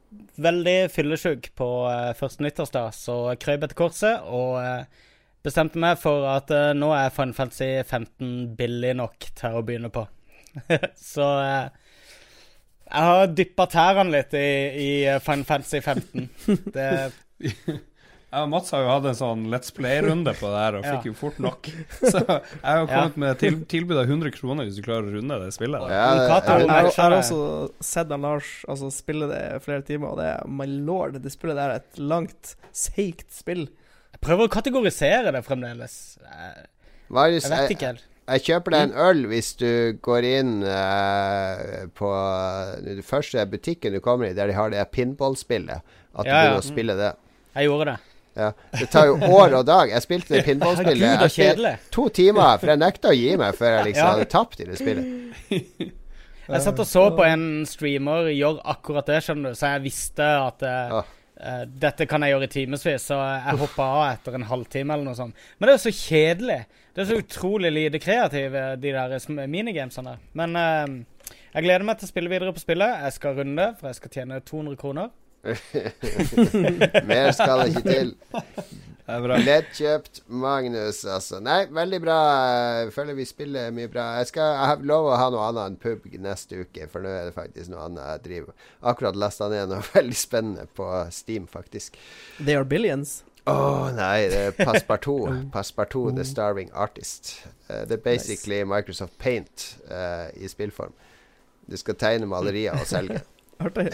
Veldig 0.44 0.90
fyllesyk 0.92 1.54
på 1.56 1.68
uh, 1.88 2.12
første 2.20 2.44
nyttårsdag, 2.44 2.90
så 2.98 3.16
krøp 3.40 3.64
etter 3.64 3.78
korset 3.80 4.26
og 4.28 4.58
uh, 4.60 5.06
bestemte 5.46 5.80
meg 5.80 5.96
for 6.02 6.28
at 6.28 6.52
nå 6.76 6.90
er 6.94 7.14
Final 7.16 7.38
Fantasy 7.38 7.70
15 7.80 8.52
billig 8.60 8.92
nok 9.00 9.30
til 9.40 9.56
å 9.56 9.64
begynne 9.66 9.90
på. 9.94 10.04
så 11.14 11.30
jeg 12.92 13.08
har 13.12 13.28
dyppa 13.38 13.66
tærne 13.72 14.12
litt 14.12 14.34
i, 14.38 14.48
i 14.84 14.90
eh, 15.08 15.20
Final 15.24 15.46
Fantasy 15.48 15.80
15. 15.82 16.30
Det 16.76 16.90
Jeg 18.32 18.46
og 18.46 18.48
Mats 18.48 18.70
har 18.72 18.80
jo 18.86 18.88
hatt 18.94 19.06
en 19.10 19.16
sånn 19.18 19.42
Let's 19.52 19.74
Play-runde 19.76 20.32
på 20.40 20.48
det 20.54 20.60
her, 20.62 20.76
og 20.78 20.86
Ja. 20.88 20.92
fikk 20.96 21.10
jo 21.10 21.14
fort 21.20 21.40
nok. 21.44 21.68
Så 22.00 22.22
jeg 22.22 22.62
har 22.64 22.86
kommet 22.88 23.18
Ja. 23.18 23.20
med 23.26 23.40
til, 23.42 23.58
tilbud 23.68 23.98
av 24.00 24.06
100 24.08 24.32
kroner 24.38 24.64
hvis 24.70 24.78
du 24.80 24.86
klarer 24.86 25.10
å 25.10 25.16
runde 25.18 25.40
det 25.42 25.50
spillet. 25.52 25.84
Ja, 25.84 26.06
det- 26.16 26.30
Jeg, 26.30 26.30
jeg, 26.46 26.70
har- 26.70 26.88
jeg 26.88 26.96
har 27.02 27.16
også 27.18 27.42
sett 27.84 28.08
Lars 28.24 28.54
altså, 28.72 28.88
spille 28.96 29.28
det 29.28 29.42
flere 29.66 29.84
timer, 29.84 30.14
og 30.14 30.22
det 30.22 30.30
er 30.32 30.48
my 30.48 30.64
lord. 30.66 31.20
Det 31.20 31.34
spillet 31.34 31.60
der 31.60 31.74
er 31.74 31.82
et 31.84 32.00
langt, 32.00 32.56
seigt 32.72 33.28
spill. 33.36 33.66
Jeg 34.16 34.22
prøver 34.24 34.48
å 34.48 34.54
kategorisere 34.56 35.34
det 35.36 35.44
fremdeles. 35.44 36.00
Jeg, 36.24 36.70
jeg 37.12 37.52
vet 37.52 37.76
ikke 37.76 37.92
helt. 37.92 38.08
Jeg 38.30 38.44
kjøper 38.46 38.74
deg 38.76 38.84
en 38.86 38.94
øl 39.08 39.26
hvis 39.32 39.50
du 39.60 39.72
går 40.04 40.28
inn 40.28 40.54
uh, 40.64 41.90
på 41.98 42.12
den 42.86 43.02
første 43.06 43.44
butikken 43.50 43.98
du 43.98 44.00
kommer 44.04 44.30
i, 44.30 44.36
der 44.38 44.52
de 44.52 44.56
har 44.56 44.72
det 44.72 44.86
pinballspillet. 44.94 45.82
At 46.12 46.28
du 46.28 46.30
begynner 46.30 46.58
ja. 46.58 46.62
å 46.62 46.66
spille 46.66 46.96
det. 47.00 47.12
Jeg 47.56 47.70
gjorde 47.70 47.88
det. 47.92 47.98
Ja. 48.40 48.52
Det 48.80 48.88
tar 48.92 49.10
jo 49.10 49.18
år 49.28 49.58
og 49.60 49.66
dag. 49.68 49.90
Jeg 49.92 50.06
spilte 50.06 50.36
det 50.38 50.44
pinballspillet. 50.50 51.26
Så. 51.34 51.74
To 51.98 52.08
timer, 52.14 52.60
for 52.62 52.72
jeg 52.72 52.82
nekta 52.84 53.12
å 53.12 53.18
gi 53.18 53.34
meg 53.40 53.58
før 53.58 53.76
jeg 53.78 53.90
liksom 53.90 54.06
Ja. 54.06 54.12
hadde 54.14 54.30
tapt 54.32 54.62
i 54.62 54.70
det 54.70 54.78
spillet. 54.80 55.92
Jeg 56.52 56.64
satt 56.66 56.80
og 56.84 56.88
så 56.90 57.04
på 57.16 57.24
en 57.24 57.64
streamer 57.70 58.26
gjøre 58.34 58.60
akkurat 58.74 59.08
det, 59.08 59.22
skjønner 59.24 59.54
du, 59.54 59.56
så 59.56 59.70
jeg 59.72 59.84
visste 59.86 60.26
at 60.26 60.66
uh, 60.66 60.98
eh, 61.38 61.62
dette 61.70 62.08
kan 62.10 62.26
jeg 62.26 62.34
gjøre 62.34 62.50
i 62.50 62.52
timevis, 62.52 63.06
så 63.06 63.20
jeg 63.22 63.60
hoppa 63.62 63.86
av 63.88 64.02
etter 64.10 64.36
en 64.36 64.48
halvtime 64.50 64.98
eller 64.98 65.08
noe 65.08 65.16
sånt. 65.16 65.46
Men 65.56 65.70
det 65.70 65.72
er 65.72 65.78
jo 65.78 65.84
så 65.86 65.94
kjedelig. 65.96 66.58
Det 66.92 67.02
er 67.02 67.08
så 67.08 67.22
utrolig 67.22 67.72
lite 67.72 68.00
kreative, 68.04 68.76
de 68.76 68.92
der 68.92 69.48
minigamesene. 69.48 70.18
Men 70.34 70.56
uh, 70.60 71.32
jeg 71.54 71.64
gleder 71.64 71.88
meg 71.88 72.00
til 72.00 72.10
å 72.10 72.12
spille 72.12 72.32
videre 72.32 72.54
på 72.56 72.64
spillet. 72.64 73.04
Jeg 73.06 73.16
skal 73.16 73.40
runde, 73.40 73.68
for 73.80 73.92
jeg 73.92 74.00
skal 74.02 74.16
tjene 74.18 74.40
200 74.44 74.80
kroner. 74.82 75.12
Mer 77.10 77.32
skal 77.34 77.64
det 77.64 77.72
ikke 77.72 77.88
til. 77.88 78.16
Lettkjøpt 79.48 80.22
Magnus, 80.28 81.02
altså. 81.06 81.40
Nei, 81.44 81.66
veldig 81.74 82.00
bra. 82.04 82.20
Jeg 82.82 82.94
føler 82.96 83.18
vi 83.18 83.26
spiller 83.28 83.74
mye 83.76 83.90
bra. 83.92 84.06
Jeg, 84.22 84.30
skal, 84.32 84.54
jeg 84.54 84.70
har 84.72 84.86
lov 84.94 85.10
å 85.10 85.18
ha 85.20 85.32
noe 85.34 85.48
annet 85.50 85.72
enn 85.72 85.80
pub 85.82 86.06
neste 86.22 86.62
uke, 86.62 86.88
for 86.92 87.04
nå 87.04 87.12
er 87.12 87.28
det 87.32 87.36
faktisk 87.36 87.74
noe 87.74 87.88
annet 87.88 88.06
jeg 88.06 88.24
driver 88.28 88.70
Akkurat 88.92 89.20
lasta 89.20 89.50
ned 89.52 89.72
noe 89.74 89.84
veldig 89.96 90.20
spennende 90.20 90.68
på 90.78 90.88
Steam, 91.12 91.50
faktisk. 91.52 92.00
They 92.40 92.56
are 92.56 92.68
billions. 92.68 93.22
Å 93.52 93.92
nei, 93.96 94.30
det 94.32 94.42
er 94.50 94.56
Passepartout. 94.58 95.44
Passepartout 95.56 96.16
The 96.18 96.26
Starving 96.28 96.72
Artist. 96.74 97.36
Uh, 97.68 97.84
det 97.90 98.00
er 98.00 98.04
basically 98.06 98.64
Microsoft 98.68 99.18
Paint 99.20 99.68
uh, 99.92 100.32
i 100.36 100.50
spillform. 100.52 100.96
Du 101.70 101.78
skal 101.80 101.96
tegne 102.00 102.28
malerier 102.30 102.76
og 102.80 102.88
selge. 102.90 103.22
Artig. 103.64 103.92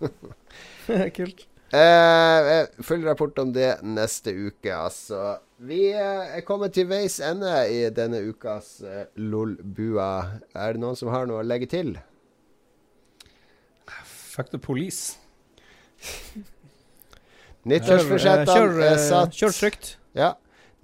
Kult. 1.18 1.46
Eh, 1.72 2.58
eh, 2.58 2.66
full 2.82 3.02
rapport 3.04 3.38
om 3.38 3.52
det 3.52 3.80
neste 3.82 4.30
uke, 4.30 4.70
altså. 4.70 5.38
Vi 5.58 5.88
er 5.90 6.40
kommet 6.46 6.76
til 6.76 6.86
veis 6.86 7.18
ende 7.20 7.50
i 7.72 7.80
denne 7.90 8.20
ukas 8.28 8.76
uh, 8.86 9.02
LOL-bua. 9.18 10.10
Er 10.54 10.76
det 10.76 10.82
noen 10.82 10.98
som 10.98 11.10
har 11.10 11.26
noe 11.26 11.42
å 11.42 11.46
legge 11.46 11.66
til? 11.72 11.96
Fuck 14.36 14.52
the 14.52 14.60
police. 14.60 15.16
Nyttårsforsettene 17.66 18.52
kjør, 18.52 18.76
er 18.82 18.92
eh, 18.92 19.00
satt. 19.08 19.34
kjør 19.34 19.56
trygt. 19.56 19.96
Ja. 20.16 20.34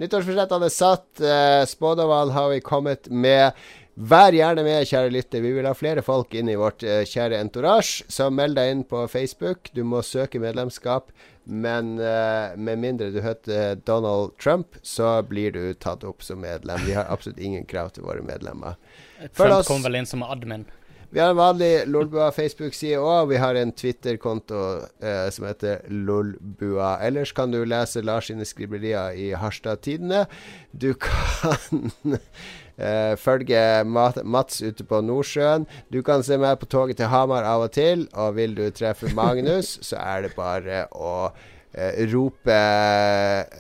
Nyttårsforsettene 0.03 0.67
er 0.67 0.75
satt. 0.75 1.09
Eh, 1.23 1.63
spådommene 1.71 2.35
har 2.35 2.51
vi 2.53 2.63
kommet 2.65 3.11
med. 3.11 3.59
Vær 3.93 4.33
gjerne 4.33 4.65
med, 4.65 4.87
kjære 4.89 5.13
lytter. 5.13 5.43
Vi 5.45 5.53
vil 5.53 5.69
ha 5.69 5.75
flere 5.77 6.03
folk 6.03 6.33
inn 6.35 6.49
i 6.49 6.57
vårt 6.59 6.83
eh, 6.83 7.05
kjære 7.09 7.39
entourage. 7.39 8.07
Så 8.11 8.31
meld 8.33 8.57
deg 8.59 8.73
inn 8.73 8.87
på 8.89 9.05
Facebook. 9.13 9.71
Du 9.77 9.85
må 9.87 10.03
søke 10.07 10.43
medlemskap. 10.43 11.13
Men 11.45 11.97
uh, 11.99 12.55
med 12.55 12.79
mindre 12.79 13.09
du 13.11 13.17
heter 13.19 13.81
Donald 13.83 14.37
Trump, 14.39 14.77
så 14.87 15.17
blir 15.27 15.51
du 15.51 15.75
tatt 15.75 16.05
opp 16.07 16.23
som 16.23 16.39
medlem. 16.39 16.79
Vi 16.87 16.95
har 16.95 17.09
absolutt 17.11 17.41
ingen 17.43 17.67
krav 17.67 17.91
til 17.97 18.07
våre 18.07 18.23
medlemmer. 18.23 18.79
Følg 19.19 19.35
Trump 19.35 19.57
oss. 19.57 19.67
kom 19.67 19.83
vel 19.83 19.99
inn 19.99 20.07
som 20.07 20.23
admin. 20.23 20.69
Vi 21.13 21.21
har 21.21 21.31
en 21.31 21.37
vanlig 21.37 21.83
Lolbua 21.93 22.31
Facebook-side 22.33 22.97
òg. 22.97 23.27
Vi 23.29 23.37
har 23.37 23.55
en 23.61 23.73
Twitter-konto 23.77 24.61
eh, 25.05 25.27
som 25.29 25.45
heter 25.45 25.83
Lolbua. 25.93 26.95
Ellers 27.05 27.35
kan 27.37 27.53
du 27.53 27.59
lese 27.69 28.01
Lars 28.01 28.31
sine 28.31 28.47
skriblerier 28.49 29.13
i 29.13 29.27
Harstad 29.37 29.83
Tidende. 29.85 30.23
Du 30.73 30.95
kan 30.97 31.93
eh, 32.81 33.13
følge 33.21 33.61
Mat 33.85 34.23
Mats 34.25 34.63
ute 34.65 34.87
på 34.89 35.03
Nordsjøen. 35.05 35.69
Du 35.93 36.01
kan 36.01 36.25
se 36.25 36.41
meg 36.41 36.57
på 36.63 36.71
toget 36.73 37.03
til 37.03 37.13
Hamar 37.13 37.45
av 37.45 37.67
og 37.67 37.77
til. 37.77 38.07
Og 38.17 38.33
vil 38.41 38.57
du 38.57 38.65
treffe 38.73 39.13
Magnus, 39.13 39.75
så 39.91 40.01
er 40.01 40.25
det 40.25 40.33
bare 40.39 40.87
å 40.97 41.29
eh, 41.77 42.09
rope 42.15 42.57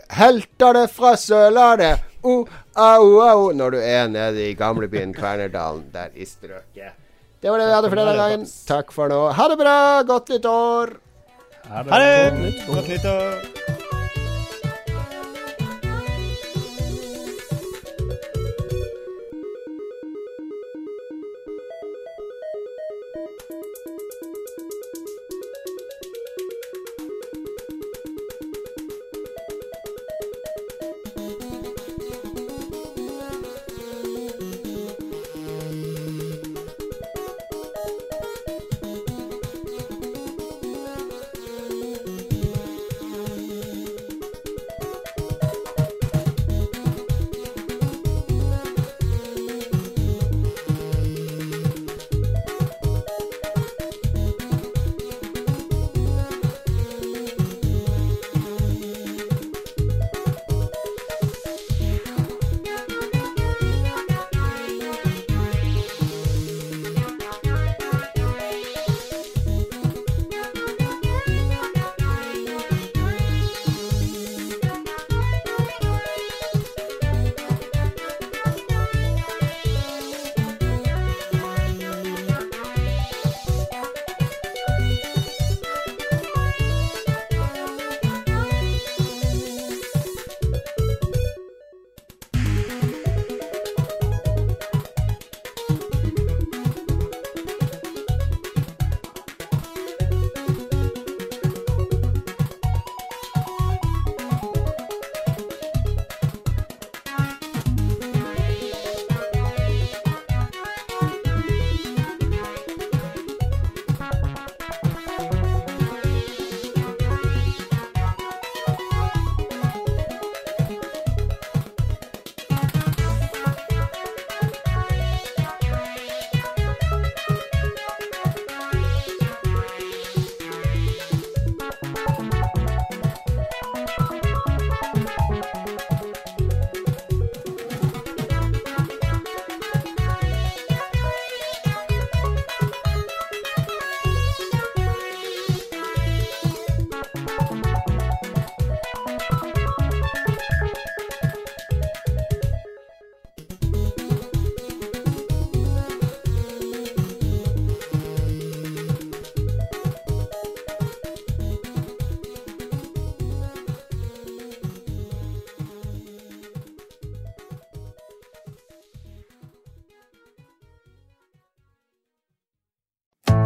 'Heltene 0.08 0.86
fra 0.88 1.12
Sørlandet!' 1.20 2.08
Oh, 2.24 2.48
au, 2.78 3.20
au, 3.20 3.52
når 3.52 3.76
du 3.76 3.80
er 3.82 4.08
nede 4.08 4.48
i 4.48 4.56
gamlebyen 4.56 5.12
Kvernerdalen, 5.12 5.88
der 5.92 6.14
i 6.14 6.24
strøket. 6.24 7.01
Det 7.42 7.50
var 7.50 7.58
det 7.58 7.66
vi 7.66 7.74
hadde 7.74 7.88
for 7.90 7.98
denne 7.98 8.14
gangen. 8.14 8.44
Takk 8.68 8.92
for 8.94 9.10
nå. 9.10 9.22
Ha 9.34 9.48
det 9.50 9.56
bra! 9.58 9.78
Godt 10.06 10.28
nytt 10.30 10.46
år! 10.46 10.94
Ha 11.72 11.82
det! 11.82 12.52
Godt 12.68 12.88
nyttår! 12.92 13.81